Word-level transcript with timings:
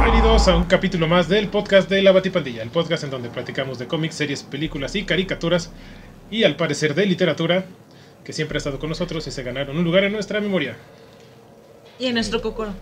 Bienvenidos 0.00 0.48
a 0.48 0.56
un 0.56 0.64
capítulo 0.64 1.06
más 1.06 1.28
del 1.28 1.46
podcast 1.48 1.88
de 1.88 2.02
La 2.02 2.10
Batipandilla, 2.10 2.62
el 2.62 2.70
podcast 2.70 3.04
en 3.04 3.10
donde 3.10 3.28
platicamos 3.28 3.78
de 3.78 3.86
cómics, 3.86 4.16
series, 4.16 4.42
películas 4.42 4.96
y 4.96 5.04
caricaturas 5.04 5.70
y 6.32 6.42
al 6.42 6.56
parecer 6.56 6.96
de 6.96 7.06
literatura, 7.06 7.64
que 8.24 8.32
siempre 8.32 8.56
ha 8.56 8.58
estado 8.58 8.80
con 8.80 8.88
nosotros 8.88 9.24
y 9.28 9.30
se 9.30 9.44
ganaron 9.44 9.76
un 9.78 9.84
lugar 9.84 10.02
en 10.02 10.12
nuestra 10.12 10.40
memoria. 10.40 10.76
Y 12.00 12.06
en 12.06 12.14
nuestro 12.14 12.42
cocoro. 12.42 12.72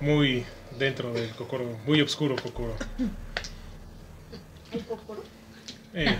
Muy 0.00 0.46
dentro 0.78 1.12
del 1.12 1.28
cocoro, 1.32 1.76
muy 1.86 2.00
oscuro 2.00 2.36
cocoro. 2.36 2.74
¿El 4.72 4.80
cocoro? 4.86 5.22
Eh, 5.92 6.16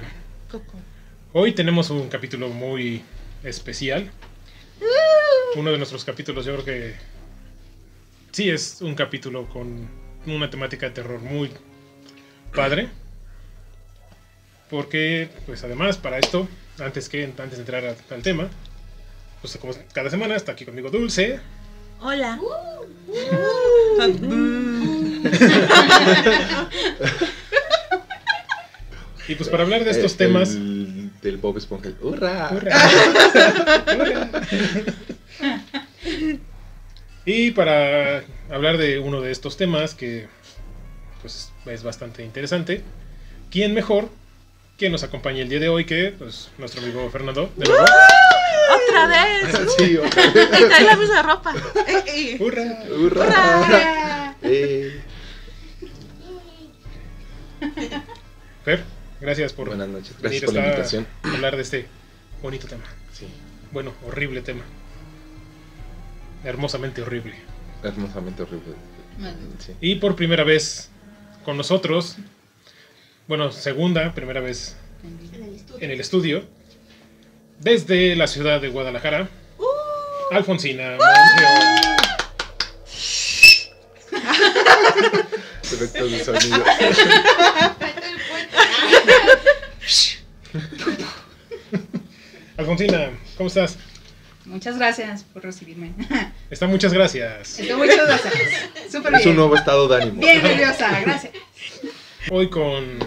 hoy 1.32 1.52
tenemos 1.52 1.88
un 1.88 2.10
capítulo 2.10 2.50
muy 2.50 3.02
especial. 3.42 4.10
Uno 5.56 5.70
de 5.70 5.78
nuestros 5.78 6.04
capítulos, 6.04 6.44
yo 6.46 6.52
creo 6.54 6.64
que 6.64 6.94
sí 8.32 8.48
es 8.50 8.78
un 8.80 8.94
capítulo 8.94 9.46
con 9.48 9.88
una 10.26 10.48
temática 10.50 10.86
de 10.86 10.92
terror 10.92 11.20
muy 11.20 11.50
padre. 12.54 12.88
Porque, 14.70 15.28
pues 15.44 15.62
además, 15.64 15.98
para 15.98 16.18
esto, 16.18 16.48
antes 16.78 17.08
que 17.10 17.24
antes 17.24 17.52
de 17.52 17.58
entrar 17.58 17.84
a- 17.84 18.14
al 18.14 18.22
tema, 18.22 18.48
pues 19.42 19.56
como 19.58 19.74
cada 19.92 20.08
semana 20.08 20.34
está 20.36 20.52
aquí 20.52 20.64
conmigo 20.64 20.88
Dulce. 20.90 21.40
Hola. 22.00 22.38
Y 29.28 29.34
pues 29.36 29.48
para 29.48 29.62
hablar 29.62 29.84
de 29.84 29.90
estos 29.90 30.12
Eh, 30.12 30.16
temas. 30.18 30.56
El- 31.22 31.30
del 31.30 31.36
Bob 31.38 31.56
Esponja. 31.56 31.88
el 31.88 31.96
¡Hurra! 32.02 32.50
Y 37.24 37.52
para 37.52 38.24
hablar 38.50 38.78
de 38.78 38.98
uno 38.98 39.20
de 39.20 39.30
estos 39.30 39.56
temas 39.56 39.94
que 39.94 40.26
pues 41.20 41.52
es 41.66 41.82
bastante 41.84 42.24
interesante, 42.24 42.82
¿quién 43.48 43.74
mejor 43.74 44.08
que 44.76 44.90
nos 44.90 45.04
acompañe 45.04 45.40
el 45.42 45.48
día 45.48 45.60
de 45.60 45.68
hoy 45.68 45.84
que 45.84 46.12
pues, 46.18 46.50
nuestro 46.58 46.82
amigo 46.82 47.08
Fernando? 47.10 47.48
De 47.56 47.66
nuevo. 47.68 47.84
¡Otra 48.88 49.06
vez! 49.06 49.56
Sí, 49.78 49.96
otra 49.98 50.30
vez. 50.32 50.48
Y 50.60 50.64
trae 50.64 50.82
la 50.84 50.96
misma 50.96 51.22
ropa. 51.22 51.54
Eh, 51.86 52.02
eh. 52.08 52.36
¡Hurra! 52.40 52.82
¡Hurra! 52.90 53.60
¡Hurra! 53.60 54.36
Eh, 54.42 55.00
Fer, 58.64 58.82
gracias 59.22 59.52
por 59.52 59.68
buenas 59.68 59.88
noches. 59.88 60.20
venir 60.20 60.44
por 60.44 60.54
la 60.54 60.60
invitación. 60.66 61.06
a 61.22 61.34
hablar 61.34 61.56
de 61.56 61.62
este 61.62 61.86
bonito 62.42 62.66
tema. 62.66 62.84
Sí, 63.12 63.26
Bueno, 63.70 63.92
horrible 64.06 64.42
tema. 64.42 64.62
Hermosamente 66.44 67.02
horrible. 67.02 67.34
hermosamente 67.82 68.42
horrible. 68.42 68.74
Sí. 69.58 69.72
Y 69.80 69.94
por 69.96 70.16
primera 70.16 70.44
vez 70.44 70.88
con 71.44 71.56
nosotros, 71.56 72.16
bueno, 73.28 73.52
segunda, 73.52 74.12
primera 74.14 74.40
vez 74.40 74.76
en 75.80 75.90
el 75.90 76.00
estudio, 76.00 76.44
desde 77.60 78.16
la 78.16 78.26
ciudad 78.26 78.60
de 78.60 78.68
Guadalajara, 78.68 79.28
Alfonsina 80.32 80.96
Monreal. 80.98 81.80
Efectos 85.62 86.10
de 86.10 86.24
sonido. 86.24 86.64
Alfonsina, 92.56 93.10
¿cómo 93.36 93.48
estás? 93.48 93.78
Muchas 94.44 94.76
gracias 94.76 95.24
por 95.24 95.42
recibirme. 95.42 95.92
Está 96.50 96.66
muchas 96.66 96.92
gracias. 96.92 97.60
Estoy 97.60 97.76
muchas 97.76 98.06
gracias. 98.06 98.34
Súper 98.90 99.14
Es 99.14 99.26
un 99.26 99.36
nuevo 99.36 99.54
estado 99.54 99.88
de 99.88 100.02
ánimo. 100.02 100.20
Bien 100.20 100.42
nerviosa, 100.42 101.00
gracias. 101.00 101.32
Hoy 102.30 102.50
con, 102.50 102.98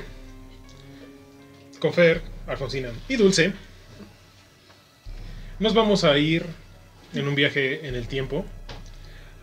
con 1.80 1.94
Fer, 1.94 2.22
Alfonsina 2.48 2.90
y 3.08 3.16
Dulce, 3.16 3.54
nos 5.60 5.74
vamos 5.74 6.04
a 6.04 6.18
ir 6.18 6.46
en 7.14 7.28
un 7.28 7.36
viaje 7.36 7.88
en 7.88 7.96
el 7.96 8.08
tiempo 8.08 8.46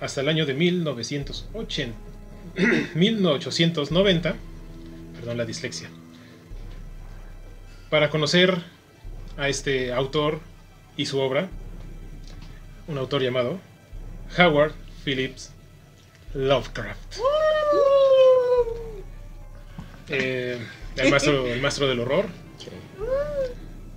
hasta 0.00 0.20
el 0.20 0.28
año 0.28 0.46
de 0.46 0.54
1980, 0.54 1.96
1890, 2.94 4.34
perdón 5.14 5.38
la 5.38 5.44
dislexia, 5.44 5.88
para 7.92 8.08
conocer 8.08 8.56
a 9.36 9.50
este 9.50 9.92
autor 9.92 10.40
y 10.96 11.04
su 11.04 11.20
obra, 11.20 11.50
un 12.88 12.96
autor 12.96 13.20
llamado 13.20 13.58
Howard 14.38 14.72
Phillips 15.04 15.52
Lovecraft. 16.32 17.18
Eh, 20.08 20.58
el, 20.96 21.10
maestro, 21.10 21.46
el 21.46 21.60
maestro 21.60 21.86
del 21.86 22.00
horror, 22.00 22.24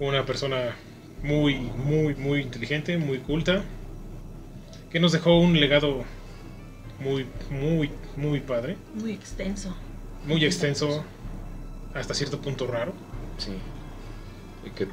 una 0.02 0.26
persona 0.26 0.76
muy, 1.24 1.56
muy, 1.56 2.16
muy 2.16 2.42
inteligente, 2.42 2.98
muy 2.98 3.20
culta, 3.20 3.64
que 4.92 5.00
nos 5.00 5.14
dejó 5.14 5.40
un 5.40 5.58
legado 5.58 6.04
muy, 7.00 7.26
muy, 7.50 7.90
muy 8.18 8.42
padre, 8.42 8.76
Muy 8.94 9.14
extenso. 9.14 9.74
muy 10.26 10.44
extenso, 10.44 11.06
hasta 11.94 12.14
cierto 12.14 12.42
punto 12.42 12.68
raro. 12.68 12.92
Sí. 13.38 13.54
Y 14.66 14.70
que 14.72 14.88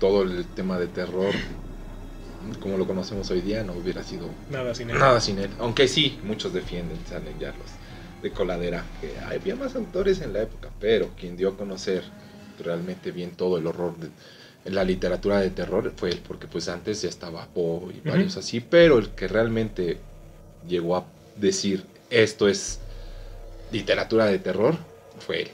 todo 0.00 0.22
el 0.22 0.44
tema 0.46 0.78
de 0.78 0.88
terror, 0.88 1.32
como 2.60 2.76
lo 2.76 2.86
conocemos 2.86 3.30
hoy 3.30 3.40
día, 3.40 3.62
no 3.62 3.72
hubiera 3.74 4.02
sido 4.02 4.26
Nada 4.50 4.74
sin 4.74 4.90
él. 4.90 4.98
nada 4.98 5.20
sin 5.20 5.38
él. 5.38 5.50
Aunque 5.58 5.86
sí, 5.88 6.18
muchos 6.24 6.52
defienden, 6.52 6.98
salen 7.08 7.38
ya 7.38 7.48
los 7.48 7.70
de 8.22 8.30
coladera, 8.30 8.84
que 9.00 9.18
había 9.18 9.56
más 9.56 9.74
autores 9.74 10.20
en 10.20 10.32
la 10.32 10.42
época, 10.42 10.70
pero 10.80 11.10
quien 11.18 11.36
dio 11.36 11.50
a 11.50 11.56
conocer 11.56 12.04
realmente 12.58 13.10
bien 13.10 13.32
todo 13.32 13.58
el 13.58 13.66
horror 13.66 13.96
de, 13.96 14.10
en 14.64 14.74
la 14.76 14.84
literatura 14.84 15.40
de 15.40 15.50
terror 15.50 15.92
fue 15.96 16.10
él, 16.10 16.22
porque 16.26 16.46
pues 16.46 16.68
antes 16.68 17.02
ya 17.02 17.08
estaba 17.08 17.46
Poe 17.46 17.92
y 17.94 18.08
varios 18.08 18.36
así, 18.36 18.60
pero 18.60 18.98
el 18.98 19.10
que 19.10 19.26
realmente 19.26 19.98
llegó 20.68 20.96
a 20.96 21.04
decir 21.36 21.84
esto 22.10 22.46
es 22.46 22.78
literatura 23.72 24.26
de 24.26 24.38
terror 24.38 24.76
fue 25.18 25.42
él. 25.42 25.48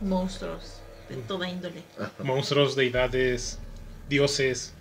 Monstruos 0.00 0.81
de 1.16 1.22
toda 1.22 1.48
índole. 1.48 1.82
Monstruos, 2.22 2.74
deidades, 2.76 3.58
dioses, 4.08 4.72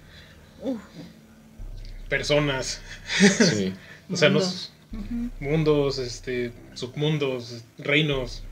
personas, 2.09 2.81
Sí. 3.17 3.73
o 4.11 4.15
sea, 4.15 4.29
Mundos. 4.29 4.71
nos- 4.91 5.31
mundos, 5.39 5.97
este, 5.99 6.51
submundos, 6.73 7.63
reinos. 7.77 8.43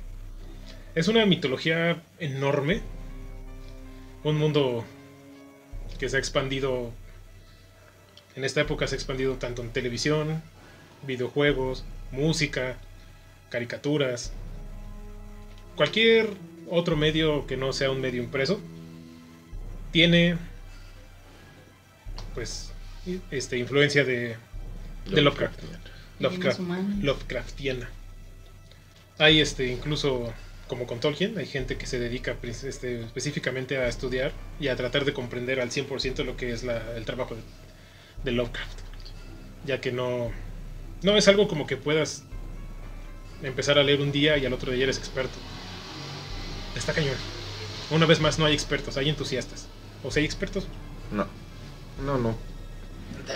Es 0.96 1.08
una 1.08 1.26
mitología 1.26 2.02
enorme. 2.20 2.82
Un 4.24 4.38
mundo 4.38 4.86
que 6.00 6.08
se 6.10 6.16
ha 6.16 6.20
expandido. 6.20 6.92
En 8.36 8.46
esta 8.46 8.62
época 8.62 8.88
se 8.88 8.96
ha 8.96 8.98
expandido 8.98 9.36
tanto 9.36 9.62
en 9.62 9.72
televisión, 9.72 10.42
videojuegos, 11.06 11.84
música, 12.12 12.78
caricaturas. 13.50 14.32
Cualquier 15.76 16.30
otro 16.70 16.96
medio 16.96 17.48
que 17.48 17.58
no 17.58 17.74
sea 17.74 17.92
un 17.92 18.02
medio 18.02 18.22
impreso 18.22 18.60
tiene 19.92 20.38
pues 22.34 22.72
este 23.32 23.58
influencia 23.58 24.04
de, 24.04 24.36
de 25.10 25.22
Lovecraft. 25.22 25.60
Lovecraft. 26.20 26.60
Lovecraftiana. 27.04 27.90
Hay 29.18 29.42
este 29.42 29.68
incluso 29.68 30.34
como 30.68 30.86
con 30.86 31.00
Tolkien, 31.00 31.38
hay 31.40 31.48
gente 31.48 31.78
que 31.78 31.88
se 31.88 32.00
dedica 32.00 32.36
pues, 32.40 32.64
este, 32.64 33.02
específicamente 33.02 33.78
a 33.78 33.88
estudiar 33.88 34.32
y 34.60 34.68
a 34.68 34.76
tratar 34.76 35.04
de 35.04 35.14
comprender 35.14 35.60
al 35.60 35.72
100% 35.72 36.24
lo 36.24 36.38
que 36.38 36.52
es 36.52 36.64
la- 36.64 36.96
el 36.96 37.06
trabajo 37.06 37.36
de, 37.36 37.42
de 38.24 38.32
Lovecraft. 38.32 38.80
Ya 39.66 39.82
que 39.82 39.92
no 39.92 40.32
no 41.02 41.18
es 41.18 41.28
algo 41.30 41.48
como 41.48 41.66
que 41.66 41.78
puedas 41.78 42.24
empezar 43.42 43.80
a 43.80 43.84
leer 43.84 44.02
un 44.02 44.12
día 44.12 44.38
y 44.38 44.46
al 44.46 44.54
otro 44.54 44.72
día 44.72 44.84
eres 44.84 44.98
experto. 44.98 45.38
Está 46.80 46.94
cañón. 46.94 47.16
Una 47.92 48.06
vez 48.06 48.20
más 48.20 48.40
no 48.40 48.46
hay 48.46 48.54
expertos, 48.54 48.98
hay 48.98 49.10
entusiastas. 49.10 49.68
O 50.04 50.10
sea, 50.12 50.22
hay 50.22 50.26
expertos. 50.26 50.66
No, 51.12 51.26
no, 52.06 52.18
no. 52.18 52.36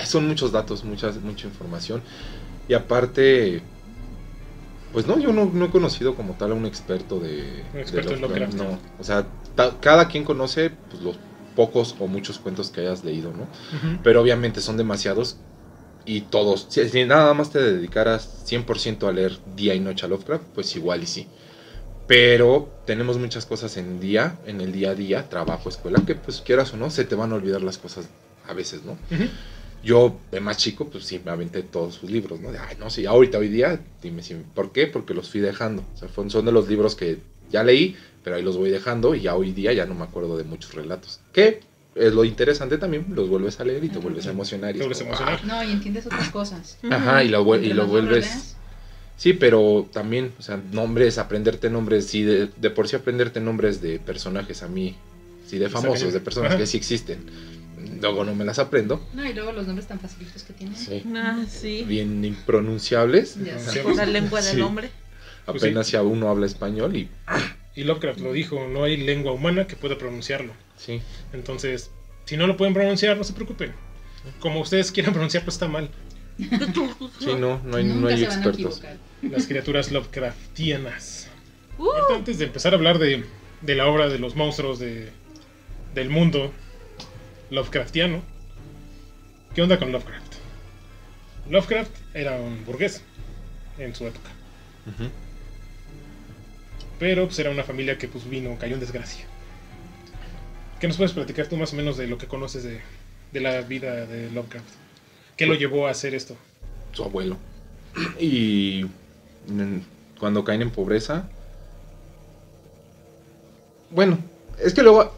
Son 0.05 0.27
muchos 0.27 0.51
datos, 0.51 0.83
muchas, 0.83 1.17
mucha 1.17 1.47
información. 1.47 2.01
Y 2.67 2.73
aparte, 2.73 3.61
pues 4.91 5.05
no, 5.07 5.19
yo 5.19 5.33
no, 5.33 5.45
no 5.53 5.65
he 5.65 5.69
conocido 5.69 6.15
como 6.15 6.33
tal 6.33 6.51
a 6.51 6.55
un 6.55 6.65
experto 6.65 7.19
de... 7.19 7.63
Un 7.73 7.79
experto 7.79 8.09
de 8.11 8.15
en 8.15 8.21
Lovecraft. 8.21 8.53
No, 8.53 8.79
o 8.99 9.03
sea, 9.03 9.25
ta- 9.55 9.75
cada 9.81 10.07
quien 10.07 10.23
conoce 10.23 10.69
pues, 10.89 11.03
los 11.03 11.17
pocos 11.55 11.95
o 11.99 12.07
muchos 12.07 12.39
cuentos 12.39 12.69
que 12.69 12.81
hayas 12.81 13.03
leído, 13.03 13.31
¿no? 13.31 13.47
Pero 14.03 14.21
obviamente 14.21 14.61
son 14.61 14.77
demasiados 14.77 15.37
y 16.05 16.21
todos. 16.21 16.67
Si, 16.69 16.87
si 16.89 17.05
nada 17.05 17.33
más 17.33 17.49
te 17.51 17.59
dedicaras 17.61 18.45
100% 18.45 19.07
a 19.07 19.11
leer 19.11 19.37
día 19.55 19.73
y 19.75 19.79
noche 19.79 20.05
a 20.05 20.09
Lovecraft, 20.09 20.43
pues 20.55 20.75
igual 20.75 21.03
y 21.03 21.07
sí. 21.07 21.27
Pero 22.07 22.69
tenemos 22.85 23.17
muchas 23.17 23.45
cosas 23.45 23.77
en 23.77 23.99
día, 23.99 24.37
en 24.45 24.61
el 24.61 24.71
día 24.71 24.91
a 24.91 24.95
día, 24.95 25.29
trabajo, 25.29 25.69
escuela, 25.69 26.03
que 26.05 26.15
pues 26.15 26.41
quieras 26.41 26.73
o 26.73 26.77
no, 26.77 26.89
se 26.89 27.05
te 27.05 27.15
van 27.15 27.31
a 27.31 27.35
olvidar 27.35 27.61
las 27.61 27.77
cosas 27.77 28.09
a 28.47 28.53
veces, 28.53 28.83
¿no? 28.83 28.97
Yo, 29.83 30.17
de 30.31 30.39
más 30.39 30.57
chico, 30.57 30.87
pues 30.87 31.05
sí, 31.05 31.21
me 31.23 31.31
aventé 31.31 31.61
todos 31.63 31.95
sus 31.95 32.09
libros, 32.09 32.39
¿no? 32.39 32.51
De, 32.51 32.57
ay, 32.57 32.77
no, 32.79 32.89
sí, 32.89 33.05
ahorita, 33.05 33.37
hoy 33.37 33.49
día, 33.49 33.81
dime 34.01 34.23
si... 34.23 34.33
¿Por 34.33 34.71
qué? 34.71 34.87
Porque 34.87 35.13
los 35.13 35.29
fui 35.29 35.41
dejando. 35.41 35.83
O 35.93 35.97
sea, 35.97 36.09
son 36.29 36.45
de 36.45 36.51
los 36.53 36.69
libros 36.69 36.95
que 36.95 37.19
ya 37.51 37.63
leí, 37.63 37.95
pero 38.23 38.37
ahí 38.37 38.43
los 38.43 38.57
voy 38.57 38.69
dejando 38.69 39.13
y 39.13 39.21
ya 39.21 39.35
hoy 39.35 39.51
día 39.51 39.73
ya 39.73 39.85
no 39.85 39.93
me 39.93 40.03
acuerdo 40.03 40.37
de 40.37 40.45
muchos 40.45 40.73
relatos. 40.73 41.19
Que 41.33 41.59
es 41.95 42.13
lo 42.13 42.23
interesante 42.23 42.77
también, 42.77 43.07
los 43.09 43.29
vuelves 43.29 43.59
a 43.59 43.65
leer 43.65 43.83
y 43.83 43.89
te 43.89 43.99
vuelves 43.99 44.25
a 44.27 44.31
emocionar. 44.31 44.71
y 44.75 44.79
Te 44.79 44.85
es 44.85 44.85
vuelves 44.85 45.01
a 45.01 45.05
emocionar. 45.05 45.45
No, 45.45 45.63
y 45.63 45.71
entiendes 45.71 46.05
otras 46.05 46.29
cosas. 46.29 46.77
ah, 46.83 46.95
Ajá, 46.95 47.23
y 47.23 47.29
lo, 47.29 47.41
y 47.57 47.67
lo 47.73 47.75
más 47.75 47.75
lo 47.75 47.87
vuelves... 47.87 48.52
Sí, 49.17 49.33
pero 49.33 49.87
también, 49.93 50.33
o 50.39 50.41
sea, 50.41 50.59
nombres, 50.71 51.17
aprenderte 51.17 51.69
nombres, 51.69 52.07
sí, 52.07 52.23
de, 52.23 52.47
de 52.55 52.69
por 52.69 52.87
sí 52.87 52.95
aprenderte 52.95 53.39
nombres 53.39 53.81
de 53.81 53.99
personajes 53.99 54.63
a 54.63 54.67
mí, 54.67 54.95
sí, 55.45 55.57
de 55.59 55.69
famosos, 55.69 56.13
de 56.13 56.19
personas 56.19 56.51
Ajá. 56.51 56.57
que 56.59 56.65
sí 56.67 56.77
existen. 56.77 57.23
Luego 58.01 58.23
no 58.25 58.33
me 58.35 58.43
las 58.43 58.59
aprendo, 58.59 59.05
No, 59.13 59.25
y 59.25 59.33
luego 59.33 59.51
los 59.53 59.65
nombres 59.67 59.87
tan 59.87 59.99
facilitos 59.99 60.43
que 60.43 60.53
tienen. 60.53 60.75
sí, 60.75 61.03
Ah, 61.15 61.43
sí. 61.49 61.83
bien 61.87 62.23
impronunciables. 62.25 63.37
Ya 63.43 63.59
Sí. 63.59 63.71
sé. 63.75 63.79
Por 63.81 63.95
la 63.95 64.05
lengua 64.05 64.41
del 64.41 64.55
Sí. 64.55 64.61
hombre. 64.61 64.89
Pues 65.45 65.61
sí. 65.61 65.67
Apenas 65.67 65.87
si 65.87 65.95
a 65.97 66.01
uno 66.03 66.29
habla 66.29 66.45
español 66.45 66.95
y 66.95 67.09
Y 67.75 67.83
Lovecraft 67.85 68.19
lo 68.19 68.33
dijo, 68.33 68.67
no 68.67 68.83
hay 68.83 68.97
lengua 68.97 69.31
humana 69.31 69.65
que 69.67 69.75
pueda 69.75 69.97
pronunciarlo. 69.97 70.53
sí, 70.77 71.01
Entonces, 71.33 71.89
si 72.25 72.37
no 72.37 72.45
lo 72.47 72.55
pueden 72.55 72.73
pronunciar, 72.73 73.17
no 73.17 73.23
se 73.23 73.33
preocupen. 73.33 73.71
Como 74.39 74.61
ustedes 74.61 74.91
quieran 74.91 75.11
pronunciarlo 75.13 75.49
está 75.49 75.67
mal. 75.67 75.89
Sí, 76.37 77.35
no, 77.37 77.61
no 77.63 77.77
hay, 77.77 77.83
no 77.83 78.07
hay 78.07 78.23
expertos. 78.23 78.81
Las 79.21 79.47
criaturas 79.47 79.91
Lovecraftianas. 79.91 81.29
Uh, 81.77 81.89
Ahorita, 81.89 82.15
Antes 82.15 82.37
de 82.39 82.45
empezar 82.45 82.73
a 82.73 82.77
hablar 82.77 82.99
de, 82.99 83.25
de 83.61 83.75
la 83.75 83.87
obra 83.87 84.09
de 84.09 84.19
los 84.19 84.35
monstruos 84.35 84.79
de, 84.79 85.09
del 85.93 86.09
mundo 86.09 86.51
Lovecraftiano, 87.49 88.21
¿qué 89.55 89.61
onda 89.61 89.77
con 89.79 89.91
Lovecraft? 89.91 90.33
Lovecraft 91.49 91.91
era 92.13 92.37
un 92.37 92.65
burgués 92.65 93.01
en 93.77 93.93
su 93.95 94.07
época, 94.07 94.29
pero 96.99 97.25
pues 97.25 97.39
era 97.39 97.49
una 97.49 97.63
familia 97.63 97.97
que 97.97 98.07
pues 98.07 98.29
vino, 98.29 98.57
cayó 98.57 98.75
en 98.75 98.79
desgracia. 98.79 99.25
¿Qué 100.79 100.87
nos 100.87 100.97
puedes 100.97 101.13
platicar 101.13 101.47
tú 101.47 101.57
más 101.57 101.73
o 101.73 101.75
menos 101.75 101.97
de 101.97 102.07
lo 102.07 102.17
que 102.17 102.27
conoces 102.27 102.63
de, 102.63 102.81
de 103.31 103.39
la 103.39 103.61
vida 103.61 104.05
de 104.05 104.29
Lovecraft? 104.31 104.67
¿Qué 105.43 105.47
lo 105.47 105.55
llevó 105.55 105.87
a 105.87 105.91
hacer 105.91 106.15
esto? 106.15 106.35
Su 106.93 107.03
abuelo. 107.03 107.37
Y 108.19 108.85
cuando 110.19 110.43
caen 110.43 110.61
en 110.61 110.71
pobreza, 110.71 111.29
bueno, 113.89 114.17
es 114.63 114.73
que 114.73 114.81
luego 114.81 115.13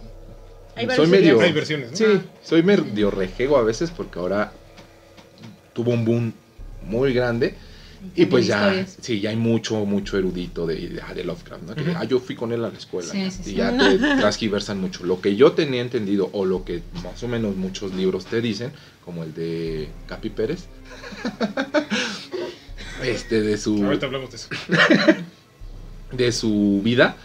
Hay 0.75 0.87
soy 0.89 1.07
medio... 1.07 1.39
Hay 1.39 1.53
versiones, 1.53 1.91
¿no? 1.91 1.97
Sí, 1.97 2.05
soy 2.43 2.63
medio 2.63 3.11
rejego 3.11 3.57
a 3.57 3.63
veces 3.63 3.91
porque 3.91 4.19
ahora 4.19 4.51
tuvo 5.73 5.91
un 5.91 6.05
boom 6.05 6.33
muy 6.83 7.13
grande 7.13 7.55
y 8.15 8.25
pues 8.25 8.45
ya, 8.45 8.67
historias. 8.67 8.97
sí, 9.01 9.19
ya 9.19 9.31
hay 9.31 9.35
mucho, 9.35 9.83
mucho 9.85 10.17
erudito 10.17 10.67
de, 10.67 10.75
de, 10.89 11.01
ah, 11.01 11.13
de 11.13 11.23
Lovecraft, 11.23 11.63
¿no? 11.63 11.75
Que, 11.75 11.91
ah, 11.95 12.03
yo 12.03 12.19
fui 12.19 12.35
con 12.35 12.51
él 12.51 12.63
a 12.63 12.69
la 12.69 12.77
escuela 12.77 13.11
Sí, 13.11 13.31
sí, 13.31 13.41
y 13.41 13.43
sí. 13.45 13.55
ya 13.55 13.75
te 13.75 13.97
transgiversan 13.97 14.79
mucho. 14.79 15.05
Lo 15.05 15.21
que 15.21 15.35
yo 15.35 15.53
tenía 15.53 15.81
entendido 15.81 16.29
o 16.33 16.45
lo 16.45 16.63
que 16.65 16.81
más 17.03 17.23
o 17.23 17.27
menos 17.27 17.55
muchos 17.55 17.93
libros 17.95 18.25
te 18.25 18.41
dicen, 18.41 18.71
como 19.05 19.23
el 19.23 19.33
de 19.33 19.87
Capi 20.07 20.29
Pérez, 20.29 20.65
este 23.03 23.41
de 23.41 23.57
su 23.57 23.83
Ahorita 23.83 24.05
hablamos 24.07 24.31
de 24.31 24.35
eso. 24.37 24.49
de 26.11 26.31
su 26.31 26.81
vida 26.83 27.15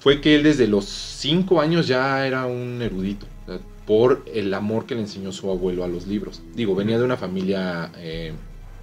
fue 0.00 0.20
que 0.20 0.34
él 0.36 0.42
desde 0.44 0.66
los 0.66 0.86
5 0.86 1.60
años 1.60 1.86
ya 1.86 2.26
era 2.26 2.46
un 2.46 2.80
erudito, 2.82 3.26
o 3.46 3.50
sea, 3.50 3.60
por 3.86 4.24
el 4.32 4.52
amor 4.54 4.86
que 4.86 4.94
le 4.94 5.02
enseñó 5.02 5.32
su 5.32 5.50
abuelo 5.50 5.84
a 5.84 5.88
los 5.88 6.06
libros. 6.06 6.40
Digo, 6.54 6.74
venía 6.74 6.98
de 6.98 7.04
una 7.04 7.16
familia 7.16 7.90
eh, 7.98 8.32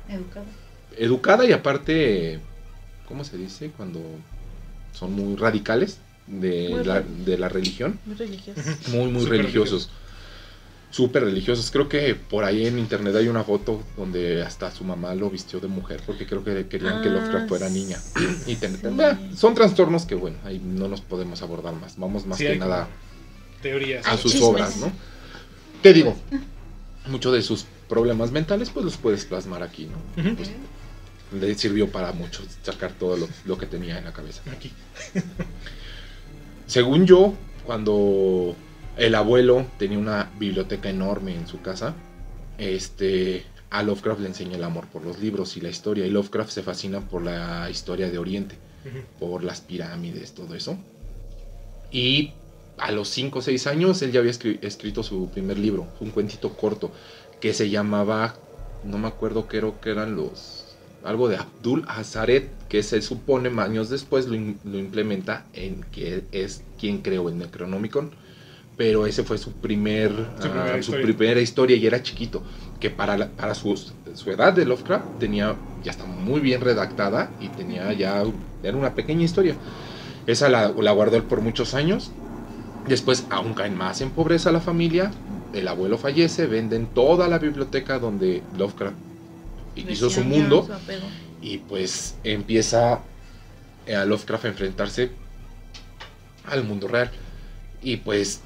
Educado. 0.09 0.45
educada 0.97 1.45
y 1.45 1.53
aparte, 1.53 2.39
¿cómo 3.07 3.23
se 3.23 3.37
dice? 3.37 3.71
Cuando 3.75 3.99
son 4.93 5.13
muy 5.13 5.35
radicales 5.35 5.99
de, 6.27 6.69
Muy 6.69 6.83
la, 6.83 7.01
de 7.01 7.37
la 7.37 7.49
religión, 7.49 7.99
Muy 8.05 8.15
religioso. 8.15 8.61
muy, 8.89 9.09
muy 9.11 9.25
religiosos. 9.25 9.89
Súper 10.89 11.23
religiosos. 11.25 11.69
Creo 11.69 11.89
que 11.89 12.15
por 12.15 12.43
ahí 12.45 12.65
en 12.65 12.79
internet 12.79 13.13
hay 13.15 13.27
una 13.27 13.43
foto 13.43 13.83
donde 13.97 14.41
hasta 14.41 14.71
su 14.71 14.83
mamá 14.85 15.13
lo 15.15 15.29
vistió 15.29 15.59
de 15.59 15.67
mujer 15.67 16.01
porque 16.05 16.25
creo 16.25 16.43
que 16.43 16.67
querían 16.67 17.01
que 17.01 17.09
Ah, 17.09 17.11
Lovecraft 17.13 17.47
fuera 17.49 17.69
niña. 17.69 17.97
Y 18.47 18.55
ten- 18.55 18.79
son 19.35 19.53
trastornos 19.53 20.05
que, 20.05 20.15
bueno, 20.15 20.37
ahí 20.45 20.59
no 20.63 20.87
nos 20.87 21.01
podemos 21.01 21.41
abordar 21.41 21.73
más. 21.75 21.97
Vamos 21.97 22.25
más 22.25 22.37
Sí, 22.37 22.45
que 22.45 22.55
nada 22.57 22.87
Teorías. 23.61 24.07
a 24.07 24.17
sus 24.17 24.31
chismes. 24.31 24.49
obras, 24.49 24.77
¿no? 24.77 24.91
¿Qué 25.83 25.93
digo? 25.93 26.15
Muchos 27.07 27.33
de 27.33 27.41
sus 27.41 27.65
problemas 27.89 28.31
mentales, 28.31 28.69
pues 28.69 28.85
los 28.85 28.97
puedes 28.97 29.25
plasmar 29.25 29.63
aquí, 29.63 29.87
¿no? 30.15 30.33
Pues, 30.35 30.51
le 31.39 31.53
sirvió 31.55 31.91
para 31.91 32.13
muchos 32.13 32.45
sacar 32.63 32.93
todo 32.93 33.17
lo, 33.17 33.27
lo 33.45 33.57
que 33.57 33.65
tenía 33.65 33.97
en 33.97 34.05
la 34.05 34.13
cabeza. 34.13 34.41
Aquí. 34.51 34.71
Según 36.65 37.05
yo, 37.05 37.33
cuando 37.65 38.55
el 38.97 39.15
abuelo 39.15 39.67
tenía 39.77 39.99
una 39.99 40.31
biblioteca 40.35 40.89
enorme 40.89 41.35
en 41.35 41.47
su 41.47 41.61
casa, 41.61 41.95
este, 42.57 43.45
a 43.69 43.83
Lovecraft 43.83 44.21
le 44.21 44.27
enseña 44.29 44.57
el 44.57 44.63
amor 44.63 44.89
por 44.89 45.03
los 45.03 45.19
libros 45.19 45.57
y 45.57 45.61
la 45.61 45.69
historia. 45.69 46.05
Y 46.05 46.09
Lovecraft 46.11 46.51
se 46.51 46.63
fascina 46.63 47.01
por 47.09 47.23
la 47.23 47.69
historia 47.69 48.09
de 48.09 48.17
Oriente, 48.19 48.59
por 49.17 49.43
las 49.43 49.61
pirámides, 49.61 50.33
todo 50.33 50.55
eso. 50.55 50.79
Y 51.89 52.35
a 52.77 52.91
los 52.91 53.09
5 53.09 53.39
o 53.39 53.41
6 53.41 53.67
años 53.67 54.01
él 54.01 54.11
ya 54.11 54.19
había 54.19 54.31
escri- 54.31 54.59
escrito 54.61 55.03
su 55.03 55.29
primer 55.31 55.57
libro, 55.57 55.93
un 55.99 56.11
cuentito 56.11 56.55
corto, 56.55 56.93
que 57.39 57.53
se 57.53 57.69
llamaba, 57.69 58.39
no 58.81 58.97
me 58.97 59.07
acuerdo 59.07 59.47
qué 59.47 59.57
era, 59.57 59.71
que 59.81 59.89
eran 59.91 60.15
los... 60.15 60.77
Algo 61.03 61.29
de 61.29 61.37
Abdul 61.37 61.85
Hazaret, 61.87 62.57
que 62.67 62.81
se 62.83 63.01
supone 63.01 63.49
años 63.61 63.89
después 63.89 64.27
lo, 64.27 64.35
in- 64.35 64.59
lo 64.63 64.77
implementa 64.79 65.47
en 65.53 65.83
que 65.83 66.27
es 66.31 66.65
quien 66.77 67.01
creó 67.01 67.29
el 67.29 67.37
Necronomicon. 67.37 68.15
Pero 68.77 69.07
ese 69.07 69.23
fue 69.23 69.37
su 69.39 69.53
primer 69.53 70.11
Su 70.39 70.41
primera 70.49 70.63
ah, 70.65 70.73
su 70.73 70.77
historia. 70.91 71.03
primera 71.15 71.41
historia 71.41 71.75
y 71.75 71.85
era 71.87 72.01
chiquito. 72.03 72.43
Que 72.79 72.89
para, 72.91 73.17
la- 73.17 73.27
para 73.29 73.55
su, 73.55 73.75
su 74.13 74.31
edad 74.31 74.53
de 74.53 74.65
Lovecraft 74.65 75.17
tenía, 75.19 75.55
ya 75.83 75.91
está 75.91 76.05
muy 76.05 76.39
bien 76.41 76.61
redactada 76.61 77.31
y 77.41 77.47
tenía 77.49 77.91
ya, 77.93 78.23
era 78.61 78.77
una 78.77 78.93
pequeña 78.93 79.23
historia. 79.23 79.55
Esa 80.27 80.47
la, 80.49 80.69
la 80.69 80.91
guardó 80.91 81.15
él 81.17 81.23
por 81.23 81.41
muchos 81.41 81.73
años. 81.73 82.11
Después 82.87 83.25
aún 83.31 83.53
caen 83.55 83.75
más 83.75 84.01
en 84.01 84.11
pobreza 84.11 84.51
la 84.51 84.59
familia. 84.61 85.11
El 85.53 85.67
abuelo 85.67 85.97
fallece, 85.97 86.45
venden 86.45 86.85
toda 86.87 87.27
la 87.27 87.39
biblioteca 87.39 87.97
donde 87.97 88.43
Lovecraft 88.57 88.95
hizo 89.75 90.09
su 90.09 90.23
mundo. 90.23 90.67
su. 90.67 90.73
Y 91.41 91.57
pues 91.59 92.15
empieza 92.23 92.99
eh, 93.87 93.95
a 93.95 94.05
Lovecraft 94.05 94.45
a 94.45 94.47
enfrentarse 94.49 95.09
al 96.45 96.63
mundo 96.63 96.87
real. 96.87 97.09
Y 97.81 97.97
pues 97.97 98.41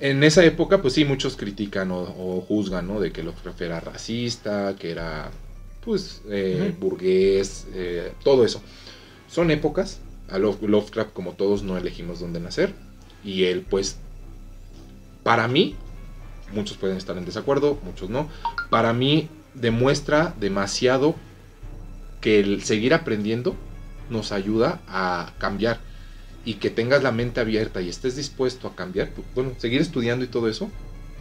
en 0.00 0.22
esa 0.24 0.44
época, 0.44 0.82
pues 0.82 0.94
sí, 0.94 1.04
muchos 1.04 1.36
critican 1.36 1.90
o, 1.90 2.00
o 2.02 2.40
juzgan, 2.40 2.86
¿no? 2.88 3.00
De 3.00 3.12
que 3.12 3.22
Lovecraft 3.22 3.60
era 3.62 3.80
racista, 3.80 4.76
que 4.78 4.90
era, 4.90 5.30
pues, 5.84 6.22
eh, 6.28 6.74
burgués, 6.78 7.66
eh, 7.74 8.12
todo 8.22 8.44
eso. 8.44 8.60
Son 9.30 9.50
épocas. 9.50 10.00
A 10.30 10.38
Love- 10.38 10.62
Lovecraft, 10.62 11.12
como 11.12 11.32
todos, 11.32 11.62
no 11.62 11.76
elegimos 11.76 12.20
dónde 12.20 12.40
nacer. 12.40 12.74
Y 13.24 13.44
él, 13.44 13.64
pues, 13.68 13.96
para 15.22 15.48
mí, 15.48 15.76
muchos 16.52 16.76
pueden 16.76 16.96
estar 16.96 17.16
en 17.16 17.24
desacuerdo, 17.24 17.78
muchos 17.84 18.10
no. 18.10 18.28
Para 18.70 18.92
mí, 18.92 19.28
demuestra 19.54 20.34
demasiado 20.40 21.14
que 22.20 22.40
el 22.40 22.62
seguir 22.62 22.94
aprendiendo 22.94 23.54
nos 24.10 24.32
ayuda 24.32 24.80
a 24.88 25.32
cambiar 25.38 25.78
y 26.44 26.54
que 26.54 26.70
tengas 26.70 27.02
la 27.02 27.12
mente 27.12 27.40
abierta 27.40 27.80
y 27.80 27.88
estés 27.88 28.16
dispuesto 28.16 28.68
a 28.68 28.76
cambiar, 28.76 29.10
pues, 29.10 29.26
bueno, 29.34 29.52
seguir 29.58 29.80
estudiando 29.80 30.24
y 30.24 30.28
todo 30.28 30.48
eso 30.48 30.70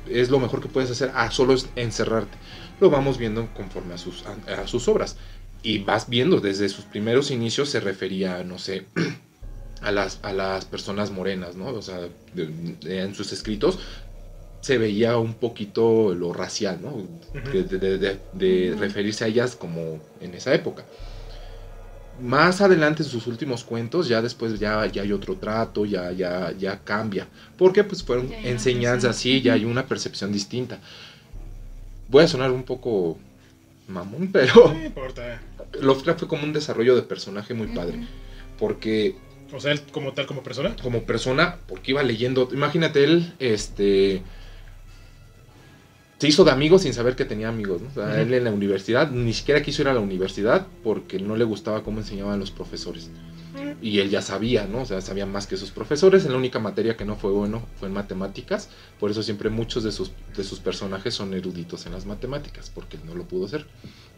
es 0.10 0.30
lo 0.30 0.40
mejor 0.40 0.62
que 0.62 0.68
puedes 0.68 0.92
hacer, 0.92 1.12
a 1.16 1.32
solo 1.32 1.54
es 1.54 1.68
encerrarte. 1.78 2.38
Lo 2.82 2.90
vamos 2.90 3.18
viendo 3.18 3.48
conforme 3.56 3.94
a 3.94 3.98
sus, 3.98 4.24
a, 4.26 4.62
a 4.62 4.68
sus 4.68 4.88
obras 4.90 5.16
y 5.62 5.80
vas 5.80 6.10
viendo 6.10 6.42
desde 6.42 6.68
sus 6.68 6.84
primeros 6.86 7.32
inicios 7.32 7.70
se 7.70 7.80
refería, 7.80 8.44
no 8.44 8.60
sé, 8.60 8.86
a 9.82 9.92
las, 9.92 10.20
a 10.22 10.34
las 10.34 10.66
personas 10.66 11.12
morenas, 11.12 11.56
¿no? 11.56 11.68
O 11.68 11.82
sea, 11.82 12.00
de- 12.34 12.48
de- 12.82 13.02
en 13.02 13.16
sus 13.16 13.32
escritos 13.32 13.80
se 14.62 14.78
veía 14.78 15.18
un 15.18 15.34
poquito 15.36 16.14
lo 16.16 16.34
racial, 16.34 16.80
¿no? 16.82 16.96
De, 17.52 17.64
de- 17.64 17.78
de- 17.80 17.98
de- 17.98 18.20
de 18.34 18.72
Ujú. 18.72 18.80
referirse 18.82 19.24
a 19.24 19.28
ellas 19.28 19.56
como 19.56 20.00
en 20.22 20.34
esa 20.34 20.54
época. 20.54 20.84
Más 22.22 22.62
adelante 22.62 23.04
en 23.04 23.10
sus 23.10 23.28
últimos 23.28 23.64
cuentos, 23.64 24.08
ya 24.08 24.22
después 24.22 24.60
ya, 24.60 24.86
ya 24.86 25.02
hay 25.02 25.12
otro 25.12 25.36
trato, 25.36 25.86
ya, 25.86 26.12
ya, 26.12 26.54
ya 26.58 26.80
cambia. 26.84 27.28
Porque 27.58 27.84
pues 27.84 28.04
fueron 28.04 28.32
enseñanzas, 28.32 29.16
sí, 29.18 29.42
ya 29.42 29.54
hay 29.54 29.66
una 29.66 29.86
percepción 29.88 30.32
distinta. 30.32 30.80
Voy 32.10 32.24
a 32.24 32.28
sonar 32.28 32.52
un 32.52 32.64
poco 32.64 33.18
mamón, 33.88 34.30
pero 34.32 34.74
No 34.74 34.86
importa. 34.86 35.42
Lovecraft 35.82 36.20
fue 36.20 36.28
como 36.28 36.44
un 36.44 36.54
desarrollo 36.54 36.96
de 36.96 37.02
personaje 37.02 37.54
muy 37.54 37.68
padre. 37.68 38.08
Porque 38.60 39.16
O 39.52 39.60
sea, 39.60 39.72
él 39.72 39.82
como 39.92 40.14
tal, 40.14 40.28
como 40.28 40.44
persona. 40.44 40.76
como 40.82 41.04
persona, 41.04 41.58
porque 41.68 41.92
iba 41.92 42.04
leyendo, 42.04 42.48
imagínate 42.54 43.04
él, 43.04 43.34
este, 43.40 44.22
se 46.24 46.30
hizo 46.30 46.46
de 46.46 46.52
amigos 46.52 46.84
sin 46.84 46.94
saber 46.94 47.18
que 47.18 47.26
tenía 47.26 47.50
amigos. 47.50 47.82
¿no? 47.82 47.90
O 47.90 47.94
sea, 47.94 48.06
Ujú. 48.06 48.22
él 48.22 48.34
en 48.34 48.46
la 48.46 48.52
universidad 48.52 49.12
ni 49.12 49.34
siquiera 49.34 49.62
quiso 49.62 49.82
ir 49.82 49.90
a 49.90 49.94
la 49.94 50.00
universidad 50.00 50.68
porque 50.82 51.20
no 51.20 51.36
le 51.36 51.44
gustaba 51.44 51.84
cómo 51.84 52.00
enseñaban 52.00 52.40
los 52.40 52.50
profesores. 52.50 53.10
Y 53.82 54.00
él 54.00 54.10
ya 54.10 54.22
sabía, 54.22 54.66
¿no? 54.66 54.84
O 54.84 54.86
sea, 54.86 55.02
sabía 55.02 55.26
más 55.26 55.48
que 55.48 55.58
sus 55.58 55.72
profesores. 55.72 56.24
En 56.24 56.32
la 56.32 56.38
única 56.38 56.60
materia 56.60 56.96
que 56.96 57.04
no 57.04 57.18
fue 57.18 57.32
bueno 57.32 57.68
fue 57.78 57.90
en 57.90 57.94
matemáticas. 57.94 58.70
Por 59.02 59.12
eso 59.12 59.22
siempre 59.22 59.50
muchos 59.50 59.84
de 59.84 59.92
sus, 59.92 60.12
de 60.38 60.46
sus 60.46 60.62
personajes 60.62 61.14
son 61.14 61.34
eruditos 61.34 61.86
en 61.86 61.92
las 61.92 62.06
matemáticas, 62.06 62.72
porque 62.74 62.96
él 62.96 63.04
no 63.06 63.16
lo 63.16 63.26
pudo 63.26 63.50
ser. 63.50 63.66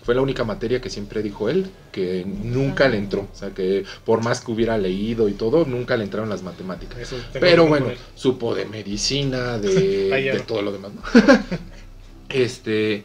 Fue 0.03 0.13
la 0.13 0.21
única 0.21 0.43
materia 0.43 0.79
que 0.81 0.91
siempre 0.91 1.23
dijo 1.23 1.49
él 1.49 1.65
que 1.91 2.23
nunca 2.23 2.87
le 2.87 2.97
entró. 2.97 3.27
O 3.33 3.35
sea, 3.35 3.49
que 3.49 3.83
por 4.05 4.23
más 4.23 4.41
que 4.41 4.51
hubiera 4.51 4.77
leído 4.77 5.27
y 5.27 5.33
todo, 5.33 5.65
nunca 5.65 5.97
le 5.97 6.03
entraron 6.03 6.29
las 6.29 6.43
matemáticas. 6.43 7.15
Pero 7.33 7.65
bueno, 7.65 7.87
supo 8.13 8.53
de 8.53 8.65
medicina, 8.65 9.57
de, 9.57 10.09
de 10.33 10.39
todo 10.41 10.61
lo 10.61 10.71
demás. 10.71 10.91
¿no? 10.93 11.01
este, 12.29 13.03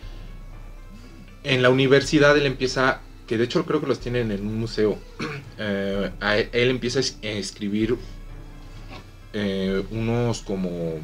en 1.45 1.63
la 1.63 1.71
universidad 1.71 2.37
él 2.37 2.47
empieza, 2.47 3.01
que 3.27 3.39
de 3.39 3.45
hecho 3.45 3.65
creo 3.67 3.81
que 3.81 3.87
los 3.87 4.01
tienen 4.01 4.31
en 4.31 4.47
un 4.47 4.59
museo, 4.59 4.99
eh, 5.59 6.11
a 6.21 6.39
él, 6.39 6.49
él 6.53 6.71
empieza 6.71 6.99
a 6.99 7.03
es- 7.03 7.19
a 7.23 7.27
escribir 7.29 7.97
eh, 9.33 9.85
unos 9.91 10.41
como 10.41 10.99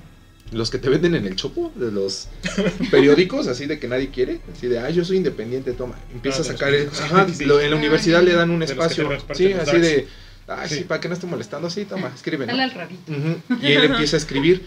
los 0.52 0.70
que 0.70 0.78
te 0.78 0.88
venden 0.88 1.14
en 1.14 1.26
el 1.26 1.34
chopo, 1.36 1.72
de 1.74 1.90
los 1.90 2.28
periódicos, 2.90 3.46
así 3.48 3.66
de 3.66 3.78
que 3.78 3.88
nadie 3.88 4.10
quiere, 4.10 4.40
así 4.54 4.66
de, 4.68 4.78
ah, 4.78 4.90
yo 4.90 5.04
soy 5.04 5.16
independiente, 5.16 5.72
toma, 5.72 5.96
empieza 6.12 6.38
Ah, 6.38 6.40
a 6.42 6.44
sacar, 6.44 6.70
periódicos. 6.70 7.00
ajá, 7.00 7.26
Sí. 7.32 7.44
lo- 7.44 7.60
en 7.60 7.70
la 7.70 7.76
Ah, 7.76 7.78
universidad 7.78 8.22
le 8.22 8.32
dan 8.32 8.50
un 8.50 8.62
espacio, 8.62 9.08
sí, 9.34 9.52
así 9.52 9.78
de, 9.78 10.06
ay, 10.48 10.68
sí, 10.68 10.74
Sí. 10.76 10.84
para 10.84 11.00
que 11.00 11.08
no 11.08 11.14
esté 11.14 11.26
molestando, 11.26 11.68
sí, 11.70 11.84
toma, 11.84 12.12
escribe, 12.14 12.46
¿no? 12.46 12.52
Dale 12.52 12.62
al 12.64 12.70
rabito. 12.72 13.12
Ujú, 13.12 13.56
Y 13.62 13.72
él 13.72 13.84
empieza 13.84 14.16
a 14.16 14.18
escribir 14.18 14.62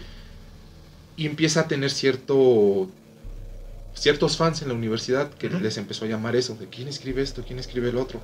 y 1.15 1.25
empieza 1.25 1.61
a 1.61 1.67
tener 1.67 1.91
cierto 1.91 2.89
ciertos 3.93 4.37
fans 4.37 4.61
en 4.61 4.69
la 4.69 4.73
universidad 4.73 5.29
que 5.31 5.49
les 5.49 5.77
empezó 5.77 6.05
a 6.05 6.07
llamar 6.07 6.35
eso, 6.35 6.55
de 6.55 6.67
quién 6.67 6.87
escribe 6.87 7.21
esto, 7.21 7.43
quién 7.45 7.59
escribe 7.59 7.89
el 7.89 7.97
otro. 7.97 8.21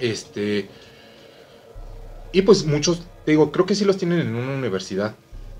Este 0.00 0.68
y 2.32 2.42
pues 2.42 2.64
muchos, 2.64 3.02
digo, 3.26 3.52
creo 3.52 3.64
que 3.66 3.74
sí 3.74 3.84
los 3.84 3.96
tienen 3.96 4.20
en 4.20 4.34
una 4.34 4.54
universidad. 4.54 5.14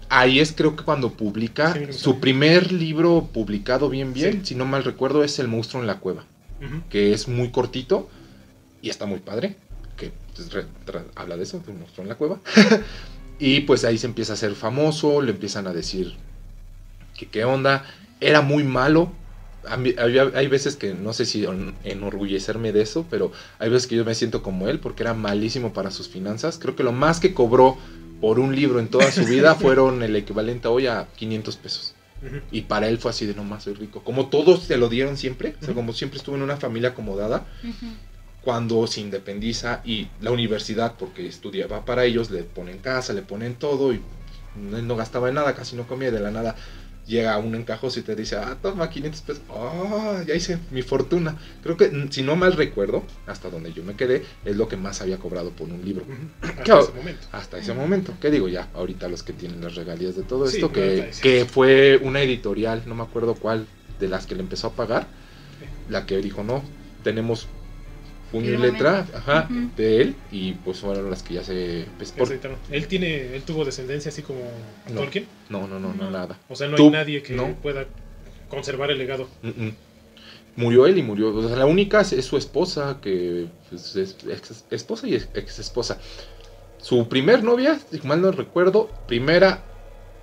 Ahí 0.09 0.41
es 0.41 0.53
creo 0.53 0.77
que 0.77 0.85
cuando 0.85 1.13
publica 1.13 1.73
Sí, 1.73 1.93
su 1.93 2.21
primer 2.21 2.73
libro 2.73 3.29
publicado 3.33 3.89
bien 3.89 4.13
bien, 4.13 4.41
Sí. 4.41 4.41
si 4.49 4.55
no 4.55 4.65
mal 4.67 4.85
recuerdo, 4.85 5.25
es 5.25 5.39
El 5.39 5.49
monstruo 5.49 5.81
en 5.83 5.87
la 5.87 5.99
cueva 6.01 6.25
que 6.89 7.13
es 7.13 7.29
muy 7.29 7.51
cortito 7.51 8.09
y 8.81 8.89
está 8.89 9.05
muy 9.05 9.19
padre, 9.19 9.57
que 9.99 10.13
pues, 10.35 10.51
re- 10.51 10.65
tra- 10.87 11.05
habla 11.15 11.37
de 11.37 11.43
eso, 11.43 11.59
de 11.59 11.71
un 11.73 11.81
monstruo 11.81 12.05
en 12.05 12.09
la 12.09 12.15
cueva. 12.15 12.39
y 13.39 13.61
pues 13.63 13.85
ahí 13.85 13.99
se 13.99 14.07
empieza 14.07 14.33
a 14.33 14.35
hacer 14.35 14.55
famoso, 14.55 15.21
le 15.21 15.33
empiezan 15.33 15.67
a 15.67 15.75
decir 15.75 16.15
que 17.19 17.27
qué 17.29 17.45
onda, 17.45 17.85
era 18.21 18.41
muy 18.41 18.65
malo. 18.65 19.13
A 19.67 19.77
mí- 19.79 19.95
había- 19.99 20.31
hay 20.35 20.47
veces 20.47 20.77
que 20.77 20.93
no 20.95 21.13
sé 21.15 21.25
si 21.25 21.45
en- 21.45 21.75
enorgullecerme 21.85 22.73
de 22.73 22.83
eso, 22.83 23.07
pero 23.11 23.33
hay 23.59 23.71
veces 23.71 23.87
que 23.87 23.97
yo 23.97 24.05
me 24.05 24.15
siento 24.15 24.43
como 24.43 24.69
él 24.69 24.79
porque 24.79 25.03
era 25.03 25.15
malísimo 25.15 25.73
para 25.73 25.91
sus 25.91 26.09
finanzas. 26.09 26.59
Creo 26.59 26.77
que 26.77 26.83
lo 26.83 26.93
más 26.93 27.19
que 27.21 27.33
cobró 27.33 27.79
por 28.21 28.39
un 28.39 28.55
libro 28.55 28.79
en 28.79 28.89
toda 28.89 29.11
su 29.11 29.25
vida 29.27 29.55
fueron 29.55 30.03
el 30.03 30.15
equivalente 30.17 30.69
hoy 30.69 30.87
a 30.87 31.09
500 31.17 31.57
pesos. 31.57 31.95
Y 32.51 32.63
para 32.63 32.89
él 32.89 32.99
fue 32.99 33.11
así 33.11 33.27
de 33.27 33.35
no 33.35 33.45
más 33.45 33.65
soy 33.65 33.75
rico. 33.75 34.03
Como 34.05 34.27
todos 34.29 34.63
se 34.65 34.77
lo 34.77 34.89
dieron 34.89 35.17
siempre, 35.17 35.57
o 35.61 35.65
sea, 35.65 35.75
como 35.75 35.93
siempre 35.93 36.19
estuvo 36.19 36.37
en 36.37 36.43
una 36.43 36.57
familia 36.57 36.91
acomodada, 36.91 37.47
cuando 38.43 38.87
se 38.87 39.01
independiza 39.01 39.81
y 39.85 40.09
la 40.21 40.31
universidad, 40.31 40.95
porque 40.99 41.27
estudiaba 41.27 41.85
para 41.87 42.05
ellos, 42.05 42.31
le 42.31 42.43
ponen 42.43 42.79
casa, 42.79 43.13
le 43.15 43.23
ponen 43.23 43.55
todo 43.55 43.93
y 43.95 44.01
él 44.75 44.87
no 44.87 44.97
gastaba 44.97 45.29
en 45.29 45.35
nada, 45.37 45.55
casi 45.55 45.75
no 45.77 45.87
comía 45.87 46.09
y 46.09 46.13
de 46.13 46.21
la 46.21 46.31
nada. 46.31 46.55
Llega 47.07 47.37
un 47.37 47.55
encajoso 47.55 48.01
y 48.01 48.03
te 48.03 48.17
dice, 48.17 48.37
ah, 48.37 48.57
toma 48.63 48.89
500 48.89 49.21
pesos. 49.23 49.43
Ah, 49.51 50.23
ya 50.27 50.35
hice 50.35 50.59
mi 50.71 50.81
fortuna. 50.81 51.37
Creo 51.63 51.77
que, 51.77 52.09
si 52.11 52.23
no 52.23 52.35
mal 52.35 52.55
recuerdo, 52.55 53.03
hasta 53.27 53.51
donde 53.51 53.75
yo 53.75 53.83
me 53.85 53.95
quedé, 53.95 54.25
es 54.45 54.57
lo 54.57 54.69
que 54.69 54.77
más 54.79 55.03
había 55.03 55.19
cobrado 55.19 55.51
por 55.51 55.69
un 55.69 55.85
libro. 55.85 56.07
Hasta 56.43 56.63
Claro. 56.63 56.83
ese 56.85 56.93
momento. 56.93 57.27
Hasta 57.33 57.59
ese 57.59 57.75
momento. 57.75 58.15
¿Qué 58.21 58.31
digo 58.31 58.49
ya? 58.49 58.69
Ahorita 58.75 59.09
los 59.09 59.23
que 59.23 59.35
tienen 59.35 59.61
las 59.61 59.75
regalías 59.75 60.17
de 60.17 60.23
todo 60.23 60.47
Sí, 60.49 60.57
esto, 60.57 60.73
que, 60.73 61.11
que 61.21 61.45
fue 61.45 62.01
una 62.03 62.23
editorial, 62.23 62.83
no 62.87 62.95
me 62.95 63.03
acuerdo 63.03 63.35
cuál, 63.35 63.67
de 64.01 64.09
las 64.09 64.27
que 64.27 64.35
le 64.35 64.41
empezó 64.41 64.69
a 64.69 64.73
pagar, 64.73 65.07
la 65.91 66.07
que 66.07 66.17
dijo, 66.19 66.43
no, 66.43 66.63
tenemos 67.03 67.49
puño 68.35 68.53
y 68.53 68.57
letra 68.57 69.07
ajá, 69.15 69.49
de 69.77 70.01
él, 70.03 70.17
y 70.33 70.53
pues 70.53 70.81
fueron 70.81 71.09
las 71.11 71.23
que 71.23 71.35
ya 71.35 71.45
se... 71.45 71.87
pues, 71.97 72.13
por-. 72.13 72.29
Él 72.71 72.87
tiene, 72.89 73.35
él 73.37 73.43
tuvo 73.43 73.65
descendencia 73.65 74.11
así 74.11 74.23
como 74.23 74.41
No. 74.93 75.01
Tolkien. 75.03 75.27
no, 75.49 75.67
no, 75.69 75.79
no, 75.79 75.95
no, 75.95 76.05
No. 76.05 76.11
nada. 76.11 76.39
O 76.49 76.57
sea, 76.57 76.67
no 76.69 76.77
Tú- 76.77 76.85
hay 76.87 76.91
nadie 76.91 77.23
que 77.23 77.35
no. 77.35 77.55
pueda 77.63 77.87
conservar 78.49 78.91
el 78.91 78.99
legado. 78.99 79.29
Murió 80.57 80.87
él 80.87 80.99
y 80.99 81.03
murió. 81.03 81.35
O 81.35 81.47
sea, 81.49 81.57
la 81.57 81.67
única 81.67 82.01
es, 82.01 82.13
es 82.13 82.25
su 82.25 82.37
esposa, 82.37 82.99
que 83.03 83.47
pues, 83.71 83.97
es 83.97 84.17
ex 84.29 84.65
esposa 84.71 85.09
y 85.09 85.15
ex 85.15 85.59
esposa. 85.59 85.99
Su 86.79 87.09
primer 87.09 87.43
novia, 87.43 87.79
si 87.91 88.01
mal 88.07 88.21
no 88.21 88.31
recuerdo, 88.31 88.91
primera 89.09 89.65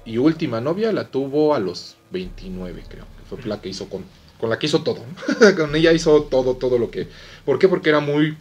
y 0.06 0.18
última 0.18 0.62
novia 0.62 0.92
la 0.92 1.08
tuvo 1.10 1.54
a 1.54 1.60
los 1.60 1.96
29, 2.12 2.84
creo. 2.88 3.06
que 3.06 3.36
Fue 3.36 3.46
la 3.50 3.60
que 3.62 3.70
hizo 3.70 3.90
con, 3.90 4.04
con 4.42 4.50
la 4.50 4.60
que 4.60 4.66
hizo 4.66 4.82
todo. 4.84 5.06
con 5.56 5.74
ella 5.76 5.94
hizo 5.94 6.24
todo, 6.24 6.56
todo 6.58 6.78
lo 6.78 6.92
que. 6.92 7.08
¿Por 7.46 7.58
qué? 7.60 7.70
Porque 7.70 7.90
era 7.90 8.02
muy. 8.02 8.36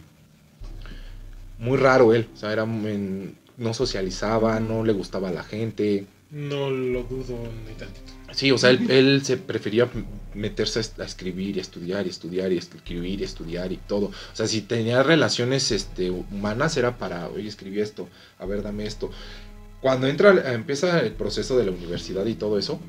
Muy 1.59 1.77
raro 1.77 2.13
él. 2.13 2.27
O 2.33 2.37
sea, 2.37 2.51
era 2.51 2.63
en- 2.63 3.37
no 3.57 3.73
socializaba, 3.73 4.59
no 4.59 4.83
le 4.83 4.93
gustaba 4.93 5.29
a 5.29 5.31
la 5.31 5.43
gente. 5.43 6.05
No 6.31 6.69
lo 6.71 7.03
dudo 7.03 7.37
ni 7.67 7.73
tantito. 7.75 8.11
Sí, 8.33 8.49
o 8.51 8.57
sea, 8.57 8.69
él, 8.69 8.89
él 8.89 9.21
se 9.25 9.35
prefería 9.37 9.89
meterse 10.33 10.79
a 10.79 10.81
es- 10.81 10.99
a 10.99 11.03
escribir 11.03 11.57
y 11.57 11.59
a 11.59 11.61
estudiar 11.61 12.05
y 12.07 12.09
estudiar 12.09 12.51
y 12.51 12.57
escribir 12.57 13.19
y 13.21 13.23
estudiar 13.23 13.71
y 13.71 13.77
todo. 13.77 14.05
O 14.07 14.13
sea, 14.35 14.47
si 14.47 14.61
tenía 14.61 15.03
relaciones 15.03 15.71
este, 15.71 16.09
humanas 16.09 16.77
era 16.77 16.97
para, 16.97 17.27
oye, 17.27 17.47
escribí 17.47 17.79
esto, 17.81 18.07
a 18.39 18.45
ver, 18.45 18.63
dame 18.63 18.85
esto. 18.87 19.11
Cuando 19.81 20.07
entra, 20.07 20.53
empieza 20.53 20.99
el 21.01 21.11
proceso 21.11 21.57
de 21.57 21.65
la 21.65 21.71
universidad 21.71 22.25
y 22.25 22.35
todo 22.35 22.57
eso, 22.57 22.79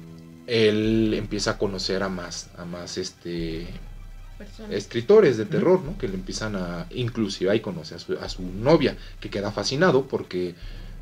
él 0.53 1.15
empieza 1.15 1.53
a 1.53 1.59
conocer 1.59 2.03
a 2.03 2.09
más, 2.09 2.49
a 2.59 2.65
más 2.65 2.99
este, 2.99 3.67
Personas. 4.39 4.73
escritores 4.73 5.37
de 5.39 5.47
terror, 5.47 5.81
¿no? 5.83 5.97
Que 5.99 6.09
le 6.09 6.15
empiezan 6.15 6.57
a, 6.57 6.87
inclusive 6.91 7.51
ahí 7.51 7.61
conoce 7.61 7.95
a 7.95 7.99
su, 7.99 8.13
a 8.15 8.29
su 8.29 8.43
novia, 8.43 8.97
que 9.21 9.31
queda 9.31 9.51
fascinado 9.53 10.07
porque 10.09 10.55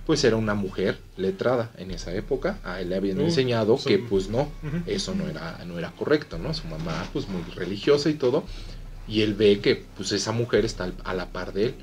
pues 0.06 0.24
era 0.24 0.36
una 0.36 0.54
mujer 0.54 0.98
letrada 1.16 1.70
en 1.78 1.90
esa 1.90 2.12
época, 2.14 2.58
a 2.64 2.80
él 2.80 2.90
le 2.90 2.96
habían 2.96 3.18
Uh, 3.18 3.22
enseñado 3.24 3.78
que 3.84 3.98
pues 3.98 4.28
no, 4.28 4.48
eso 4.86 5.14
no 5.14 5.28
era, 5.28 5.58
no 5.66 5.78
era 5.78 5.90
correcto, 5.92 6.38
¿no? 6.38 6.52
Su 6.54 6.66
mamá 6.66 7.08
pues 7.12 7.28
muy 7.28 7.42
religiosa 7.54 8.08
y 8.10 8.14
todo, 8.14 8.44
y 9.08 9.22
él 9.22 9.34
ve 9.34 9.60
que 9.60 9.84
pues 9.96 10.12
esa 10.12 10.32
mujer 10.32 10.64
está 10.64 10.92
a 11.04 11.14
la 11.14 11.26
par 11.26 11.52
de 11.52 11.66
él, 11.66 11.74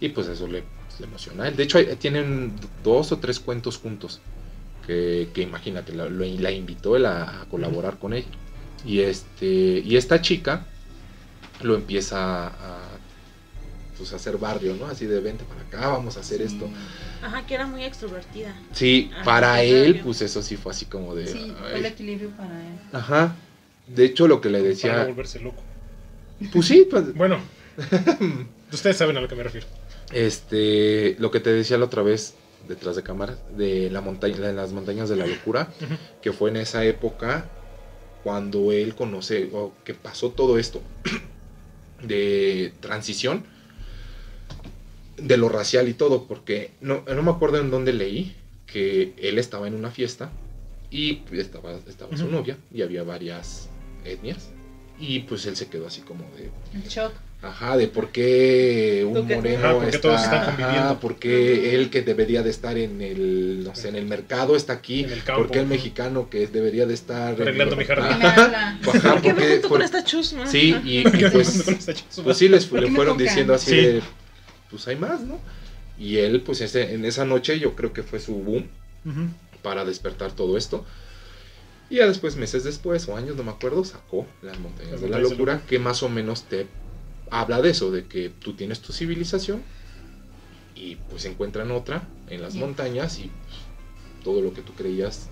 y 0.00 0.08
pues 0.10 0.26
eso 0.28 0.46
le, 0.46 0.62
pues, 0.62 1.00
le 1.00 1.06
emociona 1.06 1.44
a 1.44 1.48
él. 1.48 1.56
De 1.56 1.62
hecho, 1.64 1.78
hay- 1.78 1.96
tienen 1.96 2.54
dos 2.82 3.12
o 3.12 3.18
tres 3.18 3.40
cuentos 3.40 3.78
juntos, 3.78 4.20
que, 4.86 5.28
que 5.34 5.42
imagínate, 5.42 5.92
la, 5.94 6.06
lo- 6.08 6.24
la 6.24 6.50
invitó 6.50 6.96
él 6.96 7.06
a, 7.06 7.42
a 7.42 7.44
colaborar 7.46 7.98
con 7.98 8.12
ella. 8.14 8.28
Y, 8.84 9.00
este, 9.00 9.46
y 9.84 9.96
esta 9.96 10.20
chica 10.22 10.66
lo 11.62 11.74
empieza 11.74 12.46
a 12.48 12.82
pues, 13.96 14.12
a 14.12 14.16
hacer 14.16 14.36
barrio, 14.36 14.76
¿no? 14.76 14.86
Así 14.86 15.06
de 15.06 15.20
vente 15.20 15.44
para 15.44 15.62
acá, 15.62 15.88
vamos 15.88 16.16
a 16.16 16.20
hacer 16.20 16.42
esto. 16.42 16.68
Ajá, 17.22 17.46
que 17.46 17.54
era 17.54 17.66
muy 17.66 17.82
extrovertida. 17.82 18.54
Sí, 18.72 19.10
para 19.24 19.62
él, 19.62 19.86
barrio. 19.94 20.04
pues 20.04 20.20
eso 20.22 20.42
sí 20.42 20.56
fue 20.56 20.72
así 20.72 20.84
como 20.84 21.14
de... 21.14 21.26
Sí, 21.26 21.52
fue 21.58 21.68
ay. 21.72 21.80
el 21.80 21.86
equilibrio 21.86 22.30
para 22.30 22.52
él. 22.60 22.78
Ajá. 22.92 23.34
De 23.88 24.04
hecho, 24.04 24.28
lo 24.28 24.40
que 24.40 24.50
le 24.50 24.58
Para 24.58 24.68
decía... 24.68 25.04
volverse 25.04 25.40
loco. 25.40 25.62
Pues 26.52 26.66
sí, 26.66 26.86
pues, 26.90 27.14
Bueno, 27.14 27.38
ustedes 28.70 28.96
saben 28.98 29.16
a 29.16 29.20
lo 29.22 29.28
que 29.28 29.34
me 29.34 29.42
refiero. 29.44 29.66
este, 30.12 31.16
lo 31.18 31.30
que 31.30 31.40
te 31.40 31.50
decía 31.50 31.78
la 31.78 31.86
otra 31.86 32.02
vez 32.02 32.34
detrás 32.68 32.96
de 32.96 33.02
cámara, 33.02 33.36
de 33.56 33.90
la 33.90 34.00
montaña, 34.00 34.36
de 34.36 34.52
las 34.52 34.72
montañas 34.72 35.08
de 35.08 35.16
la 35.16 35.26
locura, 35.26 35.72
que 36.22 36.32
fue 36.32 36.50
en 36.50 36.56
esa 36.56 36.84
época 36.84 37.48
cuando 38.22 38.72
él 38.72 38.94
conoce, 38.94 39.50
o 39.52 39.72
que 39.84 39.94
pasó 39.94 40.30
todo 40.30 40.58
esto 40.58 40.82
de 42.02 42.72
transición, 42.80 43.44
de 45.16 45.36
lo 45.36 45.48
racial 45.48 45.88
y 45.88 45.94
todo, 45.94 46.26
porque 46.26 46.72
no, 46.80 47.02
no 47.06 47.22
me 47.22 47.30
acuerdo 47.30 47.58
en 47.58 47.70
dónde 47.70 47.92
leí 47.92 48.34
que 48.66 49.14
él 49.18 49.38
estaba 49.38 49.68
en 49.68 49.74
una 49.74 49.90
fiesta 49.90 50.30
y 50.90 51.22
estaba, 51.32 51.72
estaba 51.86 52.16
su 52.16 52.28
novia 52.28 52.58
y 52.72 52.82
había 52.82 53.02
varias 53.02 53.68
etnias. 54.04 54.50
Y 54.98 55.20
pues 55.20 55.46
él 55.46 55.56
se 55.56 55.68
quedó 55.68 55.86
así 55.86 56.00
como 56.00 56.24
de, 56.36 56.50
El 56.74 56.88
shock. 56.88 57.12
Ajá, 57.42 57.76
de 57.76 57.86
por 57.86 58.08
qué 58.10 59.06
un 59.08 59.26
moreno 59.28 59.64
Ajá, 59.66 59.74
porque 59.74 59.88
está, 59.90 60.00
todos 60.00 60.22
están 60.22 60.40
ajá, 60.42 60.56
conviviendo. 60.56 61.00
por 61.00 61.16
qué 61.18 61.74
él 61.74 61.90
que 61.90 62.02
debería 62.02 62.42
de 62.42 62.50
estar 62.50 62.76
en 62.78 63.00
el, 63.02 63.62
no 63.62 63.74
sé, 63.74 63.88
en 63.90 63.96
el 63.96 64.06
mercado 64.06 64.56
está 64.56 64.72
aquí, 64.72 65.04
En 65.04 65.12
el 65.12 65.22
campo. 65.22 65.42
por 65.42 65.50
qué 65.52 65.60
el 65.60 65.66
mexicano 65.66 66.28
que 66.30 66.46
debería 66.46 66.86
de 66.86 66.94
estar 66.94 67.34
en 67.34 67.42
Arreglando 67.42 67.74
el- 67.74 67.78
mi 67.78 67.84
jardín. 67.84 68.08
¿Qué 68.08 68.18
me 68.18 68.26
Ajá, 68.26 68.78
ajá, 68.86 69.12
¿Por 69.12 69.22
qué 69.22 69.34
me 69.34 69.46
junto 69.52 69.68
con 69.68 69.82
esta 69.82 70.02
chusma? 70.02 70.46
sí, 70.46 70.72
Ajá. 70.72 70.82
y, 70.88 71.04
¿Qué 71.04 71.26
y 71.26 71.30
pues, 71.30 71.64
pues 72.24 72.36
sí 72.38 72.48
les 72.48 72.64
¿Por 72.66 72.80
le 72.80 72.90
fueron 72.90 73.16
diciendo 73.18 73.54
así 73.54 73.70
Sí. 73.70 73.76
de, 73.76 74.02
pues 74.70 74.88
hay 74.88 74.96
más, 74.96 75.20
¿no? 75.20 75.38
Y 75.98 76.16
él, 76.16 76.40
pues 76.40 76.60
ese, 76.62 76.94
en 76.94 77.04
esa 77.04 77.24
noche 77.26 77.58
yo 77.60 77.74
creo 77.76 77.92
que 77.92 78.02
fue 78.02 78.18
su 78.18 78.34
boom 78.34 78.66
Ujú. 79.04 79.28
para 79.62 79.84
despertar 79.84 80.32
todo 80.32 80.56
esto. 80.56 80.84
Y 81.90 81.96
ya 81.96 82.06
después, 82.08 82.34
meses 82.36 82.64
después, 82.64 83.06
o 83.08 83.16
años, 83.16 83.36
no 83.36 83.44
me 83.44 83.50
acuerdo, 83.52 83.84
sacó 83.84 84.26
Las 84.42 84.58
Montañas 84.58 84.92
Las 84.92 85.00
de 85.02 85.08
la 85.08 85.16
Montañas 85.18 85.30
de 85.30 85.36
Locura, 85.36 85.52
Locura. 85.54 85.68
que 85.68 85.78
más 85.78 86.02
o 86.02 86.08
menos 86.08 86.42
te 86.44 86.66
habla 87.30 87.60
de 87.62 87.70
eso, 87.70 87.90
de 87.90 88.06
que 88.06 88.30
tú 88.30 88.54
tienes 88.54 88.80
tu 88.80 88.92
civilización 88.92 89.62
y 90.74 90.96
pues 90.96 91.24
encuentran 91.24 91.70
otra 91.70 92.02
en 92.28 92.42
las 92.42 92.54
Ya. 92.54 92.60
montañas 92.60 93.18
y 93.18 93.24
pues, 93.24 93.56
todo 94.24 94.40
lo 94.42 94.52
que 94.52 94.62
tú 94.62 94.72
creías 94.74 95.28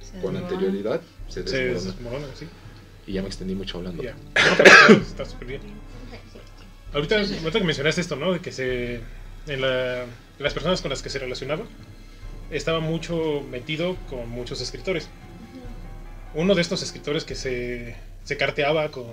Se 0.00 0.20
con 0.20 0.34
desmorona. 0.34 0.40
anterioridad 0.40 1.00
se 1.28 1.46
Se 1.46 1.64
desmorona. 1.66 1.92
desmorona, 1.92 2.26
sí. 2.38 2.46
Y 3.06 3.12
ya 3.12 3.22
me 3.22 3.28
extendí 3.28 3.54
mucho 3.54 3.78
hablando. 3.78 4.02
Ya. 4.02 4.14
Está 4.90 5.24
súper 5.24 5.48
bien. 5.48 5.60
Ahorita, 6.94 7.16
ahorita 7.16 7.58
que 7.58 7.64
mencionaste 7.64 8.00
esto, 8.00 8.16
¿no? 8.16 8.32
De 8.32 8.40
que 8.40 8.52
se. 8.52 9.00
En 9.46 9.60
la, 9.60 10.06
las 10.38 10.54
personas 10.54 10.80
con 10.80 10.88
las 10.90 11.02
que 11.02 11.10
se 11.10 11.18
relacionaba, 11.18 11.64
estaba 12.50 12.80
mucho 12.80 13.42
metido 13.50 13.96
con 14.08 14.28
muchos 14.30 14.60
escritores. 14.62 15.08
Uno 16.34 16.54
de 16.54 16.62
estos 16.62 16.82
escritores 16.82 17.24
que 17.24 17.34
se, 17.34 17.96
se 18.22 18.36
carteaba 18.38 18.90
con. 18.90 19.06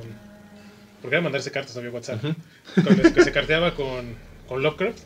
Porque 1.02 1.16
era 1.16 1.22
mandarse 1.24 1.52
cartas, 1.52 1.76
no 1.76 1.80
había 1.80 1.92
WhatsApp. 1.92 2.24
Ujú. 2.24 2.36
Con 2.84 2.98
los 2.98 3.12
que 3.12 3.24
se 3.24 3.32
carteaba 3.32 3.74
con, 3.76 4.16
con 4.48 4.62
Lovecraft 4.62 5.00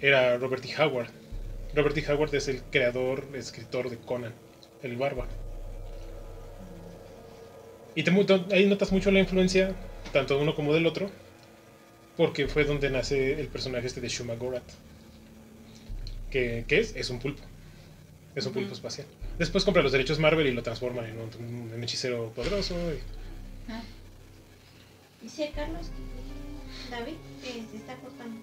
era 0.00 0.36
Robert 0.38 0.64
E. 0.64 0.82
Howard. 0.82 1.08
Robert 1.74 1.96
E. 1.96 2.12
Howard 2.12 2.34
es 2.34 2.48
el 2.48 2.60
creador, 2.70 3.26
escritor 3.34 3.88
de 3.88 3.96
Conan, 3.96 4.32
el 4.82 4.96
bárbaro. 4.96 5.30
Y 7.94 8.02
te 8.04 8.10
ahí 8.52 8.66
notas 8.66 8.90
mucho 8.92 9.10
la 9.10 9.20
influencia, 9.20 9.74
tanto 10.12 10.36
de 10.36 10.42
uno 10.42 10.54
como 10.54 10.72
del 10.72 10.86
otro, 10.86 11.10
porque 12.16 12.46
fue 12.48 12.64
donde 12.64 12.90
nace 12.90 13.38
el 13.40 13.48
personaje 13.48 13.86
este 13.86 14.00
de 14.00 14.08
Shuma 14.08 14.34
Gorath. 14.34 14.62
Que, 16.30 16.64
¿Qué 16.66 16.78
es? 16.80 16.96
Es 16.96 17.10
un 17.10 17.18
pulpo. 17.18 17.42
Es 18.34 18.46
un 18.46 18.54
pulpo 18.54 18.72
espacial. 18.72 19.06
Después 19.38 19.64
compra 19.64 19.82
los 19.82 19.92
derechos 19.92 20.18
Marvel 20.18 20.46
y 20.46 20.52
lo 20.52 20.62
transforman 20.62 21.04
en 21.04 21.18
un, 21.18 21.70
un 21.74 21.84
hechicero 21.84 22.32
poderoso. 22.34 22.74
y- 22.92 22.98
Ah, 23.70 23.82
Dice 25.22 25.52
Carlos 25.54 25.86
que 25.86 26.90
David 26.90 27.14
que 27.42 27.52
se 27.70 27.76
está 27.76 27.94
cortando 27.96 28.40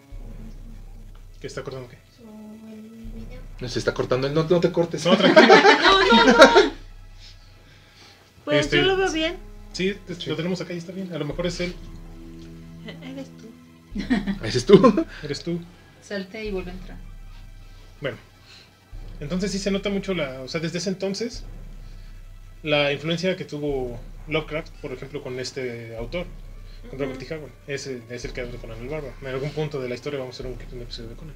¿Qué 1.42 1.48
está 1.48 1.62
acordando 1.62 1.90
qué? 1.90 1.98
su 2.18 2.24
el 2.68 2.82
video. 3.14 3.70
Se 3.70 3.80
está 3.80 3.94
cortando 3.94 4.28
el 4.28 4.34
no, 4.34 4.44
no 4.44 4.60
te 4.60 4.72
cortes. 4.72 5.06
No, 5.06 5.16
tranquilo. 5.18 5.48
No, 5.82 6.26
no, 6.26 6.34
no. 6.34 6.72
Pues 8.46 8.62
Este- 8.66 8.78
yo 8.78 8.84
lo 8.84 8.98
veo 8.98 9.12
bien. 9.12 9.38
Sí, 9.74 9.96
lo 10.28 10.36
tenemos 10.36 10.60
acá 10.62 10.74
y 10.74 10.78
está 10.78 10.92
bien. 10.92 11.14
A 11.14 11.18
lo 11.18 11.26
mejor 11.26 11.48
es 11.48 11.60
él. 11.62 11.76
Eres 13.04 13.30
tú. 13.38 14.44
Ese 14.44 14.58
es 14.58 14.66
tú. 14.66 15.06
Eres 15.24 15.44
tú. 15.44 15.60
salte 16.02 16.44
y 16.44 16.52
vuelve 16.52 16.72
a 16.72 16.74
entrar. 16.74 16.98
Bueno, 18.02 18.18
entonces 19.20 19.52
sí 19.52 19.60
se 19.60 19.72
nota 19.72 19.90
mucho 19.90 20.14
la. 20.14 20.42
O 20.42 20.48
sea, 20.48 20.60
desde 20.60 20.80
ese 20.80 20.90
entonces, 20.90 21.44
la 22.64 22.92
influencia 22.92 23.36
que 23.38 23.46
tuvo 23.46 23.98
Lovecraft, 24.28 24.72
por 24.82 24.92
ejemplo, 24.92 25.22
con 25.22 25.40
este 25.40 25.96
autor, 25.98 26.26
con 26.90 27.00
Robert 27.00 27.22
E. 27.22 27.34
Howard. 27.36 27.52
Ese 27.68 28.02
es 28.10 28.26
el 28.26 28.34
creador 28.34 28.54
de 28.54 28.60
Conan 28.60 28.80
el 28.80 28.88
Bárbaro. 28.90 29.14
En 29.22 29.28
algún 29.28 29.52
punto 29.52 29.80
de 29.82 29.90
la 29.90 29.96
historia 29.96 30.20
vamos 30.20 30.36
a 30.36 30.44
hacer 30.44 30.46
un, 30.52 30.58
un 30.76 30.82
episodio 30.82 31.10
de 31.10 31.16
Conan. 31.16 31.36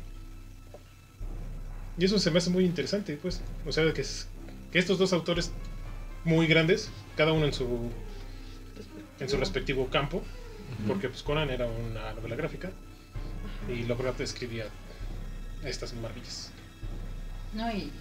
Y 1.98 2.06
eso 2.06 2.18
se 2.20 2.32
me 2.32 2.40
hace 2.40 2.50
muy 2.50 2.66
interesante, 2.66 3.18
pues. 3.22 3.42
O 3.66 3.72
sea, 3.72 3.92
que, 3.94 4.02
es- 4.02 4.28
que 4.72 4.80
estos 4.80 4.98
dos 4.98 5.14
autores 5.14 5.52
muy 6.24 6.48
grandes, 6.48 6.90
cada 7.16 7.34
uno 7.34 7.46
en 7.46 7.54
su, 7.54 7.92
en 9.20 9.30
su 9.30 9.38
respectivo 9.38 9.88
campo, 9.90 10.24
porque 10.88 11.08
pues 11.10 11.22
Conan 11.22 11.50
era 11.50 11.68
una 11.68 12.14
novela 12.14 12.36
gráfica 12.36 12.72
y 13.70 13.84
Lovecraft 13.84 14.22
escribía 14.22 14.66
estas 15.64 15.94
maravillas. 15.94 16.50
No, 17.54 17.72
y 17.72 17.92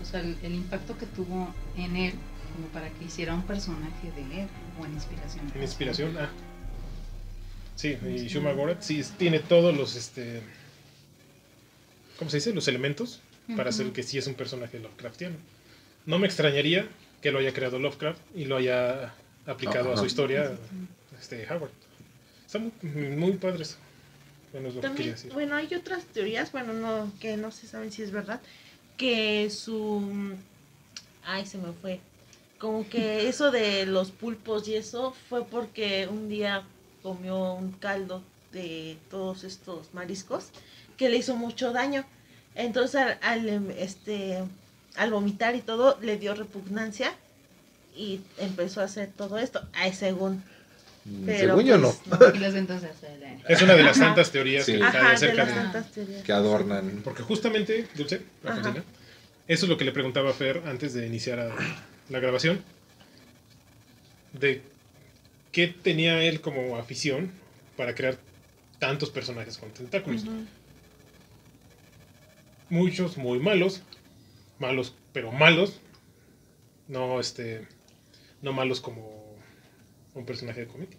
o 0.00 0.04
sea, 0.04 0.20
el, 0.20 0.38
el 0.42 0.54
impacto 0.54 0.96
que 0.96 1.04
tuvo 1.06 1.52
en 1.76 1.96
él, 1.96 2.14
como 2.54 2.68
para 2.68 2.88
que 2.90 3.04
hiciera 3.04 3.34
un 3.34 3.42
personaje 3.42 4.10
de 4.16 4.42
él, 4.42 4.48
o 4.80 4.86
en 4.86 4.94
inspiración. 4.94 5.52
En 5.54 5.62
inspiración, 5.62 6.16
ah. 6.18 6.30
Sí, 7.76 7.96
y 8.06 8.28
Shuma 8.28 8.52
Gorath 8.52 8.82
sí 8.82 9.02
tiene 9.18 9.38
todos 9.40 9.76
los 9.76 9.96
este 9.96 10.40
¿cómo 12.18 12.30
se 12.30 12.36
dice? 12.36 12.52
los 12.52 12.68
elementos 12.68 13.20
para 13.56 13.70
hacer 13.70 13.90
que 13.92 14.02
sí 14.02 14.18
es 14.18 14.26
un 14.26 14.34
personaje 14.34 14.78
Lovecraftiano. 14.78 15.36
No 16.06 16.18
me 16.18 16.26
extrañaría 16.26 16.88
que 17.20 17.32
lo 17.32 17.38
haya 17.38 17.52
creado 17.52 17.78
Lovecraft 17.78 18.20
y 18.34 18.44
lo 18.44 18.56
haya 18.56 19.14
aplicado 19.46 19.90
a 19.90 19.92
Ajá. 19.92 20.00
su 20.00 20.06
historia 20.06 20.52
este 21.20 21.46
Howard. 21.52 21.70
Está 22.46 22.58
muy, 22.58 22.72
muy 22.82 23.32
padre 23.32 23.62
eso. 23.62 23.76
Bueno, 24.52 24.68
es 24.68 24.74
lo 24.74 24.80
que 24.80 24.86
quería 24.88 24.94
También, 24.94 25.10
decir. 25.14 25.32
bueno, 25.32 25.56
hay 25.56 25.74
otras 25.74 26.04
teorías, 26.04 26.52
bueno, 26.52 26.72
no, 26.74 27.10
que 27.20 27.36
no 27.36 27.50
se 27.50 27.66
saben 27.66 27.90
si 27.90 28.02
es 28.02 28.10
verdad, 28.10 28.40
que 28.96 29.48
su... 29.50 30.34
Ay, 31.24 31.46
se 31.46 31.58
me 31.58 31.72
fue. 31.72 32.00
Como 32.58 32.88
que 32.88 33.28
eso 33.28 33.50
de 33.50 33.86
los 33.86 34.10
pulpos 34.10 34.68
y 34.68 34.74
eso 34.74 35.14
fue 35.28 35.44
porque 35.46 36.06
un 36.08 36.28
día 36.28 36.64
comió 37.02 37.54
un 37.54 37.72
caldo 37.72 38.22
de 38.52 38.96
todos 39.10 39.44
estos 39.44 39.92
mariscos 39.94 40.46
que 40.96 41.08
le 41.08 41.16
hizo 41.16 41.36
mucho 41.36 41.72
daño. 41.72 42.04
Entonces 42.54 42.96
al, 43.00 43.18
al, 43.22 43.48
em, 43.48 43.70
este, 43.78 44.42
al 44.96 45.10
vomitar 45.10 45.54
y 45.56 45.60
todo 45.62 45.98
le 46.02 46.18
dio 46.18 46.34
repugnancia 46.34 47.12
y 47.96 48.20
empezó 48.38 48.80
a 48.80 48.84
hacer 48.84 49.10
todo 49.16 49.38
esto. 49.38 49.66
Ay, 49.72 49.92
según. 49.94 50.42
Mm, 51.04 51.24
Pero 51.26 51.38
Según 51.56 51.64
yo 51.64 51.78
no. 51.78 51.92
pues, 52.10 52.34
Es 53.48 53.62
una 53.62 53.74
de 53.74 53.82
las 53.82 53.98
tantas 53.98 54.30
teorías 54.30 54.64
Sí. 54.66 54.72
que 54.72 54.78
hay 54.78 54.82
Ajá, 54.84 55.08
de 55.08 55.14
acerca 55.14 55.44
las 55.44 55.48
de, 55.48 55.54
tantas 55.54 55.90
teorías. 55.90 56.22
Que 56.22 56.32
adornan. 56.32 57.00
Porque 57.02 57.22
justamente, 57.22 57.88
Dulce, 57.96 58.22
Ajá. 58.44 58.54
Alfonsina, 58.56 58.84
eso 59.48 59.64
es 59.66 59.68
lo 59.68 59.76
que 59.76 59.84
le 59.84 59.92
preguntaba 59.92 60.30
a 60.30 60.32
Fer 60.32 60.62
antes 60.66 60.94
de 60.94 61.06
iniciar 61.06 61.40
a- 61.40 61.56
la 62.08 62.20
grabación. 62.20 62.62
De 64.32 64.62
qué 65.52 65.68
tenía 65.68 66.22
él 66.24 66.40
como 66.40 66.76
afición 66.76 67.30
para 67.76 67.94
crear 67.94 68.18
tantos 68.78 69.10
personajes 69.10 69.58
con 69.58 69.70
tentáculos. 69.70 70.24
Muchos 72.68 73.18
muy 73.18 73.38
malos, 73.38 73.82
malos, 74.58 74.94
pero 75.12 75.30
malos. 75.30 75.80
No, 76.88 77.20
este, 77.20 77.66
no 78.40 78.52
malos 78.52 78.80
como 78.80 79.36
un 80.14 80.24
personaje 80.26 80.60
de 80.60 80.66
cómic. 80.66 80.90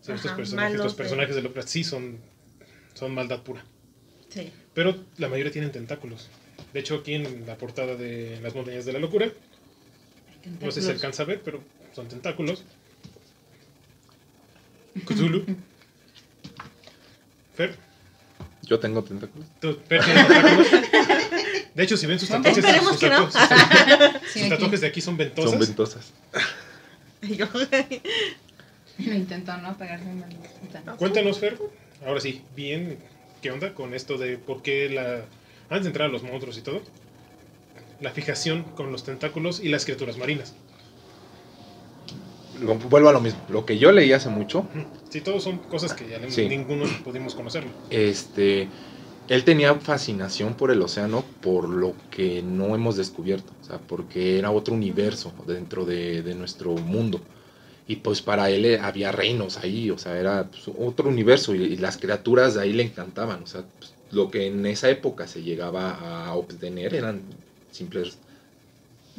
O 0.00 0.04
sea, 0.04 0.14
estos 0.14 0.32
personajes, 0.32 0.78
los 0.78 0.92
de- 0.92 0.96
personajes 1.02 1.36
de 1.36 1.42
Lovecraft 1.42 1.68
sí 1.68 1.84
son, 1.84 2.18
son 2.94 3.14
maldad 3.14 3.42
pura. 3.42 3.64
Sí. 4.30 4.50
Pero 4.74 4.96
la 5.18 5.28
mayoría 5.28 5.52
tienen 5.52 5.72
tentáculos. 5.72 6.28
De 6.72 6.80
hecho, 6.80 6.96
aquí 6.96 7.14
en 7.14 7.46
la 7.46 7.56
portada 7.58 7.96
de 7.96 8.38
Las 8.42 8.54
Montañas 8.54 8.84
de 8.86 8.92
la 8.92 8.98
Locura, 8.98 9.30
no 10.60 10.70
sé 10.70 10.80
si 10.80 10.86
se 10.86 10.92
alcanza 10.92 11.22
a 11.24 11.26
ver, 11.26 11.42
pero 11.42 11.62
son 11.94 12.08
tentáculos. 12.08 12.64
Cthulhu. 15.06 15.44
Fer, 17.56 17.76
Yo 18.62 18.78
tengo 18.78 19.02
tentáculos. 19.04 19.48
tú- 19.60 19.78
Fer 19.88 20.04
tiene 20.04 20.24
tentáculos. 20.24 20.66
De 21.74 21.82
hecho, 21.84 21.96
si 21.96 22.06
ven 22.06 22.18
sus 22.18 22.28
tatuajes, 22.28 22.58
Esperemos 22.64 22.90
sus, 22.92 23.00
que 23.00 23.08
no. 23.10 23.28
tatu- 23.28 24.12
sus- 24.12 24.20
Sí, 24.32 24.38
sus 24.40 24.42
aquí. 24.42 24.50
tatuajes 24.50 24.80
de 24.80 24.86
aquí 24.86 25.00
son 25.00 25.16
ventosas. 25.16 25.50
Son 25.50 25.60
ventosas. 25.60 26.12
Lo 28.98 29.14
intentó 29.14 29.56
no 29.58 29.76
pegarse 29.78 30.04
en 30.10 30.20
la 30.20 30.26
ventana. 30.26 30.96
Cuéntanos, 30.96 31.38
Fer, 31.38 31.58
ahora 32.06 32.20
sí, 32.20 32.42
bien, 32.56 32.98
¿qué 33.40 33.50
onda 33.50 33.72
con 33.74 33.94
esto 33.94 34.18
de 34.18 34.36
por 34.38 34.62
qué 34.62 34.88
la... 34.90 35.24
Antes 35.70 35.84
de 35.84 35.88
entrar 35.88 36.08
a 36.08 36.12
los 36.12 36.22
monstruos 36.22 36.58
y 36.58 36.62
todo, 36.62 36.82
la 38.00 38.10
fijación 38.10 38.62
con 38.64 38.92
los 38.92 39.04
tentáculos 39.04 39.60
y 39.60 39.68
las 39.68 39.84
criaturas 39.84 40.16
marinas. 40.18 40.54
Lo- 42.60 42.74
vuelvo 42.76 43.08
a 43.08 43.12
lo 43.12 43.20
mismo. 43.20 43.40
Lo 43.48 43.64
que 43.64 43.78
yo 43.78 43.92
leí 43.92 44.12
hace 44.12 44.28
mucho, 44.28 44.66
Sí, 45.08 45.20
todos 45.20 45.42
son 45.42 45.58
cosas 45.58 45.92
que 45.94 46.08
ya 46.08 46.18
Sí. 46.30 46.48
ninguno 46.48 46.84
pudimos 47.04 47.34
conocerlo. 47.34 47.70
este, 47.90 48.68
él 49.28 49.44
tenía 49.44 49.74
fascinación 49.76 50.54
por 50.54 50.70
el 50.70 50.82
océano 50.82 51.24
por 51.40 51.68
lo 51.68 51.94
que 52.10 52.42
no 52.42 52.74
hemos 52.74 52.96
descubierto, 52.96 53.52
o 53.60 53.64
sea, 53.64 53.78
porque 53.78 54.38
era 54.38 54.50
otro 54.50 54.74
universo 54.74 55.32
dentro 55.46 55.84
de, 55.84 56.22
de 56.22 56.34
nuestro 56.34 56.72
mundo. 56.74 57.20
Y 57.88 57.96
pues 57.96 58.22
para 58.22 58.50
él 58.50 58.64
eh, 58.64 58.78
había 58.80 59.10
reinos 59.10 59.58
ahí, 59.58 59.90
o 59.90 59.98
sea, 59.98 60.16
era 60.18 60.44
pues, 60.48 60.62
otro 60.78 61.08
universo 61.08 61.54
y, 61.54 61.62
y 61.64 61.76
las 61.76 61.96
criaturas 61.98 62.54
de 62.54 62.62
ahí 62.62 62.72
le 62.72 62.84
encantaban, 62.84 63.42
o 63.42 63.46
sea, 63.46 63.64
pues, 63.78 63.92
lo 64.12 64.30
que 64.30 64.46
en 64.46 64.64
esa 64.66 64.88
época 64.90 65.26
se 65.26 65.42
llegaba 65.42 66.26
a 66.26 66.34
obtener 66.34 66.94
eran 66.94 67.22
simples... 67.70 68.18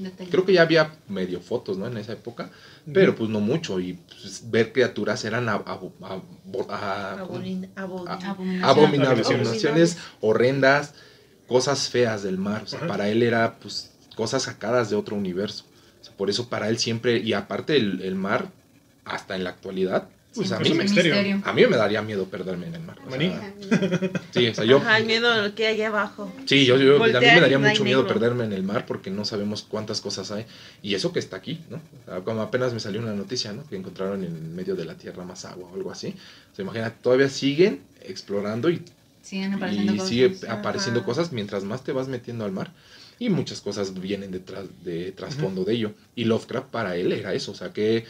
Detalle. 0.06 0.30
Creo 0.30 0.46
que 0.46 0.54
ya 0.54 0.62
había 0.64 0.92
medio 1.08 1.40
fotos, 1.42 1.78
¿no? 1.78 1.88
En 1.88 1.98
esa 1.98 2.14
época, 2.14 2.50
pero 2.94 3.16
pues 3.16 3.30
no 3.30 3.40
mucho 3.40 3.80
y 3.80 3.94
pues, 3.94 4.50
ver 4.52 4.72
criaturas 4.74 5.24
eran 5.26 5.48
abominables, 5.50 6.26
Abominaciones. 8.64 8.64
abominaciones 9.28 9.98
horrendas, 10.22 10.94
cosas 11.48 11.90
feas 11.90 12.24
del 12.24 12.38
mar. 12.38 12.64
O 12.64 12.68
sea, 12.68 12.80
Ajá. 12.80 12.88
para 12.88 13.10
él 13.10 13.24
era 13.24 13.58
pues 13.60 13.92
cosas 14.16 14.44
sacadas 14.44 14.90
de 14.90 14.96
otro 14.96 15.16
universo. 15.16 15.66
O 16.02 16.04
sea, 16.04 16.16
por 16.16 16.30
eso 16.30 16.50
para 16.50 16.70
él 16.70 16.78
siempre, 16.78 17.18
y 17.20 17.34
aparte 17.34 17.76
el, 17.78 18.02
el 18.02 18.16
mar, 18.16 18.50
hasta 19.06 19.36
en 19.36 19.44
la 19.44 19.52
actualidad, 19.52 20.08
Pues 20.34 20.50
a 20.54 20.60
mí, 20.60 20.70
es 20.70 20.76
me, 20.76 20.84
un 20.86 20.91
misterio. 20.94 21.41
a 21.44 21.52
mí 21.54 21.65
me 21.67 21.76
daría 21.76 22.02
miedo 22.02 22.26
perderme 22.26 22.67
en 22.67 22.76
el 22.76 22.82
mar. 22.82 22.98
o 23.06 23.10
¿Maní? 23.10 23.28
sea, 23.30 23.54
sí, 24.32 24.48
o 24.48 24.56
sea, 24.56 24.63
yo, 24.63 24.78
Ajá, 24.78 24.98
el 24.98 25.06
miedo 25.06 25.54
que 25.56 25.67
hay 25.67 25.82
abajo. 25.82 26.32
sí, 26.46 26.65
yo, 26.65 26.78
yo- 26.78 26.96
a 27.04 27.08
mí 27.08 27.13
me 27.13 27.41
daría 27.41 27.60
mucho 27.60 27.84
miedo 27.84 28.04
negro. 28.04 28.13
perderme 28.13 28.46
en 28.46 28.54
el 28.54 28.63
mar 28.63 28.86
porque 28.86 29.12
no 29.12 29.26
sabemos 29.26 29.63
cuántas 29.67 30.00
cosas 30.00 30.32
hay. 30.32 30.46
Y 30.82 30.96
eso 30.96 31.12
que 31.12 31.20
está 31.20 31.36
aquí, 31.38 31.60
¿no? 31.70 31.78
O 31.78 32.06
sea, 32.12 32.20
como 32.22 32.41
apenas 32.41 32.74
me 32.74 32.80
salió 32.80 33.02
una 33.02 33.13
noticia, 33.13 33.52
¿no? 33.52 33.67
Que 33.67 33.76
encontraron 33.76 34.24
en 34.24 34.56
medio 34.56 34.76
de 34.78 34.86
la 34.86 34.96
tierra 34.96 35.26
más 35.26 35.44
agua 35.44 35.70
o 35.70 35.76
algo 35.76 35.91
así. 35.91 36.15
Se 36.56 36.62
imagina, 36.62 36.91
todavía 36.91 37.28
siguen 37.30 37.82
explorando 38.02 38.70
y 38.70 38.82
Siguen 39.22 39.54
apareciendo 39.54 39.94
y 39.94 39.98
cosas. 39.98 40.10
sigue 40.10 40.36
Ajá. 40.48 40.54
apareciendo 40.60 41.04
cosas 41.04 41.32
mientras 41.34 41.63
más 41.65 41.84
te 41.84 41.91
vas 41.91 42.08
metiendo 42.08 42.46
al 42.46 42.52
mar 42.54 42.72
y 43.20 43.30
muchas 43.30 43.62
cosas 43.62 43.94
vienen 44.02 44.32
detrás 44.32 44.65
de 44.84 45.12
trasfondo 45.12 45.63
de 45.63 45.74
ello 45.74 45.91
y 46.15 46.24
Lovecraft 46.24 46.70
para 46.70 46.96
él 46.96 47.12
era 47.12 47.32
eso 47.36 47.52
o 47.52 47.56
sea 47.56 47.72
que 47.72 48.06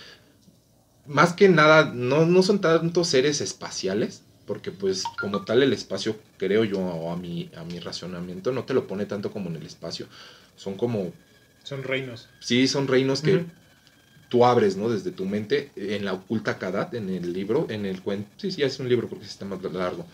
más 1.07 1.33
que 1.33 1.49
nada 1.49 1.91
no, 1.93 2.25
no 2.25 2.43
son 2.43 2.61
tantos 2.61 3.07
seres 3.07 3.41
espaciales 3.41 4.23
porque 4.45 4.71
pues 4.71 5.03
como 5.19 5.43
tal 5.43 5.63
el 5.63 5.73
espacio 5.73 6.17
creo 6.37 6.63
yo 6.63 6.79
o 6.79 7.11
a 7.11 7.17
mi 7.17 7.49
a 7.55 7.63
mi 7.63 7.79
racionamiento 7.79 8.51
no 8.51 8.63
te 8.65 8.73
lo 8.73 8.87
pone 8.87 9.05
tanto 9.05 9.31
como 9.31 9.49
en 9.49 9.57
el 9.57 9.65
espacio 9.65 10.07
son 10.55 10.75
como 10.75 11.11
Son 11.63 11.83
reinos. 11.83 12.29
sí 12.39 12.67
son 12.67 12.87
reinos 12.87 13.21
que 13.21 13.45
tú 14.29 14.45
abres, 14.45 14.77
¿no? 14.77 14.89
Desde 14.89 15.11
tu 15.11 15.25
mente, 15.25 15.71
en 15.75 16.05
la 16.05 16.13
oculta 16.13 16.57
Kadat, 16.57 16.93
en 16.93 17.09
el 17.09 17.33
libro, 17.33 17.67
en 17.69 17.85
el 17.85 18.01
cuento, 18.01 18.29
sí, 18.37 18.51
sí, 18.51 18.63
es 18.63 18.79
un 18.79 18.87
libro 18.87 19.09
porque 19.09 19.25
sí 19.25 19.31
está 19.31 19.45
más 19.45 19.61
largo, 19.61 20.05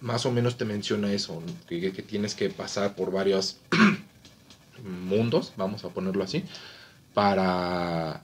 más 0.00 0.26
o 0.26 0.32
menos 0.32 0.56
te 0.56 0.64
menciona 0.64 1.12
eso, 1.12 1.40
¿no? 1.40 1.52
que, 1.68 1.92
que 1.92 2.02
tienes 2.02 2.34
que 2.34 2.50
pasar 2.50 2.96
por 2.96 3.12
varios 3.12 3.58
mundos, 4.82 5.52
vamos 5.56 5.84
a 5.84 5.90
ponerlo 5.90 6.24
así, 6.24 6.44
para, 7.14 8.22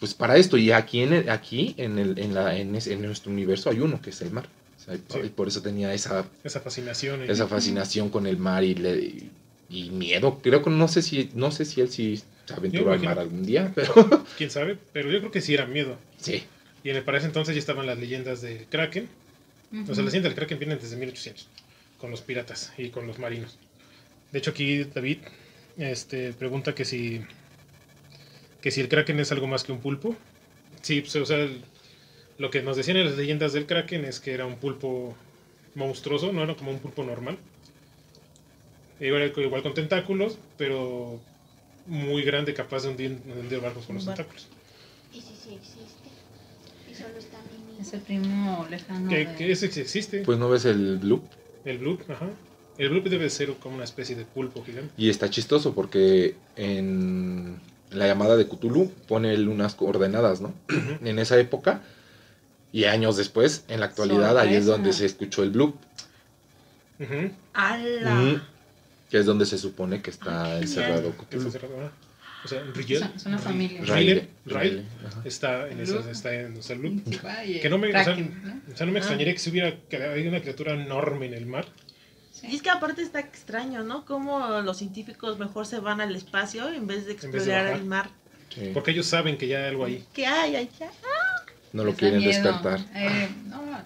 pues 0.00 0.14
para 0.14 0.36
esto, 0.36 0.56
y 0.56 0.70
aquí 0.72 1.00
en, 1.02 1.12
el- 1.12 1.28
aquí 1.30 1.74
en, 1.76 1.98
el, 1.98 2.18
en, 2.18 2.34
la, 2.34 2.56
en, 2.56 2.74
ese- 2.76 2.92
en 2.94 3.02
nuestro 3.02 3.30
universo 3.32 3.70
hay 3.70 3.80
uno, 3.80 4.00
que 4.00 4.10
es 4.10 4.20
el 4.22 4.30
mar, 4.30 4.48
O 4.78 4.80
sea, 4.84 4.94
y 4.94 4.98
por- 4.98 5.20
Sí. 5.20 5.26
y 5.26 5.30
por 5.30 5.48
eso 5.48 5.60
tenía 5.62 5.92
esa 5.92 6.24
Esa 6.44 6.60
fascinación. 6.60 7.24
y- 7.26 7.30
esa 7.30 7.46
fascinación 7.48 8.08
con 8.10 8.26
el 8.26 8.36
mar 8.36 8.62
y, 8.64 8.74
le- 8.74 9.12
y, 9.70 9.90
miedo. 9.90 10.38
Creo 10.42 10.62
que 10.62 10.70
no 10.70 10.88
sé 10.88 11.02
si 11.02 11.30
no 11.34 11.50
sé 11.50 11.64
si 11.64 11.80
él 11.80 11.90
sí 11.90 12.22
se 12.46 12.54
aventuró 12.54 12.92
al 12.92 13.00
mar 13.00 13.18
algún 13.18 13.44
día, 13.44 13.72
pero 13.74 14.24
Quién 14.38 14.50
sabe, 14.50 14.78
pero 14.92 15.10
yo 15.10 15.18
creo 15.18 15.30
que 15.30 15.40
sí 15.40 15.54
era 15.54 15.66
miedo. 15.66 15.96
sí. 16.18 16.42
Y 16.84 16.90
en 16.90 16.96
el, 16.96 17.02
para 17.02 17.18
ese 17.18 17.26
entonces 17.26 17.56
ya 17.56 17.58
estaban 17.58 17.86
las 17.86 17.98
leyendas 17.98 18.40
de 18.40 18.64
Kraken. 18.70 19.08
O 19.72 19.76
sea, 19.86 19.86
las 19.88 19.98
leyendas 19.98 20.22
del 20.22 20.34
Kraken 20.36 20.58
vienen 20.60 20.78
desde 20.80 20.96
1800, 20.96 21.48
con 22.00 22.10
los 22.12 22.20
piratas 22.22 22.72
y 22.78 22.90
con 22.90 23.06
los 23.08 23.18
marinos. 23.18 23.58
De 24.30 24.38
hecho, 24.38 24.52
aquí 24.52 24.84
David 24.84 25.18
este, 25.76 26.32
pregunta 26.34 26.74
que 26.76 26.84
si, 26.84 27.20
que 28.60 28.70
si 28.70 28.80
el 28.80 28.88
Kraken 28.88 29.20
es 29.20 29.32
algo 29.32 29.46
más 29.46 29.64
que 29.64 29.72
un 29.72 29.78
pulpo. 29.80 30.14
Sí, 30.82 31.00
pues, 31.00 31.14
o 31.16 31.26
sea, 31.26 31.38
el- 31.38 31.62
lo 32.38 32.50
que 32.50 32.62
nos 32.62 32.76
decían 32.76 32.96
en 32.98 33.06
las 33.06 33.16
leyendas 33.16 33.52
del 33.52 33.66
Kraken 33.66 34.04
es 34.04 34.20
que 34.20 34.32
era 34.32 34.46
un 34.46 34.56
pulpo 34.56 35.14
monstruoso, 35.74 36.32
no 36.32 36.42
era 36.42 36.54
como 36.54 36.70
un 36.70 36.78
pulpo 36.78 37.02
normal. 37.04 37.36
Igual, 39.00 39.32
igual 39.36 39.62
con 39.62 39.74
tentáculos, 39.74 40.38
pero 40.56 41.20
muy 41.86 42.22
grande, 42.22 42.52
capaz 42.54 42.82
de 42.82 42.88
hundir, 42.90 43.18
de 43.22 43.32
hundir 43.40 43.60
barcos 43.60 43.86
con 43.86 43.96
los 43.96 44.04
tentáculos. 44.04 44.46
Y 45.12 45.20
si 45.20 45.28
sí 45.28 45.54
existe. 45.54 46.08
Y 46.90 46.94
solo 46.94 47.16
está 47.18 47.38
mi 47.38 47.80
Es 47.80 47.92
el 47.92 48.00
primo 48.00 48.66
lejano. 48.68 49.08
Que, 49.08 49.18
de- 49.26 49.34
que 49.36 49.52
ese 49.52 49.70
sí 49.70 49.80
existe. 49.80 50.22
Pues 50.24 50.38
no 50.38 50.48
ves 50.48 50.64
el 50.64 50.98
blue 50.98 51.22
El 51.64 51.78
bloop, 51.78 52.10
ajá. 52.10 52.28
El 52.76 52.88
bloop 52.90 53.04
debe 53.06 53.30
ser 53.30 53.52
como 53.54 53.76
una 53.76 53.84
especie 53.84 54.14
de 54.16 54.24
pulpo 54.24 54.64
gigante. 54.64 54.92
y 54.96 55.08
está 55.10 55.30
chistoso 55.30 55.74
porque 55.74 56.34
en 56.56 57.60
la 57.90 58.06
llamada 58.06 58.36
de 58.36 58.46
Cthulhu 58.46 58.90
pone 59.06 59.32
él 59.34 59.48
unas 59.48 59.74
coordenadas, 59.74 60.40
¿no? 60.40 60.52
en 61.04 61.18
esa 61.18 61.38
época 61.38 61.80
y 62.72 62.84
años 62.84 63.16
después, 63.16 63.64
en 63.68 63.80
la 63.80 63.86
actualidad, 63.86 64.38
ahí 64.38 64.48
es 64.54 64.64
Sorpresa. 64.64 64.70
donde 64.72 64.92
se 64.92 65.06
escuchó 65.06 65.42
el 65.42 65.50
blue, 65.50 65.74
Ujú. 67.00 67.30
¡Hala! 67.54 68.42
que 69.10 69.18
es 69.18 69.24
donde 69.26 69.46
se 69.46 69.56
supone 69.56 70.02
que 70.02 70.10
está 70.10 70.58
encerrado 70.58 71.12
Cthulhu. 71.12 71.48
O 72.44 72.46
sea, 72.48 72.62
Rigel. 72.72 73.02
Es 73.16 73.26
una 73.26 73.38
familia. 73.38 73.82
Riley, 73.82 74.28
ajá. 75.04 75.22
está 75.24 75.68
en 75.68 75.78
Bloop. 75.84 76.00
ese, 76.02 76.10
está 76.12 76.32
en 76.34 76.56
o 76.56 76.62
sea, 76.62 76.76
el 76.76 76.82
bloop. 76.82 77.22
Vaya, 77.22 77.60
Que 77.60 77.68
no 77.68 77.78
me, 77.78 77.88
o 77.88 77.90
sea, 78.04 78.12
o 78.72 78.76
sea, 78.76 78.86
no 78.86 78.92
me 78.92 78.98
Ah. 78.98 79.00
extrañaría 79.00 79.32
que 79.32 79.40
si 79.40 79.50
hubiera 79.50 79.74
que 79.88 79.96
hay 79.96 80.26
una 80.28 80.40
criatura 80.40 80.72
enorme 80.74 81.26
en 81.26 81.34
el 81.34 81.46
mar. 81.46 81.66
Y 82.42 82.56
es 82.56 82.62
que 82.62 82.70
aparte 82.70 83.02
está 83.02 83.20
extraño, 83.20 83.82
¿no? 83.84 84.04
Como 84.04 84.60
los 84.60 84.78
científicos 84.78 85.38
mejor 85.38 85.66
se 85.66 85.80
van 85.80 86.00
al 86.00 86.14
espacio 86.14 86.68
en 86.72 86.86
vez 86.86 87.06
de 87.06 87.14
vez 87.14 87.20
de 87.22 87.28
explorar 87.28 87.64
bajar. 87.64 87.78
el 87.80 87.84
mar. 87.84 88.10
Sí. 88.54 88.70
Porque 88.74 88.90
ellos 88.92 89.06
saben 89.06 89.36
que 89.38 89.46
ya 89.48 89.58
hay 89.58 89.68
algo 89.68 89.84
ahí. 89.84 90.04
¿Qué 90.14 90.26
hay 90.26 90.56
allá? 90.56 90.90
No 91.72 91.84
lo 91.84 91.90
Les 91.90 91.98
quieren 91.98 92.18
miedo. 92.20 92.32
despertar. 92.32 92.80
Eh, 92.94 93.28
no, 93.46 93.62
no 93.66 93.78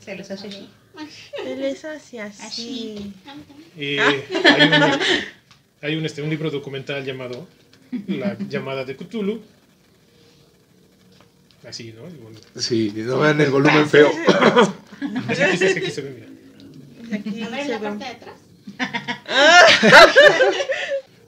Se 0.00 0.14
les 0.16 0.30
hace 0.30 0.50
sabré. 0.50 0.66
Se 1.44 1.56
les 1.56 1.84
hace 1.84 2.20
así. 2.20 2.44
Así. 2.46 3.12
Y 3.76 3.98
Ah. 3.98 4.08
hay, 4.44 4.62
un, 4.68 5.00
hay 5.82 5.96
un, 5.96 6.06
este, 6.06 6.22
un 6.22 6.30
libro 6.30 6.50
documental 6.50 7.04
llamado 7.04 7.46
La 8.06 8.36
llamada 8.48 8.84
de 8.84 8.96
Cthulhu. 8.96 9.40
Así, 11.68 11.92
¿no? 11.92 12.02
Sí, 12.60 12.92
no 12.94 13.18
vean 13.18 13.40
el 13.40 13.50
volumen 13.50 13.88
feo. 13.88 14.08
así 15.28 15.58
que 15.74 15.80
que 15.80 15.90
se 15.90 16.00
ve, 16.02 16.10
mira. 16.10 16.26
Aquí 17.12 17.42
A 17.42 17.48
ver 17.48 17.62
se 17.64 17.68
la 17.70 17.78
ve. 17.78 17.88
parte 17.88 18.04
de 18.04 18.10
atrás. 18.10 18.34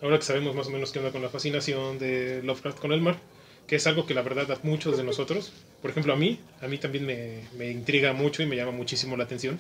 Ahora 0.03 0.19
que 0.19 0.25
sabemos 0.25 0.55
más 0.55 0.67
o 0.69 0.71
menos 0.71 0.93
qué 0.93 0.99
onda 1.01 1.11
con 1.11 1.23
la 1.23 1.29
fascinación 1.29 1.99
de 1.99 2.41
Lovecraft 2.45 2.79
con 2.79 2.93
el 2.93 3.01
mar, 3.01 3.19
que 3.67 3.77
es 3.77 3.87
algo 3.87 4.07
que 4.07 4.15
la 4.15 4.23
verdad 4.23 4.51
a 4.53 4.59
muchos 4.63 4.97
de 4.97 5.03
nosotros, 5.05 5.53
por 5.83 5.91
ejemplo 5.91 6.13
a 6.13 6.17
mí, 6.17 6.39
a 6.63 6.69
mí 6.69 6.79
también 6.79 7.05
me, 7.05 7.41
me 7.57 7.71
intriga 7.71 8.13
mucho 8.13 8.43
y 8.43 8.47
me 8.47 8.57
llama 8.57 8.71
muchísimo 8.73 9.17
la 9.17 9.25
atención, 9.25 9.59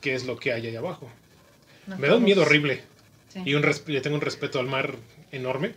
qué 0.00 0.14
es 0.14 0.24
lo 0.24 0.38
que 0.38 0.52
hay 0.52 0.66
ahí 0.66 0.76
abajo. 0.76 1.10
Me 1.98 2.08
da 2.08 2.16
un 2.16 2.24
miedo 2.24 2.42
horrible 2.42 2.82
sí. 3.32 3.42
y 3.44 3.54
un 3.54 3.62
res- 3.62 3.86
le 3.86 4.00
tengo 4.00 4.16
un 4.16 4.22
respeto 4.22 4.58
al 4.58 4.66
mar 4.66 4.96
enorme, 5.30 5.72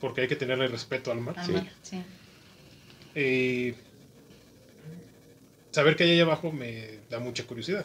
porque 0.00 0.20
hay 0.22 0.28
que 0.28 0.36
tenerle 0.36 0.68
respeto 0.68 1.10
al 1.12 1.20
mar. 1.20 1.34
Ah, 1.38 1.46
Sí. 1.46 1.52
mal, 1.52 1.70
sí. 1.82 2.02
Eh, 3.14 3.74
saber 5.70 5.96
qué 5.96 6.04
hay 6.04 6.10
ahí 6.12 6.20
abajo 6.20 6.52
me 6.52 6.98
da 7.10 7.18
mucha 7.20 7.44
curiosidad. 7.44 7.84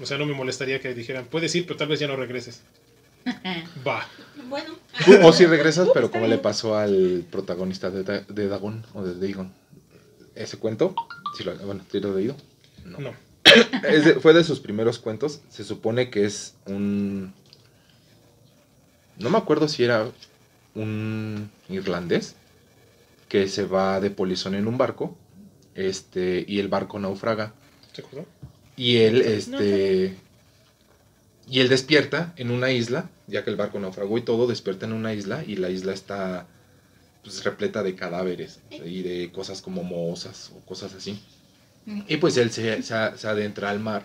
O 0.00 0.06
sea, 0.06 0.16
no 0.18 0.26
me 0.26 0.34
molestaría 0.34 0.80
que 0.80 0.94
dijeran, 0.94 1.26
puedes 1.26 1.54
ir, 1.54 1.66
pero 1.66 1.76
tal 1.76 1.88
vez 1.88 1.98
ya 2.00 2.06
no 2.06 2.16
regreses. 2.16 2.60
Va. 3.86 4.06
Bueno. 4.48 4.74
O 5.24 5.32
si 5.32 5.44
regresas, 5.46 5.88
pero 5.92 6.10
como 6.10 6.26
le 6.26 6.38
pasó 6.38 6.76
al 6.76 7.24
protagonista 7.30 7.90
de, 7.90 8.02
Da- 8.04 8.24
de 8.28 8.48
Dagon 8.48 8.84
o 8.94 9.02
de 9.04 9.14
Dagon. 9.26 9.52
Ese 10.34 10.56
cuento, 10.58 10.94
sí 11.36 11.42
lo, 11.44 11.56
bueno, 11.58 11.84
¿sí 11.90 11.98
lo 12.00 12.12
he 12.12 12.20
leído? 12.20 12.36
No. 12.84 12.98
No. 13.00 13.12
Es 13.88 14.04
de- 14.04 14.14
fue 14.20 14.32
de 14.34 14.44
sus 14.44 14.60
primeros 14.60 14.98
cuentos. 14.98 15.40
Se 15.50 15.64
supone 15.64 16.10
que 16.10 16.24
es 16.24 16.54
un. 16.66 17.32
No 19.18 19.30
me 19.30 19.38
acuerdo 19.38 19.66
si 19.68 19.82
era 19.82 20.08
un 20.74 21.50
irlandés 21.68 22.36
que 23.28 23.48
se 23.48 23.64
va 23.64 24.00
de 24.00 24.10
polizón 24.10 24.54
en 24.54 24.68
un 24.68 24.78
barco. 24.78 25.16
Este, 25.74 26.44
y 26.46 26.60
el 26.60 26.68
barco 26.68 26.98
naufraga. 26.98 27.52
¿Se 27.92 28.02
acordó? 28.02 28.26
Y 28.78 28.98
él, 28.98 29.16
No 29.48 29.58
este. 29.58 30.16
Y 31.50 31.60
él 31.60 31.68
despierta 31.68 32.32
en 32.36 32.50
una 32.50 32.70
isla, 32.70 33.10
ya 33.26 33.42
que 33.42 33.50
el 33.50 33.56
barco 33.56 33.78
naufragó 33.80 34.18
y 34.18 34.22
todo, 34.22 34.46
despierta 34.46 34.86
en 34.86 34.92
una 34.92 35.14
isla 35.14 35.42
y 35.46 35.56
la 35.56 35.70
isla 35.70 35.92
está 35.92 36.46
pues, 37.22 37.42
repleta 37.42 37.82
de 37.82 37.94
cadáveres 37.94 38.60
y 38.70 39.02
de 39.02 39.32
cosas 39.32 39.62
como 39.62 39.82
mozas 39.82 40.52
o 40.54 40.60
cosas 40.66 40.94
así. 40.94 41.20
Y 42.06 42.18
pues 42.18 42.36
él 42.36 42.50
se, 42.50 42.82
se 42.82 42.94
adentra 42.94 43.70
al 43.70 43.80
mar 43.80 44.04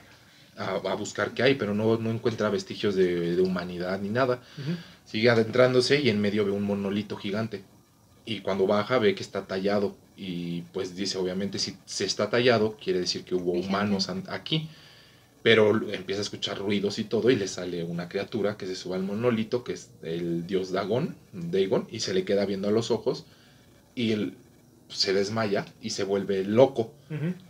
a, 0.58 0.76
a 0.76 0.96
buscar 0.96 1.34
qué 1.34 1.44
hay, 1.44 1.56
pero 1.56 1.74
no, 1.74 1.98
no 1.98 2.12
encuentra 2.12 2.50
vestigios 2.50 2.96
de, 2.96 3.36
de 3.36 3.42
humanidad 3.42 4.00
ni 4.00 4.10
nada. 4.10 4.42
Sigue 5.06 5.30
adentrándose 5.30 6.00
y 6.00 6.10
en 6.10 6.22
medio 6.22 6.46
ve 6.46 6.52
un 6.52 6.64
monolito 6.64 7.18
gigante. 7.18 7.64
Y 8.26 8.40
cuando 8.40 8.68
baja 8.68 9.00
ve 9.00 9.16
que 9.16 9.24
está 9.24 9.46
tallado. 9.48 9.98
Y 10.18 10.62
pues 10.74 10.96
dice, 10.96 11.18
obviamente, 11.18 11.58
si 11.60 11.76
se 11.86 12.06
está 12.06 12.30
tallado, 12.30 12.78
quiere 12.82 13.00
decir 13.00 13.24
que 13.24 13.36
hubo 13.36 13.52
humanos 13.54 14.10
an- 14.10 14.24
aquí. 14.30 14.70
Pero 15.42 15.92
empieza 15.92 16.22
a 16.22 16.24
escuchar 16.24 16.58
ruidos 16.58 17.00
y 17.00 17.04
todo, 17.04 17.30
y 17.30 17.36
le 17.36 17.50
sale 17.50 17.84
una 17.84 18.08
criatura 18.08 18.56
que 18.56 18.66
se 18.66 18.76
sube 18.76 18.96
al 18.96 19.04
monolito, 19.04 19.64
que 19.66 19.74
es 19.74 19.90
el 20.02 20.48
dios 20.48 20.72
Dagon, 20.72 21.16
Dagon, 21.34 21.86
y 21.92 22.00
se 22.00 22.14
le 22.14 22.24
queda 22.24 22.46
viendo 22.46 22.70
a 22.70 22.72
los 22.72 22.92
ojos. 22.92 23.26
Y 23.94 24.12
él 24.14 24.36
se 24.88 25.12
desmaya 25.14 25.66
y 25.82 25.90
se 25.90 26.04
vuelve 26.06 26.44
loco. 26.46 26.94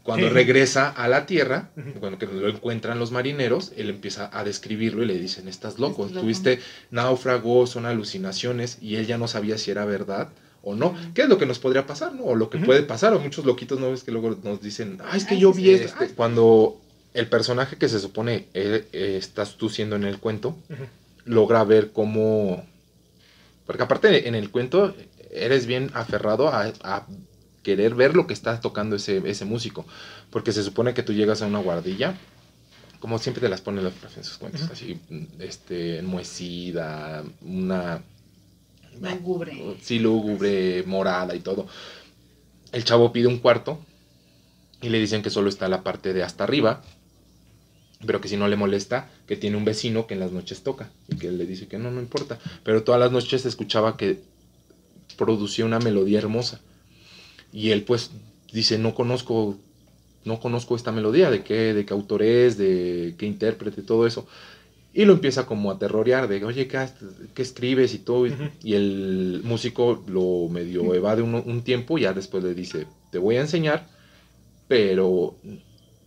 Cuando 0.02 0.28
Sí. 0.28 0.34
regresa 0.34 0.90
a 0.90 1.08
la 1.08 1.26
tierra, 1.26 1.70
cuando 2.00 2.26
lo 2.26 2.50
encuentran 2.50 2.98
los 3.00 3.12
marineros, 3.12 3.72
él 3.78 3.90
empieza 3.90 4.30
a 4.38 4.44
describirlo 4.44 5.04
y 5.04 5.06
le 5.06 5.18
dicen, 5.20 5.48
estás 5.48 5.78
loco, 5.78 6.04
Estás 6.04 6.16
loco. 6.16 6.22
tuviste 6.26 6.60
náufrago, 6.92 7.68
son 7.68 7.86
alucinaciones, 7.86 8.78
y 8.82 8.96
él 8.96 9.06
ya 9.08 9.18
no 9.18 9.28
sabía 9.28 9.58
si 9.58 9.72
era 9.72 9.86
verdad 9.86 10.30
o 10.64 10.76
no. 10.76 10.96
¿Qué 11.14 11.24
es 11.24 11.30
lo 11.30 11.38
que 11.38 11.46
nos 11.46 11.60
podría 11.60 11.86
pasar, 11.86 12.16
no? 12.16 12.24
O 12.24 12.36
lo 12.36 12.50
que 12.50 12.58
puede 12.58 12.84
pasar, 12.84 13.14
o 13.14 13.20
muchos 13.20 13.46
loquitos, 13.46 13.80
¿no 13.80 13.92
ves 13.92 14.04
que 14.04 14.12
luego 14.12 14.38
nos 14.44 14.62
dicen, 14.62 14.98
ah, 15.04 15.16
es 15.16 15.26
que 15.26 15.36
Ay, 15.36 15.42
yo 15.42 15.54
vi 15.54 15.66
sí. 15.66 15.74
esto? 15.74 16.04
Cuando 16.16 16.80
el 17.14 17.28
personaje 17.28 17.76
que 17.78 17.90
se 17.90 18.00
supone 18.00 18.48
eh, 18.54 18.88
eh, 18.94 19.16
estás 19.20 19.56
tú 19.58 19.70
siendo 19.70 19.96
en 19.96 20.06
el 20.06 20.20
cuento, 20.20 20.58
logra 21.26 21.64
ver 21.64 21.92
cómo... 21.92 22.66
Porque 23.66 23.84
aparte 23.84 24.28
en 24.28 24.36
el 24.36 24.50
cuento 24.50 24.96
eres 25.32 25.66
bien 25.66 25.92
aferrado 25.94 26.48
a, 26.48 26.72
a 26.84 27.08
querer 27.62 27.96
ver 27.96 28.16
lo 28.16 28.28
que 28.28 28.34
está 28.34 28.60
tocando 28.60 28.96
ese, 28.96 29.22
ese 29.26 29.46
músico. 29.46 29.86
Porque 30.30 30.54
se 30.54 30.64
supone 30.64 30.94
que 30.94 31.04
tú 31.04 31.14
llegas 31.14 31.42
a 31.42 31.48
una 31.48 31.60
guardilla, 31.60 32.16
como 33.00 33.20
siempre 33.20 33.42
te 33.42 33.50
las 33.50 33.62
ponen 33.62 33.84
los 33.84 33.94
en 34.16 34.24
sus 34.24 34.38
cuentos, 34.38 34.62
así, 34.72 35.00
este, 35.40 36.00
enmohecida, 36.00 37.24
una... 37.42 38.02
Lúgubre. 39.02 39.78
Sí, 39.82 40.00
lúgubre, 40.00 40.84
morada 40.86 41.36
y 41.36 41.40
todo. 41.40 41.68
El 42.72 42.84
chavo 42.84 43.12
pide 43.12 43.28
un 43.28 43.40
cuarto 43.40 43.80
y 44.82 44.90
le 44.90 45.00
dicen 45.00 45.22
que 45.22 45.30
solo 45.30 45.50
está 45.50 45.68
la 45.68 45.84
parte 45.84 46.14
de 46.14 46.24
hasta 46.24 46.44
arriba, 46.44 46.82
pero 48.06 48.20
que 48.20 48.28
si 48.28 48.36
no 48.36 48.48
le 48.48 48.56
molesta, 48.56 49.10
que 49.28 49.38
tiene 49.38 49.58
un 49.58 49.66
vecino 49.66 50.08
que 50.08 50.16
en 50.16 50.20
las 50.20 50.32
noches 50.32 50.64
toca 50.64 50.90
y 51.08 51.16
que 51.16 51.28
él 51.28 51.38
le 51.38 51.46
dice 51.46 51.68
que 51.68 51.78
no, 51.78 51.92
no 51.92 52.02
importa. 52.02 52.40
Pero 52.64 52.84
todas 52.84 53.00
las 53.00 53.12
noches 53.12 53.44
se 53.44 53.48
escuchaba 53.48 53.96
que 53.98 54.20
producía 55.18 55.66
una 55.66 55.80
melodía 55.80 56.20
hermosa. 56.20 56.60
Y 57.52 57.70
él 57.70 57.84
pues 57.84 58.12
dice, 58.52 58.78
no 58.78 58.94
conozco, 58.96 59.58
no 60.26 60.40
conozco 60.40 60.76
esta 60.76 60.92
melodía, 60.92 61.30
de 61.30 61.44
qué, 61.44 61.74
de 61.74 61.86
qué 61.86 61.94
autor 61.94 62.24
es, 62.24 62.58
de 62.58 63.16
qué 63.18 63.26
intérprete, 63.26 63.84
todo 63.84 64.08
eso. 64.08 64.28
Y 64.94 65.06
lo 65.06 65.14
empieza 65.14 65.48
como 65.48 65.72
a 65.72 65.80
terrorear 65.80 66.28
de, 66.28 66.46
oye, 66.46 66.68
¿qué, 66.68 67.42
escribes 67.42 67.96
y 67.96 68.00
todo? 68.00 68.28
Y 68.64 68.76
el 68.76 69.42
músico 69.44 70.04
lo 70.08 70.48
medio 70.50 70.94
evade 70.94 71.24
un, 71.24 71.34
un 71.34 71.64
tiempo 71.64 71.98
y 71.98 72.02
ya 72.02 72.14
después 72.14 72.44
le 72.44 72.54
dice, 72.54 72.86
te 73.12 73.18
voy 73.18 73.38
a 73.38 73.42
enseñar, 73.42 73.88
pero 74.68 75.36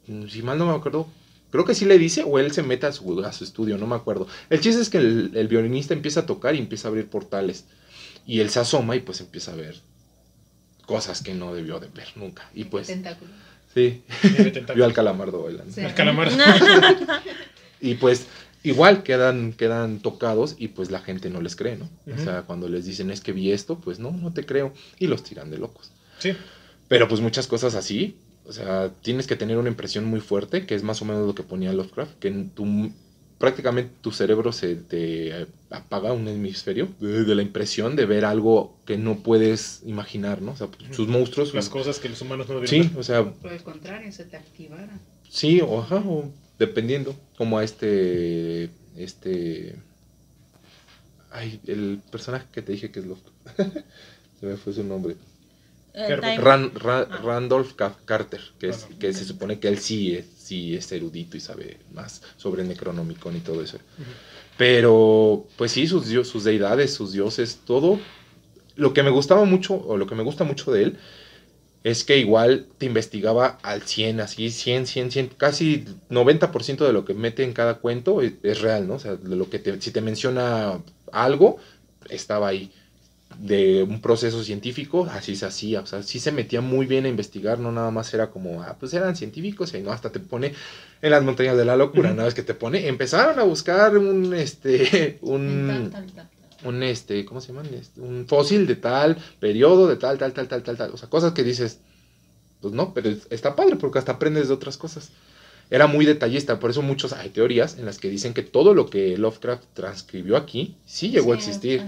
mm, 0.07 0.27
si 0.29 0.43
mal 0.43 0.57
no 0.59 0.67
me 0.67 0.75
acuerdo, 0.75 1.09
creo 1.51 1.65
que 1.65 1.75
sí 1.75 1.85
le 1.85 1.99
dice 1.99 2.23
o 2.25 2.39
él 2.39 2.53
se 2.53 2.63
mete 2.63 2.87
a 2.87 2.93
su, 2.93 3.25
a 3.25 3.33
su 3.33 3.43
estudio, 3.43 3.77
no 3.77 3.89
me 3.89 3.97
acuerdo. 3.97 4.29
El 4.51 4.61
chiste 4.61 4.81
es 4.81 4.89
que 4.89 4.99
el, 4.99 5.33
el 5.35 5.49
violinista 5.49 5.93
empieza 5.93 6.21
a 6.21 6.27
tocar 6.27 6.55
y 6.55 6.59
empieza 6.59 6.87
a 6.87 6.91
abrir 6.91 7.09
portales. 7.09 7.65
Y 8.25 8.39
él 8.39 8.51
se 8.51 8.61
asoma 8.61 8.95
y 8.95 9.01
pues 9.01 9.21
empieza 9.21 9.53
a 9.53 9.57
ver 9.57 9.77
cosas 10.87 11.23
que 11.23 11.35
no 11.35 11.55
debió 11.55 11.81
de 11.81 11.89
ver 11.89 12.09
nunca. 12.15 12.49
Y 12.55 12.65
pues, 12.65 12.87
Tentáculo. 12.87 13.33
sí, 13.75 14.03
vio 14.75 14.85
al 14.85 14.93
calamardo 14.93 15.43
bailando. 15.43 15.73
Sí. 15.73 15.81
El 15.81 15.95
calamar. 15.95 16.31
Y 17.79 17.95
pues 17.97 18.27
igual 18.69 19.03
quedan, 19.03 19.53
quedan 19.53 20.01
tocados 20.01 20.57
y 20.59 20.69
pues 20.69 20.91
la 20.91 21.01
gente 21.01 21.31
no 21.31 21.41
les 21.41 21.57
cree, 21.57 21.77
¿no? 21.77 21.89
O 22.15 22.19
sea, 22.19 22.43
cuando 22.43 22.69
les 22.69 22.85
dicen 22.85 23.11
es 23.11 23.21
que 23.21 23.33
vi 23.33 23.53
esto, 23.53 23.79
pues 23.79 23.99
no, 23.99 24.11
no 24.11 24.33
te 24.33 24.45
creo. 24.45 24.73
Y 24.99 25.07
los 25.07 25.23
tiran 25.23 25.51
de 25.51 25.59
locos. 25.59 25.91
Sí. 26.19 26.33
Pero 26.89 27.09
pues 27.09 27.21
muchas 27.21 27.47
cosas 27.47 27.75
así, 27.75 28.17
o 28.45 28.53
sea, 28.53 28.91
tienes 29.03 29.27
que 29.27 29.37
tener 29.37 29.57
una 29.59 29.69
impresión 29.69 30.05
muy 30.05 30.21
fuerte, 30.21 30.67
que 30.67 30.75
es 30.75 30.83
más 30.83 31.03
o 31.03 31.05
menos 31.05 31.27
lo 31.27 31.35
que 31.35 31.43
ponía 31.43 31.73
Lovecraft, 31.73 32.19
que 32.19 32.29
en 32.29 32.51
tu, 32.51 32.93
prácticamente 33.39 33.93
tu 34.01 34.13
cerebro 34.13 34.53
se 34.53 34.77
te 34.77 35.43
eh, 35.43 35.47
apaga 35.71 36.13
un 36.13 36.27
hemisferio 36.29 36.89
de, 37.01 37.35
la 37.35 37.43
impresión 37.43 37.97
de 37.97 38.07
ver 38.07 38.25
algo 38.25 38.77
que 38.87 38.97
no 38.97 39.17
puedes 39.19 39.83
imaginar, 39.85 40.43
¿no? 40.43 40.53
O 40.53 40.57
sea, 40.57 40.69
pues, 40.69 40.95
sus 40.95 41.09
monstruos, 41.09 41.53
Las 41.55 41.65
sus- 41.67 41.73
cosas 41.73 41.99
que 41.99 42.09
los 42.09 42.21
humanos 42.23 42.49
no 42.49 42.55
deberían 42.55 42.85
Sí, 42.85 42.89
ver. 42.91 42.99
o 43.01 43.03
sea, 43.03 43.25
Por 43.25 43.53
el 43.53 43.63
contrario, 43.63 44.11
se 44.13 44.25
te 44.25 44.37
activara. 44.37 44.99
Sí, 45.29 45.61
o, 45.61 45.81
ajá, 45.81 45.97
o 45.97 46.31
dependiendo, 46.59 47.15
como 47.37 47.59
a 47.59 47.65
este, 47.65 48.71
este, 48.97 49.77
ay, 51.31 51.61
el 51.67 52.01
personaje 52.11 52.47
que 52.53 52.63
te 52.63 52.73
dije 52.73 52.91
que 52.91 53.01
es 53.01 53.07
Lovecraft, 53.07 53.37
se 54.41 54.47
me 54.47 54.57
fue 54.57 54.73
su 54.73 54.85
nombre, 54.85 55.17
Eh, 55.99 56.15
Ran- 56.15 56.73
Ah. 56.85 57.21
Randolph 57.25 57.73
Ca- 57.75 57.97
Carter, 58.05 58.41
que, 58.61 58.69
es, 58.69 58.87
que 59.01 59.15
se 59.15 59.25
supone 59.25 59.59
que 59.59 59.69
él 59.69 59.79
sí 59.79 60.15
es, 60.15 60.27
sí 60.37 60.77
es 60.77 60.93
erudito 60.93 61.39
y 61.39 61.41
sabe 61.41 61.79
más 61.95 62.21
sobre 62.37 62.61
el 62.63 62.69
Necronomicon 62.69 63.35
y 63.35 63.41
todo 63.41 63.63
eso. 63.63 63.79
Pero, 64.59 65.47
pues 65.57 65.73
sí, 65.73 65.87
sus, 65.87 66.07
dios, 66.09 66.29
sus 66.29 66.45
deidades, 66.45 66.93
sus 66.93 67.13
dioses, 67.13 67.61
todo. 67.65 67.99
Lo 68.75 68.93
que 68.93 69.03
me 69.03 69.09
gustaba 69.11 69.45
mucho, 69.47 69.75
o 69.75 69.97
lo 69.97 70.07
que 70.07 70.15
me 70.15 70.23
gusta 70.23 70.45
mucho 70.45 70.71
de 70.71 70.83
él, 70.83 70.99
es 71.87 72.03
que 72.03 72.19
igual 72.19 72.67
te 72.79 72.87
investigaba 72.87 73.59
al 73.63 73.83
100, 73.83 74.19
así, 74.21 74.51
100, 74.51 74.89
100, 74.89 75.13
100, 75.13 75.29
casi 75.37 75.85
90% 76.11 76.85
de 76.85 76.93
lo 76.93 77.05
que 77.05 77.15
mete 77.15 77.45
en 77.45 77.53
cada 77.53 77.75
cuento 77.75 78.23
es, 78.23 78.33
es 78.43 78.61
real, 78.61 78.89
¿no? 78.89 78.95
O 78.95 78.99
sea, 78.99 79.15
de 79.15 79.37
lo 79.37 79.49
que 79.49 79.61
te- 79.61 79.81
si 79.81 79.93
te 79.93 80.01
menciona 80.01 80.81
algo, 81.13 81.59
estaba 82.11 82.49
ahí. 82.49 82.73
De 83.39 83.83
un 83.85 84.01
proceso 84.01 84.43
científico, 84.43 85.07
así 85.13 85.37
se 85.37 85.47
hacía, 85.47 85.81
o 85.81 85.87
sea, 85.87 86.03
sí 86.03 86.19
se 86.19 86.33
metía 86.33 86.61
muy 86.61 86.87
bien 86.87 87.05
a 87.05 87.09
investigar, 87.09 87.59
no 87.59 87.71
nada 87.71 87.91
más 87.91 88.13
era 88.15 88.31
como, 88.31 88.63
ah, 88.63 88.77
pues 88.81 88.93
eran 88.95 89.15
científicos, 89.15 89.75
y 89.75 89.81
no, 89.81 89.93
hasta 89.93 90.11
te 90.11 90.21
pone 90.21 90.55
en 91.03 91.11
las 91.11 91.23
montañas 91.23 91.57
de 91.57 91.65
la 91.67 91.77
locura, 91.77 92.13
una 92.13 92.25
vez 92.25 92.35
que 92.35 92.43
te 92.43 92.55
pone, 92.55 92.89
empezaron 92.89 93.39
a 93.39 93.43
buscar 93.43 93.97
un, 93.99 94.33
este, 94.35 95.19
un, 95.23 95.91
tal, 95.93 96.07
tal, 96.07 96.13
tal. 96.15 96.29
Un 96.65 96.83
este, 96.83 97.25
¿cómo 97.25 97.41
se 97.41 97.49
llaman? 97.49 97.67
Este, 97.75 98.01
un 98.01 98.27
fósil 98.27 98.67
de 98.67 98.77
tal 98.77 99.17
periodo, 99.41 99.87
de 99.89 99.97
tal, 99.97 100.19
tal, 100.19 100.33
tal, 100.33 100.49
tal, 100.49 100.63
tal, 100.63 100.77
tal. 100.77 100.91
O 100.93 100.97
sea, 100.97 101.09
cosas 101.09 101.33
que 101.33 101.43
dices, 101.45 101.79
pues 102.61 102.73
no, 102.75 102.95
pero 102.95 103.09
es- 103.11 103.27
está 103.31 103.55
padre 103.57 103.77
porque 103.77 103.99
hasta 103.99 104.13
aprendes 104.13 104.49
de 104.49 104.55
otras 104.55 104.77
cosas. 104.77 105.11
Era 105.71 105.87
muy 105.89 106.07
detallista, 106.07 106.61
por 106.61 106.71
eso 106.71 106.81
muchos 106.83 107.13
hay 107.13 107.31
teorías 107.31 107.77
en 107.77 107.87
las 107.87 107.99
que 107.99 108.09
dicen 108.09 108.35
que 108.35 108.43
todo 108.43 108.73
lo 108.73 108.89
que 108.89 109.19
Lovecraft 109.19 109.65
transcribió 109.75 110.37
aquí 110.37 110.77
sí 110.87 111.11
llegó 111.11 111.33
a 111.33 111.37
Sí, 111.37 111.49
existir. 111.51 111.81
sí. 111.81 111.87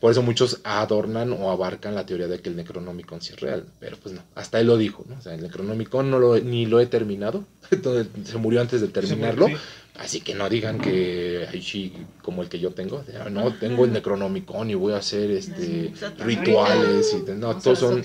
Por 0.00 0.12
eso 0.12 0.22
muchos 0.22 0.60
adornan 0.62 1.32
o 1.32 1.50
abarcan 1.50 1.94
la 1.94 2.04
teoría 2.04 2.28
de 2.28 2.38
que 2.40 2.50
el 2.50 2.56
Necronomicon 2.56 3.22
sí 3.22 3.32
es 3.32 3.40
real, 3.40 3.64
pero 3.80 3.96
pues 3.96 4.14
no, 4.14 4.22
hasta 4.34 4.60
él 4.60 4.66
lo 4.66 4.76
dijo, 4.76 5.04
¿no? 5.08 5.16
O 5.16 5.20
sea, 5.22 5.34
el 5.34 5.40
Necronomicon 5.42 6.10
no 6.10 6.18
lo, 6.18 6.38
ni 6.38 6.66
lo 6.66 6.80
he 6.80 6.86
terminado, 6.86 7.44
entonces 7.70 8.06
se 8.24 8.36
murió 8.36 8.60
antes 8.60 8.82
de 8.82 8.88
terminarlo, 8.88 9.46
Sí. 9.46 9.54
Así 9.98 10.20
que 10.20 10.34
no 10.34 10.48
digan 10.50 10.78
que 10.78 11.48
sí, 11.62 11.92
como 12.22 12.42
el 12.42 12.48
que 12.48 12.58
yo 12.58 12.70
tengo. 12.72 13.02
de, 13.02 13.16
"Ah, 13.16 13.30
No, 13.30 13.52
tengo 13.54 13.84
el 13.86 13.92
Necronomicon 13.92 14.68
y 14.70 14.74
voy 14.74 14.92
a 14.92 14.98
hacer 14.98 15.30
este 15.30 15.92
rituales 16.18 17.14
y 17.14 17.30
no, 17.32 17.48
Vamos 17.48 17.56
a 17.56 17.64
todos 17.64 17.78
son. 17.78 18.02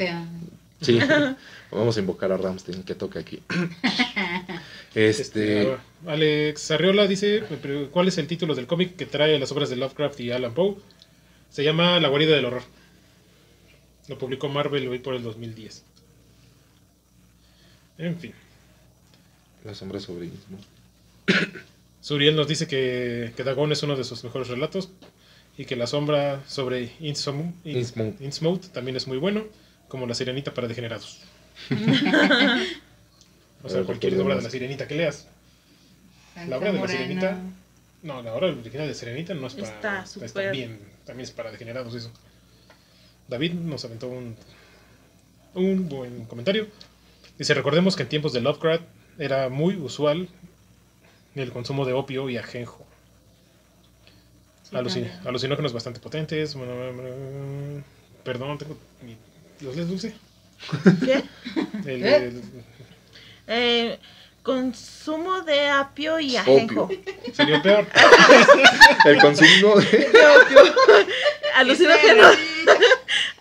Sí. 0.81 0.99
Vamos 1.71 1.95
a 1.95 1.99
invocar 1.99 2.31
a 2.31 2.37
Ramstein 2.37 2.83
que 2.83 2.95
toque 2.95 3.19
aquí. 3.19 3.39
Este, 4.93 5.61
Este, 5.61 5.77
Alex 6.05 6.71
Arriola 6.71 7.07
dice, 7.07 7.43
¿cuál 7.91 8.09
es 8.09 8.17
el 8.17 8.27
título 8.27 8.55
del 8.55 8.67
cómic 8.67 8.97
que 8.97 9.05
trae 9.05 9.39
las 9.39 9.49
obras 9.53 9.69
de 9.69 9.77
Lovecraft 9.77 10.19
y 10.19 10.31
Alan 10.31 10.53
Poe? 10.53 10.75
Se 11.49 11.63
llama 11.63 11.97
La 12.01 12.09
guarida 12.09 12.35
del 12.35 12.43
horror. 12.43 12.63
Lo 14.09 14.17
publicó 14.17 14.49
Marvel 14.49 14.85
hoy 14.89 14.99
por 14.99 15.13
el 15.15 15.23
2010. 15.23 15.83
En 17.99 18.17
fin. 18.19 18.33
la 19.63 19.73
sombra 19.75 19.99
sobre 20.01 20.25
el 20.25 20.31
mismo. 20.31 20.57
Suriel 22.01 22.35
nos 22.35 22.47
dice 22.47 22.67
que, 22.67 23.31
que 23.37 23.43
Dagon 23.43 23.71
es 23.71 23.83
uno 23.83 23.95
de 23.95 24.03
sus 24.03 24.23
mejores 24.23 24.47
relatos 24.47 24.89
y 25.57 25.65
que 25.65 25.75
La 25.75 25.87
sombra 25.87 26.41
sobre 26.47 26.91
Innsmouth, 26.99 28.71
también 28.71 28.97
es 28.97 29.07
muy 29.07 29.17
bueno, 29.17 29.45
como 29.87 30.07
La 30.07 30.15
sirenita 30.15 30.53
para 30.53 30.67
degenerados. 30.67 31.19
o 33.63 33.69
sea, 33.69 33.83
cualquier 33.83 34.19
obra 34.19 34.35
de. 34.35 34.41
La 34.41 34.49
sirenita 34.49 34.87
que 34.87 34.95
leas. 34.95 35.27
La 36.47 36.57
obra 36.57 36.71
de 36.71 36.79
la 36.79 36.87
Sirenita. 36.87 37.37
No, 38.03 38.21
la 38.23 38.33
obra 38.33 38.47
original 38.47 38.87
de 38.87 38.95
Serenita 38.95 39.33
no 39.33 39.47
es 39.47 39.53
para. 39.53 40.03
Está 40.03 40.51
bien. 40.51 40.79
También 41.05 41.25
es 41.25 41.31
para 41.31 41.51
degenerados 41.51 41.93
eso. 41.93 42.11
David 43.27 43.53
nos 43.53 43.85
aventó 43.85 44.07
un, 44.07 44.35
un 45.53 45.89
buen 45.89 46.25
comentario. 46.25 46.67
Dice: 47.37 47.53
Recordemos 47.53 47.95
que 47.95 48.03
en 48.03 48.09
tiempos 48.09 48.33
de 48.33 48.41
Lovecraft 48.41 48.83
era 49.19 49.49
muy 49.49 49.75
usual 49.75 50.29
el 51.35 51.51
consumo 51.51 51.85
de 51.85 51.93
opio 51.93 52.29
y 52.29 52.37
ajenjo. 52.37 52.85
Sí, 54.69 54.75
Alucin- 54.75 55.11
alucinógenos 55.25 55.73
bastante 55.73 55.99
potentes. 55.99 56.55
Perdón, 58.23 58.57
tengo. 58.57 58.77
¿Los 59.61 59.75
lees 59.75 59.87
dulce? 59.89 60.13
¿Qué? 61.03 61.23
El, 61.85 62.03
¿Eh? 62.05 62.15
el- 62.27 62.41
Eh, 63.47 63.99
consumo 64.43 65.41
de 65.41 65.67
apio 65.67 66.19
y 66.19 66.35
ajenjo. 66.35 66.83
Opio. 66.83 66.99
sería 67.33 67.61
peor. 67.61 67.87
El 69.05 69.19
consumo 69.19 69.75
de. 69.75 70.07
Alucinógenos. 71.55 72.35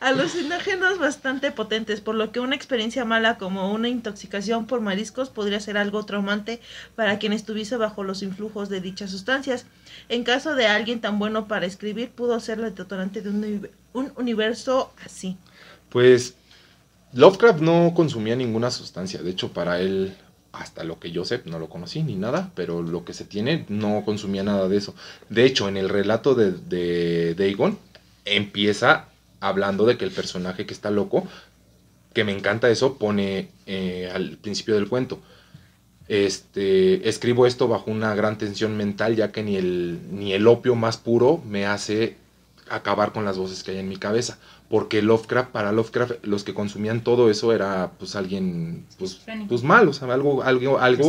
Alucinógenos 0.01 0.99
bastante 0.99 1.51
potentes, 1.53 2.01
por 2.01 2.15
lo 2.15 2.33
que 2.33 2.41
una 2.41 2.57
experiencia 2.57 3.05
mala 3.05 3.39
como 3.39 3.73
una 3.73 3.89
intoxicación 3.89 4.67
por 4.67 4.81
mariscos 4.81 5.29
podría 5.29 5.61
ser 5.61 5.77
algo 5.77 6.05
traumante 6.05 6.61
para 6.97 7.19
quien 7.19 7.33
estuviese 7.33 7.77
bajo 7.77 8.03
los 8.03 8.23
influjos 8.23 8.69
de 8.69 8.81
dichas 8.81 9.11
sustancias. 9.11 9.67
En 10.09 10.25
caso 10.25 10.55
de 10.55 10.67
alguien 10.67 11.01
tan 11.01 11.19
bueno 11.19 11.47
para 11.47 11.67
escribir, 11.67 12.11
pudo 12.11 12.41
ser 12.41 12.61
el 12.61 12.75
detonante 12.75 13.21
de 13.21 13.29
un, 13.29 13.71
un 13.93 14.13
universo 14.17 14.93
así. 15.05 15.37
Pues 15.91 16.35
Lovecraft 17.13 17.61
no 17.61 17.93
consumía 17.95 18.37
ninguna 18.37 18.71
sustancia. 18.71 19.23
De 19.23 19.31
hecho, 19.31 19.53
para 19.53 19.81
él, 19.81 20.17
hasta 20.53 20.85
lo 20.85 20.99
que 20.99 21.11
yo 21.11 21.25
sé, 21.25 21.43
no 21.45 21.59
lo 21.59 21.69
conocí 21.69 22.03
ni 22.03 22.17
nada, 22.17 22.51
pero 22.55 22.83
lo 22.83 23.05
que 23.05 23.15
se 23.15 23.25
tiene, 23.25 23.65
no 23.69 24.03
consumía 24.05 24.43
nada 24.43 24.69
de 24.69 24.77
eso. 24.77 24.95
De 25.29 25.45
hecho, 25.45 25.69
en 25.69 25.77
el 25.77 25.89
relato 25.89 26.35
de, 26.35 26.53
de 26.53 27.35
Dagon, 27.35 27.79
empieza 28.25 29.07
hablando 29.41 29.87
de 29.87 29.97
que 29.97 30.05
el 30.05 30.11
personaje 30.11 30.67
que 30.67 30.75
está 30.75 30.91
loco, 30.91 31.27
que 32.13 32.25
me 32.25 32.33
encanta 32.33 32.71
eso, 32.71 32.97
pone 32.97 33.49
eh, 33.67 34.11
al 34.13 34.37
principio 34.39 34.75
del 34.75 34.89
cuento. 34.89 35.21
Este, 36.09 37.09
escribo 37.09 37.47
esto 37.47 37.69
bajo 37.69 37.91
una 37.91 38.15
gran 38.15 38.37
tensión 38.37 38.77
mental, 38.77 39.15
ya 39.15 39.31
que 39.31 39.43
ni 39.43 39.57
el, 39.57 40.01
ni 40.11 40.33
el 40.33 40.47
opio 40.47 40.75
más 40.75 40.97
puro 40.97 41.41
me 41.47 41.67
hace 41.67 42.17
acabar 42.69 43.13
con 43.13 43.25
las 43.25 43.39
voces 43.39 43.63
que 43.63 43.73
hay 43.73 43.79
en 43.79 43.89
mi 43.89 43.97
cabeza. 43.97 44.39
Porque 44.71 45.03
Lovecraft, 45.03 45.51
para 45.51 45.73
Lovecraft, 45.73 46.25
los 46.25 46.45
que 46.45 46.55
consumían 46.55 47.03
todo 47.03 47.29
eso 47.29 47.53
era 47.53 47.91
pues 47.99 48.15
alguien 48.15 48.87
pues, 48.99 49.21
pues 49.49 49.65
mal, 49.65 49.89
o 49.89 49.93
sea, 49.93 50.07
algo, 50.15 50.45
algo, 50.45 50.79
algo. 50.79 51.03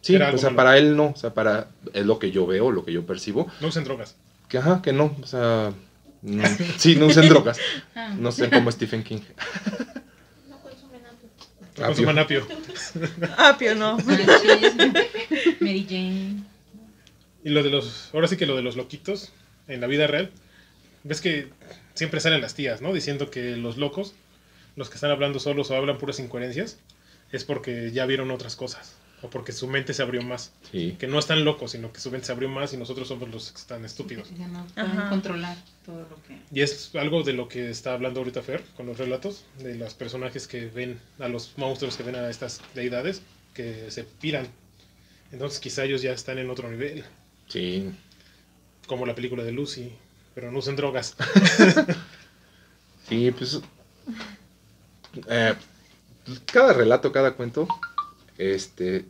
Sí, 0.00 0.16
o 0.16 0.38
sea, 0.38 0.48
malo. 0.48 0.56
para 0.56 0.78
él 0.78 0.96
no, 0.96 1.08
o 1.08 1.16
sea, 1.16 1.34
para, 1.34 1.68
es 1.92 2.06
lo 2.06 2.18
que 2.18 2.30
yo 2.30 2.46
veo, 2.46 2.70
lo 2.72 2.86
que 2.86 2.92
yo 2.92 3.04
percibo, 3.04 3.48
No 3.60 3.68
usen 3.68 3.84
drogas. 3.84 4.16
que 4.48 4.56
ajá, 4.56 4.80
que 4.80 4.94
no, 4.94 5.14
o 5.22 5.26
sea, 5.26 5.72
no, 6.22 6.42
sí, 6.78 6.96
no 6.96 7.04
usen 7.06 7.28
drogas, 7.28 7.58
Ah, 7.94 8.14
no 8.18 8.32
sé 8.32 8.48
como 8.48 8.72
Stephen 8.72 9.04
King. 9.04 9.20
No 10.48 10.56
consumen 10.62 11.02
apio. 11.06 11.28
No 11.76 11.86
consuman 11.86 12.18
apio. 12.18 12.46
Apio, 13.36 13.74
no. 13.74 13.98
Mary 15.60 15.86
Jane. 15.86 16.36
Y 17.44 17.50
lo 17.50 17.62
de 17.62 17.68
los. 17.70 18.08
Ahora 18.14 18.26
sí 18.26 18.38
que 18.38 18.46
lo 18.46 18.56
de 18.56 18.62
los 18.62 18.76
loquitos 18.76 19.32
en 19.68 19.82
la 19.82 19.86
vida 19.86 20.06
real. 20.06 20.30
Ves 21.04 21.20
que 21.20 21.48
siempre 21.94 22.20
salen 22.20 22.40
las 22.40 22.54
tías, 22.54 22.80
¿no? 22.80 22.92
Diciendo 22.92 23.30
que 23.30 23.56
los 23.56 23.76
locos, 23.76 24.14
los 24.76 24.88
que 24.88 24.94
están 24.94 25.10
hablando 25.10 25.40
solos 25.40 25.70
o 25.70 25.76
hablan 25.76 25.98
puras 25.98 26.18
incoherencias, 26.18 26.78
es 27.32 27.44
porque 27.44 27.90
ya 27.92 28.06
vieron 28.06 28.30
otras 28.30 28.56
cosas. 28.56 28.96
O 29.22 29.30
porque 29.30 29.52
su 29.52 29.68
mente 29.68 29.94
se 29.94 30.02
abrió 30.02 30.20
más. 30.22 30.52
Sí, 30.72 30.96
Que 30.98 31.06
no 31.06 31.16
están 31.18 31.44
locos, 31.44 31.70
sino 31.70 31.92
que 31.92 32.00
su 32.00 32.10
mente 32.10 32.26
se 32.26 32.32
abrió 32.32 32.48
más 32.48 32.72
y 32.72 32.76
nosotros 32.76 33.06
somos 33.06 33.28
los 33.30 33.52
que 33.52 33.58
están 33.58 33.84
estúpidos. 33.84 34.28
Que 34.28 34.34
no 34.46 34.66
pueden 34.66 35.08
controlar 35.08 35.56
todo 35.86 36.00
lo 36.00 36.20
que. 36.24 36.38
Y 36.52 36.60
es 36.60 36.90
algo 36.96 37.22
de 37.22 37.32
lo 37.32 37.48
que 37.48 37.70
está 37.70 37.92
hablando 37.92 38.18
ahorita 38.18 38.42
Fer 38.42 38.64
con 38.76 38.86
los 38.86 38.98
relatos, 38.98 39.44
de 39.58 39.76
los 39.76 39.94
personajes 39.94 40.48
que 40.48 40.66
ven 40.66 41.00
a 41.20 41.28
los 41.28 41.52
monstruos, 41.56 41.96
que 41.96 42.02
ven 42.02 42.16
a 42.16 42.28
estas 42.28 42.60
deidades, 42.74 43.22
que 43.54 43.92
se 43.92 44.02
piran. 44.02 44.48
Entonces 45.30 45.60
quizá 45.60 45.84
ellos 45.84 46.02
ya 46.02 46.12
están 46.12 46.38
en 46.38 46.50
otro 46.50 46.68
nivel, 46.68 47.04
sí, 47.48 47.90
como 48.86 49.06
la 49.06 49.14
película 49.14 49.42
de 49.44 49.52
Lucy, 49.52 49.92
pero 50.34 50.50
no 50.50 50.58
usen 50.58 50.76
drogas. 50.76 51.14
sí, 53.08 53.30
pues, 53.32 53.60
eh, 55.28 55.54
cada 56.52 56.72
relato, 56.72 57.12
cada 57.12 57.34
cuento, 57.34 57.68
este, 58.38 59.04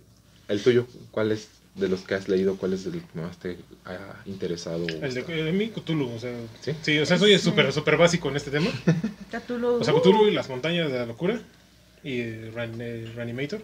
el 0.48 0.62
tuyo, 0.62 0.86
¿cuál 1.10 1.32
es 1.32 1.48
de 1.74 1.88
los 1.88 2.00
que 2.02 2.14
has 2.14 2.28
leído, 2.28 2.56
cuál 2.56 2.74
es 2.74 2.84
el 2.86 2.92
que 3.02 3.20
más 3.20 3.38
te 3.38 3.58
ha 3.84 4.16
interesado? 4.26 4.86
El 4.86 5.14
de, 5.14 5.22
de 5.22 5.52
mí, 5.52 5.68
Cthulhu, 5.70 6.10
o 6.14 6.18
sea, 6.18 6.34
¿Sí? 6.60 6.72
sí, 6.82 6.98
o 6.98 7.06
sea, 7.06 7.18
soy 7.18 7.38
súper 7.38 7.72
súper 7.72 7.96
básico 7.96 8.28
en 8.28 8.36
este 8.36 8.50
tema. 8.50 8.70
Cthulhu. 9.30 9.80
O 9.80 9.84
sea, 9.84 9.94
Cthulhu 9.94 10.26
y 10.28 10.32
las 10.32 10.48
montañas 10.48 10.90
de 10.90 10.98
la 10.98 11.06
locura 11.06 11.40
y 12.02 12.22
Ran- 12.50 12.80
eh, 12.80 13.10
Reanimator. 13.14 13.62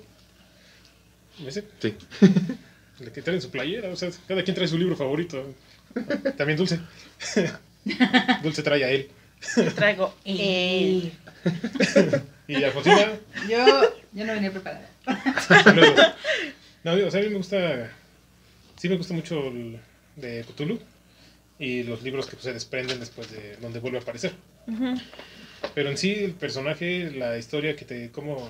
Ese, 1.47 1.65
Sí, 1.81 1.95
el 3.01 3.13
que 3.13 3.23
traen 3.23 3.41
su 3.41 3.51
playera, 3.51 3.91
o 3.91 3.97
sea, 3.97 4.11
cada 4.27 4.43
quien 4.43 4.55
trae 4.55 4.69
su 4.69 4.79
libro 4.79 4.97
favorito. 4.97 5.45
También 6.37 6.57
Dulce. 6.57 6.81
Dulce 8.43 8.63
trae 8.63 8.85
a 8.85 8.91
él. 8.91 9.11
Traigo 9.75 10.15
el. 10.25 11.13
Y 12.49 12.65
Alfonsina, 12.65 13.13
Yo, 13.47 13.67
yo 14.13 14.25
no 14.25 14.33
venía 14.33 14.51
preparada. 14.51 14.89
saludos. 15.41 16.01
No, 16.85 16.93
o 16.95 17.11
sea, 17.11 17.21
a 17.21 17.25
mí 17.25 17.29
me 17.29 17.37
gusta. 17.37 17.91
Sí, 18.77 18.89
me 18.89 18.97
gusta 18.97 19.13
mucho 19.13 19.49
el 19.49 19.79
de 20.17 20.45
Cthulhu 20.45 20.79
y 21.59 21.83
los 21.83 22.03
libros 22.03 22.27
que 22.27 22.33
pues, 22.33 22.45
se 22.45 22.53
desprenden 22.53 23.01
después 23.01 23.31
de 23.33 23.57
donde 23.57 23.81
vuelve 23.81 23.99
a 23.99 24.01
aparecer. 24.01 24.33
Pero 25.75 25.91
en 25.91 25.99
sí, 25.99 26.13
el 26.15 26.33
personaje, 26.33 27.11
la 27.11 27.37
historia 27.37 27.77
que 27.77 27.85
te. 27.85 28.11
como 28.11 28.49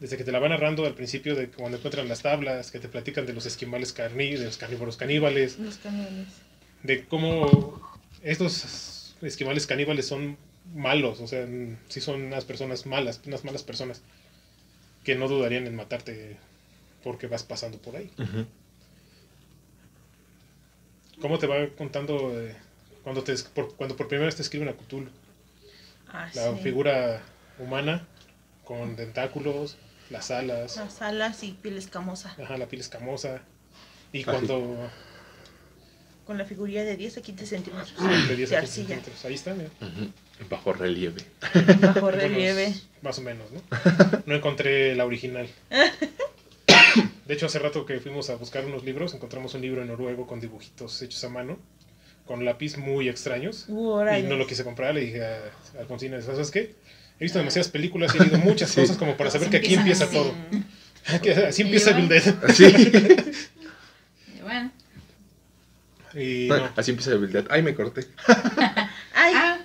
Desde 0.00 0.16
que 0.18 0.24
te 0.24 0.32
la 0.32 0.38
van 0.38 0.50
narrando 0.50 0.84
al 0.84 0.94
principio, 0.94 1.34
de 1.34 1.48
cuando 1.48 1.78
encuentran 1.78 2.08
las 2.08 2.22
tablas, 2.22 2.70
que 2.70 2.78
te 2.78 2.88
platican 2.88 3.24
de 3.24 3.32
los 3.32 3.46
esquimales 3.46 3.92
carní, 3.92 4.34
de 4.36 4.44
los 4.44 4.58
carnívoros 4.58 4.96
caníbales, 4.96 5.58
Los 5.58 5.78
cañones. 5.78 6.28
de 6.82 7.06
cómo 7.06 7.80
estos 8.22 9.14
esquimales 9.22 9.66
caníbales 9.66 10.06
son 10.06 10.36
malos, 10.74 11.20
o 11.20 11.26
sea, 11.26 11.46
sí 11.88 12.00
son 12.00 12.22
unas 12.24 12.44
personas 12.44 12.84
malas, 12.84 13.20
unas 13.26 13.44
malas 13.44 13.62
personas 13.62 14.02
que 15.04 15.14
no 15.14 15.28
dudarían 15.28 15.66
en 15.66 15.76
matarte 15.76 16.36
porque 17.02 17.26
vas 17.28 17.44
pasando 17.44 17.78
por 17.78 17.96
ahí. 17.96 18.10
¿Cómo 21.20 21.38
te 21.38 21.46
va 21.46 21.68
contando 21.78 22.38
eh, 22.38 22.54
cuando, 23.02 23.22
te, 23.22 23.34
por, 23.54 23.74
cuando 23.76 23.96
por 23.96 24.08
primera 24.08 24.26
vez 24.26 24.36
te 24.36 24.42
escriben 24.42 24.68
a 24.68 24.74
Cthulhu? 24.74 25.08
Ah, 26.08 26.28
La 26.34 26.52
sí. 26.54 26.60
figura 26.62 27.22
humana 27.58 28.06
con 28.64 28.96
tentáculos, 28.96 29.76
las 30.10 30.30
alas, 30.30 30.76
Las 30.76 31.02
alas 31.02 31.42
y 31.42 31.52
piel 31.52 31.76
escamosa. 31.78 32.34
ajá, 32.42 32.56
la 32.56 32.66
piel 32.66 32.80
escamosa. 32.80 33.40
Y 34.12 34.22
Ah, 34.22 34.32
cuando 34.32 34.90
Con 36.26 36.38
la 36.38 36.44
figurilla 36.44 36.84
de 36.84 36.96
10 36.96 37.18
a 37.18 37.22
15 37.22 37.46
centímetros. 37.46 37.94
de 38.28 38.36
10 38.36 38.50
de 38.50 38.56
a 38.56 38.60
15 38.60 38.66
arcilla. 38.80 38.86
centímetros, 38.88 39.24
ahí 39.24 39.34
está, 39.34 39.54
mira. 39.54 39.70
Bajo 40.50 40.72
relieve. 40.72 41.22
Bajo 41.80 42.10
relieve. 42.10 42.74
Más 43.02 43.18
o 43.18 43.22
menos, 43.22 43.50
¿no? 43.52 43.62
No 44.26 44.34
encontré 44.34 44.94
la 44.96 45.04
original. 45.04 45.48
De 47.26 47.34
hecho, 47.34 47.46
hace 47.46 47.58
rato 47.58 47.84
que 47.86 47.98
fuimos 48.00 48.30
a 48.30 48.36
buscar 48.36 48.64
unos 48.64 48.84
libros, 48.84 49.12
encontramos 49.14 49.54
un 49.54 49.60
libro 49.62 49.82
en 49.82 49.88
noruego 49.88 50.26
con 50.26 50.40
dibujitos 50.40 51.02
hechos 51.02 51.22
a 51.24 51.28
mano, 51.28 51.58
con 52.24 52.44
lápiz 52.44 52.76
muy 52.76 53.08
extraños. 53.08 53.64
Uh. 53.68 54.00
Y 54.18 54.22
no 54.22 54.36
lo 54.36 54.46
quise 54.46 54.62
comprar, 54.64 54.94
le 54.94 55.00
dije 55.00 55.24
a 55.24 55.38
a 55.76 55.80
Alfonsina, 55.80 56.20
¿sabes 56.22 56.50
qué? 56.52 56.74
He 57.18 57.24
visto 57.24 57.38
demasiadas 57.38 57.68
películas 57.70 58.14
y 58.14 58.18
he 58.18 58.20
leído 58.22 58.38
muchas 58.38 58.70
Sí. 58.74 58.80
cosas 58.80 58.96
como 58.96 59.16
para 59.16 59.30
saber 59.30 59.48
que 59.50 59.56
aquí 59.58 59.74
Empieza 59.74 60.04
así. 60.04 60.14
todo. 60.14 60.34
Que 61.22 61.30
Así 61.32 61.62
empieza 61.62 61.90
Evil 61.92 62.08
Dead. 62.08 62.34
Sí. 62.52 62.64
Y 64.38 64.40
bueno. 64.42 64.72
Y 66.14 66.48
no, 66.48 66.70
Así 66.76 66.90
empieza 66.90 67.12
Evil 67.12 67.30
Dead. 67.32 67.46
Ay, 67.50 67.62
me 67.62 67.74
corté. 67.74 68.06
Ay, 69.14 69.32
Ah, 69.34 69.58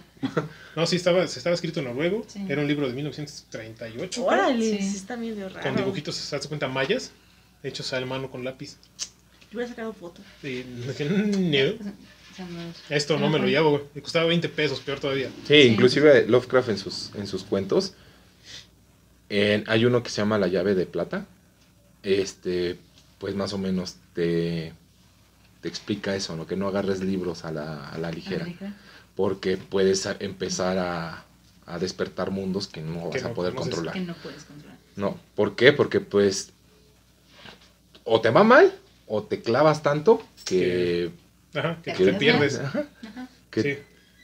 no, 0.75 0.85
sí, 0.85 0.95
estaba, 0.97 1.23
estaba 1.23 1.55
escrito 1.55 1.79
en 1.79 1.87
noruego. 1.87 2.23
Sí. 2.27 2.45
Era 2.47 2.61
un 2.61 2.67
libro 2.67 2.87
de 2.87 2.93
1938. 2.93 4.09
creo, 4.11 4.25
órale, 4.25 4.77
Sí. 4.77 4.89
sí 4.91 4.95
está 4.97 5.17
medio 5.17 5.49
raro. 5.49 5.61
Con 5.61 5.75
dibujitos, 5.75 6.15
se 6.15 6.35
hace 6.35 6.47
cuenta, 6.47 6.67
mayas, 6.67 7.11
hechos 7.63 7.91
a 7.93 7.99
mano 8.05 8.29
con 8.29 8.43
lápiz. 8.43 8.77
Yo 9.51 9.57
hubiera 9.57 9.69
sacado 9.69 9.93
foto. 9.93 10.21
"Mm, 10.43 11.49
no, 11.51 11.91
esto 12.89 13.17
no 13.19 13.29
me 13.29 13.39
lo 13.39 13.47
llevo, 13.47 13.69
güey. 13.71 13.83
Me 13.95 14.01
costaba 14.01 14.25
20 14.25 14.49
pesos, 14.49 14.79
peor 14.79 14.99
todavía. 14.99 15.29
Sí, 15.47 15.55
inclusive 15.61 16.25
Lovecraft 16.27 16.69
en 16.69 16.77
sus, 16.77 17.11
en 17.15 17.27
sus 17.27 17.43
cuentos. 17.43 17.93
en- 19.29 19.63
hay 19.67 19.85
uno 19.85 20.03
que 20.03 20.09
se 20.09 20.17
llama 20.17 20.37
La 20.37 20.47
llave 20.47 20.75
de 20.75 20.85
plata. 20.85 21.25
Este, 22.03 22.77
pues 23.19 23.35
más 23.35 23.53
o 23.53 23.57
menos 23.57 23.95
te, 24.13 24.73
te 25.61 25.67
explica 25.69 26.15
eso, 26.15 26.35
¿no? 26.35 26.47
Que 26.47 26.55
no 26.55 26.67
agarres 26.67 26.99
libros 27.01 27.45
a 27.45 27.51
la, 27.51 27.87
a 27.89 27.97
la 27.97 28.11
ligera. 28.11 28.47
Porque 29.15 29.57
puedes 29.57 30.05
empezar 30.19 30.77
a, 30.79 31.23
a 31.65 31.79
despertar 31.79 32.31
mundos 32.31 32.67
que 32.67 32.81
no 32.81 33.09
Que 33.09 33.19
vas 33.19 33.31
a 33.31 33.33
poder 33.33 33.53
controlar. 33.53 33.93
Que 33.93 33.99
no 34.01 34.15
puedes 34.15 34.43
controlar. 34.43 34.77
No, 34.95 35.17
¿por 35.35 35.55
qué? 35.55 35.71
Porque 35.73 35.99
pues 36.01 36.51
o 38.03 38.19
te 38.19 38.29
va 38.31 38.43
mal 38.43 38.73
o 39.07 39.23
te 39.23 39.41
clavas 39.41 39.83
tanto 39.83 40.21
que, 40.45 41.11
Ajá, 41.53 41.79
que 41.83 41.93
Que 41.93 42.05
te 42.05 42.13
pierdes. 42.13 42.59
Ajá, 42.59 42.85
Ajá. 43.07 43.29
que, 43.49 43.61
Sí. 43.61 43.77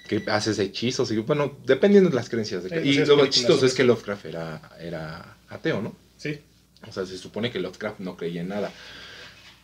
que 0.07 0.31
haces 0.31 0.59
hechizos 0.59 1.11
y 1.11 1.17
bueno, 1.17 1.57
dependiendo 1.65 2.09
de 2.09 2.15
las 2.15 2.29
creencias. 2.29 2.63
de 2.63 2.69
Sí, 2.69 2.75
y 2.75 2.99
muchas 2.99 3.07
lo 3.09 3.27
chistoso 3.27 3.65
es 3.65 3.73
que. 3.73 3.83
Lovecraft 3.83 4.25
era, 4.25 4.61
era 4.79 5.37
ateo, 5.49 5.81
¿no? 5.81 5.95
Sí. 6.17 6.39
O 6.87 6.91
sea, 6.91 7.05
se 7.05 7.17
supone 7.17 7.51
que 7.51 7.59
Lovecraft 7.59 7.99
no 7.99 8.15
creía 8.15 8.41
en 8.41 8.49
nada. 8.49 8.71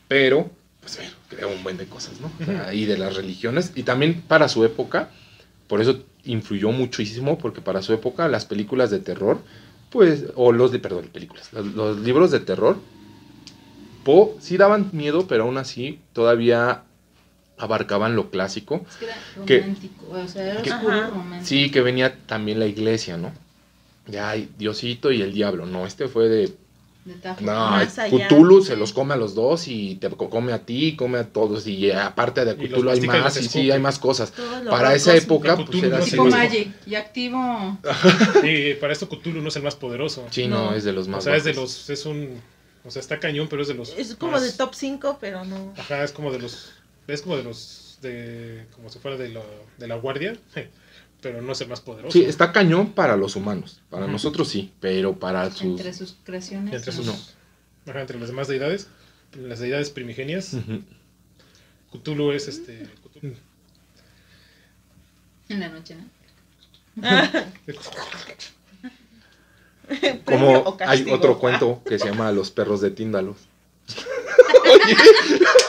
Pero, 0.07 0.51
pues 0.81 0.97
bueno, 0.97 1.11
creó 1.29 1.49
un 1.49 1.63
buen 1.63 1.77
de 1.77 1.85
cosas, 1.85 2.19
¿no? 2.19 2.31
O 2.41 2.45
sea, 2.45 2.73
y 2.73 2.85
de 2.85 2.97
las 2.97 3.15
religiones. 3.15 3.71
Y 3.75 3.83
también 3.83 4.21
para 4.21 4.49
su 4.49 4.65
época, 4.65 5.09
por 5.67 5.79
eso 5.81 6.03
influyó 6.25 6.71
muchísimo, 6.71 7.37
porque 7.37 7.61
para 7.61 7.81
su 7.81 7.93
época 7.93 8.27
las 8.27 8.45
películas 8.45 8.91
de 8.91 8.99
terror, 8.99 9.39
pues, 9.89 10.25
o 10.35 10.51
los 10.51 10.71
de, 10.71 10.79
perdón, 10.79 11.09
películas, 11.13 11.53
los, 11.53 11.67
los 11.73 11.99
libros 11.99 12.31
de 12.31 12.39
terror, 12.39 12.77
po, 14.03 14.35
sí 14.41 14.57
daban 14.57 14.89
miedo, 14.91 15.27
pero 15.27 15.43
aún 15.43 15.57
así 15.57 15.99
todavía 16.13 16.83
abarcaban 17.63 18.15
lo 18.15 18.29
clásico. 18.29 18.85
Es 18.89 18.95
que 18.97 19.05
era 19.05 19.15
Que- 19.45 19.59
romántico. 19.61 20.05
O 20.11 20.27
sea, 20.27 20.51
era 20.51 20.61
que- 20.61 20.71
oscuro 20.71 20.93
Ajá. 20.93 21.07
romántico. 21.09 21.45
Sí, 21.47 21.71
que 21.71 21.81
venía 21.81 22.15
también 22.25 22.59
la 22.59 22.65
iglesia, 22.67 23.17
¿no? 23.17 23.31
De, 24.07 24.19
ay, 24.19 24.49
Diosito 24.57 25.11
y 25.11 25.21
el 25.21 25.33
diablo, 25.33 25.65
no, 25.65 25.85
este 25.85 26.07
fue 26.07 26.27
de 26.27 26.53
De 27.05 27.15
tajo. 27.15 27.41
No. 27.41 27.77
Cthulhu 28.27 28.61
se 28.63 28.77
los 28.77 28.93
come 28.93 29.13
a 29.13 29.17
los 29.17 29.35
dos 29.35 29.67
y 29.67 29.95
te 29.95 30.09
co- 30.09 30.29
come 30.29 30.53
a 30.53 30.59
ti, 30.65 30.95
come 30.95 31.17
a 31.17 31.25
todos. 31.27 31.67
Y 31.67 31.87
eh, 31.89 31.95
aparte 31.95 32.45
de 32.45 32.55
Cthulhu 32.55 32.89
hay 32.89 32.99
y 32.99 33.07
más 33.07 33.35
y 33.41 33.47
sí, 33.49 33.71
hay 33.71 33.79
más 33.79 33.99
cosas. 33.99 34.31
Para 34.69 34.93
esa 34.95 35.13
época, 35.15 35.55
pues 35.57 35.67
Cthulhu 35.69 35.85
era 35.87 35.97
no 35.97 36.03
así. 36.03 36.11
Tipo 36.11 36.25
Magic. 36.25 36.69
Y 36.87 36.95
activo. 36.95 37.77
Y 38.43 38.73
para 38.75 38.93
esto 38.93 39.09
Cthulhu 39.09 39.41
no 39.41 39.49
es 39.49 39.55
el 39.57 39.63
más 39.63 39.75
poderoso. 39.75 40.25
Sí, 40.31 40.47
no, 40.47 40.71
No. 40.71 40.75
es 40.75 40.83
de 40.85 40.93
los 40.93 41.07
O 41.07 41.11
más 41.11 41.23
sea, 41.25 41.35
es 41.35 41.43
de 41.43 41.53
los. 41.53 41.89
Es 41.89 42.05
un. 42.05 42.39
O 42.85 42.91
sea, 42.91 43.01
está 43.01 43.19
cañón, 43.19 43.47
pero 43.49 43.61
es 43.61 43.67
de 43.69 43.73
los. 43.73 43.89
Es 43.97 44.15
como 44.15 44.33
más- 44.33 44.43
de 44.43 44.51
top 44.53 44.73
5, 44.73 45.17
pero 45.21 45.43
no. 45.45 45.73
Ajá, 45.77 46.03
es 46.03 46.11
como 46.13 46.31
de 46.31 46.39
los. 46.39 46.71
Es 47.07 47.21
como 47.21 47.37
de 47.37 47.43
los. 47.43 47.99
De, 48.01 48.65
como 48.75 48.89
si 48.89 48.99
fuera 48.99 49.17
de 49.17 49.29
la, 49.29 49.41
de 49.77 49.87
la 49.87 49.95
guardia. 49.95 50.37
Pero 51.21 51.41
no 51.41 51.53
es 51.53 51.61
el 51.61 51.69
más 51.69 51.79
poderoso. 51.79 52.11
Sí, 52.11 52.25
está 52.25 52.51
cañón 52.51 52.91
para 52.91 53.15
los 53.15 53.37
humanos. 53.37 53.79
Para 53.89 54.07
nosotros 54.07 54.49
sí, 54.49 54.73
pero 54.81 55.17
para 55.17 55.49
sus... 55.51 55.61
Entre 55.61 55.93
sus 55.93 56.17
creaciones. 56.25 56.73
Entre 56.73 56.91
sus. 56.91 57.05
No. 57.05 57.15
Ajá, 57.87 58.01
entre 58.01 58.19
las 58.19 58.27
demás 58.27 58.49
deidades. 58.49 58.89
Las 59.31 59.59
deidades 59.59 59.89
primigenias. 59.89 60.53
Ujú. 60.53 60.81
Cthulhu 61.93 62.33
es 62.33 62.49
este. 62.49 62.89
Cthulhu. 63.05 63.35
En 65.47 65.61
la 65.61 65.69
noche, 65.69 65.95
¿no? 65.95 66.03
Como 70.25 70.77
hay 70.79 71.09
otro 71.09 71.39
cuento 71.39 71.81
que 71.85 71.97
se 71.99 72.09
llama 72.09 72.33
Los 72.33 72.51
perros 72.51 72.81
de 72.81 72.91
Tíndalos. 72.91 73.37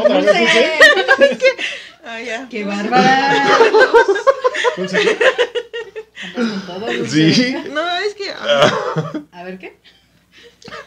Otra 0.00 0.20
vez 0.20 0.26
dice. 0.38 0.72
Ah, 2.04 2.20
ya. 2.20 2.48
¡Qué 2.48 2.64
bárbara! 2.64 3.46
Andas 4.76 4.92
con 6.34 6.66
todo, 6.66 6.86
Dulce. 6.92 7.34
Sí. 7.34 7.54
No, 7.72 7.96
es 7.98 8.14
que. 8.14 8.30
ah, 8.34 9.22
A 9.32 9.42
ver 9.44 9.58
qué. 9.58 9.76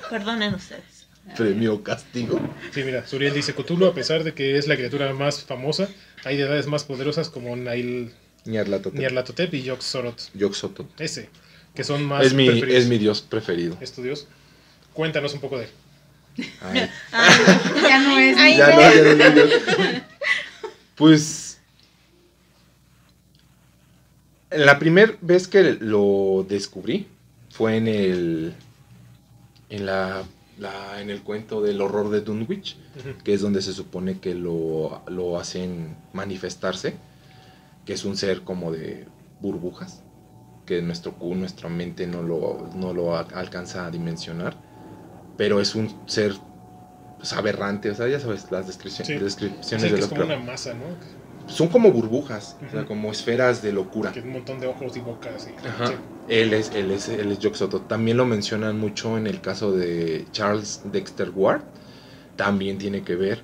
perdonen 0.10 0.54
ustedes. 0.56 1.08
Premio 1.38 1.84
castigo. 1.84 2.40
Sí, 2.74 2.84
mira, 2.84 3.06
Suriel 3.06 3.34
dice 3.34 3.54
Cthulhu, 3.54 3.86
a 3.86 3.94
pesar 3.94 4.24
de 4.24 4.34
que 4.34 4.58
es 4.58 4.68
la 4.68 4.76
criatura 4.76 5.14
más 5.14 5.44
famosa, 5.44 5.88
hay 6.26 6.38
deidades 6.38 6.66
más 6.66 6.84
poderosas 6.84 7.30
como 7.30 7.56
Nail 7.56 8.12
Nyarlathotep. 8.46 9.00
Nyarlathotep 9.00 9.54
y 9.54 9.64
Yog-Sothoth. 9.64 10.32
Yog-Sothoth. 10.34 10.88
Ese, 11.00 11.30
que 11.76 11.84
son 11.84 12.04
más 12.04 12.26
Es 12.26 12.34
mi, 12.34 12.48
preferidos. 12.48 12.82
es 12.84 12.90
mi 12.90 12.98
dios 12.98 13.22
preferido. 13.22 13.78
estudios. 13.80 14.28
Cuéntanos 14.94 15.34
un 15.36 15.40
poco 15.42 15.60
de 15.60 15.66
él. 15.66 15.70
Ay, 16.62 16.90
Ya 17.90 18.00
no 18.00 18.18
es. 18.18 18.38
Ay, 18.38 18.58
ya 18.58 18.70
no. 18.70 18.76
no, 18.76 19.14
ya 19.18 19.30
no. 19.30 19.42
Pues. 20.96 21.60
La 24.52 24.80
primera 24.80 25.16
vez 25.22 25.48
que 25.48 25.74
lo 25.80 26.46
descubrí 26.48 27.08
fue 27.52 27.78
en 27.78 27.88
el. 27.88 28.54
En 29.70 29.86
la, 29.86 30.24
la- 30.58 31.00
en 31.02 31.12
el 31.12 31.22
cuento 31.22 31.62
del 31.62 31.80
horror 31.82 32.10
de 32.10 32.22
Dunwich, 32.22 32.76
que 33.24 33.34
es 33.36 33.42
donde 33.42 33.62
se 33.62 33.72
supone 33.74 34.20
que 34.20 34.34
lo, 34.34 35.04
lo 35.08 35.40
hacen 35.40 35.96
manifestarse, 36.14 36.96
que 37.86 37.94
es 37.94 38.04
un 38.04 38.18
ser 38.18 38.42
como 38.42 38.72
de 38.72 39.06
burbujas, 39.42 40.02
que 40.66 40.82
nuestro 40.82 41.14
Q, 41.14 41.36
nuestra 41.36 41.70
mente 41.70 42.08
no 42.08 42.24
lo, 42.24 42.68
no 42.74 42.94
lo 42.94 43.16
a- 43.16 43.28
alcanza 43.36 43.86
a 43.86 43.92
dimensionar, 43.92 44.58
pero 45.40 45.62
es 45.62 45.74
un 45.74 45.90
ser 46.06 46.34
pues, 47.18 47.32
aberrante, 47.32 47.90
o 47.90 47.96
sea, 47.96 48.10
ya 48.10 48.20
sabes, 48.20 48.52
las 48.52 48.68
descripci- 48.68 49.06
Sí. 49.06 49.14
descripciones 49.14 49.88
Sí, 49.88 49.94
de 49.96 50.00
es 50.02 50.08
como 50.08 50.26
una 50.26 50.36
masa, 50.38 50.74
¿no? 50.74 50.84
Son 51.48 51.70
como 51.70 51.94
burbujas, 51.94 52.58
o 52.68 52.70
sea, 52.70 52.86
como 52.86 53.10
esferas 53.10 53.62
de 53.62 53.72
locura. 53.72 54.12
Que 54.12 54.20
un 54.20 54.34
montón 54.34 54.60
de 54.60 54.68
ojos 54.68 54.98
y 54.98 55.00
bocas. 55.00 55.48
Y, 55.48 55.66
Ajá. 55.66 55.88
sí. 55.88 55.94
Él 56.28 56.54
es, 56.54 56.72
él 56.76 56.92
es, 56.92 57.08
él 57.08 57.32
es. 57.32 57.40
También 57.88 58.18
lo 58.18 58.26
mencionan 58.26 58.78
mucho 58.78 59.18
en 59.18 59.28
el 59.28 59.40
caso 59.40 59.72
de 59.72 60.26
Charles 60.34 60.82
Dexter 60.92 61.32
Ward. 61.34 61.62
También 62.36 62.78
tiene 62.78 63.04
que 63.04 63.16
ver. 63.16 63.42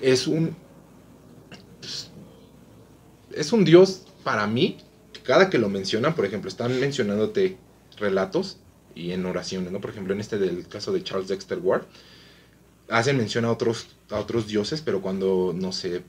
Es 0.00 0.28
un. 0.28 0.56
pues, 1.80 2.10
Es 3.32 3.52
un 3.52 3.64
dios 3.64 4.06
para 4.22 4.46
mí. 4.46 4.78
Cada 5.24 5.50
que 5.50 5.58
lo 5.58 5.68
mencionan, 5.68 6.14
por 6.14 6.24
ejemplo, 6.24 6.48
están 6.48 6.78
mencionándote 6.78 7.58
relatos 7.98 8.58
y 8.98 9.12
en 9.12 9.24
oraciones, 9.24 9.70
¿no? 9.70 9.80
Por 9.80 9.90
ejemplo, 9.90 10.12
en 10.12 10.20
este 10.20 10.38
del 10.38 10.66
caso 10.66 10.92
de 10.92 11.04
Charles 11.04 11.28
Dexter 11.28 11.58
Ward, 11.58 11.84
hacen 12.88 13.16
mención 13.16 13.44
a 13.44 13.52
otros, 13.52 13.86
a 14.10 14.18
otros 14.18 14.48
dioses, 14.48 14.82
pero 14.82 15.00
cuando, 15.00 15.54
no 15.54 15.72
sé, 15.72 16.02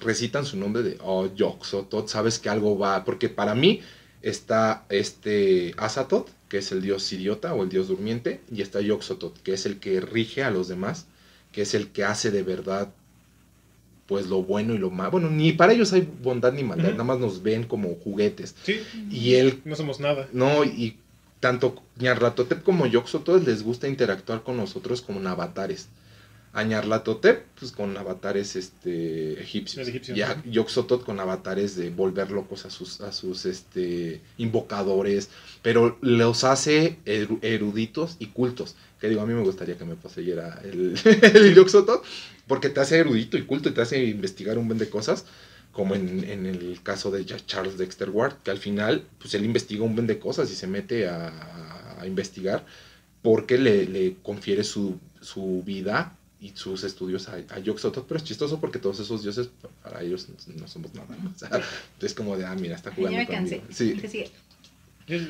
recitan 0.00 0.44
su 0.44 0.56
nombre 0.56 0.82
de, 0.82 0.98
oh, 1.02 1.26
Yog-Sothoth, 1.26 2.08
sabes 2.08 2.38
que 2.38 2.48
algo 2.48 2.78
va, 2.78 3.04
porque 3.04 3.28
para 3.28 3.54
mí 3.54 3.80
está 4.22 4.84
este 4.88 5.72
Azathoth, 5.76 6.28
que 6.48 6.58
es 6.58 6.72
el 6.72 6.82
dios 6.82 7.12
idiota 7.12 7.54
o 7.54 7.62
el 7.62 7.68
dios 7.68 7.86
durmiente, 7.86 8.40
y 8.52 8.62
está 8.62 8.80
Yog-Sothoth, 8.80 9.38
que 9.44 9.52
es 9.52 9.64
el 9.64 9.78
que 9.78 10.00
rige 10.00 10.42
a 10.42 10.50
los 10.50 10.66
demás, 10.66 11.06
que 11.52 11.62
es 11.62 11.74
el 11.74 11.88
que 11.88 12.04
hace 12.04 12.30
de 12.30 12.42
verdad 12.42 12.92
pues 14.06 14.26
lo 14.26 14.42
bueno 14.42 14.74
y 14.74 14.78
lo 14.78 14.90
malo. 14.90 15.12
Bueno, 15.12 15.30
ni 15.30 15.52
para 15.52 15.72
ellos 15.72 15.92
hay 15.92 16.00
bondad 16.00 16.52
ni 16.52 16.64
maldad, 16.64 16.90
nada 16.90 17.04
más 17.04 17.20
nos 17.20 17.44
ven 17.44 17.62
como 17.62 17.94
juguetes. 17.94 18.56
Sí, 18.64 18.80
Y 19.08 19.34
él 19.34 19.60
no 19.64 19.76
somos 19.76 20.00
nada. 20.00 20.28
no, 20.32 20.64
y 20.64 20.96
tanto 21.40 21.82
Ñarlatotep 21.98 22.62
como 22.62 22.86
Yoxotep 22.86 23.46
les 23.46 23.62
gusta 23.62 23.88
interactuar 23.88 24.42
con 24.42 24.56
nosotros 24.56 25.00
como 25.02 25.20
en 25.20 25.26
avatares. 25.26 25.88
A 26.52 26.64
Ñarlatotep, 26.64 27.46
pues 27.58 27.70
con 27.70 27.96
avatares 27.96 28.56
este, 28.56 29.40
egipcios. 29.40 29.86
Y 29.88 30.22
a 30.22 30.34
¿no? 30.34 30.42
Yoxotot 30.50 31.04
con 31.04 31.20
avatares 31.20 31.76
de 31.76 31.90
volver 31.90 32.32
locos 32.32 32.64
a 32.66 32.70
sus, 32.70 33.00
a 33.02 33.12
sus 33.12 33.46
este, 33.46 34.20
invocadores. 34.36 35.30
Pero 35.62 35.96
los 36.00 36.42
hace 36.42 36.98
eru- 37.06 37.38
eruditos 37.42 38.16
y 38.18 38.26
cultos. 38.26 38.74
Que 39.00 39.08
digo, 39.08 39.20
a 39.20 39.26
mí 39.26 39.32
me 39.32 39.42
gustaría 39.44 39.78
que 39.78 39.84
me 39.84 39.94
poseyera 39.94 40.60
el, 40.64 40.98
el 41.34 41.54
Yoxotot. 41.54 42.02
Porque 42.48 42.68
te 42.68 42.80
hace 42.80 42.98
erudito 42.98 43.38
y 43.38 43.42
culto 43.46 43.68
y 43.68 43.72
te 43.72 43.82
hace 43.82 44.02
investigar 44.04 44.58
un 44.58 44.66
buen 44.66 44.78
de 44.78 44.90
cosas 44.90 45.26
como 45.72 45.94
en, 45.94 46.24
en 46.24 46.46
el 46.46 46.80
caso 46.82 47.10
de 47.10 47.24
Charles 47.24 47.78
Dexter 47.78 48.10
Ward, 48.10 48.34
que 48.42 48.50
al 48.50 48.58
final, 48.58 49.04
pues 49.18 49.34
él 49.34 49.44
investiga 49.44 49.84
un 49.84 49.94
buen 49.94 50.06
de 50.06 50.18
cosas 50.18 50.50
y 50.50 50.54
se 50.54 50.66
mete 50.66 51.08
a, 51.08 51.98
a 52.00 52.06
investigar 52.06 52.64
porque 53.22 53.58
le, 53.58 53.86
le 53.86 54.16
confiere 54.22 54.64
su, 54.64 54.98
su 55.20 55.62
vida 55.64 56.16
y 56.40 56.50
sus 56.54 56.84
estudios 56.84 57.28
a, 57.28 57.34
a 57.34 57.58
Yog-Sothoth, 57.58 58.06
pero 58.08 58.16
es 58.18 58.24
chistoso 58.24 58.58
porque 58.60 58.78
todos 58.78 58.98
esos 58.98 59.22
dioses, 59.22 59.50
para 59.82 60.02
ellos 60.02 60.26
no 60.56 60.66
somos 60.66 60.94
nada. 60.94 61.14
¿no? 61.22 61.30
O 61.34 61.38
sea, 61.38 61.50
es 62.00 62.14
como 62.14 62.36
de, 62.36 62.46
ah, 62.46 62.54
mira, 62.54 62.76
está 62.76 62.90
Ay, 62.90 62.96
jugando 62.96 63.18
ya 63.18 63.24
me 63.24 63.34
cansé. 63.34 63.62
Es, 65.06 65.22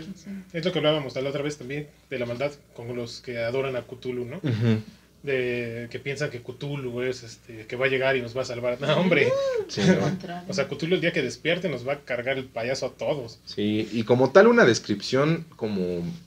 es 0.53 0.65
lo 0.65 0.73
que 0.73 0.79
hablábamos 0.79 1.15
la 1.17 1.29
otra 1.29 1.43
vez 1.43 1.57
también, 1.57 1.89
de 2.11 2.19
la 2.19 2.27
maldad 2.27 2.53
con 2.77 2.95
los 2.95 3.21
que 3.21 3.39
adoran 3.39 3.77
a 3.77 3.83
Cthulhu, 3.83 4.25
¿no? 4.25 4.37
Ujú. 4.37 4.83
De 5.23 5.89
que 5.91 5.99
piensan 5.99 6.31
que 6.31 6.41
Cthulhu 6.41 7.03
es 7.03 7.23
este, 7.23 7.67
que 7.67 7.77
va 7.77 7.87
a 7.87 7.89
llegar 7.91 8.17
y 8.17 8.23
nos 8.23 8.35
va 8.35 8.43
a 8.43 8.47
salvar. 8.47 8.81
No, 8.81 8.97
hombre. 8.99 9.31
Sí. 9.69 9.83
O 10.49 10.55
sea, 10.55 10.67
Cthulhu 10.67 10.95
el 10.95 11.01
día 11.01 11.13
que 11.13 11.23
despierte 11.23 11.69
nos 11.69 11.87
va 11.87 11.93
a 11.93 12.01
cargar 12.01 12.39
el 12.39 12.47
payaso 12.47 12.87
a 12.87 12.91
todos. 12.91 13.39
Sí, 13.45 13.89
y 13.93 14.05
como 14.05 14.31
tal 14.31 14.47
una 14.47 14.65
descripción 14.65 15.45
como 15.57 15.83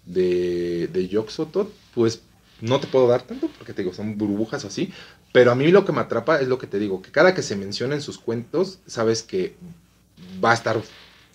de, 0.05 0.87
de 0.87 1.09
Yog-Sothoth, 1.09 1.69
pues 1.95 2.21
no 2.61 2.79
te 2.79 2.87
puedo 2.87 3.07
dar 3.07 3.23
tanto 3.23 3.49
porque 3.57 3.73
te 3.73 3.81
digo, 3.81 3.93
son 3.93 4.17
burbujas 4.17 4.63
así, 4.63 4.93
pero 5.33 5.51
a 5.51 5.55
mí 5.55 5.69
lo 5.69 5.83
que 5.83 5.91
me 5.91 5.99
atrapa 5.99 6.39
es 6.39 6.47
lo 6.47 6.57
que 6.57 6.67
te 6.67 6.79
digo, 6.79 7.01
que 7.01 7.11
cada 7.11 7.33
que 7.33 7.41
se 7.41 7.55
menciona 7.57 7.95
en 7.95 8.01
sus 8.01 8.17
cuentos, 8.17 8.79
sabes 8.87 9.23
que 9.23 9.55
va 10.43 10.51
a 10.51 10.53
estar 10.53 10.81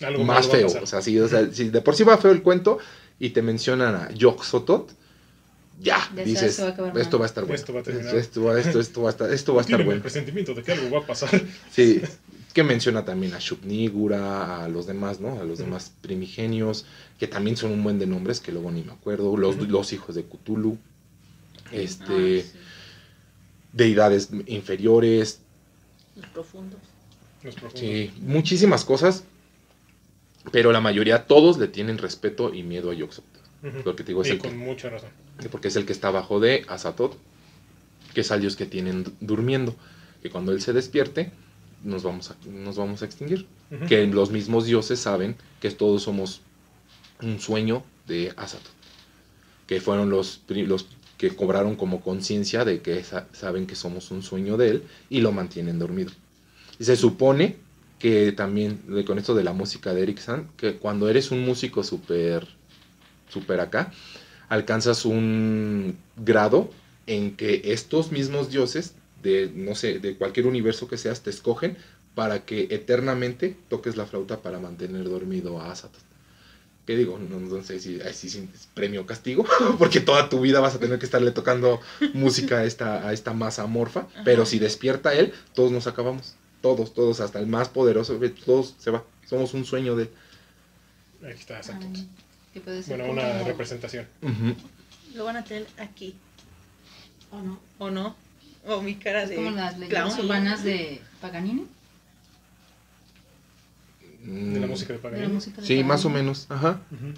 Algo 0.01 0.23
más 0.23 0.47
feo, 0.47 0.67
o 0.67 0.87
sea, 0.87 1.01
si, 1.01 1.19
o 1.19 1.27
sea, 1.27 1.51
si 1.51 1.69
de 1.69 1.81
por 1.81 1.95
sí 1.95 2.03
va 2.03 2.17
feo 2.17 2.31
el 2.31 2.41
cuento 2.41 2.79
y 3.19 3.29
te 3.29 3.41
mencionan 3.41 3.95
a 3.95 4.09
Yog-Sothoth, 4.09 4.87
ya, 5.79 5.97
Ya 5.97 6.05
sabes, 6.09 6.25
dices, 6.25 6.43
esto 6.51 6.63
va 6.63 6.69
a 6.69 6.71
acabar 6.73 6.93
mal. 6.93 7.01
esto 7.01 7.19
va 7.19 7.25
a 7.25 7.27
estar 7.27 7.43
bueno, 7.45 7.55
Esto 7.55 7.73
va 7.73 7.79
a 7.79 7.83
terminar. 7.83 8.15
esto, 8.15 8.43
va- 8.43 8.59
esto, 8.59 8.79
esto 8.79 9.01
va 9.01 9.09
a 9.09 9.11
estar, 9.11 9.31
esto 9.33 9.53
va 9.53 9.59
a 9.59 9.61
estar 9.61 9.67
Tienen 9.77 9.81
el 9.81 9.85
bueno. 9.87 10.01
presentimiento 10.01 10.53
de 10.53 10.63
que 10.63 10.71
algo 10.73 10.89
va 10.91 10.99
a 11.03 11.07
pasar. 11.07 11.29
Sí, 11.71 12.01
que 12.53 12.63
menciona 12.63 13.05
también 13.05 13.33
a 13.33 13.39
Shubnigura, 13.39 14.63
a 14.63 14.67
los 14.69 14.87
demás, 14.87 15.19
¿no? 15.19 15.39
A 15.39 15.43
los 15.43 15.59
demás 15.59 15.91
primigenios, 16.01 16.85
que 17.19 17.27
también 17.27 17.55
son 17.57 17.71
un 17.71 17.83
buen 17.83 17.99
de 17.99 18.07
nombres 18.07 18.39
que 18.39 18.51
luego 18.51 18.71
ni 18.71 18.83
me 18.83 18.91
acuerdo. 18.91 19.37
Los, 19.37 19.57
hijos 19.93 20.15
de 20.15 20.23
Cthulhu, 20.23 20.77
este, 21.71 22.39
Ah, 22.41 22.43
sí. 22.51 22.59
deidades 23.73 24.29
inferiores, 24.47 25.39
Los 26.15 26.25
profundos. 26.27 26.79
Los 27.43 27.55
profundos. 27.55 27.79
sí, 27.79 28.11
muchísimas 28.21 28.83
cosas. 28.83 29.23
Pero 30.51 30.71
la 30.71 30.81
mayoría, 30.81 31.25
todos 31.25 31.57
le 31.59 31.67
tienen 31.67 31.97
respeto 31.97 32.53
y 32.53 32.63
miedo 32.63 32.89
a. 32.91 33.23
Ujú. 33.61 33.77
Lo 33.85 33.95
que 33.95 34.03
te 34.03 34.09
digo 34.11 34.21
es 34.23 34.29
Y 34.29 34.31
el 34.31 34.37
con 34.39 34.51
que, 34.51 34.57
mucha 34.57 34.89
razón. 34.89 35.09
Porque 35.47 35.69
es 35.69 35.75
el 35.77 35.85
que 35.85 35.93
está 35.93 36.09
abajo 36.09 36.39
de 36.41 36.65
Azatoth, 36.67 37.15
que 38.13 38.21
es 38.21 38.31
al 38.31 38.41
dios 38.41 38.55
que 38.57 38.65
tienen 38.65 39.03
du- 39.05 39.13
durmiendo. 39.21 39.75
Que 40.21 40.29
cuando 40.29 40.51
él 40.51 40.61
se 40.61 40.73
despierte, 40.73 41.31
nos 41.83 42.03
vamos 42.03 42.31
a, 42.31 42.35
nos 42.49 42.75
vamos 42.75 43.01
a 43.01 43.05
extinguir. 43.05 43.45
Que 43.87 44.05
los 44.07 44.31
mismos 44.31 44.65
dioses 44.65 44.99
saben 44.99 45.35
que 45.61 45.69
todos 45.71 46.03
somos 46.03 46.41
un 47.21 47.39
sueño 47.39 47.83
de 48.07 48.33
Azatoth. 48.35 48.71
Que 49.67 49.79
fueron 49.79 50.09
los, 50.09 50.41
los 50.49 50.87
que 51.17 51.29
cobraron 51.35 51.75
como 51.75 52.01
conciencia 52.01 52.65
de 52.65 52.81
que 52.81 53.03
sa- 53.03 53.27
saben 53.31 53.67
que 53.67 53.75
somos 53.75 54.09
un 54.11 54.23
sueño 54.23 54.57
de 54.57 54.69
él 54.71 54.83
y 55.09 55.21
lo 55.21 55.31
mantienen 55.31 55.77
dormido. 55.79 56.11
Y 56.79 56.83
se 56.85 56.95
supone 56.95 57.57
que 57.99 58.31
también, 58.31 58.81
de- 58.87 59.05
con 59.05 59.19
esto 59.19 59.35
de 59.35 59.43
la 59.43 59.53
música 59.53 59.93
de 59.93 60.01
Eric 60.01 60.17
Sand, 60.19 60.47
que 60.57 60.77
cuando 60.77 61.07
eres 61.09 61.29
un 61.31 61.45
músico 61.45 61.83
súper, 61.83 62.47
súper 63.29 63.59
acá, 63.59 63.93
alcanzas 64.49 65.05
un 65.05 65.97
grado 66.17 66.69
en 67.07 67.35
que 67.35 67.61
estos 67.65 68.11
mismos 68.11 68.49
dioses, 68.49 68.93
de, 69.23 69.51
no 69.53 69.75
sé, 69.75 69.99
de 69.99 70.15
cualquier 70.15 70.47
universo 70.47 70.87
que 70.87 70.97
seas, 70.97 71.21
te 71.21 71.29
escogen 71.29 71.77
para 72.15 72.45
que 72.45 72.67
eternamente 72.69 73.55
toques 73.69 73.95
la 73.95 74.05
flauta 74.05 74.41
para 74.41 74.59
mantener 74.59 75.05
dormido 75.05 75.59
a 75.59 75.71
Azatoth. 75.71 76.01
¿Qué 76.85 76.95
digo? 76.95 77.19
No, 77.19 77.39
no 77.39 77.63
sé 77.63 77.79
si, 77.79 78.01
ay, 78.01 78.13
si 78.13 78.27
es 78.27 78.67
premio 78.73 79.01
o 79.01 79.05
castigo, 79.05 79.45
porque 79.77 79.99
toda 79.99 80.27
tu 80.27 80.41
vida 80.41 80.59
vas 80.59 80.73
a 80.73 80.79
tener 80.79 80.97
que 80.97 81.05
estarle 81.05 81.31
tocando 81.31 81.79
música 82.13 82.57
a 82.57 82.65
esta, 82.65 83.07
a 83.07 83.13
esta 83.13 83.33
masa 83.33 83.63
amorfa, 83.63 84.07
pero 84.25 84.45
si 84.45 84.57
despierta 84.57 85.13
él, 85.13 85.31
todos 85.53 85.71
nos 85.71 85.85
acabamos. 85.85 86.35
Todos, 86.61 86.93
todos, 86.93 87.21
hasta 87.21 87.39
el 87.39 87.47
más 87.47 87.69
poderoso, 87.69 88.19
todos 88.43 88.75
se 88.79 88.91
va. 88.91 89.03
Somos 89.29 89.53
un 89.53 89.65
sueño 89.65 89.95
de 89.95 90.03
él. 90.03 90.09
Aquí 91.23 91.39
está, 91.39 91.57
exacto. 91.57 91.85
Ay, 92.49 92.53
que 92.53 92.61
puede 92.61 92.83
ser 92.83 92.97
Bueno, 92.97 93.13
como- 93.13 93.21
una 93.27 93.43
representación. 93.43 94.05
Lo 95.15 95.25
van 95.25 95.37
a 95.37 95.43
tener 95.43 95.67
aquí, 95.77 96.15
¿O 97.31 97.41
no? 97.41 97.59
¿o 97.77 97.91
no? 97.91 98.15
O 98.67 98.81
mi 98.81 98.95
cara 98.95 99.23
Es 99.23 99.29
de 99.29 99.35
como 99.35 99.51
las 99.51 99.77
leyendas 99.77 100.13
clown. 100.15 100.25
urbanas 100.25 100.63
de 100.63 101.01
Paganini. 101.21 101.65
de 104.21 104.59
la 104.59 104.67
Mm, 104.67 104.69
música 104.69 104.93
de 104.93 104.99
De 104.99 105.03
la 105.03 105.09
Paganini. 105.09 105.33
música 105.33 105.61
de 105.61 105.67
Sí, 105.67 105.83
más 105.83 106.05
o 106.05 106.09
menos, 106.09 106.45
ajá. 106.49 106.81
Ujú. 106.91 107.13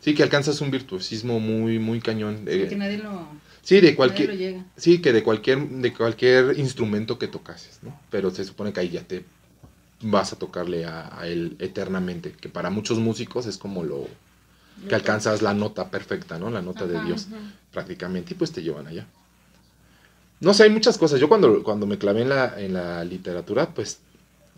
Sí, 0.00 0.14
que 0.14 0.22
alcanzas 0.22 0.60
un 0.60 0.70
virtuosismo 0.70 1.38
muy, 1.40 1.78
muy 1.78 2.00
cañón. 2.00 2.44
eh, 2.48 2.66
Que 2.68 2.76
nadie 2.76 2.98
lo, 2.98 3.28
sí, 3.62 3.76
de 3.76 3.80
nadie 3.82 3.90
lo 3.92 3.96
cualquier, 3.96 4.36
llega. 4.36 4.64
sí, 4.76 5.00
que 5.00 5.12
de 5.12 5.22
cualquier, 5.22 5.58
de 5.68 5.92
cualquier 5.92 6.58
instrumento 6.58 7.18
que 7.18 7.28
tocases, 7.28 7.78
¿no? 7.82 7.98
Pero 8.10 8.30
se 8.30 8.44
supone 8.44 8.72
que 8.72 8.80
ahí 8.80 8.88
ya 8.90 9.02
te 9.04 9.24
vas 10.02 10.32
a 10.32 10.36
tocarle 10.38 10.84
a, 10.86 11.18
a 11.20 11.26
él 11.28 11.56
eternamente, 11.60 12.32
que 12.32 12.48
para 12.48 12.68
muchos 12.70 12.98
músicos 12.98 13.46
es 13.46 13.56
como 13.58 13.84
lo 13.84 14.08
que 14.88 14.94
alcanzas 14.94 15.42
la 15.42 15.54
nota 15.54 15.90
perfecta, 15.90 16.38
¿no? 16.38 16.50
La 16.50 16.62
nota 16.62 16.86
de. 16.86 17.00
Dios, 17.04 17.28
prácticamente, 17.72 18.34
y 18.34 18.36
pues 18.36 18.52
te 18.52 18.62
llevan 18.62 18.86
allá. 18.86 19.06
No 20.40 20.54
sé, 20.54 20.62
hay 20.64 20.70
muchas 20.70 20.96
cosas. 20.96 21.20
Yo 21.20 21.28
cuando, 21.28 21.62
cuando 21.62 21.86
me 21.86 21.98
clavé 21.98 22.22
en 22.22 22.30
la, 22.30 22.58
en 22.58 22.72
la 22.72 23.04
literatura, 23.04 23.68
pues 23.74 23.98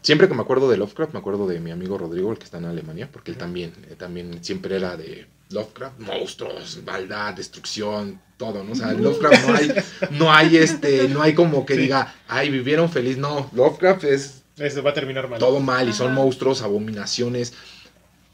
siempre 0.00 0.28
que 0.28 0.34
me 0.34 0.42
acuerdo 0.42 0.70
de 0.70 0.76
Lovecraft, 0.76 1.12
me 1.12 1.18
acuerdo 1.18 1.46
de 1.48 1.58
mi 1.60 1.70
amigo 1.72 1.98
Rodrigo, 1.98 2.30
el 2.30 2.38
que 2.38 2.44
está 2.44 2.58
en 2.58 2.66
Alemania, 2.66 3.08
porque 3.12 3.32
él 3.32 3.36
también, 3.36 3.72
eh, 3.90 3.96
también 3.98 4.44
siempre 4.44 4.76
era 4.76 4.96
de 4.96 5.26
Lovecraft, 5.50 5.98
monstruos, 5.98 6.78
maldad, 6.86 7.34
destrucción, 7.34 8.20
todo, 8.36 8.62
¿no? 8.62 8.72
O 8.72 8.74
sea, 8.76 8.92
en 8.92 9.02
Lovecraft 9.02 9.46
no 9.48 9.54
hay, 9.54 9.74
no 10.12 10.32
hay 10.32 10.56
este, 10.56 11.08
no 11.08 11.20
hay 11.20 11.34
como 11.34 11.66
que 11.66 11.74
Sí. 11.74 11.80
diga, 11.82 12.14
ay, 12.28 12.48
vivieron 12.50 12.88
feliz. 12.88 13.18
No, 13.18 13.50
Lovecraft 13.52 14.04
es 14.04 14.42
Ese 14.56 14.80
va 14.82 14.90
a 14.90 14.94
terminar 14.94 15.28
mal. 15.28 15.40
todo 15.40 15.58
mal 15.58 15.88
y 15.88 15.92
son 15.92 16.14
monstruos, 16.14 16.62
abominaciones. 16.62 17.54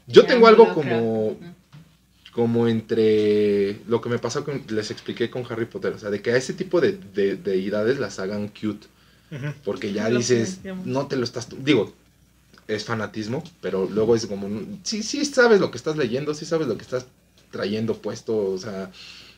Yo 0.05 0.21
Ya, 0.21 0.27
tengo 0.27 0.45
algo 0.47 0.65
Lovecraft. 0.65 0.87
como. 0.89 1.37
Como 2.39 2.69
entre 2.69 3.81
lo 3.89 3.99
que 3.99 4.07
me 4.07 4.17
pasó 4.17 4.45
con, 4.45 4.63
les 4.69 4.91
expliqué 4.91 5.29
con 5.29 5.43
Harry 5.49 5.65
Potter, 5.65 5.91
o 5.91 5.99
sea, 5.99 6.09
de 6.09 6.21
que 6.21 6.31
a 6.31 6.37
ese 6.37 6.53
tipo 6.53 6.79
de, 6.79 6.93
de 6.93 7.35
deidades 7.35 7.99
las 7.99 8.17
hagan 8.17 8.47
cute, 8.47 8.87
porque 9.65 9.91
ya 9.91 10.07
Lo 10.07 10.19
dices, 10.19 10.59
no 10.85 11.07
te 11.07 11.17
lo 11.17 11.25
estás, 11.25 11.49
digo, 11.65 11.93
es 12.69 12.85
fanatismo, 12.85 13.43
pero 13.59 13.89
luego 13.91 14.15
es 14.15 14.25
como, 14.25 14.47
sí, 14.83 15.03
sí 15.03 15.25
sabes 15.25 15.59
lo 15.59 15.69
que 15.69 15.77
estás 15.77 15.97
leyendo, 15.97 16.33
sí 16.33 16.45
sabes 16.45 16.69
lo 16.69 16.77
que 16.77 16.83
estás 16.83 17.07
trayendo 17.51 17.97
puesto, 17.97 18.37
o 18.37 18.57
sea, 18.57 18.89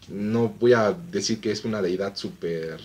no 0.08 0.49
voy 0.60 0.74
a 0.74 0.95
decir 1.12 1.41
que 1.41 1.52
es 1.52 1.66
una 1.66 1.82
deidad 1.82 2.16
súper 2.16 2.80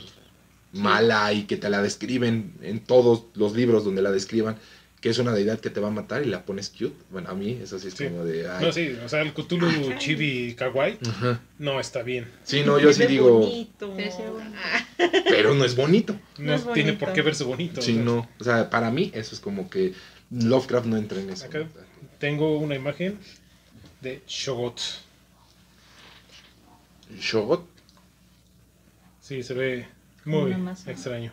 mala 0.73 1.31
y 1.35 1.43
que 1.43 1.59
te 1.59 1.69
la 1.69 1.83
describen 1.83 2.55
en 2.63 2.81
todos 2.81 3.25
los 3.35 3.55
libros 3.55 3.85
donde 3.85 4.01
la 4.01 4.13
describan, 4.13 4.57
que 5.07 5.11
es 5.11 5.19
una 5.21 5.33
deidad 5.33 5.61
que 5.61 5.71
te 5.71 5.79
va 5.79 5.87
a 5.87 5.93
matar 5.93 6.25
y 6.25 6.27
la 6.27 6.45
pones 6.45 6.69
cute. 6.69 6.97
Bueno, 7.13 7.31
a 7.31 7.35
mí 7.35 7.61
eso 7.63 7.79
sí 7.79 7.87
es 7.87 7.95
Sí. 7.95 8.07
como 8.07 8.25
de... 8.25 8.51
ay. 8.51 8.65
No, 8.67 8.73
sí, 8.73 8.89
o 9.05 9.09
sea, 9.09 9.21
el 9.23 9.33
Cthulhu 9.33 9.69
Ajá. 9.69 9.99
Chibi 9.99 10.57
Kawaii 10.57 10.99
Ajá. 11.09 11.41
no 11.61 11.79
está 11.79 12.03
bien. 12.03 12.29
Sí, 12.43 12.65
no, 12.67 12.81
yo 12.81 12.93
sí 12.93 13.07
digo, 13.07 13.39
bonito. 13.39 13.95
Pero. 13.97 14.41
Ah, 14.65 14.85
pero 15.29 15.55
no 15.55 15.65
es 15.65 15.77
bonito. 15.77 16.15
No, 16.39 16.47
No 16.47 16.55
es 16.57 16.63
tiene 16.75 16.91
bonito. 16.91 17.05
por 17.05 17.15
qué 17.15 17.23
verse 17.23 17.45
bonito. 17.45 17.81
Sí, 17.81 17.93
o 17.93 17.95
sea. 17.95 18.05
no. 18.05 18.29
O 18.41 18.43
sea, 18.43 18.69
para 18.69 18.91
mí 18.91 19.13
eso 19.15 19.33
es 19.37 19.41
como 19.41 19.71
que 19.71 19.95
Lovecraft 20.33 20.87
no 20.87 20.97
entra 20.97 21.21
en 21.21 21.31
eso. 21.31 21.45
Acá. 21.47 21.69
Tengo 22.19 22.59
una 22.59 22.75
imagen 22.75 23.17
de 24.01 24.23
Shogot. 24.27 24.81
Shogot. 27.21 27.65
Sí, 29.21 29.45
se 29.45 29.55
ve 29.55 29.87
muy 30.25 30.53
masa. 30.57 30.91
extraño. 30.91 31.33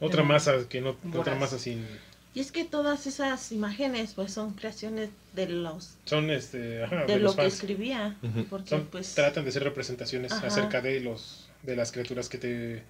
Otra 0.00 0.22
masa 0.22 0.68
que 0.68 0.80
no, 0.80 0.96
otra 1.14 1.34
masa 1.34 1.58
sin, 1.58 1.86
Y 2.34 2.40
es 2.40 2.50
que 2.50 2.64
todas 2.64 3.06
esas 3.06 3.52
imágenes 3.52 4.12
pues 4.14 4.32
son 4.32 4.54
creaciones 4.54 5.10
de 5.34 5.48
los 5.48 5.94
son 6.04 6.30
este, 6.30 6.82
ajá, 6.82 7.04
de, 7.06 7.14
de, 7.14 7.18
lo 7.20 7.30
que 7.30 7.42
fans. 7.42 7.54
escribía, 7.54 8.16
porque 8.50 8.70
Son- 8.70 8.86
pues 8.86 9.14
tratan 9.14 9.44
de 9.44 9.52
ser 9.52 9.62
representaciones 9.62 10.32
Ajá. 10.32 10.48
acerca 10.48 10.80
de 10.80 11.00
los 11.00 11.48
de 11.62 11.76
las 11.76 11.92
criaturas 11.92 12.28
que 12.28 12.38
te 12.38 12.82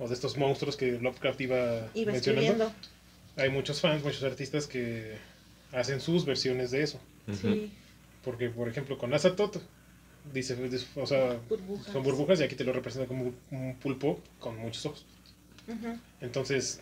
o 0.00 0.06
de 0.08 0.14
estos 0.14 0.36
monstruos 0.36 0.76
que 0.76 0.92
Lovecraft 0.92 1.40
iba, 1.40 1.88
iba 1.94 2.12
mencionando. 2.12 2.72
Hay 3.36 3.50
muchos 3.50 3.80
fans, 3.80 4.02
muchos 4.02 4.22
artistas 4.24 4.66
que 4.66 5.16
hacen 5.72 6.00
sus 6.00 6.24
versiones 6.24 6.70
de 6.72 6.82
eso. 6.82 7.00
Sí, 7.40 7.70
Porque, 8.24 8.48
por 8.48 8.68
ejemplo, 8.68 8.98
con 8.98 9.12
Azatoth, 9.14 9.58
dice, 10.32 10.56
o 10.96 11.06
sea, 11.06 11.38
burbujas. 11.48 11.92
son 11.92 12.02
burbujas 12.02 12.40
y 12.40 12.42
aquí 12.42 12.54
te 12.56 12.64
lo 12.64 12.72
representa 12.72 13.06
como 13.06 13.32
un 13.50 13.76
pulpo 13.76 14.20
con 14.40 14.56
muchos 14.58 14.86
ojos. 14.86 15.06
Ujú, 15.68 15.98
Entonces, 16.20 16.80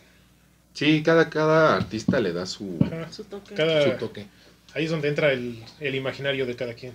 Sí, 0.77 1.03
cada, 1.03 1.31
cada 1.31 1.74
artista 1.74 2.20
le 2.20 2.35
da 2.35 2.45
su, 2.45 2.79
ajá, 2.83 3.11
Su 3.11 3.24
toque. 3.24 3.55
Cada- 3.55 3.93
su 3.93 3.99
toque. 3.99 4.27
ahí 4.74 4.85
es 4.85 4.91
donde 4.91 5.09
entra 5.09 5.33
el, 5.33 5.64
el 5.81 5.95
imaginario 5.95 6.45
de 6.45 6.55
cada 6.55 6.74
quien. 6.74 6.93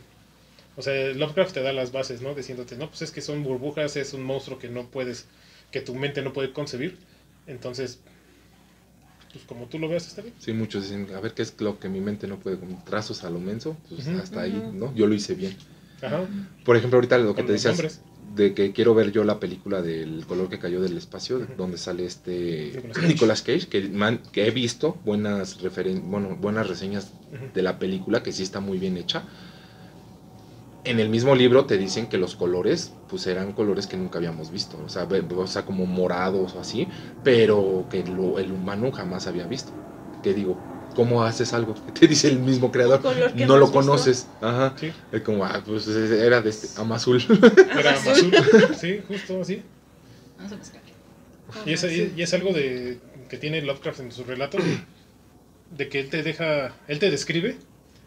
O 0.77 0.83
sea, 0.83 0.93
Lovecraft 1.15 1.55
te 1.55 1.63
da 1.63 1.73
las 1.73 1.91
bases, 1.91 2.21
¿no? 2.21 2.35
Diciéndote, 2.35 2.77
no, 2.77 2.89
pues 2.89 3.01
es 3.01 3.09
que 3.09 3.21
son 3.21 3.43
burbujas, 3.43 3.95
es 3.95 4.13
un 4.13 4.21
monstruo 4.21 4.59
que 4.59 4.69
no 4.69 4.85
puedes, 4.85 5.25
que 5.71 5.81
tu 5.81 5.95
mente 5.95 6.21
no 6.21 6.31
puede 6.31 6.53
concebir. 6.53 6.95
Entonces, 7.47 7.99
pues 9.33 9.45
como 9.45 9.65
tú 9.65 9.79
lo 9.79 9.89
veas, 9.89 10.05
está 10.07 10.21
bien. 10.21 10.35
Sí, 10.37 10.53
muchos 10.53 10.83
dicen, 10.83 11.07
a 11.15 11.19
ver 11.19 11.33
qué 11.33 11.41
es 11.41 11.59
lo 11.59 11.79
que 11.79 11.89
mi 11.89 12.01
mente 12.01 12.27
no 12.27 12.37
puede, 12.37 12.59
con 12.59 12.85
trazos 12.85 13.23
a 13.23 13.31
lo 13.31 13.39
menso, 13.39 13.75
pues 13.89 14.07
hasta 14.09 14.41
ahí. 14.41 14.71
¿no? 14.75 14.93
Yo 14.93 15.07
lo 15.07 15.15
hice 15.15 15.33
bien. 15.33 15.57
Ajá. 16.03 16.21
Por 16.63 16.77
ejemplo, 16.77 16.97
ahorita 16.97 17.17
lo 17.17 17.33
que 17.33 17.41
Con 17.41 17.47
te 17.47 17.53
decías, 17.53 17.73
nombres. 17.73 17.99
De 18.35 18.53
que 18.53 18.73
quiero 18.73 18.93
ver 18.95 19.11
yo 19.11 19.23
la 19.23 19.39
película 19.39 19.81
del 19.81 20.25
color 20.25 20.49
que 20.49 20.59
cayó 20.59 20.81
del 20.81 20.97
espacio, 20.97 21.49
donde 21.57 21.77
sale 21.77 22.05
este 22.05 22.71
Nicolas 22.75 22.97
Cage. 22.97 23.07
Nicolas 23.07 23.41
Cage, 23.41 23.67
que, 23.69 23.81
man- 23.89 24.21
que 24.31 24.47
he 24.47 24.51
visto 24.51 24.99
buenas 25.03 25.61
referen 25.61 26.09
bueno, 26.09 26.37
buenas 26.37 26.67
reseñas 26.67 27.13
de 27.53 27.61
la 27.61 27.79
película, 27.79 28.23
que 28.23 28.31
sí 28.33 28.43
está 28.43 28.59
muy 28.59 28.79
bien 28.79 28.97
hecha. 28.97 29.27
En 30.83 30.99
el 30.99 31.09
mismo 31.09 31.35
libro 31.35 31.65
te 31.67 31.77
dicen 31.77 32.07
que 32.07 32.17
los 32.17 32.35
colores, 32.35 32.93
pues 33.07 33.27
eran 33.27 33.53
colores 33.53 33.85
que 33.85 33.97
nunca 33.97 34.17
habíamos 34.17 34.49
visto, 34.49 34.81
o 34.83 34.89
sea, 34.89 35.07
o 35.35 35.47
sea 35.47 35.63
como 35.65 35.85
morados 35.85 36.55
o 36.55 36.59
así, 36.59 36.89
pero 37.21 37.85
que 37.89 38.03
lo- 38.03 38.39
el 38.39 38.51
humano 38.51 38.91
jamás 38.91 39.27
había 39.27 39.45
visto. 39.45 39.73
Que 40.21 40.33
digo, 40.33 40.63
¿cómo 40.93 41.23
haces 41.23 41.53
algo 41.53 41.75
que 41.85 41.91
te 41.99 42.07
dice 42.07 42.27
el 42.29 42.39
mismo 42.39 42.71
creador? 42.71 43.01
No 43.03 43.57
lo 43.57 43.65
visto. 43.67 43.71
conoces. 43.71 44.27
Ajá. 44.41 44.75
Sí, 44.79 44.91
Es 45.11 45.21
como, 45.21 45.45
ah, 45.45 45.61
pues 45.65 45.87
era 45.87 46.41
de 46.41 46.49
este, 46.49 46.79
Amazul. 46.81 47.21
era 47.77 47.91
Azul. 47.95 48.35
azul. 48.35 48.75
Sí, 48.79 49.01
justo 49.07 49.41
así. 49.41 49.61
Vamos 50.37 50.53
a 50.53 50.55
buscar. 50.57 50.81
Y 51.65 51.73
es, 51.73 51.83
y- 51.83 52.13
y 52.15 52.21
es 52.21 52.33
algo 52.33 52.53
de 52.53 52.97
que 53.29 53.37
tiene 53.37 53.61
Lovecraft 53.61 53.99
en 54.01 54.11
sus 54.11 54.25
relatos, 54.27 54.61
de 55.77 55.89
que 55.89 55.99
él 55.99 56.09
te 56.09 56.23
deja, 56.23 56.73
él 56.87 56.99
te 56.99 57.09
describe, 57.11 57.57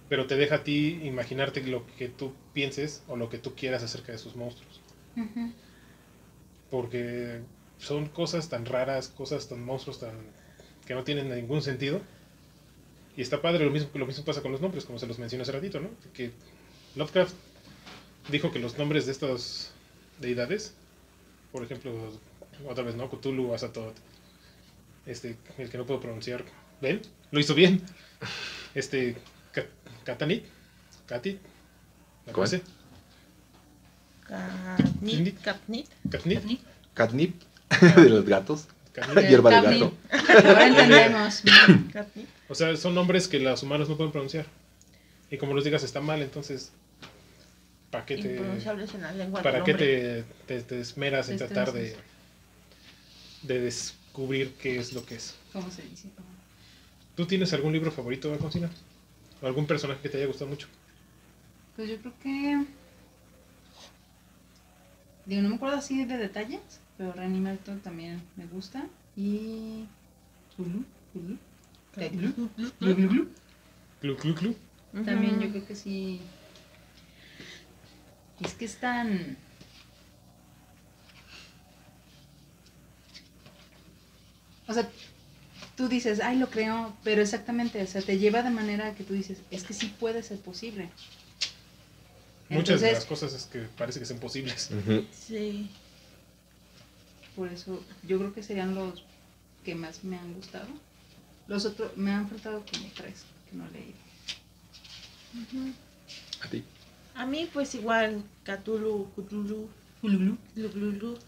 pero 0.08 0.26
te 0.26 0.36
deja 0.36 0.56
a 0.56 0.64
ti 0.64 1.00
imaginarte 1.04 1.62
lo 1.62 1.84
que 1.98 2.08
tú 2.08 2.32
pienses 2.52 3.02
o 3.08 3.16
lo 3.16 3.28
que 3.30 3.38
tú 3.38 3.54
quieras 3.54 3.82
acerca 3.82 4.12
de 4.12 4.18
sus 4.18 4.34
monstruos. 4.36 4.80
Porque 6.70 7.40
son 7.78 8.06
cosas 8.06 8.48
tan 8.48 8.66
raras, 8.66 9.08
cosas 9.08 9.48
tan 9.48 9.64
monstruos 9.64 10.00
tan 10.00 10.12
que 10.86 10.94
no 10.94 11.04
tienen 11.04 11.30
ningún 11.34 11.62
sentido. 11.62 12.00
Y 13.16 13.22
está 13.22 13.40
padre, 13.40 13.64
lo 13.64 13.70
mismo, 13.70 13.88
lo 13.94 14.06
mismo 14.06 14.24
pasa 14.24 14.42
con 14.42 14.50
los 14.52 14.60
nombres, 14.60 14.84
como 14.84 14.98
se 14.98 15.06
los 15.06 15.18
mencioné 15.18 15.42
hace 15.42 15.52
ratito, 15.52 15.80
¿no? 15.80 15.88
Que 16.12 16.32
Lovecraft 16.96 17.34
dijo 18.30 18.50
que 18.50 18.58
los 18.58 18.76
nombres 18.78 19.06
de 19.06 19.12
estas 19.12 19.70
deidades, 20.20 20.74
por 21.52 21.62
ejemplo, 21.62 21.92
otra 22.68 22.82
vez, 22.84 22.96
¿no? 22.96 23.08
Cthulhu, 23.08 23.54
Azatoth, 23.54 23.94
este, 25.06 25.36
el 25.58 25.70
que 25.70 25.78
no 25.78 25.86
puedo 25.86 26.00
pronunciar, 26.00 26.44
¿ven? 26.80 27.02
Lo 27.30 27.38
hizo 27.40 27.54
bien. 27.54 27.82
Este, 28.74 29.16
Ka- 29.52 29.66
Katanit, 30.04 30.44
Katit, 31.06 31.38
¿la 32.26 32.32
conoce? 32.32 32.62
Catnip, 34.26 35.40
catnip. 35.42 35.86
Katnit, 36.10 36.60
Catnip 36.94 37.42
de 37.96 38.08
los 38.08 38.24
gatos. 38.24 38.66
Hierba 39.28 39.50
de 39.50 39.56
gato. 39.80 39.94
Ahora 40.48 40.66
entendemos. 40.66 41.42
catnip. 41.92 42.28
O 42.48 42.54
sea, 42.54 42.76
son 42.76 42.94
nombres 42.94 43.28
que 43.28 43.38
los 43.40 43.62
humanos 43.62 43.88
no 43.88 43.96
pueden 43.96 44.12
pronunciar. 44.12 44.46
Y 45.30 45.38
como 45.38 45.54
los 45.54 45.64
digas 45.64 45.82
está 45.82 46.00
mal, 46.00 46.20
entonces, 46.22 46.70
¿para 47.90 48.04
qué 48.04 48.16
te, 48.16 48.30
Impronunciables 48.30 48.94
en 48.94 49.02
la 49.02 49.12
lengua 49.12 49.42
para 49.42 49.64
qué 49.64 49.74
te, 49.74 50.24
te- 50.46 50.62
te 50.62 50.80
esmeras 50.80 51.28
en 51.30 51.38
tratar 51.38 51.72
de, 51.72 51.96
de 53.42 53.60
descubrir 53.60 54.52
qué 54.60 54.78
es 54.78 54.92
lo 54.92 55.04
que 55.04 55.16
es? 55.16 55.34
¿Cómo 55.52 55.70
se 55.70 55.82
dice? 55.82 56.08
¿Tú 57.16 57.26
tienes 57.26 57.52
algún 57.52 57.72
libro 57.72 57.90
favorito, 57.90 58.32
Alfonsina? 58.32 58.70
¿O 59.40 59.46
algún 59.46 59.66
personaje 59.66 60.00
que 60.02 60.08
te 60.08 60.18
haya 60.18 60.26
gustado 60.26 60.50
mucho? 60.50 60.66
Pues 61.76 61.88
yo 61.88 61.96
creo 61.98 62.12
que. 62.22 62.64
Digo, 65.26 65.42
no 65.42 65.48
me 65.48 65.54
acuerdo 65.56 65.76
así 65.76 66.04
de 66.04 66.18
detalles, 66.18 66.60
pero 66.98 67.12
Reanimator 67.12 67.78
también 67.80 68.22
me 68.36 68.46
gusta. 68.46 68.86
Y. 69.16 69.84
Hulu, 70.58 70.84
Hulu, 71.14 71.38
Glu, 71.96 72.50
Glu, 72.56 72.72
Glu, 72.80 73.08
Glu. 73.08 73.28
Clu, 74.00 74.16
clu, 74.16 74.34
clu. 74.34 74.54
También 75.04 75.40
yo 75.40 75.50
creo 75.50 75.66
que 75.66 75.74
sí. 75.74 76.20
Es 78.40 78.54
que 78.54 78.64
es 78.64 78.76
tan. 78.76 79.36
O 84.66 84.72
sea, 84.72 84.88
tú 85.76 85.88
dices, 85.88 86.20
ay, 86.20 86.38
lo 86.38 86.48
creo, 86.48 86.96
pero 87.04 87.22
exactamente, 87.22 87.82
o 87.82 87.86
sea, 87.86 88.02
te 88.02 88.18
lleva 88.18 88.42
de 88.42 88.50
manera 88.50 88.94
que 88.94 89.04
tú 89.04 89.14
dices, 89.14 89.38
es 89.50 89.64
que 89.64 89.74
sí 89.74 89.94
puede 90.00 90.22
ser 90.22 90.38
posible. 90.38 90.88
Muchas 92.48 92.80
de 92.80 92.92
las 92.92 93.04
cosas 93.04 93.34
es 93.34 93.44
que 93.44 93.60
parece 93.76 93.98
que 94.00 94.06
son 94.06 94.18
posibles. 94.18 94.70
Sí. 95.12 95.70
por 97.34 97.48
eso 97.48 97.82
yo 98.06 98.18
creo 98.18 98.32
que 98.32 98.42
serían 98.42 98.74
los 98.74 99.02
que 99.64 99.74
más 99.74 100.04
me 100.04 100.16
han 100.16 100.34
gustado. 100.34 100.68
Los 101.46 101.64
otros, 101.64 101.96
me 101.96 102.10
han 102.12 102.28
faltado 102.28 102.64
como 102.70 102.88
tres 102.94 103.24
que 103.50 103.56
no 103.56 103.66
he 103.66 103.70
leído. 103.70 103.98
A 106.42 106.48
ti. 106.48 106.64
A 107.14 107.26
mí, 107.26 107.48
pues 107.52 107.74
igual, 107.74 108.22
Cthulhu, 108.44 109.10
Cthulhu, 109.14 109.68
Ululu. 110.02 110.36
Lululu, 110.56 111.18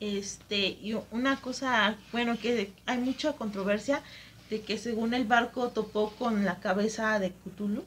Este, 0.00 0.78
y 0.82 0.94
una 1.10 1.40
cosa, 1.40 1.96
bueno, 2.12 2.38
que 2.38 2.72
hay 2.86 2.98
mucha 2.98 3.32
controversia 3.34 4.02
de 4.50 4.60
que 4.60 4.78
según 4.78 5.14
el 5.14 5.24
barco 5.24 5.70
topó 5.70 6.10
con 6.10 6.44
la 6.44 6.60
cabeza 6.60 7.18
de 7.18 7.32
Cthulhu 7.32 7.84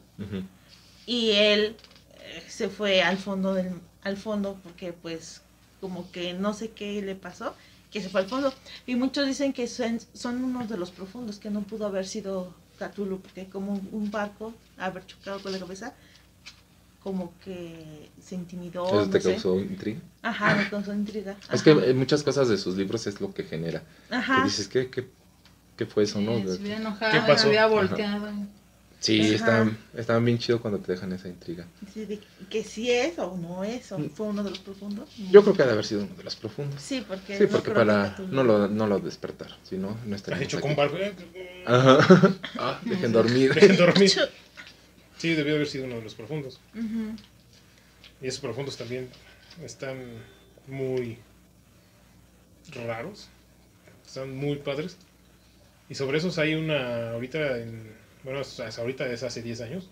y 1.06 1.32
él 1.32 1.76
eh, 2.20 2.44
se 2.48 2.70
fue 2.70 3.02
al 3.02 3.18
fondo 3.18 3.54
del 3.54 3.74
al 4.02 4.18
fondo 4.18 4.60
porque 4.64 4.94
pues 4.94 5.42
como 5.82 6.12
que 6.12 6.34
no 6.34 6.54
sé 6.54 6.72
qué 6.72 7.02
le 7.02 7.16
pasó 7.16 7.56
que 7.92 8.02
se 8.02 8.10
fue 8.10 8.22
al 8.22 8.28
fondo 8.28 8.54
y 8.86 8.96
muchos 8.96 9.26
dicen 9.28 9.54
que 9.54 9.68
son, 9.68 10.00
son 10.14 10.44
unos 10.44 10.70
de 10.70 10.78
los 10.78 10.92
profundos 10.92 11.40
que 11.40 11.50
no 11.50 11.62
pudo 11.62 11.86
haber 11.88 12.06
sido 12.08 12.54
Cthulhu 12.80 13.20
porque 13.20 13.48
como 13.50 13.74
un, 13.74 13.90
un 13.92 14.12
barco 14.12 14.54
haber 14.78 15.06
chocado 15.06 15.42
con 15.42 15.52
la 15.52 15.60
cabeza 15.60 15.94
como 17.04 17.34
que 17.44 18.10
se 18.22 18.36
intimidó 18.36 18.86
¿Eso 18.86 19.06
no 19.06 19.12
te 19.12 19.22
sé. 19.22 19.34
causó 19.34 19.60
intriga? 19.60 20.00
ajá 20.22 20.56
me 20.56 20.70
causó 20.70 20.94
intriga 20.94 21.36
Es 21.52 21.62
que 21.64 21.74
muchas 21.94 22.24
cosas 22.24 22.50
de 22.50 22.58
sus 22.58 22.76
libros 22.76 23.08
es 23.08 23.22
lo 23.22 23.34
que 23.34 23.44
genera. 23.44 23.84
ajá 24.12 24.36
Que 24.36 24.42
dices, 24.44 24.68
¿qué, 24.68 24.90
qué, 24.90 25.08
qué 25.78 25.86
fue 25.86 26.04
eso, 26.04 26.20
no? 26.20 26.38
Se 26.48 26.62
hubiera 26.62 26.78
enojado, 26.78 27.12
¿Qué 27.12 27.20
pasó? 27.28 27.44
se 27.44 27.48
hubiera 27.50 27.66
Ajá. 27.66 27.96
Sí, 29.00 29.34
están, 29.34 29.78
están 29.96 30.26
bien 30.26 30.38
chido 30.40 30.62
cuando 30.62 30.80
te 30.80 30.92
dejan 30.92 31.14
esa 31.14 31.30
intriga. 31.30 31.66
Sí, 31.94 32.04
de 32.04 32.20
que 32.50 32.64
sí 32.66 32.92
es 32.92 33.18
o 33.18 33.38
no 33.38 33.64
es 33.64 33.92
o 33.94 34.00
fue 34.10 34.28
uno 34.28 34.44
de 34.44 34.50
los 34.50 34.60
profundos 34.60 35.10
Yo 35.32 35.42
creo 35.42 35.56
que 35.56 35.64
ha 35.64 35.68
de 35.68 35.72
haber 35.72 35.86
sido 35.86 36.04
uno 36.04 36.16
de 36.16 36.24
los 36.24 36.36
profundos. 36.36 36.82
sí 36.82 37.04
porque 37.08 37.38
Sí, 37.38 37.48
porque 37.48 37.72
para 37.72 38.18
no 38.30 38.44
lo, 38.44 38.68
no 38.68 38.88
lo 38.88 39.00
despertar, 39.00 39.56
si 39.64 39.78
no, 39.78 39.98
no 40.06 40.16
Has 40.16 40.22
estaríamos 40.22 40.54
hecho 40.54 40.60
con 40.62 40.76
barco. 40.76 40.98
Ajá. 41.66 42.36
Ah, 42.58 42.82
dejen 42.84 43.14
dormir. 43.14 43.54
Dejen 43.54 43.78
dormir. 43.78 44.12
Sí, 45.18 45.34
debió 45.34 45.56
haber 45.56 45.68
sido 45.68 45.86
uno 45.86 45.96
de 45.96 46.02
los 46.02 46.16
profundos. 46.16 46.60
Y 48.22 48.28
esos 48.28 48.42
profundos 48.42 48.76
también 48.76 49.10
están 49.64 49.98
muy 50.68 51.18
raros. 52.72 53.30
Están 54.06 54.36
muy 54.36 54.58
padres. 54.58 54.98
Y 55.90 55.96
sobre 55.96 56.18
esos 56.18 56.38
hay 56.38 56.56
una 56.56 57.12
ahorita 57.12 57.60
en, 57.60 57.99
bueno, 58.24 58.40
hasta 58.40 58.70
ahorita 58.82 59.12
es 59.12 59.24
hace 59.24 59.42
10 59.42 59.62
años, 59.62 59.90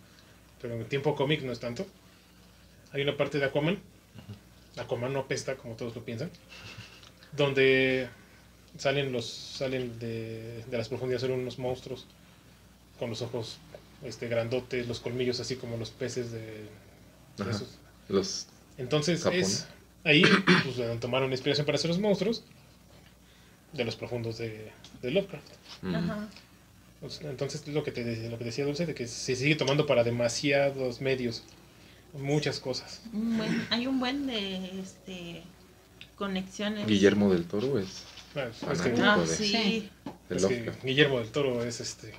pero 0.62 0.76
en 0.76 0.86
tiempo 0.86 1.16
cómic 1.16 1.42
no 1.44 1.52
es 1.52 1.60
tanto. 1.60 1.86
Hay 2.92 3.02
una 3.02 3.18
parte 3.18 3.40
de 3.40 3.46
Aquaman. 3.46 3.80
Aquaman 4.78 5.14
no 5.14 5.20
apesta 5.20 5.56
como 5.56 5.76
todos 5.76 5.96
lo 5.96 6.04
piensan. 6.04 6.30
Donde 7.36 8.10
salen 8.78 9.12
los 9.12 9.26
salen 9.26 9.98
de, 10.00 10.64
de 10.70 10.78
las 10.78 10.88
profundidades 10.88 11.22
son 11.22 11.32
unos 11.32 11.58
monstruos 11.58 12.06
con 13.00 13.10
los 13.10 13.22
ojos 13.22 13.58
este 14.04 14.28
grandotes, 14.28 14.88
los 14.88 15.00
colmillos 15.00 15.40
así 15.40 15.56
como 15.56 15.78
los 15.78 15.90
peces 15.90 16.32
de, 16.32 16.68
esos. 17.50 17.78
Los 18.08 18.48
Entonces 18.78 19.24
Japón. 19.24 19.40
es 19.40 19.68
ahí 20.04 20.24
pues, 20.64 21.00
tomaron 21.00 21.32
inspiración 21.32 21.66
para 21.66 21.78
hacer 21.78 21.90
los 21.90 22.00
monstruos 22.00 22.44
de 23.74 23.84
los 23.84 23.96
profundos 23.96 24.38
de, 24.38 24.72
de 25.02 25.12
Lovecraft. 25.12 25.48
Ajá. 25.84 26.30
Pues, 27.02 27.22
Entonces 27.22 27.68
lo 27.68 27.84
que 27.84 27.92
te 27.92 28.30
lo 28.30 28.38
que 28.38 28.46
decía 28.46 28.66
Dulce 28.66 28.86
de 28.86 28.96
que 28.96 29.08
se 29.08 29.36
sigue 29.36 29.56
tomando 29.56 29.86
para 29.86 30.04
demasiados 30.04 31.00
medios, 31.02 31.44
muchas 32.14 32.60
cosas. 32.60 33.02
Hay 33.70 33.86
un 33.88 34.00
buen 34.00 34.26
de 34.28 34.80
este 34.80 35.44
conexiones. 36.16 36.88
Guillermo 36.88 37.32
del 37.32 37.46
Toro 37.46 37.78
es 37.80 38.04
Ah, 38.36 38.48
es 38.52 38.82
que, 38.82 38.90
Fanático. 38.92 39.04
Ah, 39.04 39.18
de- 39.20 39.28
sí. 39.28 39.90
de 40.30 40.36
es 40.36 40.46
que 40.46 40.56
Lovecraft. 40.56 40.84
Guillermo 40.84 41.20
del 41.20 41.30
Toro 41.30 41.64
es 41.64 41.80
este. 41.80 42.12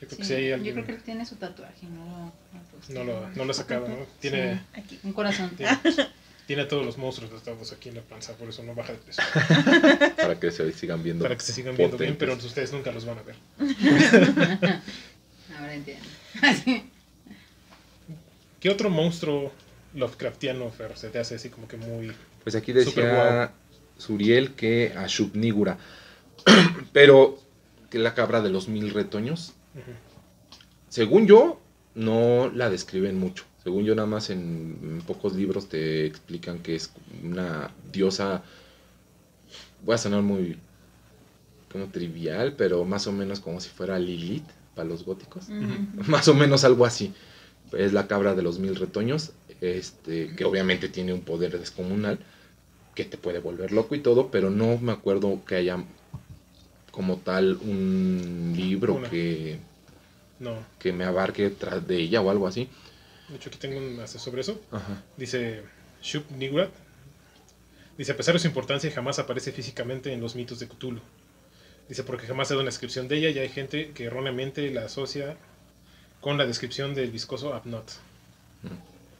Yo 0.00 0.08
creo 0.08 0.10
Sí, 0.10 0.16
que 0.16 0.24
si 0.24 0.32
hay 0.34 0.48
Yo 0.48 0.54
alguien 0.56 0.74
creo 0.74 0.86
que 0.86 0.92
él 0.92 1.02
tiene 1.02 1.24
su 1.24 1.36
tatuaje, 1.36 1.86
no 1.86 2.04
lo, 2.04 2.10
no 2.12 2.32
lo 2.54 2.64
puesto. 2.70 2.92
no 2.94 3.04
lo, 3.04 3.28
no 3.30 3.44
lo 3.44 3.50
ha 3.50 3.54
sacado, 3.54 3.88
¿no? 3.88 3.96
Tiene, 4.20 4.60
Aquí. 4.74 4.98
Un 5.02 5.12
corazón. 5.12 5.50
tiene, 5.56 5.72
tiene 6.46 6.62
a 6.62 6.68
todos 6.68 6.84
los 6.84 6.98
monstruos 6.98 7.32
estados 7.32 7.72
aquí 7.72 7.88
en 7.88 7.96
la 7.96 8.02
panza, 8.02 8.34
por 8.34 8.48
eso 8.48 8.62
no 8.62 8.74
baja 8.74 8.92
de 8.92 8.98
peso. 8.98 9.22
Para 10.16 10.38
que 10.38 10.50
se 10.50 10.72
sigan 10.72 11.02
viendo. 11.02 11.22
Para 11.24 11.36
que 11.36 11.42
se 11.42 11.52
sigan 11.52 11.76
viendo 11.76 11.96
bien, 11.96 12.16
pero 12.16 12.34
ustedes 12.34 12.72
nunca 12.72 12.92
los 12.92 13.04
van 13.04 13.18
a 13.18 13.22
ver. 13.22 13.36
Ahora 15.58 15.74
entiendo. 15.74 16.04
¿Qué 18.60 18.70
otro 18.70 18.90
monstruo 18.90 19.52
Lovecraftiano, 19.94 20.70
Fer, 20.70 20.96
se 20.96 21.08
te 21.08 21.18
hace 21.18 21.36
así 21.36 21.50
como 21.50 21.68
que 21.68 21.76
muy... 21.76 22.12
Pues 22.42 22.56
aquí 22.56 22.72
decía 22.72 23.52
Suriel 23.96 24.54
que 24.54 24.92
Ashubnigura. 24.96 25.78
pero 26.92 27.38
que 27.90 27.98
la 27.98 28.14
cabra 28.14 28.40
de 28.40 28.50
los 28.50 28.68
mil 28.68 28.92
retoños. 28.92 29.54
Según 30.88 31.26
yo, 31.26 31.60
no 31.94 32.50
la 32.54 32.70
describen 32.70 33.18
mucho. 33.18 33.44
Según 33.64 33.84
yo, 33.84 33.94
nada 33.94 34.06
más 34.06 34.30
en, 34.30 34.78
en 34.82 35.02
pocos 35.06 35.34
libros 35.34 35.68
te 35.68 36.06
explican 36.06 36.60
que 36.60 36.76
es 36.76 36.90
una 37.22 37.70
diosa. 37.90 38.42
Voy 39.84 39.94
a 39.94 39.98
sonar 39.98 40.22
muy 40.22 40.56
como 41.74 41.86
trivial, 41.86 42.54
pero 42.56 42.84
más 42.84 43.08
o 43.08 43.12
menos 43.12 43.40
como 43.40 43.60
si 43.60 43.68
fuera 43.68 43.98
Lilith 43.98 44.46
para 44.76 44.88
los 44.88 45.04
góticos. 45.04 45.48
Más 46.06 46.28
o 46.28 46.34
menos 46.34 46.64
algo 46.64 46.86
así. 46.86 47.12
Es 47.72 47.92
la 47.92 48.06
cabra 48.06 48.34
de 48.34 48.42
los 48.42 48.60
mil 48.60 48.76
retoños, 48.76 49.32
este, 49.60 50.34
que 50.36 50.44
obviamente 50.44 50.88
tiene 50.88 51.12
un 51.12 51.22
poder 51.22 51.58
descomunal, 51.58 52.18
que 52.94 53.04
te 53.04 53.16
puede 53.16 53.40
volver 53.40 53.72
loco 53.72 53.96
y 53.96 54.00
todo, 54.00 54.28
pero 54.30 54.50
no 54.50 54.78
me 54.78 54.92
acuerdo 54.92 55.40
que 55.44 55.56
haya 55.56 55.82
como 56.92 57.16
tal 57.16 57.58
un 57.60 58.52
libro 58.56 58.94
Una. 58.94 59.10
que, 59.10 59.58
No, 60.38 60.54
que 60.78 60.92
me 60.92 61.04
abarque 61.04 61.50
tras 61.50 61.86
de 61.88 61.96
ella 61.96 62.20
o 62.20 62.30
algo 62.30 62.46
así. 62.46 62.68
De 63.28 63.36
hecho 63.36 63.48
aquí 63.48 63.58
tengo 63.58 63.78
un 63.78 64.00
hasta 64.00 64.18
sobre 64.18 64.40
eso. 64.42 64.60
Ajá. 64.70 65.02
Dice 65.16 65.62
Shub 66.02 66.24
Nigurat. 66.36 66.70
Dice, 67.96 68.12
a 68.12 68.16
pesar 68.16 68.34
de 68.34 68.40
su 68.40 68.48
importancia, 68.48 68.90
jamás 68.90 69.18
aparece 69.20 69.52
físicamente 69.52 70.12
en 70.12 70.20
los 70.20 70.34
mitos 70.34 70.58
de 70.58 70.66
Cthulhu. 70.66 71.00
Dice, 71.88 72.02
porque 72.02 72.26
jamás 72.26 72.48
se 72.48 72.54
da 72.54 72.60
una 72.60 72.70
descripción 72.70 73.06
de 73.08 73.18
ella 73.18 73.30
y 73.30 73.38
hay 73.38 73.48
gente 73.48 73.92
que 73.92 74.04
erróneamente 74.04 74.68
la 74.70 74.86
asocia 74.86 75.36
con 76.20 76.36
la 76.38 76.46
descripción 76.46 76.94
del 76.94 77.10
viscoso 77.10 77.54
Abnot. 77.54 77.92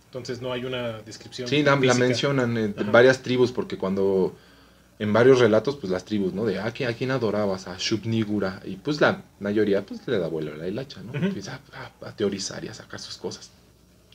Entonces 0.07 0.40
no 0.40 0.52
hay 0.52 0.64
una 0.64 1.02
descripción. 1.02 1.48
Sí, 1.48 1.62
la, 1.62 1.76
la 1.76 1.94
mencionan 1.94 2.57
en 2.57 2.74
Ajá. 2.78 2.90
varias 2.90 3.22
tribus, 3.22 3.52
porque 3.52 3.76
cuando 3.76 4.34
en 4.98 5.12
varios 5.12 5.40
relatos, 5.40 5.76
pues 5.76 5.92
las 5.92 6.05
tribus, 6.05 6.32
¿no? 6.32 6.44
De 6.44 6.59
ah, 6.59 6.66
¿a 6.66 6.72
quién 6.72 7.11
adorabas? 7.11 7.68
A 7.68 7.76
Shubnigura. 7.78 8.61
Y 8.64 8.76
pues 8.76 9.00
la 9.00 9.22
mayoría, 9.40 9.84
pues 9.84 10.07
le 10.07 10.18
da 10.18 10.28
vuelo 10.28 10.55
a 10.55 10.57
la 10.57 10.66
hilacha, 10.66 11.02
¿no? 11.02 11.14
Empieza 11.14 11.61
a, 11.74 12.09
a 12.09 12.16
teorizar 12.16 12.64
y 12.64 12.68
a 12.68 12.74
sacar 12.74 13.00
sus 13.00 13.18
cosas. 13.18 13.50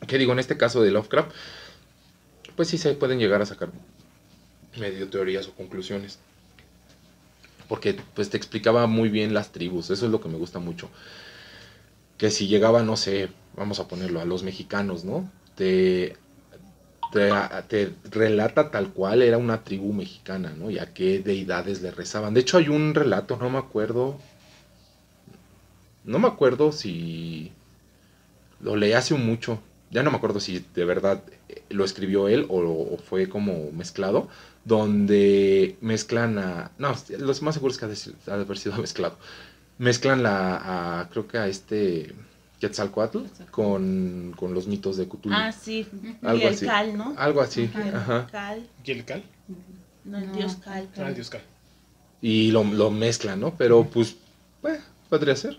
Que 0.07 0.17
digo, 0.17 0.31
en 0.31 0.39
este 0.39 0.57
caso 0.57 0.81
de 0.81 0.91
Lovecraft, 0.91 1.31
pues 2.55 2.67
sí 2.67 2.77
se 2.77 2.93
pueden 2.93 3.19
llegar 3.19 3.41
a 3.41 3.45
sacar 3.45 3.69
medio 4.77 5.09
teorías 5.09 5.47
o 5.47 5.53
conclusiones. 5.53 6.19
Porque 7.67 7.99
pues 8.15 8.29
te 8.29 8.37
explicaba 8.37 8.87
muy 8.87 9.09
bien 9.09 9.33
las 9.33 9.51
tribus, 9.51 9.89
eso 9.91 10.05
es 10.05 10.11
lo 10.11 10.21
que 10.21 10.29
me 10.29 10.37
gusta 10.37 10.59
mucho. 10.59 10.89
Que 12.17 12.31
si 12.31 12.47
llegaba, 12.47 12.83
no 12.83 12.97
sé, 12.97 13.29
vamos 13.55 13.79
a 13.79 13.87
ponerlo 13.87 14.19
a 14.19 14.25
los 14.25 14.43
mexicanos, 14.43 15.05
¿no? 15.05 15.29
Te, 15.55 16.15
te, 17.11 17.93
relata 18.09 18.71
tal 18.71 18.91
cual 18.91 19.21
era 19.21 19.37
una 19.37 19.63
tribu 19.63 19.93
mexicana, 19.93 20.53
¿no? 20.57 20.69
Y 20.69 20.79
a 20.79 20.93
qué 20.93 21.19
deidades 21.19 21.81
le 21.81 21.91
rezaban. 21.91 22.33
De 22.33 22.41
hecho 22.41 22.57
hay 22.57 22.69
un 22.69 22.95
relato, 22.95 23.37
no 23.37 23.49
me 23.49 23.57
acuerdo, 23.57 24.19
no 26.03 26.19
me 26.19 26.27
acuerdo 26.27 26.71
si 26.71 27.51
lo 28.61 28.75
leí 28.75 28.93
hace 28.93 29.13
mucho, 29.15 29.61
ya 29.91 30.03
no 30.03 30.11
me 30.11 30.17
acuerdo 30.17 30.39
si 30.39 30.65
de 30.75 30.85
verdad 30.85 31.23
eh, 31.49 31.63
lo 31.69 31.83
escribió 31.85 32.27
él 32.27 32.45
o, 32.49 32.59
o 32.59 32.97
fue 32.97 33.27
como 33.29 33.71
mezclado, 33.71 34.27
donde 34.65 35.77
mezclan 35.81 36.37
a... 36.37 36.71
No, 36.77 36.93
los 37.17 37.41
más 37.41 37.55
seguros 37.55 37.77
que 37.77 37.85
ha 37.85 37.87
de, 37.87 37.97
ha 38.27 38.35
de 38.37 38.41
haber 38.43 38.57
sido 38.57 38.77
mezclado. 38.81 39.17
Mezclan 39.77 40.21
la, 40.23 40.99
a, 41.01 41.09
creo 41.09 41.27
que 41.27 41.37
a 41.37 41.47
este 41.47 42.13
Quetzalcoatl 42.59 43.19
con, 43.51 44.33
con 44.35 44.53
los 44.53 44.67
mitos 44.67 44.97
de 44.97 45.07
Cthulhu. 45.07 45.33
Ah, 45.33 45.51
sí. 45.51 45.87
Algo 46.21 46.43
y 46.43 46.47
el 46.47 46.53
así. 46.53 46.65
Cal, 46.65 46.97
¿no? 46.97 47.15
Algo 47.17 47.41
así, 47.41 47.69
El 47.73 47.95
ajá. 47.95 48.27
Cal. 48.31 48.67
¿Y 48.83 48.91
el 48.91 49.05
Cal? 49.05 49.23
No, 50.03 50.17
el 50.17 50.27
No. 50.27 50.33
dios 50.35 50.55
Cal. 50.57 50.89
Ah, 50.97 51.07
el 51.07 51.15
Dios 51.15 51.29
Cal. 51.29 51.41
Y 52.21 52.51
lo, 52.51 52.65
lo 52.65 52.91
mezclan, 52.91 53.39
¿no? 53.39 53.55
Pero 53.57 53.85
pues, 53.85 54.17
eh, 54.67 54.79
podría 55.09 55.35
ser. 55.37 55.57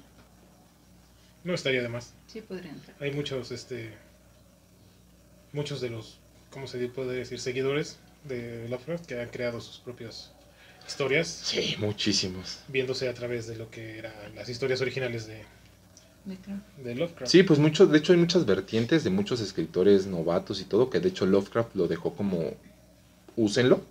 No 1.42 1.54
estaría 1.54 1.80
de 1.80 1.88
más. 1.88 2.12
Sí, 2.26 2.42
podría 2.42 2.70
entrar. 2.70 2.94
Hay 3.00 3.12
muchos, 3.12 3.50
este... 3.50 3.94
Muchos 5.53 5.80
de 5.80 5.90
los, 5.90 6.18
¿cómo 6.51 6.66
se 6.66 6.78
puede 6.88 7.16
decir? 7.16 7.40
Seguidores 7.40 7.98
de 8.24 8.68
Lovecraft 8.68 9.07
que 9.07 9.20
han 9.20 9.28
creado 9.30 9.61
sus 9.61 9.78
propias 9.78 10.30
historias. 10.86 11.28
Sí, 11.28 11.76
muchísimos. 11.78 12.61
Viéndose 12.68 13.09
a 13.09 13.14
través 13.14 13.46
de 13.46 13.57
lo 13.57 13.70
que 13.70 13.98
eran 13.98 14.12
las 14.34 14.48
historias 14.48 14.80
originales 14.80 15.26
de, 15.26 15.44
Lovecraft. 16.94 17.30
Sí, 17.30 17.42
pues 17.42 17.59
muchos, 17.59 17.90
de 17.90 17.98
hecho 17.98 18.12
hay 18.12 18.18
muchas 18.18 18.46
vertientes 18.46 19.03
de 19.05 19.11
muchos 19.11 19.40
escritores 19.40 20.07
novatos 20.07 20.61
y 20.61 20.64
todo, 20.64 20.88
que 20.88 21.01
de 21.01 21.09
hecho 21.09 21.26
Lovecraft 21.26 21.74
lo 21.74 21.88
dejó 21.88 22.14
como, 22.14 22.55
úsenlo, 23.36 23.82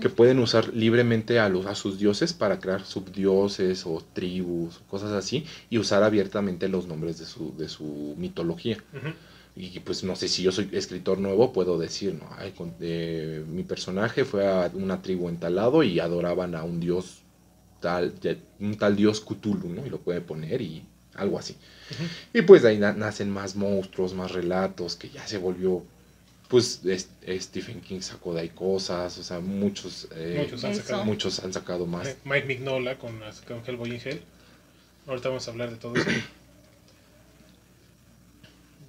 que 0.00 0.08
pueden 0.08 0.38
usar 0.38 0.72
libremente 0.72 1.40
a, 1.40 1.48
los, 1.48 1.66
a 1.66 1.74
sus 1.74 1.98
dioses 1.98 2.32
para 2.32 2.60
crear 2.60 2.84
subdioses 2.84 3.84
o 3.86 4.04
tribus, 4.12 4.80
cosas 4.88 5.12
así, 5.12 5.44
y 5.68 5.78
usar 5.78 6.02
abiertamente 6.02 6.68
los 6.68 6.86
nombres 6.86 7.18
de 7.18 7.24
su, 7.26 7.56
de 7.56 7.68
su 7.68 8.14
mitología. 8.16 8.78
Ujú. 8.92 9.08
Y 9.56 9.78
pues 9.80 10.02
no 10.02 10.16
sé 10.16 10.26
si 10.28 10.42
yo 10.42 10.50
soy 10.50 10.68
escritor 10.72 11.18
nuevo, 11.18 11.52
puedo 11.52 11.78
decir, 11.78 12.14
¿no? 12.14 12.28
Ay, 12.38 12.50
con- 12.52 12.74
eh, 12.80 13.44
mi 13.48 13.62
personaje 13.62 14.24
fue 14.24 14.46
a 14.46 14.68
una 14.74 15.00
tribu 15.00 15.28
en 15.28 15.36
tal 15.36 15.54
lado 15.54 15.82
y 15.84 16.00
adoraban 16.00 16.54
a 16.56 16.64
un 16.64 16.80
dios 16.80 17.22
tal, 17.80 18.12
un 18.58 18.76
tal 18.76 18.96
dios 18.96 19.20
Cthulhu, 19.20 19.68
¿no? 19.68 19.86
Y 19.86 19.90
lo 19.90 19.98
puede 19.98 20.20
poner 20.20 20.60
y 20.60 20.82
algo 21.14 21.38
así. 21.38 21.56
Y 22.32 22.42
pues 22.42 22.62
de 22.62 22.70
ahí 22.70 22.78
na- 22.78 22.94
nacen 22.94 23.30
más 23.30 23.54
monstruos, 23.54 24.12
más 24.14 24.32
relatos, 24.32 24.96
que 24.96 25.08
ya 25.10 25.24
se 25.26 25.38
volvió, 25.38 25.84
pues 26.48 26.80
es- 26.84 27.08
Stephen 27.40 27.80
King 27.80 28.00
sacó 28.00 28.34
de 28.34 28.40
ahí 28.40 28.48
cosas, 28.48 29.16
o 29.18 29.22
sea, 29.22 29.38
muchos, 29.38 30.08
eh, 30.16 30.34
Muchos 30.40 30.64
han 30.64 30.74
sacado. 30.74 31.04
muchos 31.04 31.38
han 31.44 31.52
sacado 31.52 31.86
más. 31.86 32.08
Eh, 32.08 32.16
Mike 32.24 32.46
Mignola 32.46 32.98
con, 32.98 33.20
con 33.46 33.62
Hellboy 33.64 33.94
in 33.94 34.00
Hell. 34.04 34.20
Ahorita 35.06 35.28
vamos 35.28 35.46
a 35.46 35.50
hablar 35.52 35.70
de 35.70 35.76
todo 35.76 35.94
eso. 35.94 36.10
Ya. 36.10 36.22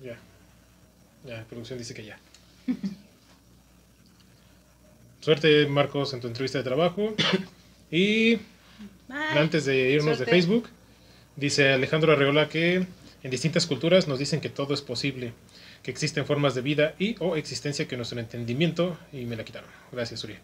Ya, 0.04 0.18
la 1.26 1.44
producción 1.44 1.80
dice 1.80 1.94
que 1.94 2.06
ya. 2.06 2.20
Suerte, 5.22 5.66
Marcos, 5.68 6.14
en 6.14 6.22
tu 6.22 6.28
entrevista 6.28 6.60
de 6.60 6.64
trabajo. 6.64 7.16
Y 7.90 8.36
Bye. 9.08 9.38
antes 9.38 9.66
de 9.66 9.92
irnos 9.92 10.20
de. 10.20 10.26
Facebook, 10.26 10.70
dice 11.36 11.74
Alejandro 11.74 12.14
Arreola 12.14 12.48
que 12.50 12.86
en 13.24 13.32
distintas 13.32 13.66
culturas 13.66 14.08
nos 14.08 14.20
dicen 14.20 14.40
que 14.40 14.50
todo 14.50 14.74
es 14.74 14.82
posible, 14.82 15.34
que 15.82 15.90
existen 15.90 16.26
formas 16.26 16.54
de 16.54 16.62
vida 16.62 16.94
y 17.00 17.16
o 17.20 17.36
existencia 17.36 17.88
que 17.88 17.98
nuestro 17.98 18.20
entendimiento, 18.20 18.98
y 19.12 19.26
me 19.26 19.36
la 19.36 19.44
quitaron. 19.44 19.70
Gracias, 19.92 20.24
Uri. 20.24 20.36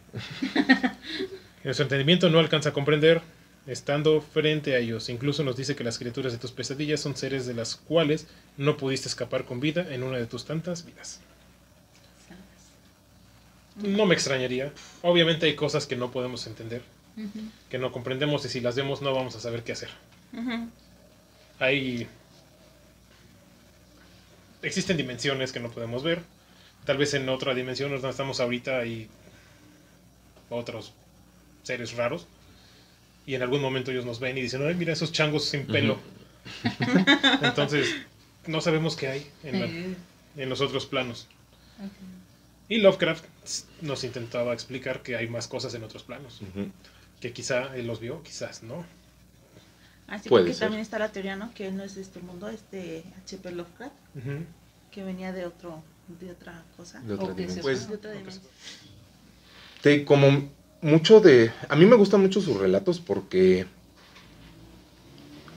nuestro 1.64 1.84
entendimiento 1.84 2.28
no 2.28 2.40
alcanza 2.40 2.70
a 2.70 2.72
comprender 2.72 3.22
estando 3.66 4.20
frente 4.20 4.74
a 4.74 4.78
ellos. 4.78 5.08
Incluso 5.08 5.44
nos 5.44 5.56
dice 5.56 5.76
que 5.76 5.84
las 5.84 5.98
criaturas 5.98 6.32
de 6.32 6.38
tus 6.38 6.52
pesadillas 6.52 7.00
son 7.00 7.16
seres 7.16 7.46
de 7.46 7.54
las 7.54 7.76
cuales 7.76 8.26
no 8.56 8.76
pudiste 8.76 9.08
escapar 9.08 9.44
con 9.44 9.60
vida 9.60 9.86
en 9.94 10.02
una 10.02 10.18
de 10.18 10.26
tus 10.26 10.44
tantas 10.44 10.84
vidas. 10.84 11.20
No 13.76 14.04
me 14.06 14.14
extrañaría. 14.14 14.72
Obviamente 15.02 15.46
hay 15.46 15.54
cosas 15.54 15.86
que 15.86 15.96
no 15.96 16.10
podemos 16.10 16.46
entender, 16.46 16.82
que 17.70 17.78
no 17.78 17.92
comprendemos 17.92 18.44
y 18.44 18.48
si 18.48 18.60
las 18.60 18.76
vemos 18.76 19.00
no 19.00 19.14
vamos 19.14 19.34
a 19.36 19.40
saber 19.40 19.62
qué 19.62 19.72
hacer. 19.72 19.90
Hay... 21.58 22.06
Existen 24.62 24.96
dimensiones 24.96 25.52
que 25.52 25.60
no 25.60 25.70
podemos 25.70 26.02
ver. 26.02 26.22
Tal 26.84 26.98
vez 26.98 27.14
en 27.14 27.28
otra 27.28 27.54
dimensión 27.54 27.90
donde 27.90 28.10
estamos 28.10 28.40
ahorita 28.40 28.78
hay 28.80 29.08
otros 30.50 30.92
seres 31.62 31.94
raros. 31.96 32.26
Y 33.26 33.34
en 33.34 33.42
algún 33.42 33.60
momento 33.62 33.90
ellos 33.90 34.04
nos 34.04 34.18
ven 34.20 34.36
y 34.38 34.42
dicen, 34.42 34.66
ay, 34.66 34.74
mira 34.74 34.92
esos 34.92 35.12
changos 35.12 35.44
sin 35.44 35.66
pelo. 35.66 35.98
Entonces, 37.42 37.94
no 38.46 38.60
sabemos 38.60 38.96
qué 38.96 39.08
hay 39.08 39.26
en, 39.44 39.60
la- 39.60 40.42
en 40.42 40.48
los 40.48 40.60
otros 40.60 40.86
planos. 40.86 41.26
ok. 41.78 41.90
Y 42.68 42.78
Lovecraft 42.78 43.24
nos 43.82 44.02
intentaba 44.04 44.54
explicar 44.54 45.02
que 45.02 45.14
hay 45.16 45.28
más 45.28 45.46
cosas 45.46 45.74
en 45.74 45.84
otros 45.84 46.04
planos. 46.04 46.40
Ujú. 46.40 46.70
Que 47.20 47.32
quizá 47.32 47.76
él 47.76 47.86
los 47.86 48.00
vio, 48.00 48.22
quizás 48.22 48.62
no. 48.62 48.84
Así 50.06 50.28
Puede 50.28 50.44
porque 50.44 50.54
ser. 50.54 50.66
también 50.66 50.80
está 50.82 50.98
la 50.98 51.10
teoría, 51.12 51.36
¿no? 51.36 51.52
Que 51.54 51.68
él 51.68 51.76
no 51.76 51.84
es 51.84 51.94
de 51.96 52.02
este 52.02 52.20
mundo, 52.20 52.48
es 52.48 52.62
de 52.70 53.04
H.P. 53.24 53.52
Lovecraft, 53.52 53.94
Ujú. 54.16 54.44
que 54.90 55.02
venía 55.04 55.32
de 55.32 55.44
otro, 55.44 55.82
de 56.20 56.30
otra 56.30 56.62
cosa. 56.76 57.00
De 57.00 57.14
otra 57.14 57.26
O 57.26 57.28
que 57.36 57.42
dimensión. 57.42 57.62
Pues, 57.62 57.88
de 57.88 57.94
otra 57.94 58.10
ok. 58.12 58.16
dimensión. 58.18 58.44
te- 59.82 60.04
como 60.04 60.48
mucho 60.82 61.20
de... 61.20 61.52
A 61.68 61.76
mí 61.76 61.86
me 61.86 61.96
gustan 61.96 62.20
mucho 62.20 62.40
sus 62.40 62.58
relatos 62.58 63.00
porque... 63.00 63.66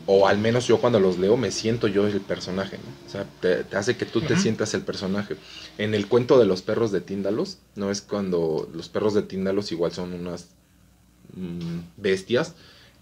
O 0.08 0.28
al 0.28 0.38
menos 0.38 0.68
yo 0.68 0.80
cuando 0.80 1.00
los 1.00 1.18
leo 1.18 1.36
me 1.36 1.50
siento 1.52 1.88
yo 1.88 2.06
el 2.06 2.22
personaje, 2.22 2.78
¿no? 2.78 2.96
O 3.06 3.10
sea, 3.10 3.26
te, 3.40 3.64
te 3.64 3.76
hace 3.76 3.98
que 3.98 4.06
tú 4.06 4.24
te 4.24 4.38
sientas 4.38 4.74
el 4.76 4.84
personaje. 4.84 5.38
En 5.80 5.96
el 5.96 6.08
cuento 6.08 6.38
de 6.38 6.46
los 6.46 6.62
perros 6.62 6.92
de 6.92 7.02
Tíndalos, 7.02 7.58
¿no? 7.76 7.90
Es 7.90 8.02
cuando 8.04 8.70
los 8.72 8.88
perros 8.90 9.16
de 9.16 9.24
Tíndalos 9.24 9.72
igual 9.72 9.92
son 9.94 10.14
unas 10.14 10.50
mm, 11.36 11.80
bestias 11.98 12.56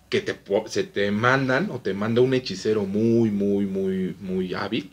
que 0.10 0.22
te, 0.22 0.40
se 0.68 0.84
te 0.86 1.12
mandan 1.12 1.72
o 1.72 1.80
te 1.82 1.94
manda 1.94 2.22
un 2.22 2.34
hechicero 2.34 2.86
muy, 2.86 3.32
muy, 3.32 3.66
muy, 3.66 4.16
muy 4.20 4.54
hábil, 4.54 4.92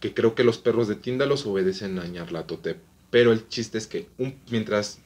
que 0.00 0.14
creo 0.14 0.34
que 0.34 0.44
los 0.44 0.58
perros 0.58 0.88
de 0.88 0.96
Tíndalos 0.96 1.46
obedecen 1.46 1.98
a 1.98 2.06
Ñarlatotep. 2.06 2.78
Pero 3.10 3.32
el 3.32 3.48
chiste 3.48 3.78
es 3.78 3.86
que 3.86 4.08
un- 4.18 4.36
mientras 4.50 5.00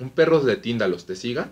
un 0.00 0.10
perro 0.10 0.40
de 0.40 0.56
Tíndalos 0.56 1.06
te 1.06 1.16
siga, 1.16 1.50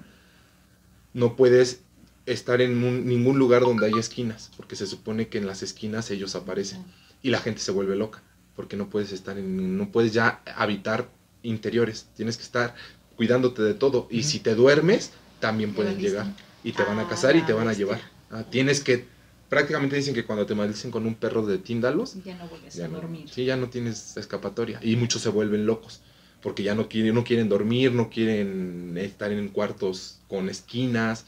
no 1.12 1.36
puedes 1.36 1.80
estar 2.26 2.61
en 2.61 2.82
un- 2.82 3.07
ningún 3.07 3.38
lugar 3.38 3.62
donde 3.62 3.86
haya 3.86 4.01
esquinas, 4.01 4.51
porque 4.57 4.76
se 4.76 4.86
supone 4.86 5.28
que 5.28 5.38
en 5.38 5.47
las 5.47 5.62
esquinas 5.62 6.11
ellos 6.11 6.34
aparecen 6.34 6.84
y 7.22 7.30
la 7.30 7.38
gente 7.38 7.61
se 7.61 7.72
vuelve 7.72 7.97
loca, 7.97 8.22
porque 8.55 8.76
no 8.76 8.88
puedes 8.88 9.12
estar 9.12 9.38
en, 9.38 9.78
no 9.78 9.90
puedes 9.90 10.12
ya 10.12 10.42
habitar 10.57 11.09
interiores, 11.42 12.07
tienes 12.16 12.36
que 12.36 12.42
estar 12.42 12.74
cuidándote 13.16 13.62
de 13.62 13.74
todo 13.74 14.09
y 14.11 14.24
si 14.24 14.40
te 14.40 14.55
duermes 14.55 15.12
también 15.38 15.72
pueden 15.74 15.99
llegar 15.99 16.26
y 16.64 16.72
te 16.72 16.82
van 16.82 16.99
a 16.99 17.03
Ah, 17.03 17.09
cazar 17.09 17.36
y 17.36 17.42
te 17.42 17.53
van 17.53 17.68
a 17.68 17.72
llevar. 17.72 18.01
Ah, 18.30 18.44
tienes 18.51 18.80
que 18.80 19.05
prácticamente 19.49 19.94
dicen 19.97 20.14
que 20.14 20.24
cuando 20.24 20.44
te 20.44 20.55
maldicen 20.55 20.90
con 20.90 21.07
un 21.07 21.14
perro 21.14 21.47
de 21.47 21.59
Tíndalos, 21.59 22.16
Ya 22.24 22.34
no 22.34 22.49
vuelves 22.49 22.74
ya 22.74 22.86
a 22.86 22.88
no, 22.88 22.97
dormir. 22.97 23.28
sí, 23.30 23.44
ya 23.44 23.57
no 23.57 23.68
tienes 23.70 24.16
escapatoria. 24.16 24.80
Y 24.82 24.97
muchos 24.97 25.22
se 25.22 25.28
vuelven 25.28 25.66
locos. 25.66 26.03
Porque 26.43 26.62
ya 26.62 26.74
no 26.74 26.89
quieren, 26.89 27.14
no 27.14 27.24
quieren 27.24 27.49
dormir, 27.49 27.93
no 27.93 28.11
quieren 28.11 28.97
estar 28.99 29.32
en 29.32 29.49
cuartos 29.49 30.20
con 30.28 30.49
esquinas. 30.49 31.24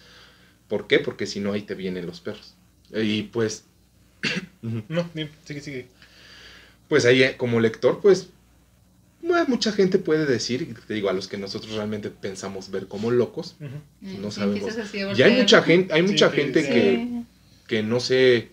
¿Por 0.69 0.87
qué? 0.87 0.99
Porque 1.01 1.27
si 1.27 1.41
no, 1.41 1.53
ahí 1.53 1.63
te 1.63 1.75
vienen 1.75 2.07
los 2.07 2.21
perros. 2.21 2.55
Y 2.95 3.25
pues, 3.25 3.65
No, 4.63 5.09
bien, 5.15 5.31
sigue, 5.45 5.61
sigue. 5.61 5.87
pues 6.89 7.05
ahí 7.05 7.23
eh, 7.23 7.37
como 7.37 7.61
lector, 7.61 8.01
pues, 8.01 8.29
bueno, 9.23 9.45
mucha 9.49 9.73
gente 9.73 9.99
puede 9.99 10.27
decir, 10.27 10.75
te 10.87 10.95
digo, 10.95 11.09
a 11.11 11.13
los 11.13 11.27
que 11.29 11.37
nosotros 11.39 11.73
realmente 11.75 12.11
pensamos 12.11 12.71
ver 12.71 12.87
como 12.87 13.11
locos, 13.11 13.57
no 14.01 14.31
sí, 14.31 14.41
sabemos. 14.41 14.77
así 14.77 15.01
a 15.01 15.13
ya 15.13 15.27
hay 15.27 15.37
mucha 15.41 15.63
gente, 15.63 15.93
hay 15.93 16.03
Sí, 16.03 16.09
mucha 16.13 16.31
gente 16.31 16.63
sí. 16.63 16.69
que, 16.69 17.23
que 17.67 17.83
no 17.83 17.99
sé, 18.01 18.51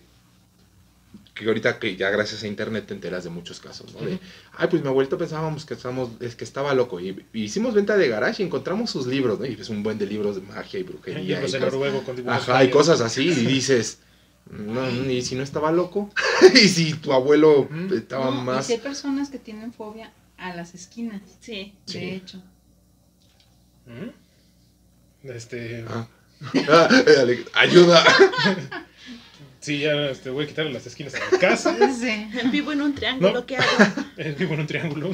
que 1.36 1.44
ahorita 1.46 1.78
que 1.78 1.94
ya 1.96 2.10
gracias 2.10 2.42
a 2.42 2.46
internet 2.48 2.86
te 2.86 2.94
enteras 2.94 3.22
de 3.22 3.30
muchos 3.30 3.60
casos, 3.60 3.92
¿no? 3.94 4.00
De, 4.00 4.18
ay, 4.56 4.68
pues 4.68 4.82
mi 4.82 4.88
abuelito 4.88 5.16
pensábamos 5.18 5.64
que, 5.66 5.74
estábamos, 5.74 6.10
es 6.20 6.34
que 6.34 6.44
estaba 6.44 6.74
loco 6.74 6.98
y, 6.98 7.24
y 7.32 7.42
hicimos 7.44 7.74
venta 7.74 7.96
de 7.96 8.08
garage 8.08 8.42
y 8.42 8.46
encontramos 8.46 8.90
sus 8.90 9.06
libros, 9.06 9.38
¿no? 9.38 9.46
Y 9.46 9.52
es 9.52 9.68
un 9.68 9.82
buen 9.82 9.98
de 9.98 10.06
libros 10.06 10.34
de 10.36 10.42
magia 10.42 10.80
y 10.80 10.82
brujería. 10.82 11.20
Libros 11.22 11.52
y 11.52 11.56
en 11.56 11.60
cosas- 11.62 11.72
noruego 11.74 12.02
con 12.04 12.16
dibujos 12.16 12.48
Ajá, 12.48 12.64
y 12.64 12.70
cosas 12.70 13.00
así 13.02 13.28
y 13.28 13.34
dices, 13.46 13.98
no, 14.50 14.88
y 14.90 15.20
si 15.22 15.34
no 15.34 15.42
estaba 15.42 15.70
loco, 15.72 16.10
y 16.54 16.68
si 16.68 16.94
tu 16.94 17.12
abuelo 17.12 17.68
estaba 17.94 18.30
No, 18.30 18.40
y 18.40 18.44
más... 18.44 18.66
si 18.66 18.72
hay 18.72 18.78
personas 18.78 19.28
que 19.28 19.38
tienen 19.38 19.72
fobia 19.72 20.12
a 20.38 20.54
las 20.56 20.74
esquinas, 20.74 21.20
Sí. 21.40 21.74
Sí. 21.84 22.00
de 22.00 22.14
hecho. 22.16 22.42
Ujú. 23.86 24.12
Este, 25.24 25.84
Ah. 25.88 26.06
Ah, 26.68 26.88
eh, 27.06 27.44
ayuda. 27.54 28.04
Sí, 29.66 29.80
ya 29.80 30.10
este, 30.10 30.30
voy 30.30 30.44
a 30.44 30.46
quitarle 30.46 30.72
las 30.72 30.86
esquinas 30.86 31.14
a 31.16 31.18
la 31.18 31.38
casa. 31.38 31.76
Sí. 32.00 32.28
Vivo 32.52 32.72
en 32.72 32.82
un 32.82 32.94
triángulo, 32.94 33.32
No. 33.32 33.46
¿qué 33.46 33.56
hago? 33.56 34.04
Vivo 34.38 34.54
en 34.54 34.60
un 34.60 34.66
triángulo. 34.66 35.10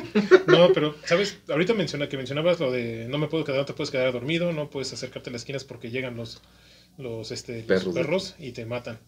no, 0.46 0.72
pero, 0.74 0.94
¿sabes? 1.04 1.38
Ahorita 1.48 1.72
menciona 1.72 2.06
que 2.08 2.16
mencionabas 2.18 2.60
lo 2.60 2.70
de 2.70 3.06
no 3.08 3.16
me 3.16 3.26
puedo 3.28 3.44
quedar, 3.44 3.60
no 3.60 3.64
te 3.64 3.72
puedes 3.72 3.90
quedar 3.90 4.12
dormido, 4.12 4.52
no 4.52 4.68
puedes 4.68 4.92
acercarte 4.92 5.30
a 5.30 5.32
las 5.32 5.42
esquinas 5.42 5.64
porque 5.64 5.90
llegan 5.90 6.14
los, 6.16 6.42
los, 6.98 7.30
este, 7.30 7.64
los 7.66 7.84
Perros. 7.86 8.34
y 8.38 8.52
te 8.52 8.66
matan. 8.66 8.98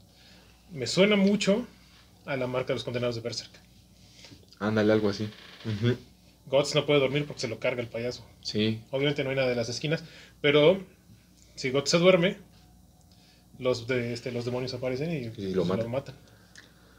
Me 0.73 0.87
suena 0.87 1.17
mucho 1.17 1.67
a 2.25 2.37
la 2.37 2.47
marca 2.47 2.69
de 2.69 2.75
los 2.75 2.85
condenados 2.85 3.15
de 3.17 3.21
Berserk. 3.21 3.51
Ándale, 4.59 4.93
algo 4.93 5.11
así. 5.11 5.29
Guts 6.47 6.75
no 6.75 6.87
puede 6.87 7.01
dormir 7.01 7.27
porque 7.27 7.41
se 7.43 7.49
lo 7.49 7.59
carga 7.59 7.83
el 7.83 7.89
payaso. 7.89 8.27
Sí. 8.43 8.81
Obviamente 8.91 9.23
no 9.23 9.31
hay 9.31 9.37
nada 9.37 9.49
de 9.49 9.55
las 9.55 9.69
esquinas, 9.69 10.03
pero 10.41 10.83
si 11.57 11.71
Guts 11.71 11.91
se 11.91 11.99
duerme, 11.99 12.39
los, 13.59 13.87
de, 13.87 14.13
este, 14.13 14.33
los 14.33 14.45
demonios 14.45 14.75
aparecen 14.75 15.11
y, 15.13 15.41
Y 15.43 15.55
lo 15.55 15.65
matan. 15.65 15.91
matan. 15.91 16.15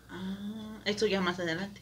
Ah, 0.10 0.80
esto 0.86 1.06
ya 1.06 1.22
más 1.22 1.40
adelante. 1.40 1.82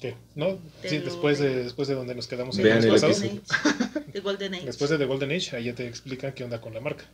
¿Qué? 0.00 0.14
¿No? 0.36 0.58
Te 0.80 0.88
Sí, 0.90 0.98
lo- 1.00 1.04
después 1.06 1.38
de, 1.40 1.64
después 1.64 1.88
de 1.88 1.94
donde 1.94 2.14
nos 2.14 2.28
quedamos 2.28 2.56
el 2.58 2.64
Vean 2.64 2.78
el 2.78 2.90
episodio. 2.90 3.14
Golden 3.16 3.42
Age. 3.50 4.12
The 4.12 4.20
Golden 4.20 4.54
Age. 4.54 4.66
Después 4.66 4.90
de 4.90 4.98
The 4.98 5.04
Golden 5.06 5.32
Age, 5.32 5.56
ahí 5.56 5.64
ya 5.64 5.74
te 5.74 5.86
explican 5.88 6.32
qué 6.34 6.44
onda 6.44 6.60
con 6.60 6.72
la 6.74 6.80
marca. 6.80 7.04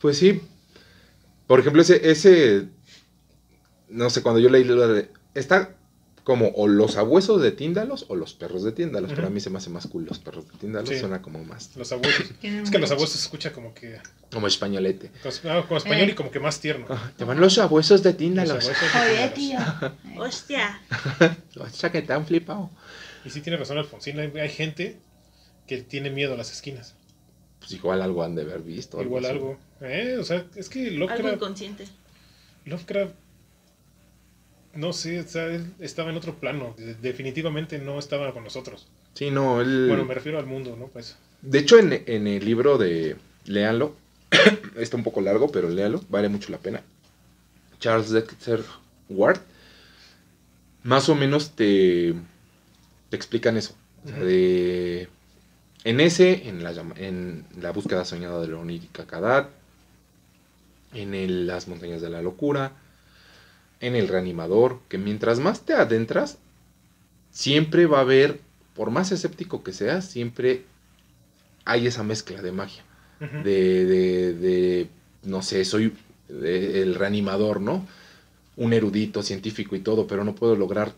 Pues 0.00 0.18
sí. 0.18 0.40
Por 1.48 1.58
ejemplo, 1.60 1.82
ese, 1.82 2.08
ese. 2.10 2.68
No 3.88 4.08
sé, 4.08 4.22
cuando 4.22 4.40
yo 4.40 4.48
leí 4.50 4.62
lo 4.62 4.86
de. 4.86 5.08
Está 5.34 5.74
como 6.24 6.48
o 6.48 6.68
los 6.68 6.96
abuesos 6.96 7.40
de 7.42 7.50
Tíndalos 7.52 8.04
o 8.08 8.14
los 8.16 8.34
perros 8.34 8.62
de 8.62 8.72
Tíndalos. 8.72 9.12
Pero 9.14 9.26
a 9.26 9.30
mí 9.30 9.40
se 9.40 9.50
me 9.50 9.58
hace 9.58 9.70
más 9.70 9.86
cool 9.86 10.04
los 10.04 10.18
perros 10.18 10.46
de 10.50 10.58
Tíndalos. 10.58 10.88
Sí. 10.88 10.98
Suena 10.98 11.20
como 11.22 11.42
más. 11.44 11.74
Los 11.76 11.90
abuelos. 11.92 12.22
Tienen 12.40 12.64
Es 12.64 12.70
que 12.70 12.78
los 12.78 12.90
abuelos 12.90 13.10
se 13.12 13.18
escucha 13.18 13.52
como 13.52 13.74
que. 13.74 13.98
Como 14.32 14.46
españolete. 14.46 15.10
Ah, 15.44 15.64
como 15.66 15.78
español 15.78 16.08
Eh. 16.08 16.12
y 16.12 16.14
como 16.14 16.30
que 16.30 16.40
más 16.40 16.60
tierno. 16.60 16.86
Ah, 16.88 17.10
te 17.16 17.24
van 17.24 17.40
los 17.40 17.58
abuesos 17.58 18.02
de 18.02 18.10
Los 18.10 18.18
Tíndalos. 18.18 18.68
abuelos 18.68 18.80
de 18.94 19.00
Oye, 19.00 19.28
Tíndalos. 19.30 19.92
tío. 20.14 20.18
Hostia. 20.22 20.80
O 21.58 21.68
sea 21.68 21.90
que 21.90 22.02
te 22.02 22.12
han 22.12 22.26
flipado. 22.26 22.70
Y 23.24 23.30
sí 23.30 23.40
tiene 23.40 23.58
razón 23.58 23.76
Alfonsín, 23.78 24.18
hay, 24.18 24.30
hay 24.38 24.48
gente 24.48 24.96
que 25.66 25.82
tiene 25.82 26.10
miedo 26.10 26.34
a 26.34 26.36
las 26.36 26.50
esquinas. 26.52 26.94
Pues 27.58 27.72
igual 27.72 28.00
algo 28.02 28.22
han 28.22 28.34
de 28.34 28.42
haber 28.42 28.60
visto. 28.62 29.00
Igual 29.02 29.24
así. 29.26 29.34
algo. 29.34 29.58
Eh, 29.82 30.16
o 30.18 30.24
sea, 30.24 30.46
es 30.56 30.68
que 30.68 30.86
Algo 30.88 31.00
Lovecraft, 31.00 31.34
inconsciente. 31.36 31.84
Lovecraft, 32.64 33.12
no 34.74 34.92
sé, 34.92 35.18
él 35.18 35.74
estaba 35.80 36.10
en 36.10 36.16
otro 36.16 36.34
plano. 36.36 36.74
De- 36.78 36.94
Definitivamente 36.94 37.78
no 37.78 37.98
estaba 37.98 38.32
con 38.32 38.44
nosotros. 38.44 38.86
Sí, 39.14 39.30
no, 39.30 39.60
él... 39.60 39.86
Bueno, 39.88 40.04
me 40.04 40.14
refiero 40.14 40.38
al 40.38 40.46
mundo, 40.46 40.76
¿no? 40.78 40.86
Pues. 40.86 41.16
De 41.42 41.58
hecho, 41.58 41.78
en, 41.78 41.92
en 42.06 42.26
el 42.26 42.44
libro 42.44 42.78
de... 42.78 43.16
Léanlo. 43.46 43.96
Está 44.76 44.96
un 44.96 45.02
poco 45.02 45.20
largo, 45.20 45.50
pero 45.50 45.68
léanlo. 45.68 46.02
Vale 46.08 46.28
mucho 46.28 46.52
la 46.52 46.58
pena. 46.58 46.82
Charles 47.80 48.10
Dexter 48.10 48.62
Ward. 49.08 49.40
Más 50.82 51.08
o 51.08 51.14
menos 51.14 51.50
te, 51.56 52.14
te 53.08 53.16
explican 53.16 53.56
eso. 53.56 53.74
O 54.04 54.08
sea, 54.08 54.18
de- 54.20 55.08
en 55.84 56.00
ese, 56.00 56.48
en 56.48 56.62
la, 56.62 56.72
en 56.96 57.44
la 57.60 57.70
búsqueda 57.72 58.04
soñada 58.04 58.40
de 58.40 58.48
la 58.48 58.58
onírica 58.58 59.06
Kadat. 59.06 59.48
En 60.92 61.14
el- 61.14 61.46
las 61.46 61.68
montañas 61.68 62.00
de 62.00 62.10
la 62.10 62.22
locura. 62.22 62.72
En 63.80 63.96
el 63.96 64.08
reanimador. 64.08 64.80
Que 64.88 64.98
mientras 64.98 65.38
más 65.40 65.62
te 65.64 65.74
adentras, 65.74 66.38
siempre 67.30 67.86
va 67.86 67.98
a 67.98 68.02
haber, 68.02 68.40
por 68.74 68.90
más 68.90 69.12
escéptico 69.12 69.62
que 69.62 69.72
seas, 69.72 70.04
siempre 70.04 70.64
hay 71.64 71.86
esa 71.86 72.02
mezcla 72.02 72.42
de 72.42 72.52
magia. 72.52 72.82
De, 73.20 73.84
de, 73.84 74.32
de, 74.32 74.88
no 75.24 75.42
sé, 75.42 75.66
soy 75.66 75.92
el 76.30 76.94
reanimador, 76.94 77.60
¿no? 77.60 77.86
Un 78.56 78.72
erudito, 78.72 79.22
científico 79.22 79.76
y 79.76 79.80
todo, 79.80 80.06
pero 80.06 80.24
no 80.24 80.34
puedo 80.34 80.56
lograr 80.56 80.94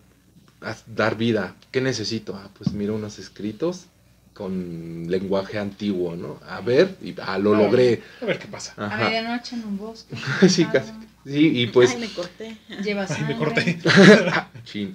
dar 0.87 1.17
vida. 1.17 1.57
¿Qué 1.73 1.81
necesito? 1.81 2.37
Ah, 2.37 2.49
pues 2.57 2.73
miro 2.73 2.95
unos 2.95 3.19
escritos 3.19 3.87
con 4.35 5.07
lenguaje 5.11 5.59
antiguo, 5.59 6.15
¿no? 6.15 6.39
A 6.49 6.61
ver, 6.61 6.97
y 7.03 7.15
ah, 7.21 7.39
lo 7.39 7.55
logré. 7.57 8.03
A 8.21 8.25
ver 8.25 8.39
qué 8.39 8.47
pasa. 8.47 8.73
A 8.77 8.87
Ajá. 8.87 9.05
medianoche 9.05 9.57
en 9.57 9.65
un 9.65 9.79
bosque. 9.79 10.15
Sí, 10.49 10.65
Ah, 10.69 10.73
casi. 10.73 10.93
Sí, 11.25 11.63
y 11.63 11.67
pues 11.69 11.91
Ay, 11.91 11.99
me 12.01 12.09
corté. 12.09 12.57
Lleva 12.83 13.07
Ay, 13.09 13.25
me 13.25 13.37
corté. 13.37 13.79
Chin. 14.65 14.95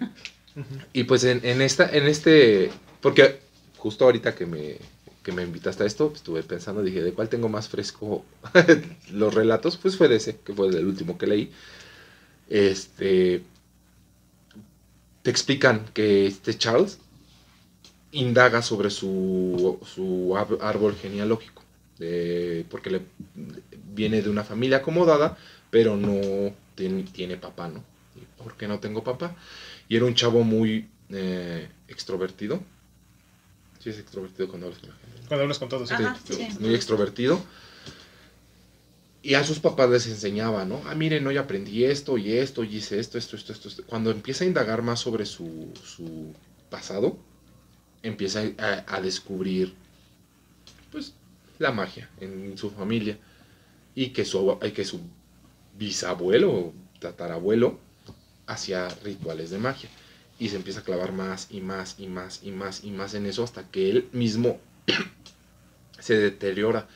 Y 0.93 1.03
pues 1.03 1.23
en, 1.23 1.41
en 1.45 1.61
esta, 1.61 1.89
en 1.89 2.07
este, 2.07 2.71
porque 3.01 3.39
justo 3.78 4.05
ahorita 4.05 4.36
que 4.36 4.45
me, 4.45 4.78
que 5.23 5.32
me 5.32 5.43
invitaste 5.43 5.84
a 5.84 5.88
esto, 5.88 6.07
pues, 6.09 6.19
estuve 6.21 6.43
pensando, 6.43 6.82
dije, 6.82 7.01
¿de 7.01 7.13
cuál 7.13 7.30
tengo 7.30 7.47
más 7.49 7.69
fresco 7.69 8.25
los 9.11 9.34
relatos? 9.34 9.78
Pues 9.78 9.95
fue 9.97 10.07
de 10.07 10.15
ese, 10.17 10.38
que 10.39 10.53
fue 10.53 10.67
el 10.69 10.86
último 10.86 11.17
que 11.17 11.28
leí. 11.28 11.51
Este, 12.49 13.43
te 15.21 15.30
explican 15.30 15.86
que 15.93 16.28
este 16.28 16.57
Charles 16.57 16.99
indaga 18.11 18.61
sobre 18.61 18.89
su, 18.89 19.80
su 19.86 20.36
árbol 20.61 20.95
genealógico, 20.95 21.63
de- 21.99 22.65
porque 22.69 22.89
le, 22.89 23.01
viene 23.93 24.21
de 24.21 24.30
una 24.30 24.43
familia 24.43 24.78
acomodada, 24.78 25.38
pero 25.70 25.97
no 25.97 26.53
tiene, 26.76 27.03
tiene 27.03 27.38
papá, 27.38 27.68
¿no? 27.68 27.84
¿Y 28.15 28.26
¿Por 28.41 28.55
qué 28.55 28.68
no 28.68 28.80
tengo 28.80 29.03
papá? 29.03 29.36
Y 29.89 29.95
era 29.95 30.05
un 30.05 30.15
chavo 30.15 30.43
muy 30.43 30.88
eh, 31.09 31.70
extrovertido. 31.88 32.61
Sí, 33.80 33.89
es 33.89 33.99
extrovertido 33.99 34.47
cuando 34.47 34.68
hablas 34.68 34.80
con 34.80 34.89
la 34.89 34.95
gente. 34.95 35.28
Cuando 35.28 35.43
hablas 35.43 35.59
con 35.59 35.70
todos. 35.70 35.89
sí. 35.89 35.95
Ajá. 35.95 36.18
Sí. 36.26 36.47
Muy 36.59 36.76
extrovertido. 36.76 37.41
Y 39.22 39.34
a 39.34 39.43
sus 39.43 39.59
papás 39.59 39.89
les 39.89 40.07
enseñaba, 40.07 40.63
¿no? 40.63 40.82
Ah, 40.86 40.95
miren, 40.95 41.28
hoy 41.28 41.38
aprendí 41.38 41.84
esto 41.84 42.18
y 42.18 42.34
esto, 42.34 42.63
y 42.63 42.78
hice 42.78 42.99
esto, 42.99 43.18
esto, 43.18 43.36
esto, 43.36 43.51
esto. 43.51 43.68
esto. 43.68 43.84
Cuando 43.86 44.09
empieza 44.11 44.45
a 44.45 44.47
indagar 44.47 44.82
más 44.84 44.99
sobre 45.01 45.26
su, 45.26 45.74
su 45.84 46.34
pasado, 46.70 47.18
empieza 48.03 48.43
a, 48.57 48.86
a 48.95 49.01
descubrir, 49.01 49.74
pues, 50.91 51.13
la 51.59 51.72
magia 51.72 52.09
en 52.22 52.57
su 52.57 52.70
familia. 52.70 53.18
Y 53.95 54.09
que 54.09 54.24
su, 54.24 54.57
y 54.63 54.72
que 54.72 54.86
su 54.86 55.01
bisabuelo 55.78 56.51
o 56.51 56.73
tatarabuelo 56.99 57.80
hacía 58.47 58.88
rituales 59.03 59.49
de 59.49 59.57
magia. 59.59 59.89
Y 60.39 60.49
se 60.49 60.55
empieza 60.55 60.82
a 60.82 60.84
clavar 60.84 61.13
más 61.13 61.47
y 61.49 61.61
más 61.61 61.95
y 61.97 62.07
más 62.07 62.41
y 62.43 62.51
más 62.51 62.84
y 62.84 62.91
más 62.91 63.13
en 63.15 63.25
eso 63.25 63.43
hasta 63.43 63.63
que 63.63 63.89
él 63.89 64.07
mismo 64.13 64.59
se 65.99 66.17
deteriora. 66.17 66.88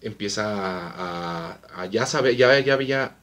Empieza 0.00 0.44
a, 0.54 1.52
a- 1.52 1.82
a 1.82 1.86
ya 1.86 2.06
saber, 2.06 2.36
ya, 2.36 2.58
ya 2.60 2.76
veía 2.76 3.16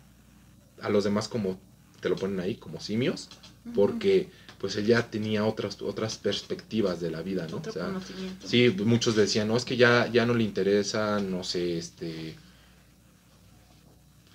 a 0.82 0.90
los 0.90 1.04
demás 1.06 1.28
como, 1.28 1.60
te 2.02 2.10
lo 2.10 2.16
ponen 2.16 2.40
ahí, 2.40 2.56
como 2.56 2.80
simios, 2.82 3.30
porque 3.74 4.30
pues 4.60 4.76
él 4.76 4.86
ya 4.86 5.10
tenía 5.10 5.46
otras, 5.46 5.82
otras 5.82 6.18
perspectivas 6.18 7.00
de 7.00 7.12
la 7.12 7.22
vida, 7.22 7.48
¿no? 7.50 7.58
Otro 7.58 7.72
O 7.72 7.74
sea, 7.74 7.86
conocimiento. 7.86 8.48
Sí, 8.48 8.76
muchos 8.84 9.16
decían, 9.16 9.48
no, 9.48 9.56
es 9.58 9.64
que 9.66 9.78
ya, 9.78 10.08
ya 10.12 10.26
no 10.26 10.34
le 10.34 10.44
interesa, 10.44 11.20
no 11.20 11.44
sé, 11.44 11.78
este, 11.78 12.36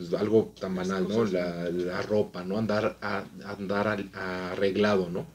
pues 0.00 0.14
algo 0.14 0.54
tan 0.58 0.74
banal, 0.74 1.06
¿no? 1.06 1.26
La, 1.26 1.68
la 1.68 2.00
ropa, 2.00 2.42
¿no? 2.42 2.56
Andar, 2.56 2.96
a, 3.02 3.22
andar 3.44 3.86
al- 3.86 4.08
arreglado, 4.14 5.10
¿no? 5.10 5.26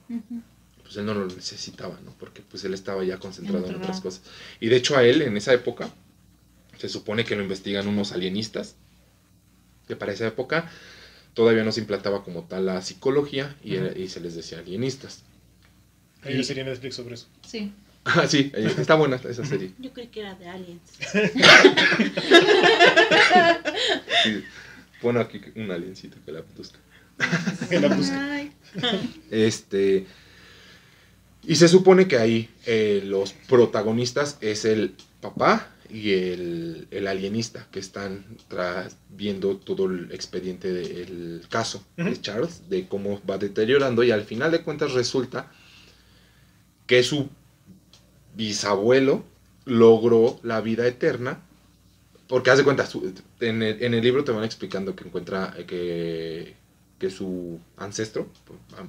Pues 0.82 0.98
él 0.98 1.06
no 1.06 1.14
lo 1.14 1.28
necesitaba, 1.28 2.00
¿no? 2.04 2.12
Porque 2.20 2.42
pues 2.42 2.64
él 2.64 2.74
estaba 2.74 3.04
ya 3.04 3.20
concentrado 3.20 3.68
en 3.68 3.76
otras 3.76 4.02
cosas. 4.02 4.24
Y 4.60 4.70
de 4.70 4.78
hecho 4.78 4.98
a 4.98 5.04
él, 5.04 5.22
en 5.22 5.38
esa 5.38 5.54
época, 5.54 5.88
se 6.80 6.90
supone 6.90 7.26
que 7.26 7.36
lo 7.36 7.44
investigan 7.44 7.88
unos 7.88 8.12
alienistas, 8.12 8.74
que 9.88 9.96
para 9.96 10.14
esa 10.14 10.26
época 10.26 10.68
todavía 11.36 11.64
no 11.64 11.72
se 11.72 11.82
implantaba 11.82 12.24
como 12.24 12.46
tal 12.46 12.66
la 12.66 12.82
psicología 12.82 13.56
y, 13.64 14.08
se 14.08 14.20
les 14.20 14.34
decía 14.34 14.58
alienistas. 14.58 15.22
Hay 16.24 16.34
una 16.34 16.44
serie 16.44 16.64
en 16.64 16.70
Netflix 16.70 16.96
sobre 16.96 17.14
eso. 17.14 17.28
Sí. 17.48 17.72
Ah, 18.04 18.26
sí, 18.28 18.52
está 18.56 18.96
buena 18.96 19.18
esa 19.18 19.46
serie. 19.46 19.74
Yo 19.78 19.94
creí 19.94 20.08
que 20.08 20.22
era 20.22 20.34
de 20.34 20.48
aliens. 20.48 20.82
Sí. 24.24 24.44
Pon 25.02 25.18
aquí 25.18 25.42
un 25.56 25.72
aliencito 25.72 26.18
que 26.26 26.32
la 26.32 26.42
busca. 26.56 26.80
Que 27.70 27.80
la 27.80 27.88
busca. 27.96 28.44
Este. 29.32 30.06
Y 31.44 31.56
se 31.56 31.68
supone 31.68 32.08
que 32.08 32.18
ahí 32.18 32.50
eh, 32.66 33.02
los 33.06 33.34
protagonistas 33.34 34.38
es 34.42 34.66
el 34.66 34.96
papá 35.22 35.70
y 35.90 36.14
el, 36.14 36.88
el 36.90 37.06
alienista 37.08 37.68
que 37.72 37.80
están 37.80 38.26
tras- 38.50 38.96
viendo 39.10 39.58
todo 39.58 39.86
el 39.86 40.12
expediente 40.12 40.74
del 40.74 41.44
caso 41.50 41.86
de. 41.98 42.20
Charles, 42.20 42.68
de 42.70 42.88
cómo 42.88 43.22
va 43.30 43.38
deteriorando 43.38 44.04
y 44.04 44.10
al 44.12 44.24
final 44.24 44.52
de 44.52 44.64
cuentas 44.64 44.94
resulta 44.94 45.52
que 46.88 47.04
su 47.04 47.30
bisabuelo 48.36 49.24
logró 49.66 50.40
la 50.44 50.62
vida 50.62 50.88
eterna. 50.88 51.42
Porque 52.28 52.50
haz 52.50 52.58
de 52.58 52.64
cuenta, 52.64 52.86
su- 52.88 53.14
en, 53.40 53.62
el, 53.62 53.84
en 53.84 53.94
el 53.94 54.02
libro 54.04 54.24
te 54.24 54.32
van 54.32 54.44
explicando 54.44 54.96
que 54.96 55.04
encuentra 55.04 55.54
que, 55.68 56.56
que 56.98 57.10
su 57.10 57.60
ancestro, 57.78 58.28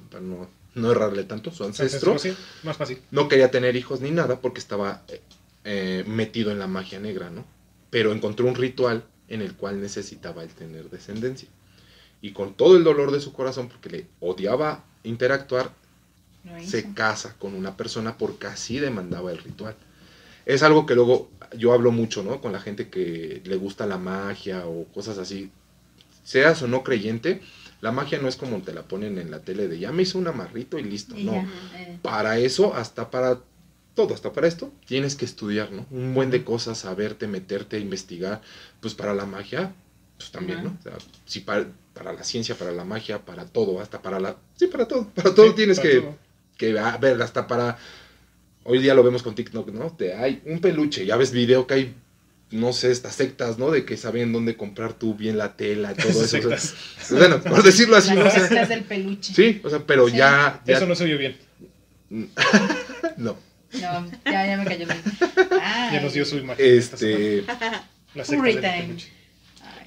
para- 0.09 0.21
no, 0.21 0.49
no 0.75 0.91
errarle 0.91 1.23
tanto, 1.23 1.51
su 1.51 1.63
ancestro 1.63 2.17
Sí, 2.17 2.33
más 2.63 2.77
fácil. 2.77 2.99
no 3.11 3.27
quería 3.27 3.51
tener 3.51 3.75
hijos 3.75 4.01
ni 4.01 4.11
nada 4.11 4.39
porque 4.41 4.59
estaba 4.59 5.03
eh, 5.07 5.21
eh, 5.65 6.03
metido 6.07 6.51
en 6.51 6.59
la 6.59 6.67
magia 6.67 6.99
negra, 6.99 7.29
¿no? 7.29 7.45
Pero 7.89 8.11
encontró 8.11 8.47
un 8.47 8.55
ritual 8.55 9.03
en 9.27 9.41
el 9.41 9.53
cual 9.55 9.81
necesitaba 9.81 10.41
él 10.43 10.49
tener 10.49 10.89
descendencia. 10.89 11.47
Y 12.21 12.31
con 12.31 12.53
todo 12.55 12.75
el 12.77 12.83
dolor 12.83 13.11
de 13.11 13.19
su 13.21 13.33
corazón, 13.33 13.67
porque 13.69 13.89
le 13.89 14.07
odiaba 14.19 14.83
interactuar, 15.03 15.71
se 16.65 16.93
casa 16.93 17.35
con 17.37 17.53
una 17.53 17.77
persona 17.77 18.17
porque 18.17 18.47
así 18.47 18.79
demandaba 18.79 19.31
el 19.31 19.37
ritual. 19.37 19.75
Es 20.47 20.63
algo 20.63 20.85
que 20.85 20.95
luego 20.95 21.29
yo 21.57 21.73
hablo 21.73 21.91
mucho, 21.91 22.23
¿no? 22.23 22.39
Con 22.39 22.53
la 22.53 22.61
gente 22.61 22.87
que 22.87 23.41
le 23.43 23.55
gusta 23.57 23.85
la 23.85 23.97
magia 23.97 24.65
o 24.65 24.85
cosas 24.85 25.17
así. 25.17 25.51
Seas 26.23 26.61
o 26.61 26.69
no 26.69 26.83
creyente, 26.83 27.41
la 27.81 27.91
magia 27.91 28.17
no 28.19 28.29
es 28.29 28.37
como 28.37 28.61
te 28.61 28.73
la 28.73 28.83
ponen 28.83 29.17
en 29.17 29.29
la 29.29 29.39
tele 29.39 29.67
de 29.67 29.77
ya 29.77 29.91
me 29.91 30.03
hizo 30.03 30.17
un 30.17 30.27
amarrito 30.27 30.79
y 30.79 30.83
listo. 30.83 31.17
Y 31.17 31.25
no, 31.25 31.33
ya, 31.33 31.49
eh, 31.75 31.99
para 32.01 32.39
eso, 32.39 32.73
hasta 32.73 33.11
para 33.11 33.41
todo, 33.93 34.13
hasta 34.13 34.31
para 34.31 34.47
esto, 34.47 34.71
tienes 34.85 35.17
que 35.17 35.25
estudiar, 35.25 35.73
¿no? 35.73 35.85
Un 35.91 36.13
buen 36.13 36.31
de 36.31 36.45
cosas, 36.45 36.77
saberte, 36.77 37.27
meterte, 37.27 37.77
investigar. 37.79 38.41
Pues 38.79 38.93
para 38.93 39.13
la 39.13 39.25
magia, 39.25 39.73
pues 40.17 40.31
también. 40.31 40.63
¿no? 40.63 40.77
O 40.79 40.81
sea, 40.81 40.93
si 41.25 41.41
para, 41.41 41.67
para 41.93 42.13
la 42.13 42.23
ciencia, 42.23 42.55
para 42.55 42.71
la 42.71 42.85
magia, 42.85 43.25
para 43.25 43.45
todo, 43.45 43.81
hasta 43.81 44.01
para 44.01 44.19
la... 44.21 44.37
Sí, 44.55 44.67
para 44.67 44.87
todo, 44.87 45.09
para 45.09 45.35
todo 45.35 45.47
Sí, 45.47 45.53
tienes 45.55 45.77
para 45.77 45.89
que, 45.89 45.99
todo. 45.99 46.15
que 46.57 46.79
a 46.79 46.97
ver, 46.97 47.21
hasta 47.21 47.47
para... 47.47 47.77
Hoy 48.69 48.79
día 48.79 48.93
lo 48.93 49.01
vemos 49.01 49.23
con 49.23 49.33
TikTok, 49.33 49.69
¿no? 49.69 49.91
Te 49.95 50.13
hay 50.13 50.41
un 50.45 50.59
peluche, 50.59 51.05
ya 51.05 51.15
ves 51.15 51.31
video 51.31 51.65
que 51.67 51.73
hay, 51.73 51.93
no 52.51 52.73
sé, 52.73 52.91
estas 52.91 53.15
sectas, 53.15 53.57
¿no? 53.57 53.71
De 53.71 53.85
que 53.85 53.95
saben 53.95 54.33
dónde 54.33 54.57
comprar 54.57 54.91
tú 54.91 55.15
bien 55.15 55.37
la 55.37 55.55
tela 55.55 55.93
y 55.93 55.95
todo 55.95 56.09
eso. 56.09 56.19
o 56.21 56.27
sea, 56.27 56.41
Sectas. 56.57 56.75
bueno, 57.11 57.41
por 57.41 57.63
decirlo 57.63 57.95
así, 57.95 58.13
¿no? 58.13 58.21
O 58.21 58.23
las 58.25 58.33
sea, 58.49 58.65
del 58.65 58.83
peluche. 58.83 59.33
sí, 59.33 59.61
o 59.63 59.69
sea, 59.69 59.79
pero 59.87 60.09
Sí. 60.09 60.17
ya... 60.17 60.61
ya 60.65 60.75
Eso 60.75 60.85
no 60.85 60.95
se 60.95 61.05
oye 61.05 61.15
bien. 61.15 61.37
no. 63.17 63.37
No, 63.73 64.11
ya, 64.25 64.47
ya 64.47 64.57
me 64.57 64.65
cayó 64.65 64.85
bien. 64.85 65.01
Ay. 65.61 65.89
Ya 65.93 66.01
nos 66.01 66.13
dio 66.13 66.25
su 66.25 66.37
imagen. 66.37 66.65
Este... 66.65 67.43
La 68.15 68.25
secta 68.25 68.43
del 68.51 68.59
peluche. 68.59 69.07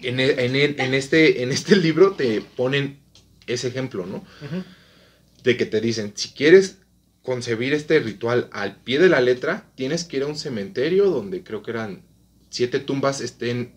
En, 0.02 0.20
en 0.20 0.56
en 0.80 0.94
este, 0.94 1.42
en 1.42 1.52
este 1.52 1.76
libro 1.76 2.12
te 2.12 2.40
ponen 2.40 2.98
ese 3.46 3.68
ejemplo, 3.68 4.06
¿no? 4.06 4.24
De 5.44 5.58
que 5.58 5.66
te 5.66 5.82
dicen, 5.82 6.12
si 6.14 6.30
quieres 6.30 6.78
concebir 7.22 7.74
este 7.74 7.98
ritual 8.00 8.48
al 8.52 8.76
pie 8.76 8.98
de 8.98 9.08
la 9.08 9.20
letra, 9.20 9.66
tienes 9.74 10.04
que 10.04 10.18
ir 10.18 10.22
a 10.22 10.26
un 10.26 10.36
cementerio 10.36 11.10
donde 11.10 11.42
creo 11.42 11.62
que 11.62 11.70
eran 11.72 12.02
siete 12.48 12.80
tumbas 12.80 13.20
estén 13.20 13.74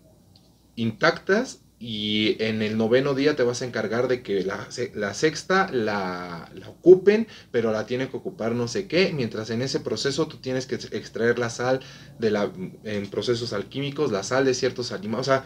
intactas 0.76 1.60
y 1.78 2.42
en 2.42 2.62
el 2.62 2.78
noveno 2.78 3.12
día 3.14 3.36
te 3.36 3.42
vas 3.42 3.60
a 3.60 3.66
encargar 3.66 4.08
de 4.08 4.22
que 4.22 4.42
la, 4.42 4.68
la 4.94 5.12
sexta 5.12 5.68
la, 5.70 6.50
la 6.54 6.68
ocupen, 6.70 7.26
pero 7.50 7.72
la 7.72 7.84
tiene 7.84 8.08
que 8.08 8.16
ocupar 8.16 8.54
no 8.54 8.68
sé 8.68 8.86
qué, 8.86 9.12
mientras 9.12 9.50
en 9.50 9.60
ese 9.60 9.80
proceso 9.80 10.26
tú 10.26 10.38
tienes 10.38 10.66
que 10.66 10.76
extraer 10.76 11.38
la 11.38 11.50
sal 11.50 11.80
de 12.18 12.30
la, 12.30 12.50
en 12.84 13.06
procesos 13.10 13.52
alquímicos, 13.52 14.12
la 14.12 14.22
sal 14.22 14.46
de 14.46 14.54
ciertos 14.54 14.92
animales, 14.92 15.28
o 15.28 15.30
sea, 15.30 15.44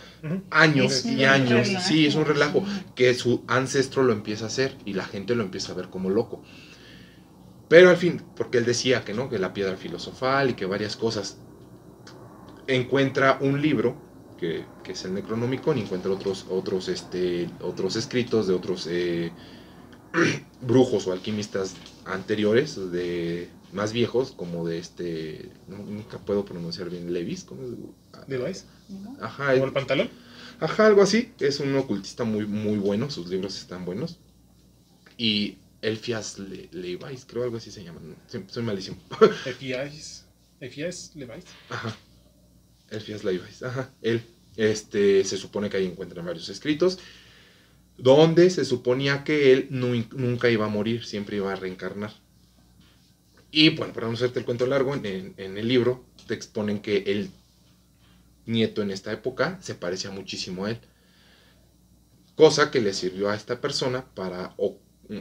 años 0.51 1.05
y 1.05 1.25
años, 1.25 1.67
relajo, 1.67 1.89
sí, 1.89 2.07
es 2.07 2.15
un 2.15 2.25
relajo, 2.25 2.65
que 2.95 3.15
su 3.15 3.43
ancestro 3.49 4.05
lo 4.05 4.13
empieza 4.13 4.45
a 4.45 4.49
hacer 4.49 4.77
y 4.85 4.93
la 4.93 5.07
gente 5.07 5.35
lo 5.35 5.43
empieza 5.43 5.73
a 5.73 5.77
ver 5.77 5.89
como 5.89 6.09
loco. 6.09 6.45
Pero 7.69 7.91
al 7.91 7.97
fin, 7.97 8.23
porque 8.37 8.59
él 8.59 8.65
decía 8.65 9.05
que 9.05 9.15
no, 9.15 9.29
que 9.29 9.39
la 9.39 9.53
piedra 9.53 9.77
filosofal 9.77 10.51
y 10.51 10.55
que 10.55 10.67
varias 10.67 10.97
cosas, 10.97 11.39
encuentra 12.67 13.39
un 13.41 13.61
libro 13.61 13.97
que, 14.39 14.65
que 14.83 14.93
es 14.93 15.05
el 15.05 15.15
Necronomicon 15.15 15.79
y 15.79 15.83
encuentra 15.83 16.13
otros, 16.13 16.47
otros, 16.49 16.89
este, 16.89 17.51
otros 17.61 17.97
escritos 17.97 18.47
de 18.47 18.55
otros 18.55 18.87
eh, 18.89 19.33
brujos 20.61 21.07
o 21.07 21.13
alquimistas 21.13 21.75
anteriores, 22.05 22.91
de 22.91 23.49
más 23.73 23.93
viejos, 23.93 24.33
como 24.33 24.67
de 24.67 24.79
este, 24.79 25.51
nunca 25.67 26.19
puedo 26.19 26.45
pronunciar 26.45 26.89
bien, 26.89 27.13
Levis, 27.13 27.45
¿cómo 27.45 27.63
es? 27.65 27.71
¿no? 27.71 27.95
Ajá, 29.21 29.53
¿Como 29.53 29.67
el 29.67 29.73
pantalón? 29.73 30.09
Ajá, 30.61 30.87
algo 30.87 31.03
así. 31.03 31.33
Es 31.39 31.61
un 31.61 31.77
ocultista 31.77 32.25
muy, 32.25 32.47
muy 32.47 32.79
bueno. 32.79 33.11
Sus 33.11 33.29
libros 33.29 33.57
están 33.57 33.85
buenos. 33.85 34.19
Y 35.17 35.59
Elfias 35.83 36.39
Le 36.39 36.69
Levi's, 36.73 37.25
creo 37.27 37.45
algo 37.45 37.57
así 37.59 37.71
se 37.71 37.85
llaman. 37.85 38.17
Soy, 38.27 38.45
soy 38.49 38.63
malísimo. 38.63 38.99
FIS. 39.45 40.25
FIS 40.61 41.13
Levice. 41.15 41.47
Ajá. 41.69 41.97
Elfias 42.91 43.25
Levi's. 43.25 43.63
Ajá. 43.63 43.95
Él. 44.03 44.23
Este, 44.57 45.23
se 45.25 45.37
supone 45.37 45.71
que 45.71 45.77
ahí 45.77 45.87
encuentran 45.87 46.27
varios 46.27 46.49
escritos. 46.49 46.99
Donde 47.97 48.51
se 48.51 48.65
suponía 48.65 49.25
que 49.25 49.53
él 49.53 49.67
nu- 49.71 50.07
nunca 50.17 50.51
iba 50.51 50.67
a 50.67 50.69
morir, 50.69 51.05
siempre 51.05 51.37
iba 51.37 51.53
a 51.53 51.57
reencarnar. 51.57 52.13
Y 53.51 53.71
bueno, 53.71 53.93
para 53.93 54.07
no 54.09 54.13
hacerte 54.15 54.39
el 54.41 54.45
cuento 54.45 54.67
largo, 54.67 54.95
en, 54.95 55.05
en- 55.07 55.35
en 55.37 55.59
el 55.59 55.69
libro 55.69 56.05
te 56.27 56.35
exponen 56.35 56.81
que 56.81 56.99
el 57.07 57.31
nieto 58.47 58.83
en 58.83 58.91
esta 58.91 59.13
época 59.13 59.59
se 59.63 59.75
parecía 59.75 60.11
muchísimo 60.11 60.65
a 60.65 60.71
él. 60.73 60.81
Cosa 62.37 62.71
que 62.71 62.81
le 62.81 62.95
sirvió 62.95 63.29
a 63.31 63.35
esta 63.35 63.61
persona 63.61 64.07
para 64.15 64.55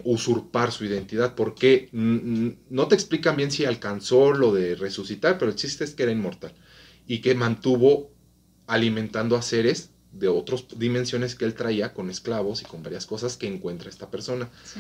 usurpar 0.04 0.72
su 0.72 0.84
identidad, 0.86 1.34
porque 1.36 1.88
mm, 1.94 2.14
mm, 2.46 2.56
no 2.72 2.88
te 2.88 2.96
explican 2.96 3.38
bien 3.38 3.52
si 3.52 3.64
alcanzó 3.66 4.34
lo 4.34 4.54
de 4.54 4.76
resucitar, 4.76 5.38
pero 5.38 5.50
el 5.52 5.56
chiste 5.58 5.84
es 5.86 5.92
que 5.96 6.04
era 6.04 6.12
inmortal 6.12 6.54
y 7.08 7.20
que 7.22 7.36
mantuvo 7.36 8.12
alimentando 8.68 9.36
a 9.38 9.42
seres 9.42 9.92
de 10.12 10.28
otras 10.28 10.66
dimensiones 10.78 11.36
que 11.36 11.46
él 11.46 11.54
traía 11.54 11.94
con 11.94 12.10
esclavos 12.10 12.62
y 12.62 12.66
con 12.66 12.84
varias 12.84 13.06
cosas 13.06 13.38
que 13.38 13.48
encuentra 13.48 13.90
esta 13.90 14.10
persona. 14.12 14.50
Sí. 14.66 14.80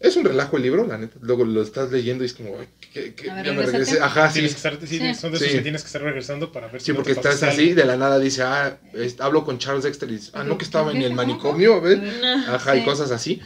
Es 0.00 0.16
un 0.16 0.24
relajo 0.24 0.56
el 0.56 0.64
libro, 0.64 0.86
la 0.86 0.98
neta. 0.98 1.16
Luego 1.22 1.44
lo 1.44 1.62
estás 1.62 1.90
leyendo 1.92 2.24
y 2.24 2.26
es 2.26 2.34
como, 2.34 2.58
"Ay, 2.58 2.66
que, 2.92 3.14
que 3.14 3.30
A 3.30 3.36
ver, 3.36 3.46
ya 3.46 3.52
me 3.52 3.62
regresé. 3.64 4.00
Ajá, 4.00 4.28
sí. 4.28 4.34
Tienes 4.34 4.50
que 4.52 4.56
estar, 4.56 4.78
sí, 4.86 4.98
Sí. 4.98 5.14
son 5.14 5.30
de 5.30 5.36
esos 5.38 5.48
Sí. 5.48 5.54
que 5.56 5.62
tienes 5.62 5.82
que 5.82 5.86
estar 5.86 6.02
regresando 6.02 6.50
para 6.52 6.66
ver 6.68 6.80
si 6.80 6.86
Sí, 6.86 6.92
no 6.92 6.96
porque 6.96 7.14
te 7.14 7.20
estás 7.20 7.42
así, 7.44 7.72
de 7.72 7.84
la 7.84 7.96
nada 7.96 8.18
dice, 8.18 8.42
ah, 8.42 8.78
es- 8.92 9.20
hablo 9.20 9.44
con 9.44 9.58
Charles 9.58 9.84
Dexter 9.84 10.10
y 10.10 10.16
dice, 10.16 10.30
ah, 10.34 10.42
no, 10.44 10.58
que 10.58 10.64
estaba 10.64 10.90
en 10.92 11.00
el 11.02 11.14
manicomio, 11.14 11.80
¿ves? 11.80 12.00
Ajá, 12.48 12.76
y 12.76 12.84
cosas 12.84 13.12
así, 13.12 13.40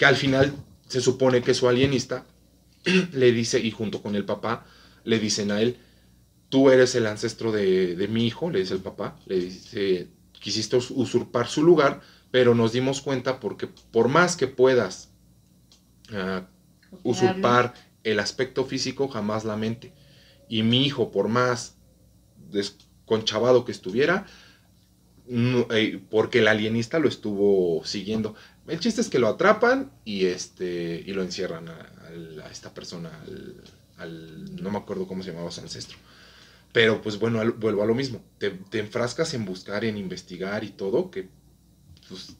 que 0.00 0.06
al 0.06 0.16
final 0.16 0.56
se 0.88 1.02
supone 1.02 1.42
que 1.42 1.54
su 1.54 1.68
alienista 1.68 2.26
le 3.12 3.32
dice, 3.32 3.60
y 3.60 3.70
junto 3.70 4.02
con 4.02 4.16
el 4.16 4.24
papá, 4.26 4.66
le 5.04 5.20
dicen 5.20 5.52
a 5.52 5.60
él, 5.62 5.78
tú 6.50 6.70
eres 6.70 6.94
el 6.96 7.06
ancestro 7.06 7.52
de, 7.52 7.96
de 7.96 8.08
mi 8.08 8.26
hijo, 8.26 8.50
le 8.50 8.60
dice 8.60 8.74
el 8.74 8.80
papá, 8.80 9.18
le 9.26 9.38
dice, 9.40 10.08
quisiste 10.40 10.76
us- 10.78 10.92
usurpar 10.92 11.48
su 11.48 11.64
lugar, 11.64 12.02
pero 12.32 12.54
nos 12.56 12.72
dimos 12.72 13.02
cuenta 13.02 13.40
porque 13.40 13.68
por 13.68 14.08
más 14.08 14.36
que 14.36 14.48
puedas 14.48 15.10
ah, 16.12 16.46
usurpar 17.02 17.74
el 18.04 18.20
aspecto 18.20 18.64
físico, 18.64 19.08
jamás 19.08 19.44
la 19.44 19.56
mente. 19.56 19.92
Y 20.48 20.64
mi 20.64 20.84
hijo, 20.86 21.12
por 21.12 21.28
más 21.28 21.76
desconchavado 22.52 23.64
que 23.66 23.72
estuviera, 23.72 24.26
no- 25.26 25.66
eh, 25.70 26.00
porque 26.10 26.40
el 26.40 26.48
alienista 26.48 26.98
lo 26.98 27.08
estuvo 27.08 27.84
siguiendo. 27.84 28.34
El 28.70 28.80
chiste 28.80 29.00
es 29.00 29.08
que 29.08 29.18
lo 29.18 29.28
atrapan 29.28 29.90
y 30.04 30.26
este 30.26 31.02
y 31.06 31.12
lo 31.12 31.22
encierran 31.22 31.68
a, 31.68 31.86
esta 32.50 32.72
persona, 32.74 33.10
al, 33.22 33.62
al- 33.98 34.62
no 34.62 34.70
me 34.70 34.78
acuerdo 34.78 35.06
cómo 35.06 35.22
se 35.22 35.30
llamaba 35.32 35.50
su 35.50 35.60
ancestro. 35.60 35.98
Pero 36.72 37.02
pues 37.02 37.18
bueno, 37.18 37.40
al- 37.40 37.52
vuelvo 37.52 37.82
a 37.82 37.86
lo 37.86 37.94
mismo. 37.94 38.22
Te, 38.38 38.50
te 38.50 38.78
enfrascas 38.78 39.34
en 39.34 39.44
buscar, 39.44 39.84
en 39.84 39.96
investigar 39.96 40.64
y 40.64 40.70
todo, 40.70 41.10
que 41.10 41.28
pues, 42.08 42.36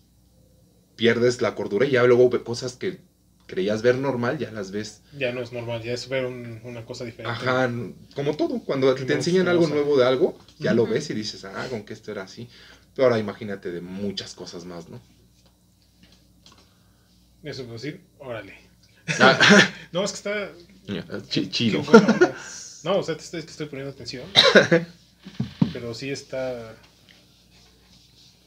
pierdes 0.96 1.40
la 1.42 1.54
cordura 1.54 1.86
y 1.86 1.92
ya 1.92 2.04
luego 2.04 2.30
cosas 2.44 2.74
que 2.76 3.00
creías 3.46 3.82
ver 3.82 3.96
normal, 3.96 4.38
ya 4.38 4.50
las 4.52 4.70
ves. 4.70 5.02
Ya 5.18 5.32
no 5.32 5.40
es 5.42 5.52
normal, 5.52 5.82
ya 5.82 5.92
es 5.92 6.08
ver 6.08 6.26
un- 6.26 6.60
una 6.64 6.84
cosa 6.84 7.04
diferente. 7.04 7.40
Ajá, 7.40 7.70
como 8.14 8.36
todo, 8.36 8.60
cuando 8.60 8.94
te 8.94 9.12
enseñan 9.14 9.48
algo 9.48 9.66
nuevo 9.66 9.98
de 9.98 10.06
algo, 10.06 10.38
ya 10.58 10.72
lo 10.74 10.86
ves 10.86 11.10
y 11.10 11.14
dices, 11.14 11.44
ah, 11.44 11.66
con 11.70 11.82
que 11.84 11.92
esto 11.94 12.12
era 12.12 12.22
así. 12.22 12.48
Pero 12.94 13.06
ahora 13.06 13.18
imagínate 13.18 13.70
de 13.72 13.80
muchas 13.80 14.34
cosas 14.34 14.64
más, 14.64 14.88
¿no? 14.88 15.00
Eso 17.42 17.62
puedo 17.62 17.74
decir, 17.74 18.00
órale. 18.18 18.54
Ah, 19.18 19.38
No, 19.92 20.04
es 20.04 20.12
que 20.12 20.16
está. 20.16 21.50
chido. 21.50 21.82
No, 22.84 22.98
o 22.98 23.02
sea, 23.02 23.16
te 23.16 23.22
estoy, 23.22 23.40
es 23.40 23.46
que 23.46 23.52
estoy 23.52 23.66
poniendo 23.66 23.92
atención. 23.92 24.26
Pero 25.72 25.94
sí 25.94 26.10
está. 26.10 26.74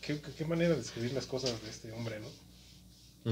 ¿Qué, 0.01 0.45
manera 0.45 0.75
de 0.75 0.81
escribir 0.81 1.13
las 1.13 1.25
cosas 1.25 1.61
de 1.61 1.69
este 1.69 1.91
hombre, 1.93 2.19
¿no? 2.19 3.31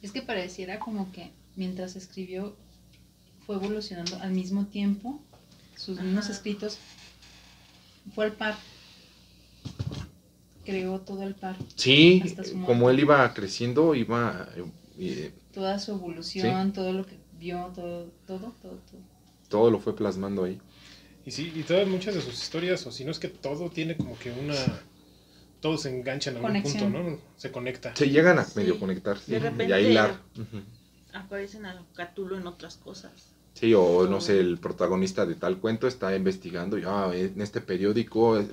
Es 0.00 0.12
que 0.12 0.22
pareciera 0.22 0.78
como 0.78 1.12
que 1.12 1.32
mientras 1.56 1.94
escribió 1.94 2.56
fue 3.44 3.56
evolucionando 3.56 4.18
al 4.20 4.32
mismo 4.32 4.66
tiempo, 4.66 5.22
sus 5.76 6.00
mismos 6.00 6.30
escritos 6.30 6.78
fue 8.14 8.26
al 8.26 8.32
par. 8.32 8.56
Creó 10.66 11.00
todo 11.00 11.22
el 11.22 11.34
par, 11.34 11.56
Sí, 11.76 12.22
como 12.66 12.90
él 12.90 13.00
iba 13.00 13.32
creciendo, 13.32 13.94
iba... 13.94 14.48
eh, 14.56 14.64
eh, 14.98 15.32
toda 15.52 15.78
su 15.78 15.92
evolución, 15.92 16.72
todo 16.72 16.92
lo 16.92 17.06
que 17.06 17.16
vio, 17.38 17.70
todo, 17.74 18.10
todo, 18.26 18.52
todo, 18.62 18.72
todo. 18.90 19.00
todo 19.48 19.70
lo 19.70 19.78
fue 19.78 19.94
plasmando 19.94 20.44
ahí. 20.44 20.58
Y 21.24 21.30
sí, 21.30 21.52
y 21.54 21.62
todas 21.62 21.86
muchas 21.88 22.14
de 22.14 22.20
sus 22.22 22.34
historias, 22.34 22.86
o 22.86 22.92
si 22.92 23.04
no 23.04 23.10
es 23.10 23.18
que 23.18 23.28
todo 23.28 23.70
tiene 23.70 23.96
como 23.96 24.18
que 24.18 24.30
una. 24.30 24.54
Todo 25.60 25.78
se 25.78 25.88
engancha 25.88 26.30
en 26.30 26.36
algún 26.36 26.50
Conexión. 26.52 26.92
punto, 26.92 26.98
¿no? 27.10 27.18
Se 27.36 27.50
conecta. 27.50 27.94
Se 27.96 28.08
llegan 28.08 28.38
a 28.38 28.44
Sí. 28.44 28.58
medio 28.58 28.78
conectar 28.78 29.18
sí, 29.18 29.32
De 29.32 29.66
y 29.66 29.72
a 29.72 29.80
hilar. 29.80 30.20
Aparecen 31.12 31.66
a 31.66 31.82
Catulo 31.94 32.36
en 32.36 32.46
otras 32.46 32.76
cosas. 32.76 33.35
Sí, 33.58 33.72
o 33.72 34.06
no 34.06 34.20
sé, 34.20 34.38
el 34.38 34.58
protagonista 34.58 35.24
de 35.24 35.34
tal 35.34 35.56
cuento 35.56 35.88
está 35.88 36.14
investigando 36.14 36.76
y 36.78 36.82
ah, 36.84 37.10
en 37.14 37.40
este 37.40 37.62
periódico, 37.62 38.38
eh, 38.38 38.46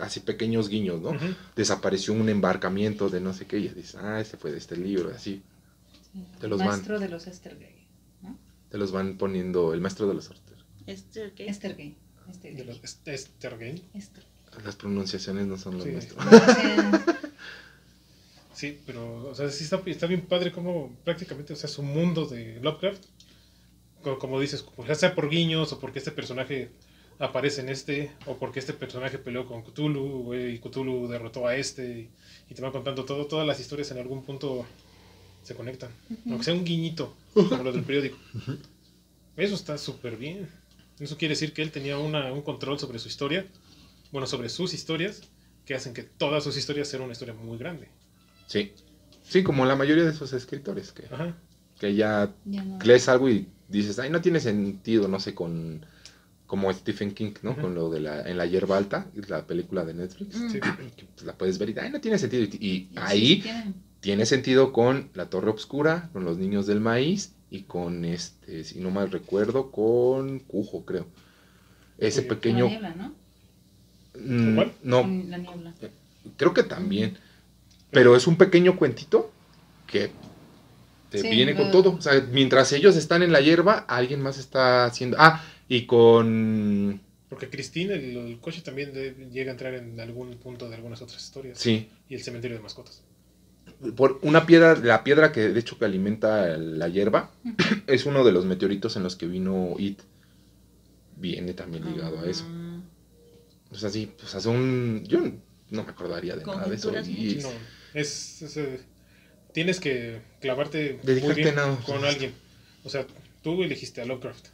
así 0.00 0.20
pequeños 0.20 0.68
guiños, 0.68 1.00
¿no? 1.02 1.10
Desapareció 1.56 2.14
un 2.14 2.28
embarcamiento 2.28 3.08
de 3.08 3.20
no 3.20 3.34
sé 3.34 3.46
qué 3.46 3.58
y 3.58 3.64
ya 3.64 3.72
dices, 3.72 3.96
ah, 3.96 4.20
este 4.20 4.36
fue 4.36 4.52
de 4.52 4.58
este 4.58 4.76
libro, 4.76 5.10
así. 5.12 5.42
Sí. 6.12 6.24
Te 6.40 6.46
los 6.46 6.60
van. 6.60 6.68
Maestro 6.68 7.00
de 7.00 7.08
los 7.08 7.26
Estergay. 7.26 7.88
Te 8.70 8.78
los 8.78 8.92
van 8.92 9.18
poniendo 9.18 9.74
el 9.74 9.80
maestro 9.80 10.06
de 10.06 10.14
los. 10.14 10.30
Este. 10.86 11.34
Estergay. 11.38 11.96
De 12.42 12.64
los 12.64 12.80
Las 14.64 14.76
pronunciaciones 14.76 15.46
no 15.48 15.58
son 15.58 15.82
Sí. 15.82 15.90
o 15.90 16.00
sea, 16.00 17.16
Sí, 18.56 18.80
pero, 18.86 19.28
o 19.28 19.34
sea, 19.34 19.50
sí 19.50 19.64
está, 19.64 19.82
está 19.84 20.06
bien 20.06 20.22
padre 20.22 20.50
como 20.50 20.96
prácticamente, 21.04 21.52
o 21.52 21.56
sea, 21.56 21.68
su 21.68 21.82
mundo 21.82 22.24
de 22.24 22.58
Lovecraft, 22.62 23.04
como, 24.18 24.40
dices, 24.40 24.64
ya 24.86 24.94
sea 24.94 25.14
por 25.14 25.28
guiños 25.28 25.72
o 25.72 25.80
porque 25.80 25.98
este 25.98 26.10
personaje 26.10 26.70
aparece 27.18 27.60
en 27.62 27.68
este, 27.68 28.12
o 28.26 28.36
porque 28.36 28.60
este 28.60 28.72
personaje 28.72 29.18
peleó 29.18 29.46
con 29.46 29.62
Cthulhu, 29.62 30.34
y 30.34 30.58
Cthulhu 30.58 31.08
derrotó 31.08 31.46
a 31.46 31.56
este, 31.56 31.98
y, 32.00 32.10
y 32.50 32.54
te 32.54 32.62
va 32.62 32.72
contando 32.72 33.04
todo, 33.04 33.26
todas 33.26 33.46
las 33.46 33.58
historias 33.60 33.90
en 33.90 33.98
algún 33.98 34.22
punto 34.22 34.66
se 35.42 35.54
conectan, 35.54 35.90
aunque 36.28 36.44
sea 36.44 36.54
un 36.54 36.64
guiñito, 36.64 37.14
como 37.32 37.62
los 37.62 37.74
del 37.74 37.84
periódico. 37.84 38.16
Eso 39.36 39.54
está 39.54 39.78
súper 39.78 40.16
bien. 40.16 40.48
Eso 40.98 41.16
quiere 41.16 41.34
decir 41.34 41.52
que 41.52 41.62
él 41.62 41.70
tenía 41.70 41.98
una, 41.98 42.32
un 42.32 42.42
control 42.42 42.78
sobre 42.78 42.98
su 42.98 43.08
historia, 43.08 43.46
bueno, 44.10 44.26
sobre 44.26 44.48
sus 44.48 44.74
historias, 44.74 45.22
que 45.64 45.74
hacen 45.74 45.94
que 45.94 46.02
todas 46.02 46.42
sus 46.42 46.56
historias 46.56 46.88
sean 46.88 47.02
una 47.02 47.12
historia 47.12 47.34
muy 47.34 47.58
grande. 47.58 47.88
Sí. 48.46 48.72
Sí, 49.22 49.42
como 49.42 49.64
la 49.66 49.76
mayoría 49.76 50.04
de 50.04 50.10
esos 50.10 50.32
escritores, 50.32 50.92
que, 50.92 51.06
Ajá. 51.06 51.36
que 51.78 51.94
ya 51.94 52.32
ya 52.44 52.62
no. 52.64 52.78
lees 52.84 53.08
algo 53.08 53.28
y 53.28 53.48
dices, 53.68 53.98
ay, 53.98 54.10
no 54.10 54.20
tiene 54.20 54.40
sentido, 54.40 55.08
no 55.08 55.18
sé, 55.20 55.34
con 55.34 55.84
como 56.46 56.72
Stephen 56.72 57.12
King, 57.12 57.32
¿no? 57.42 57.56
Con 57.56 57.74
lo 57.74 57.90
de 57.90 57.98
la, 58.00 58.22
en 58.22 58.36
la 58.38 58.46
hierba 58.46 58.76
alta, 58.76 59.08
la 59.28 59.44
película 59.46 59.84
de 59.84 59.94
Netflix, 59.94 60.36
Mm. 60.36 60.50
Sí. 60.50 60.60
que 60.60 61.04
pues, 61.14 61.26
la 61.26 61.32
puedes 61.34 61.58
ver 61.58 61.70
y, 61.70 61.78
ay, 61.78 61.90
no 61.90 62.00
tiene 62.00 62.18
sentido. 62.18 62.44
Y, 62.44 62.46
y 62.60 62.68
Y 62.68 62.80
sí, 62.84 62.90
ahí 62.96 63.44
tiene 64.00 64.26
sentido 64.26 64.72
con 64.72 65.08
La 65.14 65.26
Torre 65.28 65.50
Obscura, 65.50 66.08
con 66.12 66.24
Los 66.24 66.38
Niños 66.38 66.66
del 66.68 66.78
Maíz 66.80 67.32
y 67.50 67.62
con 67.62 68.04
este, 68.04 68.62
si 68.62 68.78
no 68.78 68.90
mal 68.92 69.10
recuerdo, 69.10 69.72
con 69.72 70.38
Cujo, 70.38 70.84
creo. 70.84 71.06
Ese 71.98 72.22
Cuyo. 72.22 72.28
La 72.28 72.36
pequeño... 72.36 72.66
niebla, 72.68 72.94
¿no? 72.94 73.14
mm, 74.20 74.54
¿Cuál? 74.54 74.72
no, 74.84 75.00
Con 75.02 75.30
La 75.30 75.38
niebla. 75.38 75.74
creo 76.36 76.54
que 76.54 76.62
también. 76.62 77.16
Pero 77.90 78.14
es 78.14 78.28
un 78.28 78.36
pequeño 78.36 78.76
cuentito 78.76 79.32
que 79.88 80.10
te 81.16 81.22
Sí, 81.22 81.28
viene 81.30 81.54
con 81.56 81.70
todo. 81.70 81.92
O 81.96 82.00
sea, 82.02 82.20
mientras 82.32 82.72
ellos 82.72 82.96
están 82.96 83.22
en 83.22 83.32
la 83.32 83.40
hierba, 83.40 83.78
alguien 83.88 84.20
más 84.22 84.38
está 84.38 84.84
haciendo... 84.86 85.16
Ah, 85.20 85.44
y 85.68 85.86
con... 85.86 87.00
Porque 87.28 87.48
Christine, 87.50 87.94
el, 87.94 88.16
el 88.16 88.38
coche 88.40 88.62
también 88.62 88.92
de- 88.92 89.28
llega 89.32 89.50
a 89.50 89.52
entrar 89.52 89.74
en 89.74 89.98
algún 90.00 90.36
punto 90.36 90.68
de 90.68 90.76
algunas 90.76 91.02
otras 91.02 91.22
historias. 91.22 91.58
Sí, 91.58 91.88
Y 92.08 92.14
el 92.14 92.22
cementerio 92.22 92.56
de 92.56 92.62
mascotas. 92.62 93.02
por 93.96 94.20
una 94.22 94.46
piedra, 94.46 94.76
la 94.76 95.02
piedra 95.02 95.32
que 95.32 95.48
de 95.48 95.58
hecho 95.60 95.76
que 95.78 95.84
alimenta 95.84 96.56
la 96.56 96.88
hierba, 96.88 97.32
es 97.88 98.06
uno 98.06 98.24
de 98.24 98.32
los 98.32 98.44
meteoritos 98.44 98.96
en 98.96 99.02
los 99.02 99.16
que 99.16 99.26
vino 99.26 99.74
It. 99.78 100.00
Viene 101.16 101.54
también 101.54 101.84
ligado 101.92 102.20
a 102.20 102.26
eso. 102.26 102.44
Ah, 102.48 102.78
O 103.70 103.74
sea, 103.74 103.90
sí, 103.90 104.10
pues 104.18 104.34
hace 104.34 104.48
un... 104.48 105.02
Yo 105.08 105.20
no 105.70 105.82
me 105.82 105.90
acordaría 105.90 106.36
de 106.36 106.44
nada 106.44 106.66
de 106.68 106.74
eso. 106.76 106.92
Y- 107.06 107.38
no, 107.42 107.48
es, 107.94 108.42
es, 108.42 108.56
eh, 108.58 108.80
tienes 109.56 109.80
que 109.80 110.20
clavarte 110.42 111.00
muy 111.02 111.32
bien 111.34 111.54
con 111.86 112.04
alguien. 112.04 112.34
O 112.84 112.90
sea, 112.90 113.06
tú 113.42 113.62
elegiste 113.62 114.02
a 114.02 114.04
Lovecraft. 114.04 114.48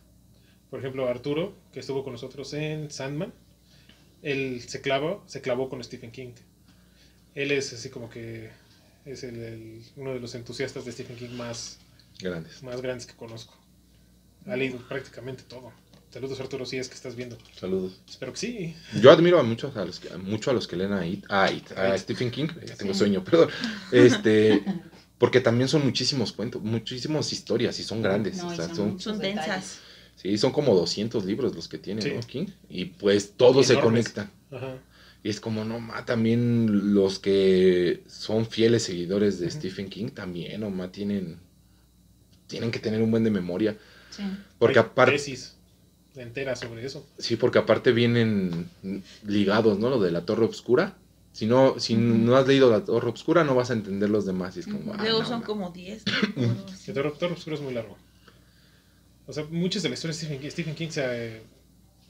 Por 0.71 0.79
ejemplo, 0.79 1.09
Arturo, 1.09 1.53
que 1.73 1.81
estuvo 1.81 2.05
con 2.05 2.13
nosotros 2.13 2.53
en 2.55 2.89
Sandman, 2.89 3.33
él 4.23 4.63
se 4.65 4.81
clavó, 4.81 5.25
se 5.27 5.41
clavó 5.41 5.69
con 5.69 5.83
Stephen 5.83 6.13
King. 6.13 6.35
Él 7.35 7.51
es 7.51 7.73
así 7.73 7.89
como 7.91 8.09
que 8.11 8.51
es 9.05 9.25
el- 9.25 9.43
el- 9.43 9.83
uno 9.97 10.15
de 10.15 10.21
los 10.21 10.37
entusiastas 10.37 10.85
de 10.85 10.93
Stephen 10.93 11.17
King 11.17 11.31
más, 11.37 11.79
Grandes. 12.21 12.63
más 12.63 12.81
grandes 12.81 13.05
que 13.07 13.15
conozco. 13.15 13.55
Ha 14.47 14.55
leído 14.55 14.79
prácticamente 14.89 15.43
todo. 15.43 15.73
Saludos 16.13 16.39
Arturo, 16.41 16.65
si 16.67 16.77
es 16.77 16.89
que 16.89 16.95
estás 16.95 17.17
viendo. 17.17 17.39
Saludos. 17.59 17.99
Espero 18.09 18.33
que 18.35 18.39
sí. 18.39 18.77
Yo 19.01 19.11
admiro 19.11 19.41
a 19.41 19.43
muchos 19.43 19.75
a 19.79 19.85
los 19.85 19.99
que, 19.99 20.13
a 20.13 20.19
mucho 20.19 20.51
a 20.51 20.55
los 20.55 20.69
que 20.69 20.77
leen 20.77 20.93
a 20.93 21.07
It, 21.07 21.25
a, 21.31 21.51
It, 21.51 21.73
a 21.73 21.97
It. 21.97 22.03
Stephen 22.03 22.31
King, 22.31 22.49
tengo 22.79 22.93
sueño, 22.95 23.25
perdón. 23.25 23.49
Este, 23.91 24.63
porque 25.23 25.41
también 25.41 25.69
son 25.69 25.85
muchísimos 25.85 26.33
cuentos, 26.33 26.61
muchísimas 26.63 27.33
historias 27.33 27.79
y 27.79 27.85
son 27.85 28.03
grandes. 28.03 28.39
No, 28.39 28.49
o 28.49 28.53
y 28.53 28.57
sea, 28.57 28.75
son 28.75 28.99
densas. 29.21 29.79
sí, 30.17 30.37
son 30.37 30.51
como 30.51 30.75
200 30.75 31.25
libros 31.25 31.55
los 31.55 31.69
que 31.69 31.79
tiene 31.79 32.03
Sí. 32.03 32.11
¿no? 32.13 32.21
King. 32.23 32.47
Y 32.69 32.87
pues 32.87 33.35
todos 33.37 33.69
se 33.69 33.79
conectan. 33.79 34.33
Ajá. 34.51 34.79
Y 35.23 35.31
es 35.31 35.39
como, 35.39 35.65
no, 35.65 35.79
ma, 35.79 36.05
también 36.05 36.93
los 36.93 37.21
que 37.21 38.03
son 38.09 38.47
fieles 38.47 38.83
seguidores 38.83 39.39
de. 39.39 39.49
Stephen 39.49 39.89
King 39.89 40.09
también, 40.09 40.61
no, 40.61 40.71
ma, 40.71 40.91
tienen, 40.91 41.39
tienen 42.49 42.73
que 42.73 42.81
tener 42.81 43.01
un 43.01 43.13
buen 43.13 43.23
de 43.23 43.31
memoria. 43.31 43.79
Sí. 44.11 44.25
Porque 44.59 44.81
aparte, 44.81 45.13
tesis 45.13 45.55
enteras 46.17 46.59
sobre 46.59 46.85
eso. 46.85 47.07
sí, 47.19 47.37
porque 47.37 47.61
aparte 47.61 47.93
vienen 47.93 48.69
ligados, 49.25 49.79
¿no? 49.79 49.89
Lo 49.89 50.01
de 50.01 50.11
la 50.11 50.27
Torre 50.27 50.47
Obscura. 50.47 50.97
Si 51.33 51.47
no, 51.47 51.81
si 51.81 51.95
no 51.97 52.37
has 52.37 52.47
leído 52.47 52.71
la 52.71 52.85
Torre 52.85 53.09
Obscura, 53.09 53.43
no 53.43 53.55
vas 53.55 53.71
a 53.71 53.73
entender 53.73 54.11
los 54.11 54.27
demás. 54.27 54.57
Y 54.57 54.61
es 54.61 54.67
como, 54.67 54.93
ah, 54.93 54.99
Luego 55.01 55.21
no, 55.21 55.27
son 55.27 55.43
como 55.43 55.71
10. 55.71 56.05
¿no? 56.07 56.13
O 56.13 56.51
algo 56.51 56.67
así. 56.73 56.91
El 56.91 56.95
Terror, 56.95 57.17
Terror 57.17 57.37
Oscuro 57.37 57.57
es 57.57 57.63
muy 57.63 57.73
largo. 57.73 57.97
O 59.27 59.33
sea, 59.33 59.45
muchas 59.51 59.83
de 59.83 59.89
las 59.89 59.99
historias 59.99 60.21
de 60.21 60.27
Stephen 60.27 60.41
King, 60.41 60.51
Stephen 60.51 60.75
King 60.75 60.89
se, 60.91 61.43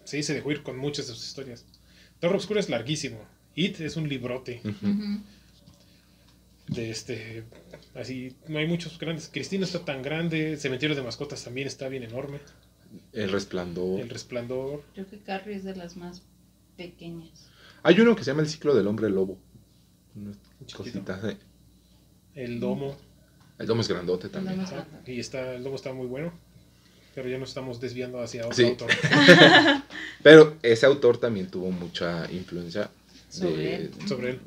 se 0.05 0.17
dice 0.17 0.35
de 0.35 0.43
huir 0.43 0.63
con 0.63 0.77
muchas 0.77 1.07
de 1.07 1.15
sus 1.15 1.25
historias. 1.25 1.65
Terror 2.19 2.37
Oscuro 2.37 2.59
es 2.59 2.69
larguísimo. 2.69 3.19
It 3.55 3.81
es 3.81 3.97
un 3.97 4.09
librote 4.09 4.61
de 6.69 6.91
este. 6.91 7.45
Así, 7.95 8.35
no 8.49 8.59
hay 8.59 8.67
muchos 8.67 8.99
grandes. 8.99 9.29
Cristina 9.33 9.65
está 9.65 9.85
tan 9.85 10.03
grande. 10.03 10.57
Cementerio 10.57 10.97
de 10.97 11.03
Mascotas 11.03 11.45
también 11.45 11.67
está 11.67 11.89
bien 11.89 12.03
enorme. 12.03 12.41
El 13.13 13.31
Resplandor. 13.31 14.01
El 14.01 14.09
Resplandor. 14.09 14.83
Creo 14.95 15.07
que 15.07 15.19
Carrie 15.19 15.57
es 15.57 15.65
de 15.65 15.77
las 15.77 15.97
más 15.97 16.23
pequeñas. 16.77 17.52
Hay 17.83 18.01
uno 18.01 18.15
que 18.17 18.25
se 18.25 18.31
llama 18.31 18.43
El 18.43 18.49
ciclo 18.49 18.75
del 18.75 18.87
hombre 18.87 19.09
lobo. 19.11 19.39
Una 20.15 20.33
cosita. 20.75 21.21
eh. 21.25 21.37
El 22.35 22.61
Domo. 22.61 22.97
El 23.59 23.67
domo 23.67 23.81
es 23.83 23.89
grandote 23.89 24.29
también. 24.29 24.61
es- 24.61 24.73
Y 25.07 25.21
está, 25.21 25.55
el 25.55 25.63
Domo 25.63 25.77
está 25.77 25.93
muy 25.93 26.07
bueno. 26.07 26.33
Pero 27.15 27.29
ya 27.29 27.37
nos 27.39 27.51
estamos 27.51 27.79
desviando 27.81 28.21
hacia 28.23 28.43
otro 28.47 28.57
Sí. 28.57 28.65
autor. 28.65 28.89
Pero 30.23 30.57
ese 30.63 30.87
autor 30.87 31.19
también 31.19 31.49
tuvo 31.51 31.71
mucha 31.71 32.31
influencia 32.33 32.91
Sobre 33.29 33.57
de- 33.57 33.75
él. 33.77 33.91
sobre 34.09 34.39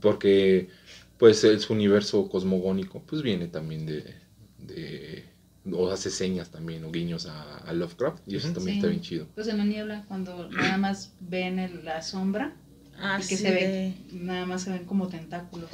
porque 0.00 0.68
pues 1.18 1.42
el- 1.44 1.60
su 1.60 1.72
universo 1.72 2.28
cosmogónico 2.28 3.00
pues 3.02 3.22
viene 3.22 3.48
también 3.48 3.86
de, 3.86 4.14
de 4.58 5.24
o 5.72 5.90
hace 5.90 6.10
señas 6.10 6.50
también 6.50 6.84
o 6.84 6.90
guiños 6.92 7.26
a, 7.26 7.58
a 7.58 7.72
Lovecraft 7.72 8.22
y 8.26 8.36
eso 8.36 8.52
también 8.52 8.74
Sí. 8.74 8.78
está 8.78 8.88
bien 8.88 9.00
chido. 9.02 9.26
Pues 9.34 9.48
en 9.48 9.58
la 9.58 9.64
niebla, 9.64 10.04
cuando 10.08 10.48
nada 10.50 10.76
más 10.76 11.12
ven 11.20 11.58
el- 11.58 11.84
la 11.84 12.02
sombra 12.02 12.54
Ah, 12.98 13.18
y 13.22 13.26
que 13.26 13.36
sí, 13.36 13.42
se 13.42 13.50
ve, 13.50 13.94
nada 14.12 14.46
más 14.46 14.62
se 14.62 14.70
ven 14.70 14.84
como 14.86 15.08
tentáculos. 15.08 15.70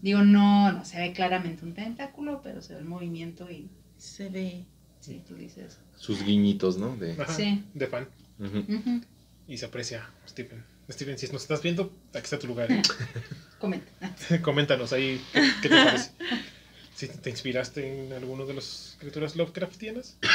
Digo, 0.00 0.20
no, 0.22 0.70
no 0.72 0.84
se 0.84 0.98
ve 0.98 1.12
claramente 1.12 1.64
un 1.64 1.74
tentáculo, 1.74 2.40
pero 2.44 2.62
se 2.62 2.74
ve 2.74 2.78
el 2.80 2.84
movimiento 2.86 3.50
y 3.50 3.68
Se 3.96 4.28
ve. 4.28 4.64
sí, 5.00 5.22
tú 5.26 5.34
dices. 5.34 5.78
Sus 5.96 6.22
guiñitos, 6.24 6.76
¿no? 6.78 6.96
De, 6.96 7.12
Ajá, 7.20 7.32
Sí. 7.34 7.64
De 7.74 7.86
fan. 7.86 8.08
Ujú. 8.38 8.58
Ujú. 8.60 9.00
Y 9.48 9.58
se 9.58 9.66
aprecia, 9.66 10.08
Steven. 10.28 10.64
Steven, 10.88 11.18
si 11.18 11.26
nos 11.28 11.42
estás 11.42 11.60
viendo, 11.62 11.92
aquí 12.12 12.24
está 12.24 12.38
tu 12.38 12.46
lugar. 12.46 12.70
¿eh? 12.70 12.80
Comenta. 13.58 13.90
Coméntanos 14.42 14.92
ahí 14.92 15.20
qué, 15.32 15.42
qué 15.62 15.68
te 15.68 15.74
parece. 15.84 16.10
Si 17.00 17.08
te 17.08 17.30
inspiraste 17.30 18.04
en 18.04 18.12
alguno 18.12 18.44
de 18.44 18.52
las 18.52 18.96
criaturas 19.00 19.34
Lovecraftianas. 19.34 20.18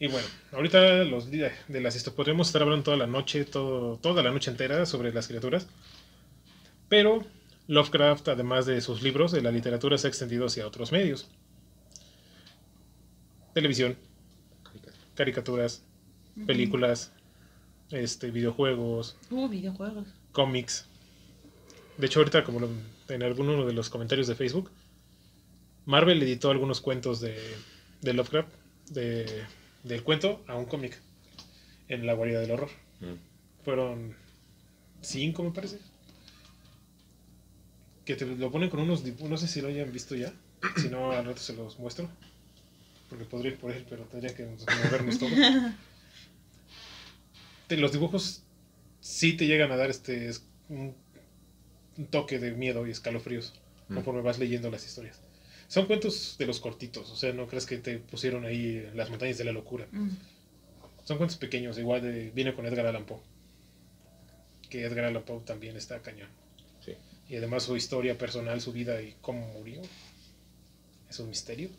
Y 0.00 0.08
bueno, 0.08 0.26
ahorita 0.52 1.04
los 1.04 1.30
de 1.30 1.50
las 1.80 1.96
esto 1.96 2.12
podríamos 2.14 2.48
estar 2.48 2.62
hablando 2.62 2.84
toda 2.84 2.96
la 2.96 3.06
noche, 3.06 3.44
todo, 3.44 3.96
toda 3.96 4.22
la 4.22 4.30
noche 4.30 4.50
entera 4.50 4.84
sobre 4.86 5.12
las 5.12 5.26
criaturas. 5.28 5.66
Pero 6.88 7.24
Lovecraft, 7.68 8.28
además 8.28 8.66
de 8.66 8.80
sus 8.80 9.02
libros, 9.02 9.32
de 9.32 9.40
la 9.40 9.50
literatura 9.52 9.96
se 9.96 10.06
ha 10.06 10.10
extendido 10.10 10.46
hacia 10.46 10.66
otros 10.66 10.92
medios. 10.92 11.28
Televisión, 13.54 13.96
caricaturas, 15.14 15.82
películas, 16.46 17.12
este, 17.90 18.30
videojuegos, 18.30 19.16
Uh, 19.30 19.48
videojuegos. 19.48 20.06
cómics. 20.32 20.86
De 21.96 22.06
hecho, 22.06 22.20
ahorita, 22.20 22.44
como 22.44 22.60
lo- 22.60 22.68
en 23.08 23.22
alguno 23.22 23.64
de 23.66 23.72
los 23.72 23.90
comentarios 23.90 24.26
de 24.26 24.34
Facebook, 24.34 24.70
Marvel 25.86 26.22
editó 26.22 26.50
algunos 26.50 26.80
cuentos 26.80 27.20
de, 27.20 27.36
de 28.02 28.12
Lovecraft, 28.12 28.48
de, 28.90 29.44
del 29.84 30.02
cuento 30.02 30.42
a 30.46 30.54
un 30.56 30.66
cómic, 30.66 30.98
en 31.88 32.06
la 32.06 32.12
guarida 32.14 32.40
del 32.40 32.50
horror. 32.50 32.70
Mm. 33.00 33.64
Fueron 33.64 34.14
cinco, 35.00 35.42
me 35.42 35.50
parece. 35.50 35.78
Que 38.04 38.14
te 38.16 38.26
lo 38.26 38.50
ponen 38.50 38.70
con 38.70 38.80
unos 38.80 39.04
dibujos, 39.04 39.28
no 39.30 39.36
sé 39.36 39.48
si 39.48 39.60
lo 39.60 39.68
hayan 39.68 39.92
visto 39.92 40.14
ya, 40.14 40.32
si 40.76 40.88
no, 40.88 41.12
al 41.12 41.24
rato 41.24 41.40
se 41.40 41.54
los 41.54 41.78
muestro. 41.78 42.08
Porque 43.08 43.24
podría 43.24 43.52
ir 43.52 43.58
por 43.58 43.70
él, 43.70 43.86
pero 43.88 44.04
tendría 44.04 44.34
que 44.34 44.44
movernos 44.44 45.18
todo. 45.18 45.30
Te- 47.68 47.76
los 47.76 47.92
dibujos 47.92 48.42
sí 49.00 49.34
te 49.34 49.46
llegan 49.46 49.72
a 49.72 49.76
dar 49.76 49.90
este 49.90 50.30
un 50.68 50.94
toque 52.06 52.38
de 52.38 52.52
miedo 52.52 52.86
y 52.86 52.90
escalofríos 52.90 53.54
Mm. 53.88 53.94
conforme 53.94 54.22
vas 54.22 54.38
leyendo 54.38 54.70
las 54.70 54.84
historias. 54.84 55.20
Son 55.66 55.86
cuentos 55.86 56.36
de 56.38 56.46
los 56.46 56.60
cortitos, 56.60 57.10
o 57.10 57.16
sea, 57.16 57.32
no 57.32 57.46
crees 57.46 57.66
que 57.66 57.78
te 57.78 57.98
pusieron 57.98 58.44
ahí 58.44 58.88
las 58.94 59.10
montañas 59.10 59.38
de 59.38 59.44
la 59.44 59.52
locura. 59.52 59.86
Mm. 59.90 60.10
Son 61.04 61.16
cuentos 61.16 61.38
pequeños, 61.38 61.78
igual 61.78 62.02
de, 62.02 62.30
viene 62.30 62.54
con 62.54 62.66
Edgar 62.66 62.86
Allan 62.86 63.04
Poe. 63.04 63.20
Que 64.68 64.82
Edgar 64.82 65.06
Allan 65.06 65.22
Poe 65.22 65.40
también 65.40 65.76
está 65.76 66.00
cañón. 66.00 66.28
Sí. 66.84 66.92
Y 67.28 67.36
además 67.36 67.62
su 67.64 67.76
historia 67.76 68.16
personal, 68.16 68.60
su 68.60 68.72
vida 68.72 69.00
y 69.00 69.14
cómo 69.20 69.46
murió. 69.54 69.80
Es 71.08 71.18
un 71.18 71.30
misterio. 71.30 71.70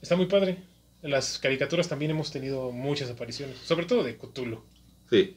Está 0.00 0.16
muy 0.16 0.26
padre. 0.26 0.56
En 1.02 1.10
las 1.10 1.38
caricaturas 1.38 1.88
también 1.88 2.10
hemos 2.10 2.30
tenido 2.30 2.72
muchas 2.72 3.10
apariciones, 3.10 3.58
sobre 3.58 3.86
todo 3.86 4.02
de 4.02 4.16
Cthulhu. 4.16 4.62
Sí. 5.10 5.36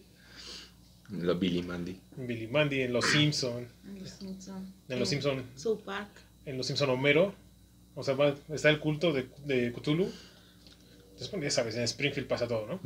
La 1.11 1.33
Billy 1.33 1.61
Mandy. 1.61 1.99
En 2.17 2.27
Billy 2.27 2.47
Mandy, 2.47 2.81
en 2.81 2.93
Los 2.93 3.05
Simpson, 3.05 3.67
En 3.85 3.99
Los 3.99 4.09
Simpson. 4.11 4.73
en 4.89 4.99
Los 4.99 5.09
Simpson, 5.09 5.43
South 5.55 5.81
Park. 5.85 6.09
en 6.45 6.57
Los 6.57 6.67
Simpson 6.67 6.89
Homero. 6.89 7.33
O 7.95 8.03
sea, 8.03 8.13
va- 8.15 8.35
está 8.49 8.69
el 8.69 8.79
culto 8.79 9.11
de, 9.11 9.27
de 9.45 9.73
Cthulhu. 9.73 10.09
Entonces, 11.11 11.41
ya 11.41 11.51
sabes, 11.51 11.75
en 11.75 11.83
Springfield 11.83 12.27
pasa 12.27 12.47
todo, 12.47 12.65
¿no? 12.67 12.79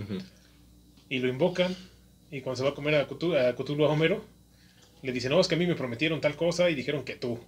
Y 1.09 1.19
lo 1.19 1.27
invocan. 1.27 1.75
Y 2.31 2.41
cuando 2.41 2.57
se 2.57 2.63
va 2.63 2.71
a 2.71 2.73
comer 2.75 2.95
a 2.95 3.07
Cthulhu, 3.07 3.35
a, 3.37 3.55
Cthulhu, 3.55 3.85
a 3.85 3.89
Homero, 3.89 4.25
le 5.03 5.11
dicen, 5.11 5.29
no, 5.31 5.39
es 5.39 5.47
que 5.47 5.55
a 5.55 5.57
mí 5.59 5.67
me 5.67 5.75
prometieron 5.75 6.19
tal 6.21 6.35
cosa 6.35 6.69
y 6.69 6.75
dijeron 6.75 7.03
que 7.05 7.15
tú. 7.15 7.39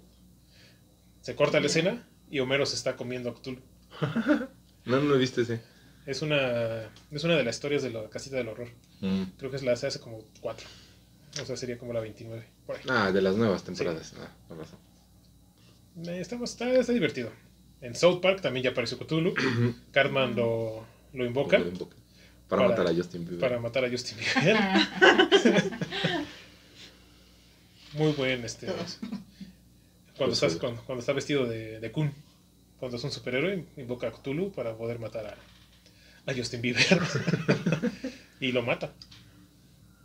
Se 1.21 1.35
corta 1.35 1.59
la 1.59 1.65
escena 1.65 2.07
y 2.29 2.39
Homero 2.39 2.65
se 2.65 2.75
está 2.75 2.95
comiendo 2.95 3.29
a 3.31 3.35
Cthulhu. 3.35 3.59
No, 4.85 5.01
no 5.01 5.09
lo 5.09 5.17
viste 5.17 5.41
ese. 5.41 5.59
Es 6.07 6.21
una, 6.23 6.83
es 7.11 7.23
una 7.23 7.35
de 7.35 7.43
las 7.43 7.55
historias 7.57 7.83
de 7.83 7.91
la 7.91 8.09
casita 8.09 8.37
del 8.37 8.47
horror. 8.47 8.69
Mm. 9.01 9.23
Creo 9.37 9.51
que 9.51 9.57
es 9.57 9.63
la 9.63 9.75
se 9.75 9.85
hace 9.87 9.99
como 9.99 10.23
cuatro. 10.41 10.65
O 11.41 11.45
sea, 11.45 11.55
sería 11.55 11.77
como 11.77 11.93
la 11.93 11.99
29. 11.99 12.43
Por 12.65 12.77
ahí. 12.77 12.81
Ah, 12.89 13.11
de 13.11 13.21
las 13.21 13.35
nuevas 13.35 13.63
temporadas. 13.63 14.13
Ah, 14.19 14.31
con 14.47 14.57
razón. 14.57 14.79
Eh, 16.07 16.19
Está, 16.19 16.35
está, 16.43 16.71
está 16.73 16.93
divertido. 16.93 17.31
En 17.81 17.93
South 17.95 18.21
Park 18.21 18.41
también 18.41 18.63
ya 18.63 18.69
apareció 18.71 18.97
Cthulhu. 18.97 19.35
Cartman 19.91 20.35
lo, 20.35 20.83
lo 21.13 21.25
invoca 21.25 21.59
Lo 21.59 21.67
invoca. 21.67 21.95
Para, 22.47 22.63
Para- 22.63 22.69
matar 22.77 22.87
a 22.87 22.95
Justin 22.95 23.25
Bieber. 23.25 23.39
para 23.41 23.59
matar 23.59 23.85
a 23.85 23.89
Justin 23.89 24.17
Bieber. 24.17 24.57
Muy 27.93 28.11
buen 28.13 28.43
este. 28.45 28.67
Cuando, 30.17 30.33
estás, 30.33 30.55
cuando, 30.55 30.81
cuando 30.83 30.99
está 31.01 31.13
vestido 31.13 31.45
de, 31.45 31.79
de 31.79 31.91
Kun. 31.91 32.11
Cuando 32.79 32.97
es 32.97 33.03
un 33.03 33.11
superhéroe, 33.11 33.65
invoca 33.77 34.07
a 34.07 34.11
Cthulhu 34.11 34.51
para 34.51 34.75
poder 34.77 34.99
matar 34.99 35.25
a, 35.27 35.35
a 36.27 36.33
Justin 36.33 36.61
Bieber. 36.61 36.99
y 38.39 38.51
lo 38.51 38.61
mata. 38.61 38.93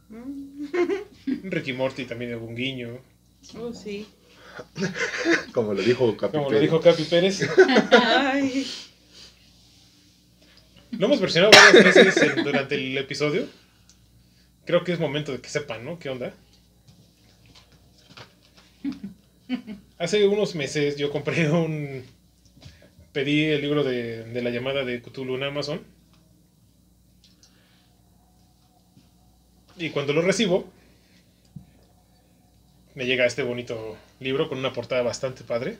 Ricky 1.44 1.72
Morty 1.72 2.04
también 2.04 2.32
es 2.32 2.40
un 2.40 2.54
guiño. 2.54 2.98
Oh, 3.58 3.72
sí. 3.74 4.06
Como 5.52 5.74
lo 5.74 5.82
dijo 5.82 6.16
Capi 6.16 6.36
Como 6.36 6.50
lo 6.50 6.60
dijo 6.60 6.80
Capi 6.80 7.04
Pérez. 7.04 7.40
Ay. 7.90 8.66
Lo 10.92 11.06
hemos 11.06 11.20
versionado 11.20 11.50
varias 11.52 11.94
veces 11.94 12.16
en- 12.22 12.44
durante 12.44 12.74
el 12.74 12.96
episodio. 12.98 13.46
Creo 14.64 14.84
que 14.84 14.92
es 14.92 15.00
momento 15.00 15.32
de 15.32 15.40
que 15.40 15.48
sepan, 15.48 15.84
¿no? 15.84 15.98
¿Qué 15.98 16.10
onda? 16.10 16.34
Hace 19.98 20.26
unos 20.26 20.54
meses 20.54 20.96
yo 20.96 21.10
compré 21.10 21.50
un... 21.50 22.04
Pedí 23.12 23.44
el 23.44 23.60
libro 23.60 23.84
de, 23.84 24.24
de 24.24 24.42
la 24.42 24.50
llamada 24.50 24.84
de 24.84 25.02
Cthulhu 25.02 25.36
en 25.36 25.42
Amazon. 25.44 25.80
Y 29.76 29.90
cuando 29.90 30.12
lo 30.12 30.22
recibo, 30.22 30.70
me 32.94 33.06
llega 33.06 33.24
este 33.26 33.42
bonito 33.42 33.96
libro 34.20 34.48
con 34.48 34.58
una 34.58 34.72
portada 34.72 35.02
bastante 35.02 35.44
padre. 35.44 35.78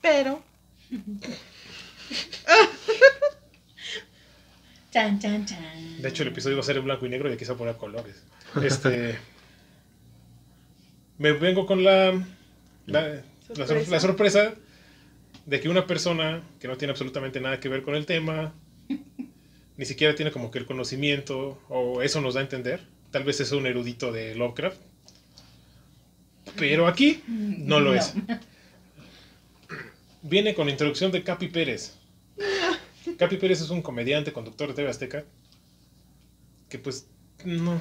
Pero, 0.00 0.42
Chan, 4.92 5.20
chan, 5.20 5.46
chan. 5.46 6.02
De 6.02 6.08
hecho, 6.08 6.22
el 6.24 6.30
episodio 6.30 6.56
va 6.56 6.62
a 6.62 6.64
ser 6.64 6.76
en 6.78 6.84
blanco 6.84 7.06
y 7.06 7.08
negro 7.08 7.30
y 7.30 7.34
aquí 7.34 7.44
se 7.44 7.52
va 7.52 7.54
a 7.54 7.58
poner 7.58 7.76
colores. 7.76 8.24
Este. 8.62 9.16
me 11.18 11.32
vengo 11.32 11.64
con 11.66 11.84
la. 11.84 12.12
La, 12.86 13.08
la 13.08 13.22
sor- 13.56 13.66
Sorpresa. 13.66 13.90
la 13.90 14.00
sorpresa 14.00 14.54
de 15.46 15.60
que 15.60 15.68
una 15.68 15.86
persona 15.86 16.42
que 16.58 16.66
no 16.66 16.76
tiene 16.76 16.90
absolutamente 16.90 17.40
nada 17.40 17.60
que 17.60 17.68
ver 17.68 17.82
con 17.82 17.94
el 17.94 18.04
tema, 18.06 18.52
ni 19.80 19.86
siquiera 19.86 20.14
tiene 20.14 20.30
como 20.30 20.50
que 20.50 20.58
el 20.58 20.66
conocimiento, 20.66 21.58
o 21.70 22.02
eso 22.02 22.20
nos 22.20 22.34
da 22.34 22.40
a 22.40 22.42
entender. 22.42 22.86
Tal 23.10 23.24
vez 23.24 23.40
es 23.40 23.50
un 23.50 23.66
erudito 23.66 24.12
de 24.12 24.34
Lovecraft. 24.34 24.78
Pero 26.58 26.86
aquí 26.86 27.22
no 27.26 27.80
lo 27.80 27.94
es. 27.94 28.12
Viene 30.20 30.54
con 30.54 30.66
la 30.66 30.72
introducción 30.72 31.10
de 31.12 31.24
Capi 31.24 31.48
Pérez. 31.48 31.94
Capi 33.16 33.38
Pérez 33.38 33.62
es 33.62 33.70
un 33.70 33.80
comediante, 33.80 34.34
conductor 34.34 34.68
de 34.68 34.74
TV 34.74 34.90
Azteca. 34.90 35.24
Que 36.68 36.78
pues 36.78 37.06
no. 37.46 37.80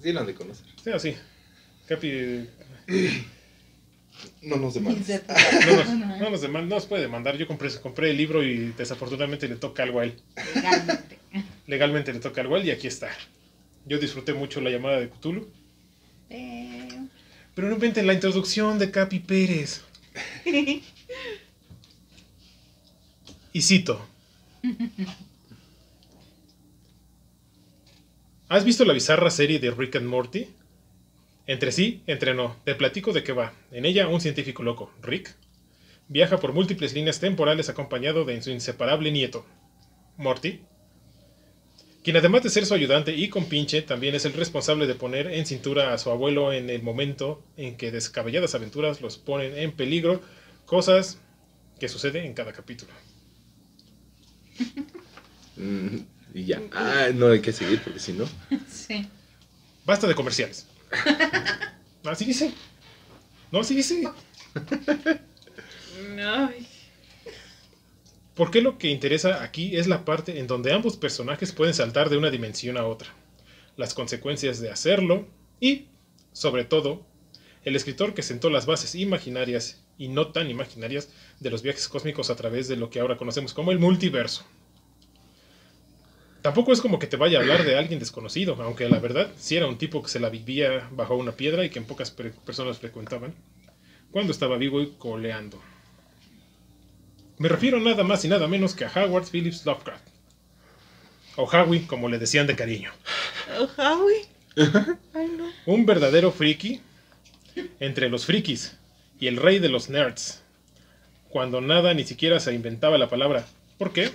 Sí, 0.00 0.12
lo 0.12 0.20
han 0.20 0.26
de 0.26 0.34
conocer. 0.34 0.66
Sí, 0.84 0.90
así. 0.90 1.16
Capi 1.88 2.48
No 4.42 4.56
nos 4.56 4.74
demandes. 4.74 5.22
No 5.28 5.76
nos, 5.76 5.88
no 5.88 6.30
nos 6.30 6.48
no 6.50 6.62
nos 6.62 6.86
puede 6.86 7.02
demandar. 7.02 7.36
Yo 7.36 7.46
compré, 7.46 7.70
compré 7.80 8.10
el 8.10 8.16
libro 8.16 8.42
y 8.42 8.72
desafortunadamente 8.76 9.48
le 9.48 9.56
toca 9.56 9.82
algo 9.82 10.00
a 10.00 10.04
él. 10.04 10.14
Legalmente. 10.54 11.18
Legalmente 11.66 12.12
le 12.12 12.20
toca 12.20 12.40
algo 12.40 12.56
a 12.56 12.58
él 12.58 12.66
y 12.66 12.70
aquí 12.70 12.86
está. 12.86 13.10
Yo 13.86 13.98
disfruté 13.98 14.34
mucho 14.34 14.60
la 14.60 14.70
llamada 14.70 15.00
de 15.00 15.08
Cthulhu. 15.08 15.48
Pero... 16.28 17.08
Pero 17.54 17.68
no 17.68 17.74
inventen 17.74 18.06
la 18.06 18.14
introducción 18.14 18.78
de 18.78 18.90
Capi 18.90 19.20
Pérez. 19.20 19.82
Y 23.52 23.62
cito. 23.62 24.06
¿Has 28.48 28.64
visto 28.64 28.84
la 28.84 28.92
bizarra 28.92 29.30
serie 29.30 29.58
de 29.58 29.72
Rick 29.72 29.96
and 29.96 30.06
Morty? 30.06 30.46
Entre 31.50 31.72
sí, 31.72 32.04
entre 32.06 32.32
no. 32.32 32.56
Te 32.62 32.76
platico 32.76 33.12
de 33.12 33.24
qué 33.24 33.32
va. 33.32 33.52
En 33.72 33.84
ella, 33.84 34.06
un 34.06 34.20
científico 34.20 34.62
loco, 34.62 34.92
Rick, 35.02 35.34
viaja 36.06 36.38
por 36.38 36.52
múltiples 36.52 36.94
líneas 36.94 37.18
temporales 37.18 37.68
acompañado 37.68 38.24
de 38.24 38.40
su 38.40 38.50
inseparable 38.50 39.10
nieto, 39.10 39.44
Morty, 40.16 40.60
quien 42.04 42.16
además 42.16 42.44
de 42.44 42.50
ser 42.50 42.66
su 42.66 42.74
ayudante 42.74 43.16
y 43.16 43.28
compinche, 43.28 43.82
también 43.82 44.14
es 44.14 44.24
el 44.26 44.34
responsable 44.34 44.86
de 44.86 44.94
poner 44.94 45.26
en 45.26 45.44
cintura 45.44 45.92
a 45.92 45.98
su 45.98 46.12
abuelo 46.12 46.52
en 46.52 46.70
el 46.70 46.84
momento 46.84 47.42
en 47.56 47.76
que 47.76 47.90
descabelladas 47.90 48.54
aventuras 48.54 49.00
los 49.00 49.18
ponen 49.18 49.58
en 49.58 49.72
peligro, 49.72 50.22
cosas 50.66 51.18
que 51.80 51.88
suceden 51.88 52.26
en 52.26 52.34
cada 52.34 52.52
capítulo. 52.52 52.92
Mm, 55.56 55.98
y 56.32 56.44
ya. 56.44 56.62
Ah, 56.72 57.08
no 57.12 57.26
hay 57.26 57.40
que 57.40 57.52
seguir 57.52 57.82
porque 57.82 57.98
si 57.98 58.14
no. 58.14 58.24
Sí. 58.70 59.06
Basta 59.84 60.06
de 60.06 60.14
comerciales. 60.14 60.69
Así 62.04 62.24
dice. 62.24 62.52
No, 63.52 63.60
así 63.60 63.74
dice. 63.74 64.08
Ay. 66.18 66.66
¿Por 68.34 68.50
qué 68.50 68.62
lo 68.62 68.78
que 68.78 68.88
interesa 68.88 69.42
aquí 69.42 69.76
es 69.76 69.86
la 69.86 70.04
parte 70.04 70.38
en 70.38 70.46
donde 70.46 70.72
ambos 70.72 70.96
personajes 70.96 71.52
pueden 71.52 71.74
saltar 71.74 72.08
de 72.08 72.16
una 72.16 72.30
dimensión 72.30 72.78
a 72.78 72.86
otra? 72.86 73.14
Las 73.76 73.92
consecuencias 73.92 74.60
de 74.60 74.70
hacerlo 74.70 75.26
y, 75.60 75.88
sobre 76.32 76.64
todo, 76.64 77.04
el 77.64 77.76
escritor 77.76 78.14
que 78.14 78.22
sentó 78.22 78.48
las 78.50 78.66
bases 78.66 78.94
imaginarias 78.94 79.82
y 79.98 80.08
no 80.08 80.28
tan 80.28 80.48
imaginarias 80.48 81.10
de 81.40 81.50
los 81.50 81.62
viajes 81.62 81.88
cósmicos 81.88 82.30
a 82.30 82.36
través 82.36 82.68
de 82.68 82.76
lo 82.76 82.88
que 82.88 83.00
ahora 83.00 83.18
conocemos 83.18 83.52
como 83.52 83.72
el 83.72 83.78
multiverso. 83.78 84.46
Tampoco 86.42 86.72
es 86.72 86.80
como 86.80 86.98
que 86.98 87.06
te 87.06 87.16
vaya 87.16 87.38
a 87.38 87.42
hablar 87.42 87.64
de 87.64 87.76
alguien 87.76 87.98
desconocido, 87.98 88.56
aunque 88.62 88.88
la 88.88 88.98
verdad 88.98 89.30
sí 89.36 89.56
era 89.56 89.66
un 89.66 89.76
tipo 89.76 90.02
que 90.02 90.08
se 90.08 90.20
la 90.20 90.30
vivía 90.30 90.88
bajo 90.92 91.14
una 91.16 91.32
piedra 91.32 91.64
y 91.64 91.70
que 91.70 91.78
en 91.78 91.84
pocas 91.84 92.10
pre- 92.10 92.30
personas 92.30 92.78
frecuentaban 92.78 93.34
cuando 94.10 94.32
estaba 94.32 94.56
vivo 94.56 94.80
y 94.80 94.92
coleando. 94.98 95.60
Me 97.38 97.48
refiero 97.48 97.78
nada 97.80 98.04
más 98.04 98.24
y 98.24 98.28
nada 98.28 98.46
menos 98.48 98.74
que 98.74 98.84
a 98.84 98.92
Howard 98.94 99.26
Phillips 99.30 99.64
Lovecraft. 99.66 100.06
O 101.36 101.44
Howie, 101.44 101.86
como 101.86 102.08
le 102.08 102.18
decían 102.18 102.46
de 102.46 102.56
cariño. 102.56 102.90
Howie. 103.76 104.26
Ay, 105.14 105.28
no. 105.36 105.44
Un 105.66 105.86
verdadero 105.86 106.32
friki 106.32 106.80
entre 107.78 108.08
los 108.08 108.26
frikis 108.26 108.76
y 109.18 109.26
el 109.26 109.36
rey 109.36 109.58
de 109.58 109.68
los 109.68 109.88
nerds. 109.90 110.42
Cuando 111.28 111.60
nada 111.60 111.94
ni 111.94 112.04
siquiera 112.04 112.40
se 112.40 112.52
inventaba 112.52 112.98
la 112.98 113.08
palabra. 113.08 113.46
¿Por 113.78 113.92
qué? 113.92 114.10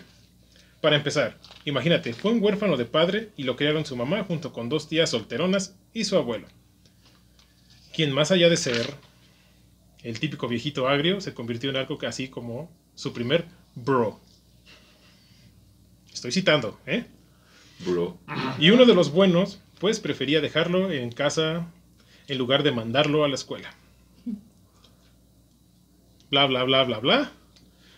Para 0.85 0.97
empezar, 0.97 1.39
imagínate, 1.63 2.13
fue 2.13 2.31
un 2.31 2.43
huérfano 2.43 2.77
de 2.77 2.85
padre 2.85 3.31
y 3.35 3.41
lo 3.41 3.55
criaron 3.55 3.87
su 3.87 3.95
mamá 3.95 4.23
junto 4.23 4.53
con 4.53 4.69
dos 4.69 4.87
tías 4.87 5.09
solteronas 5.09 5.75
y 5.95 6.03
su 6.03 6.15
abuelo. 6.15 6.47
Quien 7.91 8.11
más 8.11 8.29
allá 8.29 8.49
de 8.49 8.55
ser 8.55 8.93
el 10.03 10.19
típico 10.19 10.47
viejito 10.47 10.87
agrio, 10.87 11.21
se 11.21 11.33
convirtió 11.33 11.71
en 11.71 11.77
algo 11.77 11.97
que 11.97 12.05
así 12.05 12.27
como 12.27 12.71
su 12.93 13.13
primer 13.13 13.45
bro. 13.73 14.19
Estoy 16.13 16.31
citando, 16.31 16.79
¿eh? 16.85 17.05
Bro. 17.79 18.19
Y 18.59 18.69
uno 18.69 18.85
de 18.85 18.93
los 18.93 19.11
buenos, 19.11 19.59
pues 19.79 19.99
prefería 19.99 20.39
dejarlo 20.39 20.91
en 20.91 21.11
casa 21.11 21.65
en 22.27 22.37
lugar 22.37 22.61
de 22.61 22.73
mandarlo 22.73 23.23
a 23.23 23.27
la 23.27 23.33
escuela. 23.33 23.73
Bla, 26.29 26.45
bla, 26.45 26.63
bla, 26.63 26.83
bla, 26.83 26.99
bla. 26.99 27.31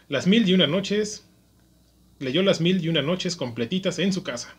Las 0.07 0.25
mil 0.25 0.47
y 0.47 0.53
una 0.53 0.67
noches. 0.67 1.26
Leyó 2.19 2.41
las 2.43 2.61
mil 2.61 2.83
y 2.83 2.89
una 2.89 3.01
noches 3.01 3.35
completitas 3.35 3.99
en 3.99 4.13
su 4.13 4.23
casa. 4.23 4.55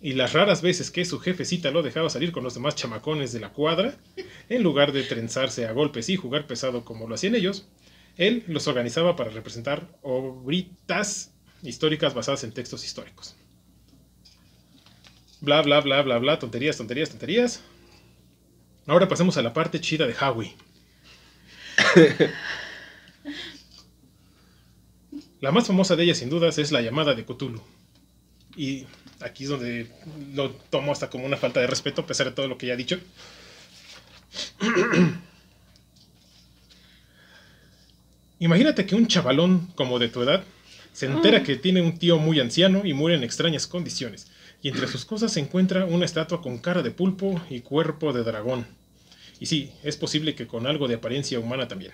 Y 0.00 0.14
las 0.14 0.32
raras 0.32 0.62
veces 0.62 0.90
que 0.90 1.04
su 1.04 1.20
jefecita 1.20 1.70
lo 1.70 1.82
dejaba 1.82 2.10
salir 2.10 2.32
con 2.32 2.42
los 2.42 2.54
demás 2.54 2.74
chamacones 2.74 3.32
de 3.32 3.40
la 3.40 3.52
cuadra, 3.52 3.96
en 4.48 4.62
lugar 4.62 4.92
de 4.92 5.04
trenzarse 5.04 5.66
a 5.66 5.72
golpes 5.72 6.08
y 6.08 6.16
jugar 6.16 6.46
pesado 6.46 6.84
como 6.84 7.08
lo 7.08 7.14
hacían 7.14 7.36
ellos, 7.36 7.68
él 8.16 8.44
los 8.48 8.66
organizaba 8.66 9.16
para 9.16 9.30
representar 9.30 9.88
obritas 10.02 11.32
históricas 11.62 12.14
basadas 12.14 12.44
en 12.44 12.52
textos 12.52 12.84
históricos. 12.84 13.36
Bla, 15.40 15.62
bla, 15.62 15.80
bla, 15.80 16.02
bla, 16.02 16.18
bla, 16.18 16.38
tonterías, 16.38 16.76
tonterías, 16.76 17.10
tonterías. 17.10 17.62
Ahora 18.86 19.08
pasemos 19.08 19.36
a 19.36 19.42
la 19.42 19.52
parte 19.52 19.80
chida 19.80 20.06
de 20.06 20.14
Howie. 20.14 20.54
La 25.42 25.50
más 25.50 25.66
famosa 25.66 25.96
de 25.96 26.04
ellas, 26.04 26.18
sin 26.18 26.30
dudas, 26.30 26.56
es 26.58 26.70
la 26.70 26.80
llamada 26.82 27.14
de 27.14 27.24
Cthulhu. 27.24 27.60
Y 28.56 28.86
aquí 29.20 29.42
es 29.42 29.50
donde 29.50 29.88
lo 30.34 30.52
tomo 30.52 30.92
hasta 30.92 31.10
como 31.10 31.26
una 31.26 31.36
falta 31.36 31.58
de 31.58 31.66
respeto, 31.66 32.02
a 32.02 32.06
pesar 32.06 32.28
de 32.28 32.32
todo 32.32 32.46
lo 32.46 32.56
que 32.56 32.68
ya 32.68 32.74
he 32.74 32.76
dicho. 32.76 33.00
Imagínate 38.38 38.86
que 38.86 38.94
un 38.94 39.08
chavalón 39.08 39.66
como 39.74 39.98
de 39.98 40.08
tu 40.08 40.22
edad 40.22 40.44
se 40.92 41.06
entera 41.06 41.42
que 41.42 41.56
tiene 41.56 41.82
un 41.82 41.98
tío 41.98 42.18
muy 42.18 42.38
anciano 42.38 42.86
y 42.86 42.92
muere 42.92 43.16
en 43.16 43.24
extrañas 43.24 43.66
condiciones, 43.66 44.28
y 44.62 44.68
entre 44.68 44.86
sus 44.86 45.04
cosas 45.04 45.32
se 45.32 45.40
encuentra 45.40 45.86
una 45.86 46.04
estatua 46.04 46.40
con 46.40 46.58
cara 46.58 46.82
de 46.82 46.92
pulpo 46.92 47.42
y 47.50 47.62
cuerpo 47.62 48.12
de 48.12 48.22
dragón. 48.22 48.64
Y 49.40 49.46
sí, 49.46 49.72
es 49.82 49.96
posible 49.96 50.36
que 50.36 50.46
con 50.46 50.68
algo 50.68 50.86
de 50.86 50.94
apariencia 50.94 51.40
humana 51.40 51.66
también. 51.66 51.90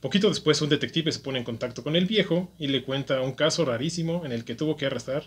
Poquito 0.00 0.30
después 0.30 0.62
un 0.62 0.70
detective 0.70 1.12
se 1.12 1.20
pone 1.20 1.38
en 1.38 1.44
contacto 1.44 1.82
con 1.82 1.94
el 1.94 2.06
viejo 2.06 2.50
y 2.58 2.68
le 2.68 2.82
cuenta 2.84 3.20
un 3.20 3.32
caso 3.32 3.66
rarísimo 3.66 4.24
en 4.24 4.32
el 4.32 4.44
que 4.44 4.54
tuvo 4.54 4.76
que 4.76 4.86
arrestar 4.86 5.24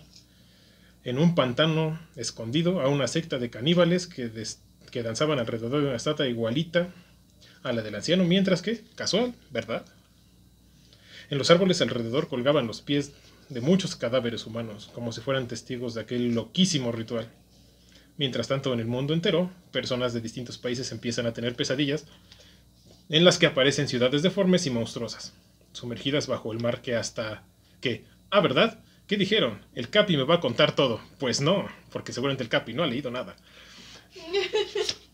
en 1.04 1.18
un 1.18 1.34
pantano 1.36 2.00
escondido 2.16 2.80
a 2.80 2.88
una 2.88 3.06
secta 3.06 3.38
de 3.38 3.50
caníbales 3.50 4.08
que, 4.08 4.30
que 4.90 5.02
danzaban 5.02 5.38
alrededor 5.38 5.82
de 5.82 5.88
una 5.88 5.96
estatua 5.96 6.26
igualita 6.26 6.92
a 7.62 7.72
la 7.72 7.82
del 7.82 7.94
anciano, 7.94 8.24
mientras 8.24 8.62
que, 8.62 8.82
casual, 8.96 9.34
¿verdad? 9.50 9.84
En 11.30 11.38
los 11.38 11.50
árboles 11.50 11.80
alrededor 11.80 12.28
colgaban 12.28 12.66
los 12.66 12.82
pies 12.82 13.12
de 13.48 13.60
muchos 13.60 13.94
cadáveres 13.96 14.44
humanos, 14.44 14.90
como 14.92 15.12
si 15.12 15.20
fueran 15.20 15.46
testigos 15.46 15.94
de 15.94 16.00
aquel 16.00 16.34
loquísimo 16.34 16.90
ritual. 16.90 17.28
Mientras 18.16 18.48
tanto, 18.48 18.72
en 18.72 18.80
el 18.80 18.86
mundo 18.86 19.14
entero, 19.14 19.50
personas 19.72 20.12
de 20.14 20.20
distintos 20.20 20.58
países 20.58 20.90
empiezan 20.92 21.26
a 21.26 21.32
tener 21.32 21.54
pesadillas 21.54 22.06
en 23.08 23.24
las 23.24 23.38
que 23.38 23.46
aparecen 23.46 23.88
ciudades 23.88 24.22
deformes 24.22 24.66
y 24.66 24.70
monstruosas, 24.70 25.34
sumergidas 25.72 26.26
bajo 26.26 26.52
el 26.52 26.60
mar 26.60 26.82
que 26.82 26.96
hasta 26.96 27.44
que, 27.80 28.04
ah, 28.30 28.40
¿verdad? 28.40 28.80
¿Qué 29.06 29.16
dijeron? 29.16 29.60
El 29.74 29.90
Capi 29.90 30.16
me 30.16 30.22
va 30.22 30.36
a 30.36 30.40
contar 30.40 30.74
todo. 30.74 31.00
Pues 31.18 31.40
no, 31.40 31.68
porque 31.92 32.12
seguramente 32.12 32.42
el 32.42 32.48
Capi 32.48 32.72
no 32.72 32.82
ha 32.82 32.86
leído 32.86 33.10
nada. 33.10 33.36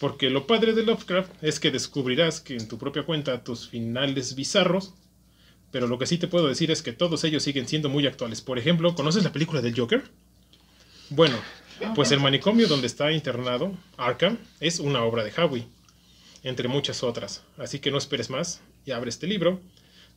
Porque 0.00 0.30
lo 0.30 0.46
padre 0.46 0.72
de 0.72 0.82
Lovecraft 0.82 1.30
es 1.42 1.60
que 1.60 1.70
descubrirás 1.70 2.40
que 2.40 2.56
en 2.56 2.66
tu 2.66 2.78
propia 2.78 3.04
cuenta 3.04 3.44
tus 3.44 3.68
finales 3.68 4.34
bizarros, 4.34 4.94
pero 5.70 5.86
lo 5.86 5.98
que 5.98 6.06
sí 6.06 6.18
te 6.18 6.28
puedo 6.28 6.48
decir 6.48 6.70
es 6.70 6.82
que 6.82 6.92
todos 6.92 7.24
ellos 7.24 7.42
siguen 7.42 7.68
siendo 7.68 7.88
muy 7.88 8.06
actuales. 8.06 8.40
Por 8.40 8.58
ejemplo, 8.58 8.94
¿conoces 8.94 9.24
la 9.24 9.32
película 9.32 9.60
del 9.60 9.78
Joker? 9.78 10.04
Bueno, 11.10 11.36
pues 11.94 12.10
el 12.12 12.20
manicomio 12.20 12.68
donde 12.68 12.86
está 12.86 13.12
internado, 13.12 13.72
Arkham, 13.96 14.38
es 14.60 14.78
una 14.78 15.02
obra 15.04 15.24
de 15.24 15.32
Howie, 15.36 15.66
entre 16.44 16.68
muchas 16.68 17.02
otras. 17.02 17.42
Así 17.56 17.80
que 17.80 17.90
no 17.90 17.98
esperes 17.98 18.30
más 18.30 18.60
y 18.86 18.92
abre 18.92 19.10
este 19.10 19.26
libro, 19.26 19.60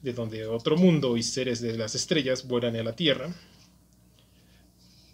de 0.03 0.13
donde 0.13 0.45
otro 0.45 0.77
mundo 0.77 1.17
y 1.17 1.23
seres 1.23 1.59
de 1.61 1.75
las 1.75 1.95
estrellas 1.95 2.47
vuelan 2.47 2.75
a 2.75 2.83
la 2.83 2.95
Tierra, 2.95 3.33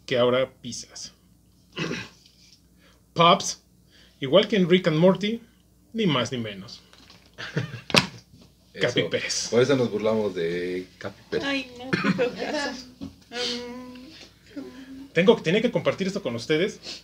que 0.05 0.17
ahora 0.17 0.51
pisas. 0.61 1.13
Pops, 3.13 3.61
igual 4.19 4.47
que 4.47 4.57
en 4.57 4.69
Rick 4.69 4.87
and 4.87 4.97
Morty, 4.97 5.39
ni 5.93 6.07
más 6.07 6.31
ni 6.31 6.39
menos. 6.39 6.81
Capi. 8.81 9.03
Pérez. 9.03 9.49
Por 9.51 9.61
eso 9.61 9.75
nos 9.75 9.91
burlamos 9.91 10.33
de 10.33 10.87
Capi 10.97 11.21
Pérez. 11.29 11.45
Ay, 11.47 11.71
no. 11.77 11.91
Tengo, 15.13 15.39
tenía 15.39 15.61
que 15.61 15.69
compartir 15.69 16.07
esto 16.07 16.23
con 16.23 16.33
ustedes, 16.33 17.03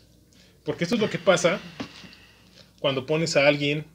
porque 0.66 0.84
esto 0.84 0.96
es 0.96 1.02
lo 1.02 1.12
que 1.12 1.20
pasa 1.20 1.60
cuando 2.80 3.06
pones 3.06 3.38
a 3.38 3.48
alguien 3.48 3.86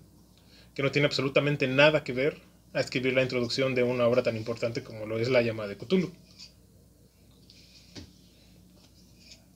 que 0.75 0.83
no 0.83 0.91
tiene 0.91 1.07
absolutamente 1.07 1.67
nada 1.67 2.05
que 2.05 2.13
ver 2.13 2.41
a 2.73 2.81
escribir 2.81 3.15
la 3.15 3.23
introducción 3.23 3.75
de 3.75 3.85
una 3.85 4.07
obra 4.07 4.23
tan 4.23 4.37
importante 4.37 4.83
como 4.83 5.07
lo 5.07 5.19
es 5.19 5.29
La 5.29 5.43
llama 5.43 5.67
de 5.67 5.77
Cthulhu. 5.77 6.13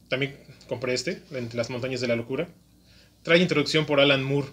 También 0.08 0.36
compré 0.68 0.94
este, 0.94 1.22
Entre 1.32 1.56
las 1.56 1.70
montañas 1.70 2.00
de 2.00 2.08
la 2.08 2.16
locura. 2.16 2.48
Trae 3.22 3.38
introducción 3.38 3.84
por 3.84 4.00
Alan 4.00 4.22
Moore. 4.22 4.48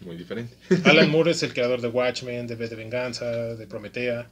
Muy 0.00 0.16
diferente. 0.16 0.56
Alan 0.84 1.10
Moore 1.10 1.30
es 1.32 1.42
el 1.42 1.52
creador 1.52 1.80
de 1.80 1.88
Watchmen, 1.88 2.46
de 2.46 2.56
de 2.56 2.76
Venganza, 2.76 3.26
de 3.26 3.66
Prometea. 3.66 4.30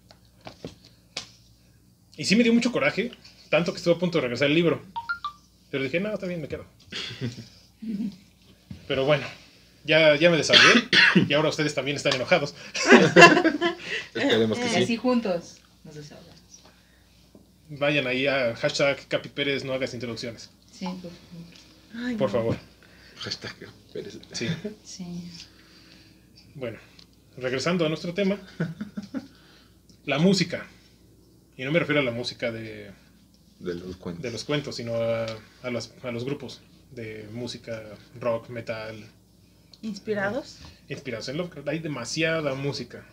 Y 2.17 2.25
sí 2.25 2.35
me 2.35 2.43
dio 2.43 2.55
mucho 2.55 2.73
coraje, 2.73 3.13
tanto 3.51 3.73
que 3.73 3.79
estuve 3.79 3.95
a 3.95 3.99
punto 3.99 4.19
de 4.19 4.23
regresar 4.23 4.49
el 4.49 4.55
libro. 4.55 4.83
Pero 5.71 5.85
dije, 5.85 6.01
no, 6.01 6.15
está 6.15 6.27
bien, 6.27 6.41
me 6.41 6.49
quedo. 6.49 6.65
Pero 8.89 9.05
bueno, 9.05 9.27
ya, 9.87 10.17
ya 10.17 10.31
me 10.31 10.37
desahogué 10.37 10.89
y 11.29 11.33
ahora 11.33 11.49
ustedes 11.51 11.75
también 11.75 11.97
están 11.97 12.15
enojados. 12.15 12.55
Esperemos 14.15 14.59
que 14.59 14.67
Y 14.67 14.69
sí. 14.71 14.83
así 14.83 14.97
juntos 14.97 15.57
nos 15.85 15.95
desahogamos. 15.95 16.35
Vayan 17.69 18.07
ahí 18.07 18.27
a 18.27 18.55
hashtag 18.57 19.07
Capi 19.09 19.29
Pérez, 19.29 19.65
no 19.65 19.73
hagas 19.73 19.93
introducciones, 19.95 20.51
Sí, 20.71 20.85
por 20.87 21.11
favor. 21.11 22.07
Ay, 22.07 22.17
por 22.17 22.29
no. 22.29 22.33
favor. 22.39 22.57
Hashtag 23.19 23.55
Pérez. 23.93 24.19
Sí. 24.33 24.49
Sí. 24.85 25.31
Bueno, 26.55 26.79
regresando 27.39 27.85
a 27.87 27.89
nuestro 27.89 28.13
tema. 28.15 28.39
La 30.05 30.19
música. 30.19 30.67
Y 31.57 31.65
no 31.65 31.73
me 31.73 31.79
refiero 31.81 32.01
a 32.01 32.05
la 32.05 32.11
música 32.13 32.53
de, 32.53 32.91
De 33.59 33.75
los 33.75 33.97
cuentos. 33.97 34.23
de 34.23 34.31
los 34.31 34.45
cuentos, 34.45 34.77
sino 34.77 34.95
a, 34.95 35.27
a 35.63 35.71
los, 35.71 35.93
a 36.03 36.11
los 36.13 36.25
grupos 36.25 36.61
de 36.93 37.27
música, 37.33 37.83
rock, 38.21 38.49
metal, 38.51 39.05
¿Inspirados? 39.87 40.59
inspirados 40.89 41.29
en 41.29 41.37
Lovecraft. 41.39 41.69
Hay 41.69 41.79
demasiada 41.81 42.55
música. 42.55 43.05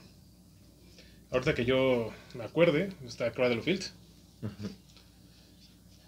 Ahorita 1.31 1.53
que 1.55 1.65
yo 1.65 2.13
me 2.35 2.43
acuerde, 2.43 2.89
está 3.07 3.31
Cradle 3.31 3.57
of 3.59 3.65
Filth. 3.65 3.85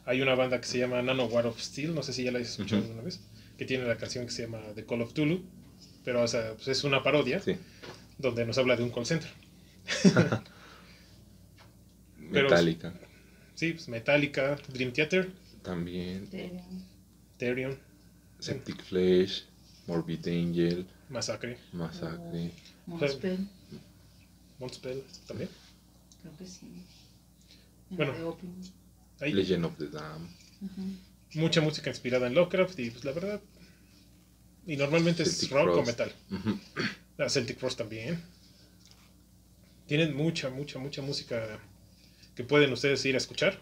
Hay 0.05 0.21
una 0.21 0.35
banda 0.35 0.61
que 0.61 0.67
se 0.67 0.77
llama 0.77 1.01
Nano 1.01 1.25
War 1.25 1.47
of 1.47 1.59
Steel, 1.59 1.95
no 1.95 2.03
sé 2.03 2.13
si 2.13 2.23
ya 2.23 2.31
la 2.31 2.39
has 2.39 2.49
escuchado 2.49 2.83
alguna 2.83 3.01
vez, 3.01 3.19
que 3.57 3.65
tiene 3.65 3.85
la 3.85 3.97
canción 3.97 4.25
que 4.25 4.31
se 4.31 4.43
llama 4.43 4.59
The 4.75 4.85
Call 4.85 5.01
of 5.01 5.13
Tulu, 5.13 5.43
pero 6.03 6.21
o 6.21 6.27
sea, 6.27 6.53
pues 6.53 6.67
es 6.67 6.83
una 6.83 7.01
parodia 7.01 7.39
Sí. 7.39 7.55
donde 8.19 8.45
nos 8.45 8.57
habla 8.59 8.75
de 8.75 8.83
un 8.83 8.91
call 8.91 9.05
center. 9.07 9.29
Pero- 12.31 12.49
Metallica. 12.49 12.93
Sí, 13.55 13.73
pues 13.73 13.87
Metallica, 13.87 14.57
Dream 14.73 14.91
Theater, 14.91 15.31
También. 15.63 16.27
Therion, 17.37 17.77
Septic 18.39 18.83
Flesh. 18.83 19.45
Morbid 19.87 20.27
Angel. 20.27 20.85
Massacre, 21.09 21.57
Massacre. 21.73 22.51
Monspell, 22.87 23.47
Montspell 24.59 25.03
también. 25.27 25.49
creo 26.21 26.37
que 26.37 26.45
sí. 26.45 26.67
Bueno. 27.89 28.37
Legend 29.19 29.65
of 29.65 29.77
the 29.77 29.87
Dam. 29.87 30.27
Mucha 31.35 31.61
música 31.61 31.89
inspirada 31.89 32.27
en 32.27 32.33
Lovecraft 32.33 32.79
y 32.79 32.91
pues 32.91 33.05
la 33.05 33.11
verdad. 33.11 33.41
Y 34.65 34.77
normalmente 34.77 35.23
es 35.23 35.49
rock 35.49 35.77
o 35.77 35.83
metal. 35.83 36.11
La 37.17 37.29
Celtic 37.29 37.59
Frost 37.59 37.77
también. 37.77 38.21
Tienen 39.85 40.15
mucha, 40.15 40.49
mucha, 40.49 40.79
mucha 40.79 41.01
música 41.01 41.59
que 42.35 42.43
pueden 42.43 42.73
ustedes 42.73 43.05
ir 43.05 43.15
a 43.15 43.19
escuchar. 43.19 43.59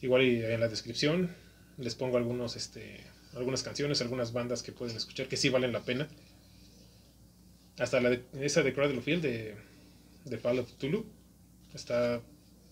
Igual 0.00 0.22
y 0.22 0.44
en 0.44 0.60
la 0.60 0.68
descripción 0.68 1.34
les 1.76 1.94
pongo 1.94 2.16
algunos, 2.16 2.56
este, 2.56 3.04
algunas 3.34 3.62
canciones, 3.62 4.00
algunas 4.00 4.32
bandas 4.32 4.62
que 4.62 4.72
pueden 4.72 4.96
escuchar 4.96 5.28
que 5.28 5.36
sí 5.36 5.48
valen 5.48 5.72
la 5.72 5.80
pena. 5.82 6.08
Hasta 7.78 8.00
la 8.00 8.10
de- 8.10 8.24
esa 8.40 8.62
de 8.62 8.72
Cradle 8.74 8.98
of 8.98 9.04
Field 9.04 9.22
de, 9.22 9.54
de 10.24 10.36
of 10.60 10.72
Tulu 10.74 11.06
está 11.74 12.20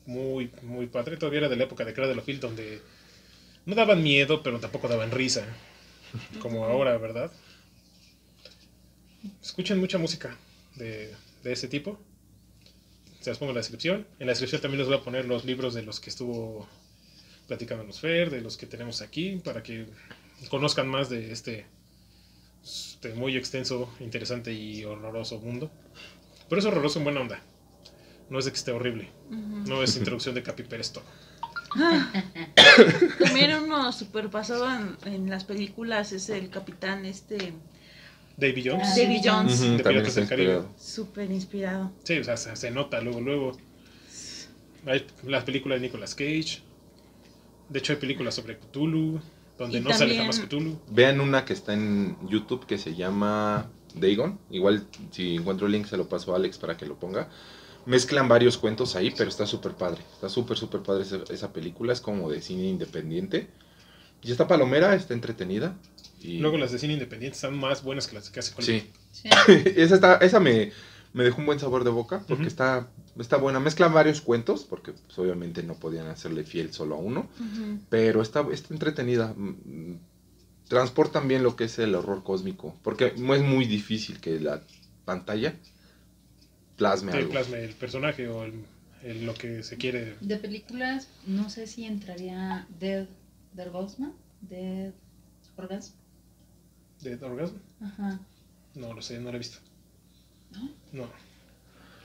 muy, 0.07 0.51
muy 0.63 0.87
padre. 0.87 1.17
Todavía 1.17 1.41
era 1.41 1.49
de 1.49 1.57
la 1.57 1.65
época 1.65 1.85
de 1.85 1.95
Cradle 1.95 2.19
of 2.19 2.25
Field 2.25 2.41
donde 2.41 2.81
no 3.67 3.75
daban 3.75 4.03
miedo, 4.03 4.43
pero 4.43 4.59
tampoco 4.61 4.89
daban 4.89 5.11
risa. 5.11 5.45
Como 6.41 6.65
ahora, 6.65 6.97
¿verdad? 6.99 7.31
Escuchen 9.43 9.79
mucha 9.79 9.99
música 9.99 10.37
de, 10.77 11.15
de 11.43 11.53
ese 11.53 11.69
tipo. 11.69 11.99
Se 13.21 13.31
las 13.31 13.39
pongo 13.39 13.51
en 13.51 13.57
la 13.57 13.61
descripción. 13.61 14.07
En 14.19 14.27
la 14.27 14.33
descripción 14.33 14.61
también 14.61 14.79
les 14.79 14.89
voy 14.89 14.97
a 14.99 15.03
poner 15.05 15.25
los 15.25 15.45
libros 15.45 15.75
de 15.75 15.83
los 15.83 16.01
que 16.01 16.11
estuvo 16.11 16.69
platicando 17.49 17.93
Fer, 17.93 18.31
de 18.31 18.41
los 18.41 18.57
que 18.57 18.67
tenemos 18.67 19.03
aquí, 19.03 19.41
para 19.45 19.63
que 19.63 19.87
conozcan 20.51 20.89
más 20.89 21.09
de 21.09 21.33
este, 21.33 21.67
este 22.63 23.15
muy 23.15 23.37
extenso, 23.37 23.93
interesante 24.01 24.53
y 24.53 24.85
horroroso 24.85 25.39
mundo. 25.41 25.71
Pero 26.49 26.61
es 26.61 26.67
horroroso 26.67 26.99
en 26.99 27.05
buena 27.05 27.21
onda. 27.21 27.43
No 28.31 28.39
es 28.39 28.45
de 28.45 28.53
que 28.53 28.57
esté 28.59 28.73
horrible. 28.73 29.09
No 29.31 29.83
es 29.83 29.97
introducción 29.99 30.35
de 30.35 30.43
Capi 30.43 30.63
Pérez 30.65 30.93
todo. 30.93 31.05
También 33.19 33.55
uno 33.63 33.93
super 33.93 34.31
pasado 34.31 34.67
en, 34.73 34.97
en 35.13 35.29
las 35.31 35.45
películas 35.45 36.13
es 36.13 36.29
el 36.31 36.49
capitán 36.49 37.05
este 37.05 37.53
Davy 38.37 38.63
Jones. 38.67 38.89
Ah, 38.89 38.95
Davy 38.97 39.21
Jones. 39.23 39.61
Ujú, 39.61 39.77
De 39.77 39.85
Piratas 39.85 40.15
del 40.15 40.29
Caribe. 40.29 40.53
inspirado. 40.55 40.75
Súper 40.79 41.31
inspirado. 41.31 41.93
Sí, 42.05 42.19
o 42.19 42.25
sea, 42.25 42.37
se, 42.37 42.55
se 42.57 42.71
nota 42.71 43.01
luego, 43.01 43.21
luego. 43.21 43.57
Hay 44.87 45.07
las 45.25 45.45
películas 45.45 45.81
de 45.81 45.87
Nicolas 45.89 46.15
Cage. 46.15 46.61
De 47.69 47.79
hecho, 47.79 47.93
hay 47.93 47.99
películas 47.99 48.35
sobre 48.35 48.59
Cthulhu, 48.59 49.21
donde 49.59 49.79
Y 49.79 49.81
no 49.81 49.93
sale 49.93 50.17
jamás 50.17 50.39
Cthulhu. 50.41 50.79
Vean 50.89 51.21
una 51.21 51.45
que 51.45 51.53
está 51.53 51.75
en 51.75 52.17
YouTube 52.29 52.67
que 52.67 52.79
se 52.79 52.95
llama 52.95 53.71
Dagon. 53.95 54.39
Igual, 54.51 54.87
si 55.11 55.37
encuentro 55.37 55.67
el 55.67 55.73
link, 55.73 55.87
se 55.87 55.97
lo 55.97 56.09
paso 56.09 56.33
a 56.33 56.37
Alex 56.37 56.59
para 56.59 56.77
que 56.77 56.87
lo 56.87 56.97
ponga. 56.97 57.29
Mezclan 57.87 58.29
varios 58.29 58.59
cuentos 58.59 58.97
ahí, 58.97 59.13
pero 59.17 59.31
está 59.31 59.47
súper 59.47 59.73
padre. 59.73 60.03
Está 60.15 60.29
súper, 60.29 60.57
súper 60.57 60.83
padre 60.83 61.03
esa, 61.03 61.21
esa 61.31 61.53
película. 61.53 61.93
Es 61.93 62.01
como 62.01 62.31
de 62.31 62.41
cine 62.41 62.65
independiente. 62.69 63.49
Y 64.23 64.33
está 64.33 64.49
palomera, 64.49 64.95
está 64.95 65.15
entretenida. 65.15 65.77
Y... 66.21 66.39
Luego 66.39 66.59
las 66.59 66.73
de 66.73 66.79
cine 66.79 66.95
independiente 66.95 67.37
están 67.37 67.57
más 67.57 67.83
buenas 67.83 68.07
que 68.07 68.15
las 68.15 68.31
que 68.31 68.41
hace 68.41 68.55
Hollywood. 68.57 68.83
Sí, 68.83 68.93
Sí. 69.13 69.29
esa, 69.77 69.95
está, 69.95 70.17
esa 70.17 70.41
me, 70.41 70.73
me 71.13 71.25
dejó 71.25 71.39
un 71.41 71.47
buen 71.47 71.59
sabor 71.59 71.85
de 71.85 71.91
boca 71.91 72.23
porque 72.29 72.47
está, 72.47 72.91
está 73.19 73.37
buena. 73.37 73.61
Mezclan 73.61 73.93
varios 73.95 74.21
cuentos 74.21 74.65
porque 74.65 74.93
pues, 74.93 75.19
obviamente 75.19 75.63
no 75.63 75.75
podían 75.75 76.07
hacerle 76.09 76.45
fiel 76.45 76.73
solo 76.73 76.97
a 76.97 76.99
uno. 76.99 77.29
Pero 77.89 78.23
está, 78.23 78.47
está 78.53 78.73
entretenida. 78.75 79.33
Mm, 79.37 79.95
transportan 80.69 81.29
bien 81.29 81.43
lo 81.43 81.57
que 81.57 81.65
es 81.65 81.79
el 81.79 81.95
horror 81.95 82.23
cósmico. 82.25 82.75
Porque 82.83 83.15
no 83.17 83.35
es 83.35 83.43
muy 83.43 83.65
difícil 83.67 84.21
que 84.21 84.41
la 84.41 84.63
pantalla 85.05 85.55
plasme 86.77 87.13
Que 87.13 87.19
algo. 87.19 87.31
plasme 87.31 87.65
el 87.65 87.75
personaje 87.75 88.29
o 88.29 88.45
el- 88.45 88.65
el- 89.03 89.25
lo 89.27 89.35
que 89.35 89.63
se 89.63 89.77
quiere. 89.77 90.17
De 90.21 90.37
películas, 90.37 91.09
no 91.27 91.49
sé 91.49 91.67
si 91.67 91.85
entraría 91.85 92.67
Dead, 92.81 93.07
Dead 93.53 93.67
Orgasm. 93.75 94.11
Dead 94.43 94.93
Orgasm. 95.57 95.95
¿De 97.01 97.15
orgasmo? 97.23 97.59
Ajá. 97.81 98.19
No 98.75 98.93
lo 98.95 99.01
sé, 99.03 99.19
no 99.21 99.31
lo 99.31 99.37
he 99.37 99.39
visto. 99.39 99.59
¿No? 100.53 100.71
No, 100.93 101.09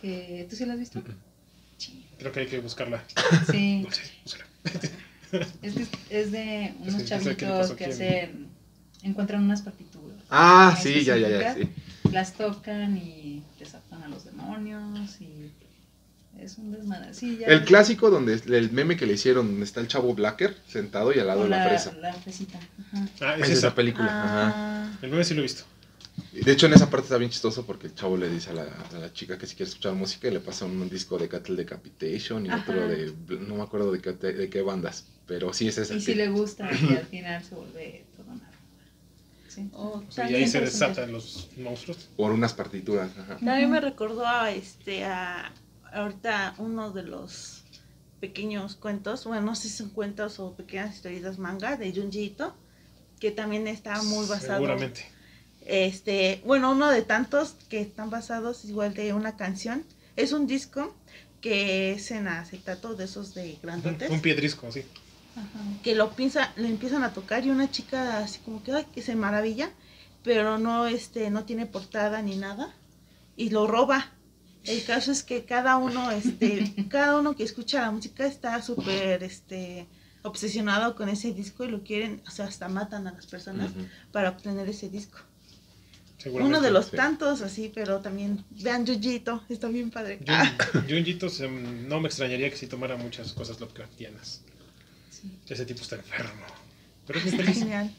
Que, 0.01 0.47
¿Tú 0.49 0.55
sí 0.55 0.65
la 0.65 0.73
has 0.73 0.79
visto? 0.79 1.01
Sí. 1.77 2.05
creo 2.17 2.31
que 2.31 2.39
hay 2.41 2.47
que 2.47 2.59
buscarla. 2.59 3.03
Sí. 3.51 3.81
No 3.87 3.91
sé, 3.91 4.01
búscala. 4.23 4.45
Es, 5.61 5.73
que 5.75 5.87
es 6.09 6.31
de 6.33 6.73
unos 6.81 7.05
chavitos 7.05 7.71
que 7.71 7.85
hacen. 7.85 8.47
Encuentran 9.01 9.43
unas 9.43 9.61
partituras. 9.61 10.17
Ah, 10.29 10.77
sí, 10.81 11.03
ya, 11.05 11.15
ya, 11.17 11.29
ya. 11.29 11.53
Sí. 11.55 11.69
Las 12.11 12.33
tocan 12.33 12.97
y 12.97 13.41
desatan 13.57 14.03
a 14.03 14.09
los 14.09 14.25
demonios. 14.25 15.21
Y 15.21 15.49
es 16.37 16.57
un 16.57 16.71
desmadre. 16.73 17.13
Sí, 17.13 17.37
ya. 17.39 17.47
El 17.47 17.63
clásico 17.63 18.09
donde 18.09 18.33
el 18.33 18.71
meme 18.71 18.97
que 18.97 19.05
le 19.05 19.13
hicieron, 19.13 19.47
donde 19.47 19.63
está 19.63 19.79
el 19.79 19.87
chavo 19.87 20.13
Blacker 20.13 20.57
sentado 20.67 21.13
y 21.13 21.19
al 21.19 21.27
lado 21.27 21.41
o 21.41 21.43
de 21.45 21.49
la, 21.49 21.59
la, 21.63 21.69
fresa. 21.69 21.93
la 21.93 22.13
fresita. 22.13 22.59
Ajá. 22.91 23.07
Ah, 23.21 23.35
Es 23.37 23.43
es 23.43 23.49
esa 23.57 23.67
esa. 23.67 23.75
película. 23.75 24.05
ajá. 24.07 24.53
Ah, 24.53 24.97
El 25.01 25.11
meme 25.11 25.23
sí 25.23 25.33
lo 25.33 25.39
he 25.39 25.43
visto. 25.43 25.63
Y 26.33 26.43
De 26.43 26.51
hecho, 26.51 26.65
en 26.65 26.73
esa 26.73 26.89
parte 26.89 27.05
está 27.05 27.17
bien 27.17 27.31
chistoso 27.31 27.65
porque 27.65 27.87
el 27.87 27.95
chavo 27.95 28.17
le 28.17 28.29
dice 28.29 28.51
a 28.51 28.53
la, 28.53 28.63
a 28.63 28.99
la 28.99 29.13
chica 29.13 29.37
que 29.37 29.47
si 29.47 29.55
quiere 29.55 29.69
escuchar 29.69 29.93
música 29.93 30.27
y 30.27 30.31
le 30.31 30.39
pasa 30.39 30.65
un, 30.65 30.89
disco 30.89 31.17
de 31.17 31.27
Cattle 31.27 31.55
Decapitation 31.55 32.45
y 32.45 32.49
Ajá. 32.49 32.61
otro 32.61 32.87
de. 32.87 33.13
No 33.39 33.55
me 33.55 33.63
acuerdo 33.63 33.91
de 33.91 34.01
qué, 34.01 34.13
de 34.13 34.49
qué 34.49 34.61
bandas, 34.61 35.05
pero 35.27 35.53
sí 35.53 35.67
es 35.67 35.77
esa. 35.77 35.93
Y 35.93 35.97
que- 35.97 36.03
si 36.03 36.15
le 36.15 36.29
gusta, 36.29 36.69
y 36.71 36.95
al 36.95 37.05
final 37.05 37.43
se 37.43 37.55
vuelve 37.55 38.05
todo 38.15 38.25
una 38.27 38.35
locura. 38.35 38.57
Sí. 39.47 39.69
oh, 39.73 40.03
Sí, 40.09 40.21
y 40.29 40.35
ahí 40.35 40.47
se 40.47 40.61
desatan 40.61 41.11
los 41.11 41.49
monstruos. 41.57 42.09
Por 42.15 42.31
unas 42.31 42.53
partituras. 42.53 43.11
Ajá. 43.17 43.37
También 43.37 43.69
me 43.69 43.81
recordó 43.81 44.25
a 44.25 44.51
este 44.51 45.03
a 45.03 45.51
ahorita 45.91 46.55
uno 46.57 46.91
de 46.91 47.03
los 47.03 47.63
pequeños 48.21 48.75
cuentos, 48.75 49.25
bueno, 49.25 49.41
no 49.41 49.55
sé 49.55 49.67
si 49.67 49.77
son 49.77 49.89
cuentos 49.89 50.39
o 50.39 50.53
pequeñas 50.55 50.95
historietas 50.95 51.39
manga 51.39 51.75
de 51.75 51.91
Junji 51.91 52.25
Ito, 52.25 52.55
que 53.19 53.31
también 53.31 53.67
está 53.67 54.01
muy 54.03 54.27
basado. 54.27 54.59
Seguramente. 54.59 55.05
Este, 55.65 56.41
bueno, 56.45 56.71
uno 56.71 56.89
de 56.89 57.01
tantos 57.01 57.55
que 57.69 57.81
están 57.81 58.09
basados 58.09 58.65
igual 58.65 58.93
de 58.93 59.13
una 59.13 59.37
canción. 59.37 59.85
Es 60.15 60.33
un 60.33 60.47
disco 60.47 60.95
que 61.39 61.93
es 61.93 62.11
en 62.11 62.27
acetato 62.27 62.95
de 62.95 63.05
esos 63.05 63.33
de 63.33 63.57
grandotes. 63.61 64.09
Un 64.09 64.21
piedrisco, 64.21 64.71
sí. 64.71 64.83
Ajá. 65.33 65.81
que 65.81 65.95
lo 65.95 66.11
piensa, 66.11 66.51
lo 66.57 66.65
empiezan 66.65 67.03
a 67.03 67.13
tocar 67.13 67.45
y 67.45 67.49
una 67.51 67.71
chica 67.71 68.17
así 68.17 68.39
como 68.39 68.61
que, 68.63 68.73
ay, 68.73 68.85
que 68.93 69.01
se 69.01 69.15
maravilla, 69.15 69.71
pero 70.23 70.57
no 70.57 70.87
este 70.87 71.29
no 71.29 71.45
tiene 71.45 71.65
portada 71.65 72.21
ni 72.21 72.35
nada 72.35 72.75
y 73.37 73.49
lo 73.49 73.65
roba. 73.65 74.11
El 74.65 74.83
caso 74.83 75.11
es 75.11 75.23
que 75.23 75.45
cada 75.45 75.77
uno 75.77 76.11
este 76.11 76.73
cada 76.89 77.17
uno 77.17 77.33
que 77.33 77.43
escucha 77.43 77.81
la 77.81 77.91
música 77.91 78.25
está 78.25 78.61
súper 78.61 79.23
este 79.23 79.87
obsesionado 80.23 80.95
con 80.95 81.09
ese 81.09 81.33
disco 81.33 81.63
y 81.63 81.69
lo 81.69 81.81
quieren, 81.81 82.21
o 82.27 82.31
sea, 82.31 82.45
hasta 82.45 82.67
matan 82.67 83.07
a 83.07 83.13
las 83.13 83.25
personas 83.25 83.71
para 84.11 84.29
obtener 84.29 84.67
ese 84.69 84.89
disco. 84.89 85.17
Uno 86.29 86.61
de 86.61 86.71
los 86.71 86.85
sí. 86.87 86.95
tantos 86.95 87.41
así, 87.41 87.71
pero 87.73 87.99
también 87.99 88.43
vean 88.51 88.85
Yujito, 88.85 89.43
está 89.49 89.67
bien 89.67 89.89
padre. 89.91 90.19
Jun- 90.19 90.27
Ah, 90.29 90.57
no 91.87 91.99
me 91.99 92.07
extrañaría 92.07 92.49
que 92.49 92.57
si 92.57 92.67
tomara 92.67 92.95
muchas 92.97 93.33
cosas 93.33 93.59
Lovecraftianas. 93.59 94.41
Sí. 95.09 95.31
Ese 95.49 95.65
tipo 95.65 95.81
está 95.81 95.95
enfermo. 95.95 96.45
Pero 97.07 97.19
es 97.19 97.25
muy 97.25 97.37
feliz. 97.37 97.57
genial. 97.59 97.91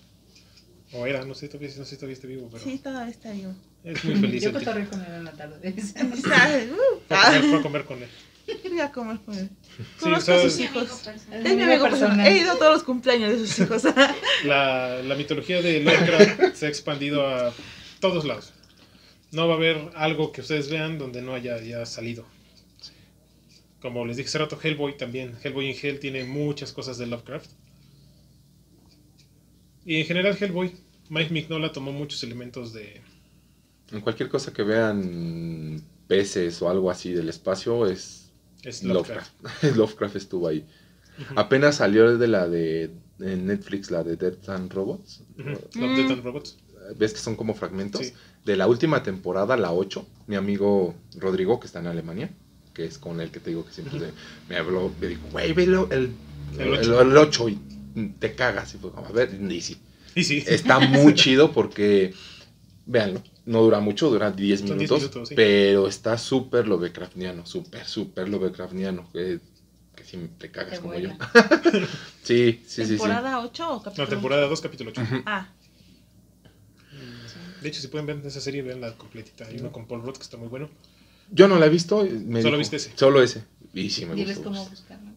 O 0.93 1.07
era, 1.07 1.25
no 1.25 1.35
sé, 1.35 1.49
todavía, 1.49 1.69
no 1.79 1.85
sé 1.85 1.91
si 1.91 1.97
todavía 1.97 2.15
está 2.15 2.27
vivo, 2.27 2.49
pero 2.53 2.63
Sí, 2.65 2.79
todavía 2.79 3.11
está 3.11 3.31
vivo. 3.33 3.55
es 3.85 4.05
muy 4.05 4.15
feliz. 4.17 4.43
Yo 4.43 4.51
tipo. 4.51 4.59
cotorreo 4.61 4.91
con 4.91 5.01
él 5.01 5.13
en 5.15 5.25
la 5.25 5.33
tarde. 5.33 5.59
Está, 5.77 6.05
uh, 6.05 7.01
Fue 7.09 7.17
a 7.17 7.25
comer, 7.25 7.43
fue 7.51 7.59
a 7.59 7.63
comer 7.63 7.85
con 7.85 8.03
él. 8.03 8.09
voy 8.69 8.81
a 8.81 8.93
comer 8.93 9.19
con 9.25 9.39
él. 9.39 9.49
Conozco 9.99 10.33
a 10.33 10.43
sus 10.43 10.59
Mi 10.59 10.67
amigo 10.67 10.85
hijos. 10.85 10.99
personal. 11.01 11.47
Es 11.47 11.57
mi 11.57 11.63
amigo 11.63 11.85
personal. 11.89 12.27
He 12.27 12.39
ido 12.39 12.53
a 12.53 12.59
todos 12.59 12.73
los 12.75 12.83
cumpleaños 12.83 13.31
de 13.31 13.39
sus 13.47 13.59
hijos. 13.61 13.83
La, 14.45 15.01
la 15.03 15.15
mitología 15.15 15.63
de 15.63 15.81
Lovecraft 15.81 16.55
se 16.57 16.67
ha 16.67 16.69
expandido 16.69 17.27
a 17.27 17.53
todos 18.03 18.27
lados. 18.27 18.53
No 19.31 19.49
va 19.49 19.55
a 19.55 19.57
haber 19.57 19.91
algo 19.95 20.33
que 20.33 20.43
ustedes 20.43 20.69
vean 20.69 20.99
donde 20.99 21.23
no 21.23 21.33
haya 21.33 21.59
ya 21.63 21.87
salido. 21.87 22.27
Como 23.81 24.05
les 24.05 24.19
dije 24.19 24.29
hace 24.29 24.39
rato, 24.39 24.59
Hellboy 24.63 24.99
también. 24.99 25.35
Hellboy 25.43 25.71
en 25.71 25.77
Hell 25.81 26.01
tiene 26.01 26.25
muchas 26.25 26.73
cosas 26.73 26.99
de 26.99 27.07
Lovecraft. 27.07 27.51
Y 29.87 30.01
en 30.01 30.07
general 30.07 30.37
Hellboy, 30.39 30.77
Mike 31.09 31.33
Mignola 31.33 31.73
tomó 31.73 31.93
muchos 31.93 32.23
elementos 32.23 32.73
de... 32.73 33.01
En 33.91 34.01
cualquier 34.01 34.29
cosa 34.29 34.53
que 34.53 34.63
vean 34.63 35.83
peces 36.07 36.61
o 36.61 36.69
algo 36.69 36.91
así 36.91 37.13
del 37.13 37.29
espacio 37.29 37.87
es 37.87 38.31
Es 38.63 38.83
Lovecraft. 38.83 39.33
Lovecraft. 39.43 39.77
Lovecraft 39.77 40.17
estuvo 40.17 40.49
ahí. 40.49 40.67
Apenas 41.37 41.77
salió 41.77 42.17
de 42.19 42.29
la 42.29 42.49
de 42.49 42.91
en 43.21 43.47
Netflix, 43.47 43.91
la 43.91 44.03
de 44.03 44.17
Death 44.17 44.49
and 44.49 44.73
Robots. 44.73 45.23
Love, 45.37 45.97
Death 45.97 46.11
and 46.11 46.25
Robots. 46.25 46.59
¿Ves 46.97 47.13
que 47.13 47.19
son 47.21 47.37
como 47.37 47.55
fragmentos? 47.55 48.07
Sí. 48.07 48.13
De 48.45 48.57
la 48.57 48.67
última 48.67 49.03
temporada, 49.03 49.57
la 49.57 49.73
8, 49.73 50.07
mi 50.27 50.37
amigo 50.37 50.95
Rodrigo, 51.17 51.61
que 51.61 51.67
está 51.67 51.79
en 51.79 51.87
Alemania, 51.87 52.31
que 52.75 52.85
es 52.85 52.99
con 52.99 53.21
el 53.21 53.31
que 53.31 53.41
te 53.41 53.51
digo 53.51 53.65
que 53.65 53.73
siempre 53.73 53.99
Ujú. 53.99 54.07
se- 54.07 54.13
me 54.49 54.57
habló, 54.57 54.91
me 55.01 55.07
dijo, 55.09 55.23
güey, 55.31 55.53
velo 55.53 55.89
el, 55.91 56.11
El 56.59 56.75
el, 56.75 56.93
ocho". 56.93 57.01
el 57.03 57.17
8 57.17 57.49
y 57.49 57.59
te 58.19 58.35
cagas. 58.35 58.75
Y 58.75 58.79
fue 58.79 58.91
como, 58.91 59.07
a 59.07 59.13
ver, 59.13 59.33
y 59.35 59.61
sí. 59.61 59.77
Y 60.15 60.25
sí. 60.25 60.43
Está 60.47 60.79
muy 60.81 61.15
chido 61.15 61.53
porque, 61.53 62.13
véanlo, 62.87 63.23
no 63.47 63.63
dura 63.63 63.81
mucho, 63.81 64.11
dura 64.11 64.31
10 64.31 64.61
Son 64.61 64.69
10 64.79 64.79
minutos, 64.91 64.99
minutos, 65.01 65.29
sí. 65.29 65.35
pero 65.37 65.87
está 65.87 66.19
súper 66.19 66.67
Lovecraftiano, 66.69 67.47
súper, 67.47 67.87
súper 67.87 68.29
Lovecraftiano, 68.29 69.09
que, 69.13 69.39
que 69.95 70.05
si 70.05 70.17
te 70.39 70.51
cagas 70.51 70.75
Te 70.75 70.81
como 70.81 70.95
yo. 70.95 71.11
vuela. 71.11 71.17
sí, 72.23 72.63
sí, 72.67 72.85
sí, 72.85 72.85
sí. 72.85 72.89
¿Temporada 72.89 73.41
8 73.41 73.75
o 73.77 73.83
capítulo? 73.83 74.07
No, 74.07 74.11
temporada 74.11 74.47
2, 74.49 74.61
capítulo 74.61 74.91
8. 74.91 75.03
Ujú. 75.03 75.23
Ah, 75.27 75.49
De 77.63 77.69
hecho, 77.69 77.81
si 77.81 77.89
pueden 77.89 78.07
ver 78.07 78.21
esa 78.25 78.41
serie, 78.41 78.63
vean 78.63 78.81
la 78.81 78.93
completita. 78.97 79.47
Hay 79.47 79.57
uno 79.59 79.71
con 79.73 79.87
Paul 79.87 80.03
Rudd 80.03 80.17
que 80.17 80.23
está 80.23 80.37
muy 80.37 80.49
bueno. 80.49 80.69
Yo 81.31 81.49
no 81.49 81.59
la 81.59 81.67
he 81.67 81.69
visto. 81.71 82.03
me 82.05 82.43
¿Solo 82.43 82.57
dijo- 82.57 82.59
viste 82.59 82.77
ese? 82.77 82.93
Solo 82.95 83.23
ese. 83.23 83.45
Y 83.75 83.91
sí 83.91 84.05
me 84.05 84.15
Diles 84.15 84.37
gustó. 84.37 84.51
cómo 84.51 84.69
buscarlo. 84.69 85.11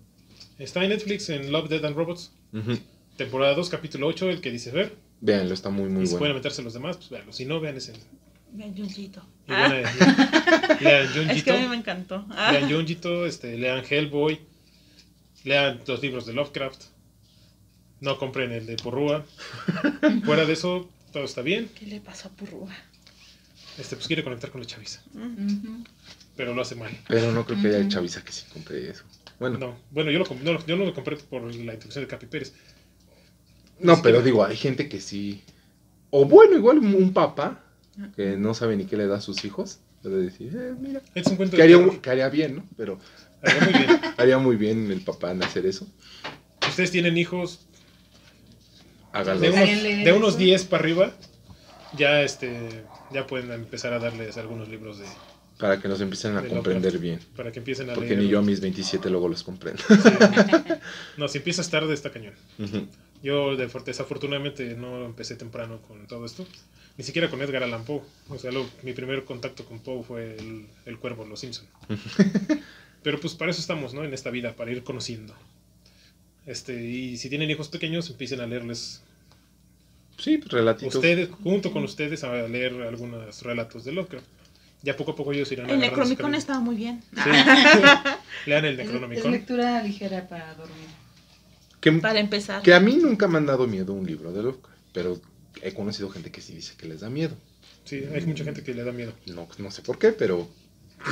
Está 0.59 0.83
en 0.83 0.89
Netflix 0.89 1.29
en 1.29 1.51
Love, 1.51 1.67
Dead 1.69 1.83
and 1.83 1.95
Robots. 1.95 2.31
Ujú. 2.53 2.77
Temporada 3.17 3.53
2, 3.55 3.69
capítulo 3.69 4.07
8, 4.07 4.29
el 4.29 4.39
que 4.41 4.51
dice 4.51 4.71
ver. 4.71 4.95
Véanlo, 5.21 5.53
está 5.53 5.69
muy, 5.69 5.89
muy 5.89 6.03
y 6.03 6.07
si 6.07 6.15
pueden 6.15 6.35
meterse 6.35 6.61
los 6.61 6.73
demás, 6.73 6.97
pues 6.97 7.09
veanlo. 7.09 7.33
Si 7.33 7.45
no, 7.45 7.59
vean 7.59 7.75
ese. 7.77 7.93
Vean 8.51 8.75
Junjito. 8.77 9.21
vean, 9.47 9.71
Ah, 9.71 9.75
eh, 9.79 10.77
lean 10.81 11.05
es 11.05 11.11
Junjito. 11.11 11.43
que 11.45 11.51
a 11.51 11.59
mí 11.61 11.67
me 11.67 11.75
encantó. 11.75 12.25
Ah, 12.31 12.51
Lean 12.53 12.69
Junjito, 12.71 13.25
este, 13.25 13.57
lean 13.57 13.83
Hellboy. 13.89 14.39
Lean 15.43 15.81
los 15.85 16.01
libros 16.01 16.25
de 16.25 16.33
Lovecraft. 16.33 16.81
No 18.01 18.17
compren 18.17 18.51
el 18.51 18.65
de 18.65 18.75
Porrúa. 18.77 19.25
Fuera 20.25 20.45
de 20.45 20.53
eso, 20.53 20.89
todo 21.15 21.23
está 21.23 21.41
bien. 21.41 21.69
¿Qué 21.79 21.85
le 21.85 22.01
pasó 22.01 22.27
a 22.27 22.31
Purrúa? 22.31 22.75
Este, 23.77 23.95
pues 23.95 24.05
quiere 24.05 24.21
conectar 24.21 24.51
con 24.51 24.59
la 24.59 24.67
chaviza. 24.67 25.01
Mm. 25.13 25.83
Pero 26.35 26.53
lo 26.53 26.61
hace 26.61 26.75
mal. 26.75 26.91
Pero 27.07 27.31
no 27.31 27.45
creo 27.45 27.61
que 27.61 27.69
haya 27.69 27.87
chaviza 27.87 28.21
que 28.21 28.33
sí 28.33 28.43
compre 28.51 28.89
eso. 28.89 29.05
Bueno, 29.39 29.57
no, 29.57 29.67
No, 29.67 29.77
bueno, 29.91 30.11
yo, 30.11 30.19
lo, 30.19 30.25
no, 30.43 30.51
lo- 30.51 30.65
yo 30.65 30.75
no 30.75 30.83
lo 30.83 30.93
compré 30.93 31.15
por 31.15 31.41
la 31.43 31.73
introducción 31.73 32.03
de 32.03 32.09
Capi 32.09 32.25
Pérez. 32.25 32.51
pero 34.03 34.21
digo, 34.21 34.43
hay 34.43 34.57
gente 34.57 34.89
que 34.89 34.99
sí. 34.99 35.41
O 36.09 36.25
bueno, 36.25 36.57
igual 36.57 36.79
un, 36.79 37.13
papá 37.13 37.63
que 38.17 38.35
no 38.35 38.53
sabe 38.53 38.75
ni 38.75 38.83
qué 38.83 38.97
le 38.97 39.07
da 39.07 39.15
a 39.15 39.21
sus 39.21 39.45
hijos. 39.45 39.79
Puede 40.01 40.21
decir, 40.21 40.53
eh, 40.53 40.73
mira. 40.77 41.01
Es 41.13 41.27
un 41.27 41.37
cuento 41.37 41.55
Que 41.55 41.63
haría, 41.63 41.77
que 42.01 42.09
haría 42.09 42.27
bien, 42.27 42.57
¿no? 42.57 42.65
Pero 42.75 42.99
Haría 43.41 43.61
muy 43.61 43.73
bien. 43.73 44.01
haría 44.17 44.37
muy 44.37 44.55
bien 44.57 44.91
el 44.91 44.99
papá 44.99 45.31
en 45.31 45.41
hacer 45.41 45.65
eso. 45.65 45.87
Ustedes 46.67 46.91
tienen 46.91 47.15
hijos 47.17 47.67
Hágalo. 49.19 49.39
de 49.39 49.49
unos, 49.51 49.69
de 50.05 50.13
unos 50.13 50.29
eso. 50.29 50.37
10 50.39 50.63
para 50.65 50.83
arriba, 50.83 51.13
ya 51.97 52.21
este 52.21 52.83
ya 53.13 53.25
pueden 53.27 53.51
empezar 53.51 53.93
a 53.93 53.99
darles 53.99 54.37
algunos 54.37 54.67
libros 54.67 54.99
de 54.99 55.05
Para 55.59 55.79
que 55.79 55.87
nos 55.87 56.01
empiecen 56.01 56.35
a 56.37 56.41
De 56.41 56.49
comprender 56.49 56.93
Lovecraft. 56.93 57.01
bien. 57.23 57.35
para 57.35 57.51
que 57.51 57.59
empiecen 57.59 57.89
a 57.89 57.93
Porque 57.93 58.09
leer. 58.09 58.23
ni 58.23 58.27
yo 58.27 58.39
a 58.39 58.41
mis 58.41 58.59
27 58.61 59.09
luego 59.09 59.27
los 59.29 59.43
comprendo. 59.43 59.81
Sí. 59.87 59.95
No, 61.17 61.27
si 61.29 61.37
empiezas 61.39 61.69
tarde 61.69 61.93
está 61.93 62.11
cañón. 62.11 62.33
Ujú. 62.59 62.87
Yo 63.23 63.55
de- 63.55 63.67
desafortunadamente 63.85 64.75
no 64.75 65.05
empecé 65.05 65.35
temprano 65.35 65.81
con 65.87 66.05
todo 66.07 66.25
esto. 66.25 66.45
Ni 66.97 67.03
siquiera 67.03 67.29
con 67.29 67.41
Edgar 67.41 67.63
Allan 67.63 67.83
Poe. 67.85 68.01
O 68.29 68.37
sea, 68.37 68.51
lo- 68.51 68.69
mi 68.83 68.93
primer 68.93 69.23
contacto 69.23 69.65
con 69.65 69.79
Poe 69.79 70.03
fue 70.03 70.35
el, 70.37 70.65
el 70.85 70.97
Cuervo, 70.99 71.25
Los 71.25 71.39
Simpson. 71.39 71.65
Pero 73.03 73.19
pues 73.19 73.33
para 73.35 73.51
eso 73.51 73.61
estamos, 73.61 73.93
¿no? 73.93 74.03
En 74.03 74.13
esta 74.13 74.29
vida, 74.29 74.55
para 74.55 74.71
ir 74.71 74.83
conociendo. 74.83 75.33
Este, 76.45 76.81
y 76.83 77.17
si 77.17 77.29
tienen 77.29 77.49
hijos 77.49 77.69
pequeños, 77.69 78.09
empiecen 78.09 78.39
a 78.41 78.47
leerles 78.47 79.01
Sí, 80.17 80.37
pues, 80.37 80.51
relatitos. 80.51 80.95
ustedes, 80.95 81.29
junto 81.43 81.71
con 81.71 81.83
ustedes, 81.83 82.23
a 82.23 82.33
leer 82.47 82.73
algunos 82.83 83.41
relatos 83.41 83.83
de 83.83 83.91
Lovecraft. 83.93 84.25
Ya 84.81 84.95
poco 84.95 85.11
a 85.11 85.15
poco 85.15 85.33
ellos 85.33 85.51
irán 85.51 85.69
El 85.69 85.79
Necronomicon 85.79 86.35
estaba 86.35 86.59
muy 86.59 86.75
bien. 86.75 87.01
Sí. 87.11 87.29
Lean 88.45 88.65
el 88.65 88.73
Es, 88.75 88.79
es 88.81 88.85
Necronomicon. 88.85 89.31
lectura 89.31 89.81
ligera 89.83 90.27
para 90.27 90.53
dormir. 90.53 90.85
Que, 91.81 91.91
Para 91.93 92.19
empezar. 92.19 92.61
que 92.61 92.73
a 92.73 92.79
mí 92.79 92.95
nunca 92.95 93.27
me 93.27 93.37
han 93.39 93.45
dado 93.45 93.67
miedo 93.67 93.93
un 93.93 94.05
libro 94.05 94.31
de 94.31 94.43
Lovecraft. 94.43 94.75
Pero 94.93 95.19
he 95.61 95.73
conocido 95.73 96.09
gente 96.09 96.31
que 96.31 96.41
sí 96.41 96.53
dice 96.53 96.75
que 96.77 96.87
les 96.87 97.01
da 97.01 97.09
miedo. 97.09 97.35
Sí, 97.83 98.03
hay 98.13 98.25
mucha 98.25 98.43
gente 98.43 98.63
que 98.63 98.73
le 98.73 98.83
da 98.83 98.91
miedo. 98.91 99.13
No, 99.25 99.47
no 99.57 99.71
sé 99.71 99.81
por 99.81 99.97
qué, 99.99 100.11
pero 100.11 100.47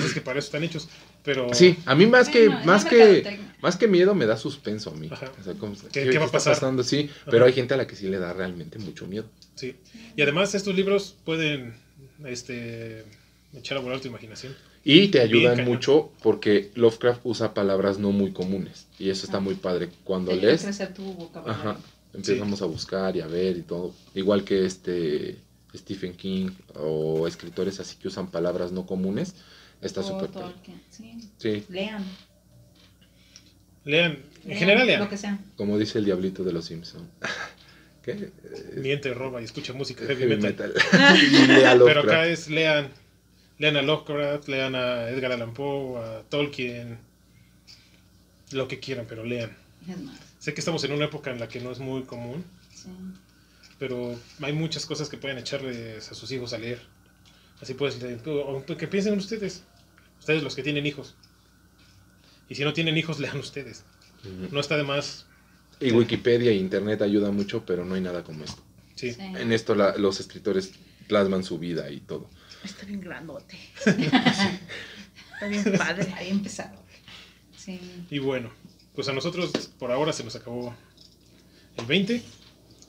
es 0.06 0.14
que 0.14 0.22
para 0.22 0.40
eso 0.40 0.48
están 0.48 0.64
hechos. 0.64 0.88
Pero. 1.24 1.54
sí, 1.54 1.78
a 1.86 1.96
mí 1.96 2.06
más 2.06 2.28
que 2.30 2.46
es 2.46 2.66
más 2.66 2.84
que 2.86 3.40
más 3.62 3.78
que 3.78 3.88
miedo 3.88 4.14
me 4.14 4.26
da 4.26 4.36
suspenso 4.38 4.90
a 4.90 4.94
mí. 4.96 5.08
Ajá. 5.10 5.32
O 5.40 5.44
sea, 5.44 5.54
como- 5.54 5.74
¿Qué- 5.92 6.10
qué 6.10 6.18
va 6.18 6.26
a 6.26 6.32
pasar? 6.32 6.54
pasando? 6.54 6.84
Sí, 6.84 7.10
pero 7.32 7.46
hay 7.46 7.54
gente 7.54 7.74
a 7.74 7.78
la 7.78 7.88
que 7.88 7.96
sí 7.96 8.08
le 8.10 8.20
da 8.20 8.34
realmente 8.34 8.78
mucho 8.80 9.08
miedo. 9.08 9.26
Sí. 9.56 9.76
Y 10.18 10.22
además, 10.22 10.54
estos 10.54 10.76
libros 10.76 11.16
pueden 11.24 11.76
este, 12.26 13.04
echar 13.54 13.78
a 13.78 13.82
volar 13.82 14.00
tu 14.00 14.08
imaginación. 14.08 14.56
Y 14.84 15.08
te 15.10 15.22
ayudan 15.22 15.64
mucho 15.64 16.12
porque 16.22 16.72
Lovecraft 16.76 17.22
usa 17.24 17.54
palabras 17.54 18.00
no 18.00 18.12
muy 18.12 18.32
comunes. 18.34 18.88
Y 19.00 19.10
eso 19.10 19.26
está 19.26 19.38
Ah. 19.38 19.42
muy 19.42 19.56
padre. 19.56 19.90
Cuando 20.04 20.32
Te 20.32 20.38
lees, 20.38 20.64
crecer 20.64 20.94
tu 20.94 21.04
vocabulario. 21.14 21.70
ajá, 21.72 21.78
empezamos 22.14 22.62
a 22.62 22.66
buscar 22.66 23.16
y 23.16 23.22
a 23.22 23.28
ver 23.28 23.58
y 23.58 23.62
todo. 23.62 23.94
Igual 24.14 24.44
que 24.44 24.66
este 24.66 25.38
Stephen 25.74 26.14
King 26.16 26.50
o 26.76 27.28
escritores 27.28 27.80
así 27.80 27.96
que 27.96 28.10
usan 28.10 28.28
palabras 28.30 28.72
no 28.74 28.86
comunes. 28.86 29.36
Está 29.84 30.02
súper 30.04 30.30
padre. 30.30 30.54
Tolkien, 30.54 30.82
Sí, 30.90 31.30
Sí, 31.38 31.66
lean. 31.70 32.04
Lean, 33.86 34.12
en 34.14 34.48
lean, 34.48 34.60
general 34.60 34.88
lean. 34.88 35.00
Lo 35.02 35.10
que 35.10 35.18
sea. 35.18 35.38
como 35.58 35.78
dice 35.78 36.00
el 36.00 36.06
diablito 36.06 36.44
de 36.44 36.54
los 36.54 36.66
Simpsons. 36.66 37.04
¿Qué? 38.04 38.32
Miente, 38.76 39.14
roba 39.14 39.42
y 39.42 39.46
escucha 39.46 39.74
música 39.74 40.06
heavy 40.06 40.22
Heavy 40.28 40.38
metal. 40.42 40.74
metal. 40.74 41.18
y 41.18 41.48
lea 41.48 41.78
Pero 41.86 42.02
acá 42.02 42.28
es 42.28 42.50
lean. 42.50 42.90
Lean 43.60 43.78
a 43.78 43.82
Lovecraft, 43.82 44.48
lean 44.50 44.76
a 44.76 45.10
Edgar 45.10 45.32
Allan 45.34 45.54
Poe, 45.54 46.00
a 46.00 46.22
Tolkien. 46.24 46.98
Lo 48.52 48.68
que 48.68 48.80
quieran, 48.80 49.06
pero 49.08 49.24
lean. 49.24 49.56
Es 49.88 49.98
más. 50.00 50.18
Sé 50.40 50.54
que 50.54 50.60
estamos 50.60 50.84
en 50.84 50.92
una 50.94 51.06
época 51.06 51.32
en 51.32 51.40
la 51.40 51.48
que 51.48 51.62
no 51.62 51.72
es 51.72 51.80
muy 51.80 52.04
común, 52.04 52.44
Sí. 52.74 52.90
pero 53.80 54.18
hay 54.42 54.52
muchas 54.54 54.86
cosas 54.86 55.08
que 55.08 55.18
pueden 55.18 55.38
echarles 55.38 56.12
a 56.12 56.14
sus 56.16 56.30
hijos 56.32 56.52
a 56.54 56.58
leer. 56.58 56.82
Así 57.62 57.74
pues, 57.76 58.02
leer, 58.02 58.20
o 58.28 58.66
que 58.66 58.88
piensen 58.90 59.18
ustedes, 59.18 59.64
ustedes 60.24 60.42
los 60.42 60.56
que 60.56 60.64
tienen 60.64 60.86
hijos. 60.86 61.16
Y 62.50 62.56
si 62.56 62.64
no 62.64 62.72
tienen 62.74 62.98
hijos, 62.98 63.20
lean 63.24 63.38
ustedes. 63.38 63.84
No 64.52 64.60
está 64.62 64.78
de 64.78 64.84
más, 64.84 65.26
Y 65.82 65.92
Wikipedia 65.92 66.52
e 66.52 66.56
Internet 66.56 67.02
ayuda 67.02 67.30
mucho, 67.32 67.66
pero 67.66 67.84
no 67.84 67.96
hay 67.96 68.02
nada 68.02 68.24
como 68.24 68.46
esto. 68.46 68.64
sí. 68.96 69.12
Sí. 69.12 69.20
En 69.22 69.52
esto 69.52 69.76
la- 69.76 69.98
los 69.98 70.20
escritores 70.22 70.72
plasman 71.10 71.44
su 71.44 71.60
vida 71.60 71.92
y 71.92 72.00
todo. 72.00 72.30
Está 72.64 72.86
bien 72.86 73.02
grandote. 73.02 73.58
Está 73.86 75.48
bien 75.50 75.64
padre. 75.78 76.14
Ahí 76.16 76.30
empezado. 76.30 76.82
Sí. 77.58 77.80
Y 78.10 78.20
bueno, 78.20 78.50
pues 78.96 79.10
a 79.10 79.14
nosotros 79.14 79.52
por 79.78 79.92
ahora 79.92 80.14
se 80.14 80.24
nos 80.24 80.36
acabó 80.38 80.74
el 81.78 81.86
20. 81.86 82.22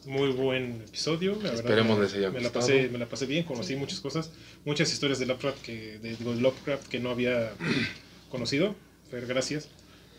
Muy 0.06 0.32
buen 0.32 0.82
episodio. 0.86 1.32
La 1.36 1.50
verdad, 1.50 1.54
Esperemos 1.60 1.96
me, 1.98 2.04
les 2.04 2.14
haya 2.14 2.30
me 2.30 2.40
la 2.40 2.50
pasé, 2.50 2.88
me 2.90 2.98
la 2.98 3.06
pasé 3.06 3.26
bien, 3.26 3.44
conocí 3.44 3.72
Sí. 3.74 3.76
muchas 3.76 4.00
cosas, 4.00 4.30
muchas 4.64 4.92
historias 4.92 5.18
de 5.18 5.26
Lovecraft 5.26 5.62
que, 5.62 5.98
de, 5.98 6.16
Lovecraft 6.20 6.88
que 6.88 7.00
no 7.00 7.10
había 7.10 7.52
conocido. 8.30 8.74
Fer, 9.10 9.26
gracias. 9.26 9.68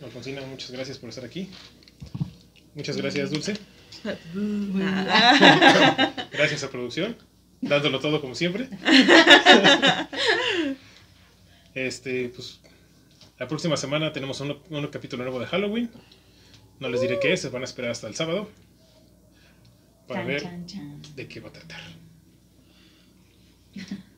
Alfonsina, 0.03 0.41
muchas 0.41 0.71
gracias 0.71 0.97
por 0.97 1.09
estar 1.09 1.23
aquí. 1.25 1.49
Muchas 2.73 2.97
gracias, 2.97 3.31
Dulce. 3.31 3.55
Gracias 6.31 6.63
a 6.63 6.69
producción, 6.69 7.15
dándolo 7.61 7.99
todo 7.99 8.21
como 8.21 8.35
siempre. 8.35 8.69
Este, 11.73 12.29
pues, 12.29 12.61
la 13.37 13.49
próxima 13.49 13.75
semana 13.75 14.13
tenemos 14.13 14.39
un, 14.39 14.57
un 14.69 14.87
capítulo 14.87 15.23
nuevo 15.23 15.41
de 15.41 15.45
Halloween. 15.45 15.89
No 16.79 16.87
les 16.87 17.01
diré 17.01 17.19
qué 17.19 17.33
es, 17.33 17.41
se 17.41 17.49
van 17.49 17.63
a 17.63 17.65
esperar 17.65 17.91
hasta 17.91 18.07
el 18.07 18.15
sábado 18.15 18.47
para 20.07 20.21
Chan, 20.21 20.27
ver 20.27 20.41
chan, 20.41 20.65
chan. 20.65 21.01
de 21.15 21.27
qué 21.27 21.39
va 21.39 21.49
a 21.49 21.53
tratar. 21.53 21.81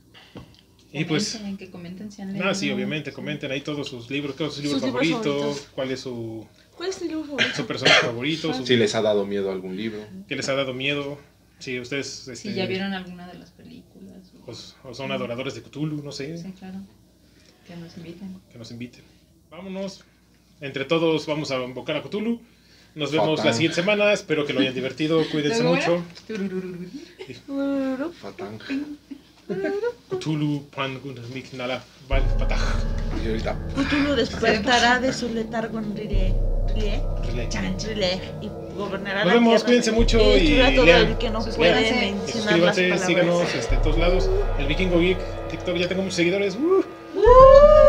Y 0.94 1.04
pues, 1.04 1.40
que 1.60 1.70
comenten 1.70 2.10
si 2.12 2.22
han 2.22 2.42
ah, 2.42 2.56
sí, 2.56 2.62
leído. 2.62 2.78
obviamente, 2.78 3.12
comenten 3.12 3.52
ahí 3.52 3.60
todos 3.62 3.90
sus 3.90 4.10
libros, 4.10 4.38
todos 4.38 4.54
sus 4.56 4.64
libros 4.64 4.82
Sus 4.82 4.88
libros 4.94 5.10
favoritos, 5.12 5.68
cuál 5.76 5.92
es 5.92 6.00
su, 6.00 6.48
¿Cuál 6.78 6.90
es 6.90 6.98
tu 6.98 7.06
libro 7.06 7.24
favorito? 7.26 7.56
su 7.56 7.68
personaje 7.68 8.02
favorito, 8.06 8.54
su- 8.54 8.66
Si 8.66 8.78
les 8.78 8.96
ha 8.96 9.02
dado 9.02 9.26
miedo 9.26 9.52
algún 9.52 9.76
libro. 9.76 10.00
qué 10.30 10.38
les 10.38 10.48
ha 10.48 10.54
dado 10.56 10.74
miedo, 10.74 11.20
si 11.60 11.78
ustedes 11.80 12.08
Si 12.08 12.32
este, 12.32 12.54
ya 12.54 12.66
vieron 12.68 12.94
alguna 12.94 13.28
de 13.28 13.38
las 13.38 13.52
películas. 13.52 14.32
o- 14.46 14.52
o- 14.52 14.90
o 14.90 14.94
son 14.94 15.12
adoradores 15.12 15.56
de 15.56 15.62
Cthulhu, 15.62 16.02
no 16.02 16.14
sé. 16.14 16.38
Sí, 16.38 16.54
claro. 16.58 16.80
Que 17.68 17.76
nos 17.76 17.98
inviten. 17.98 18.40
que 18.50 18.58
nos 18.58 18.72
inviten. 18.72 19.04
Vámonos. 19.52 20.06
Entre 20.62 20.86
todos 20.86 21.26
vamos 21.28 21.52
a 21.52 21.62
invocar 21.64 21.98
a 21.98 22.02
Cthulhu. 22.02 22.42
Nos 22.98 23.12
vemos 23.12 23.38
Fatán. 23.38 23.46
la 23.46 23.54
siguiente 23.54 23.76
semana. 23.76 24.12
Espero 24.12 24.46
que 24.46 24.54
lo 24.54 24.60
hayan 24.60 24.74
divertido. 24.74 25.24
Cuídense 25.32 25.62
¿Luego 25.62 25.76
mucho. 25.76 26.04
Cthulhu, 30.10 30.64
Pan, 30.76 31.00
Gunamik, 31.00 31.54
Nala, 31.54 31.84
Val, 32.10 32.24
Pataj. 32.40 32.60
Y 33.24 33.30
ahorita. 33.30 33.56
Cthulhu 33.76 34.16
despertará 34.16 35.00
de 35.00 35.14
su 35.14 35.30
letargo 35.30 35.78
en 35.78 35.96
Rile, 35.96 36.34
Rile. 36.74 37.02
Rile 37.86 38.20
y 38.42 38.50
gobernará 38.76 39.24
Nos 39.24 39.28
la 39.28 39.34
vemos, 39.34 39.64
cuídense 39.64 39.92
mucho 39.92 40.20
y 40.36 40.50
lean. 40.50 41.08
el 41.08 41.18
que 41.18 41.30
no 41.30 41.40
puede 41.40 42.14
suscríbanse, 42.28 42.98
síganos 42.98 43.56
este, 43.56 43.76
en 43.76 43.82
todos 43.84 43.98
lados. 43.98 44.30
El 44.58 44.66
Vikingo 44.66 45.00
Geek, 45.00 45.18
TikTok, 45.52 45.78
ya 45.78 45.88
tengo 45.88 46.02
muchos 46.02 46.16
seguidores. 46.16 46.56
¡Uh! 46.56 46.84
¡Uh! 47.16 47.87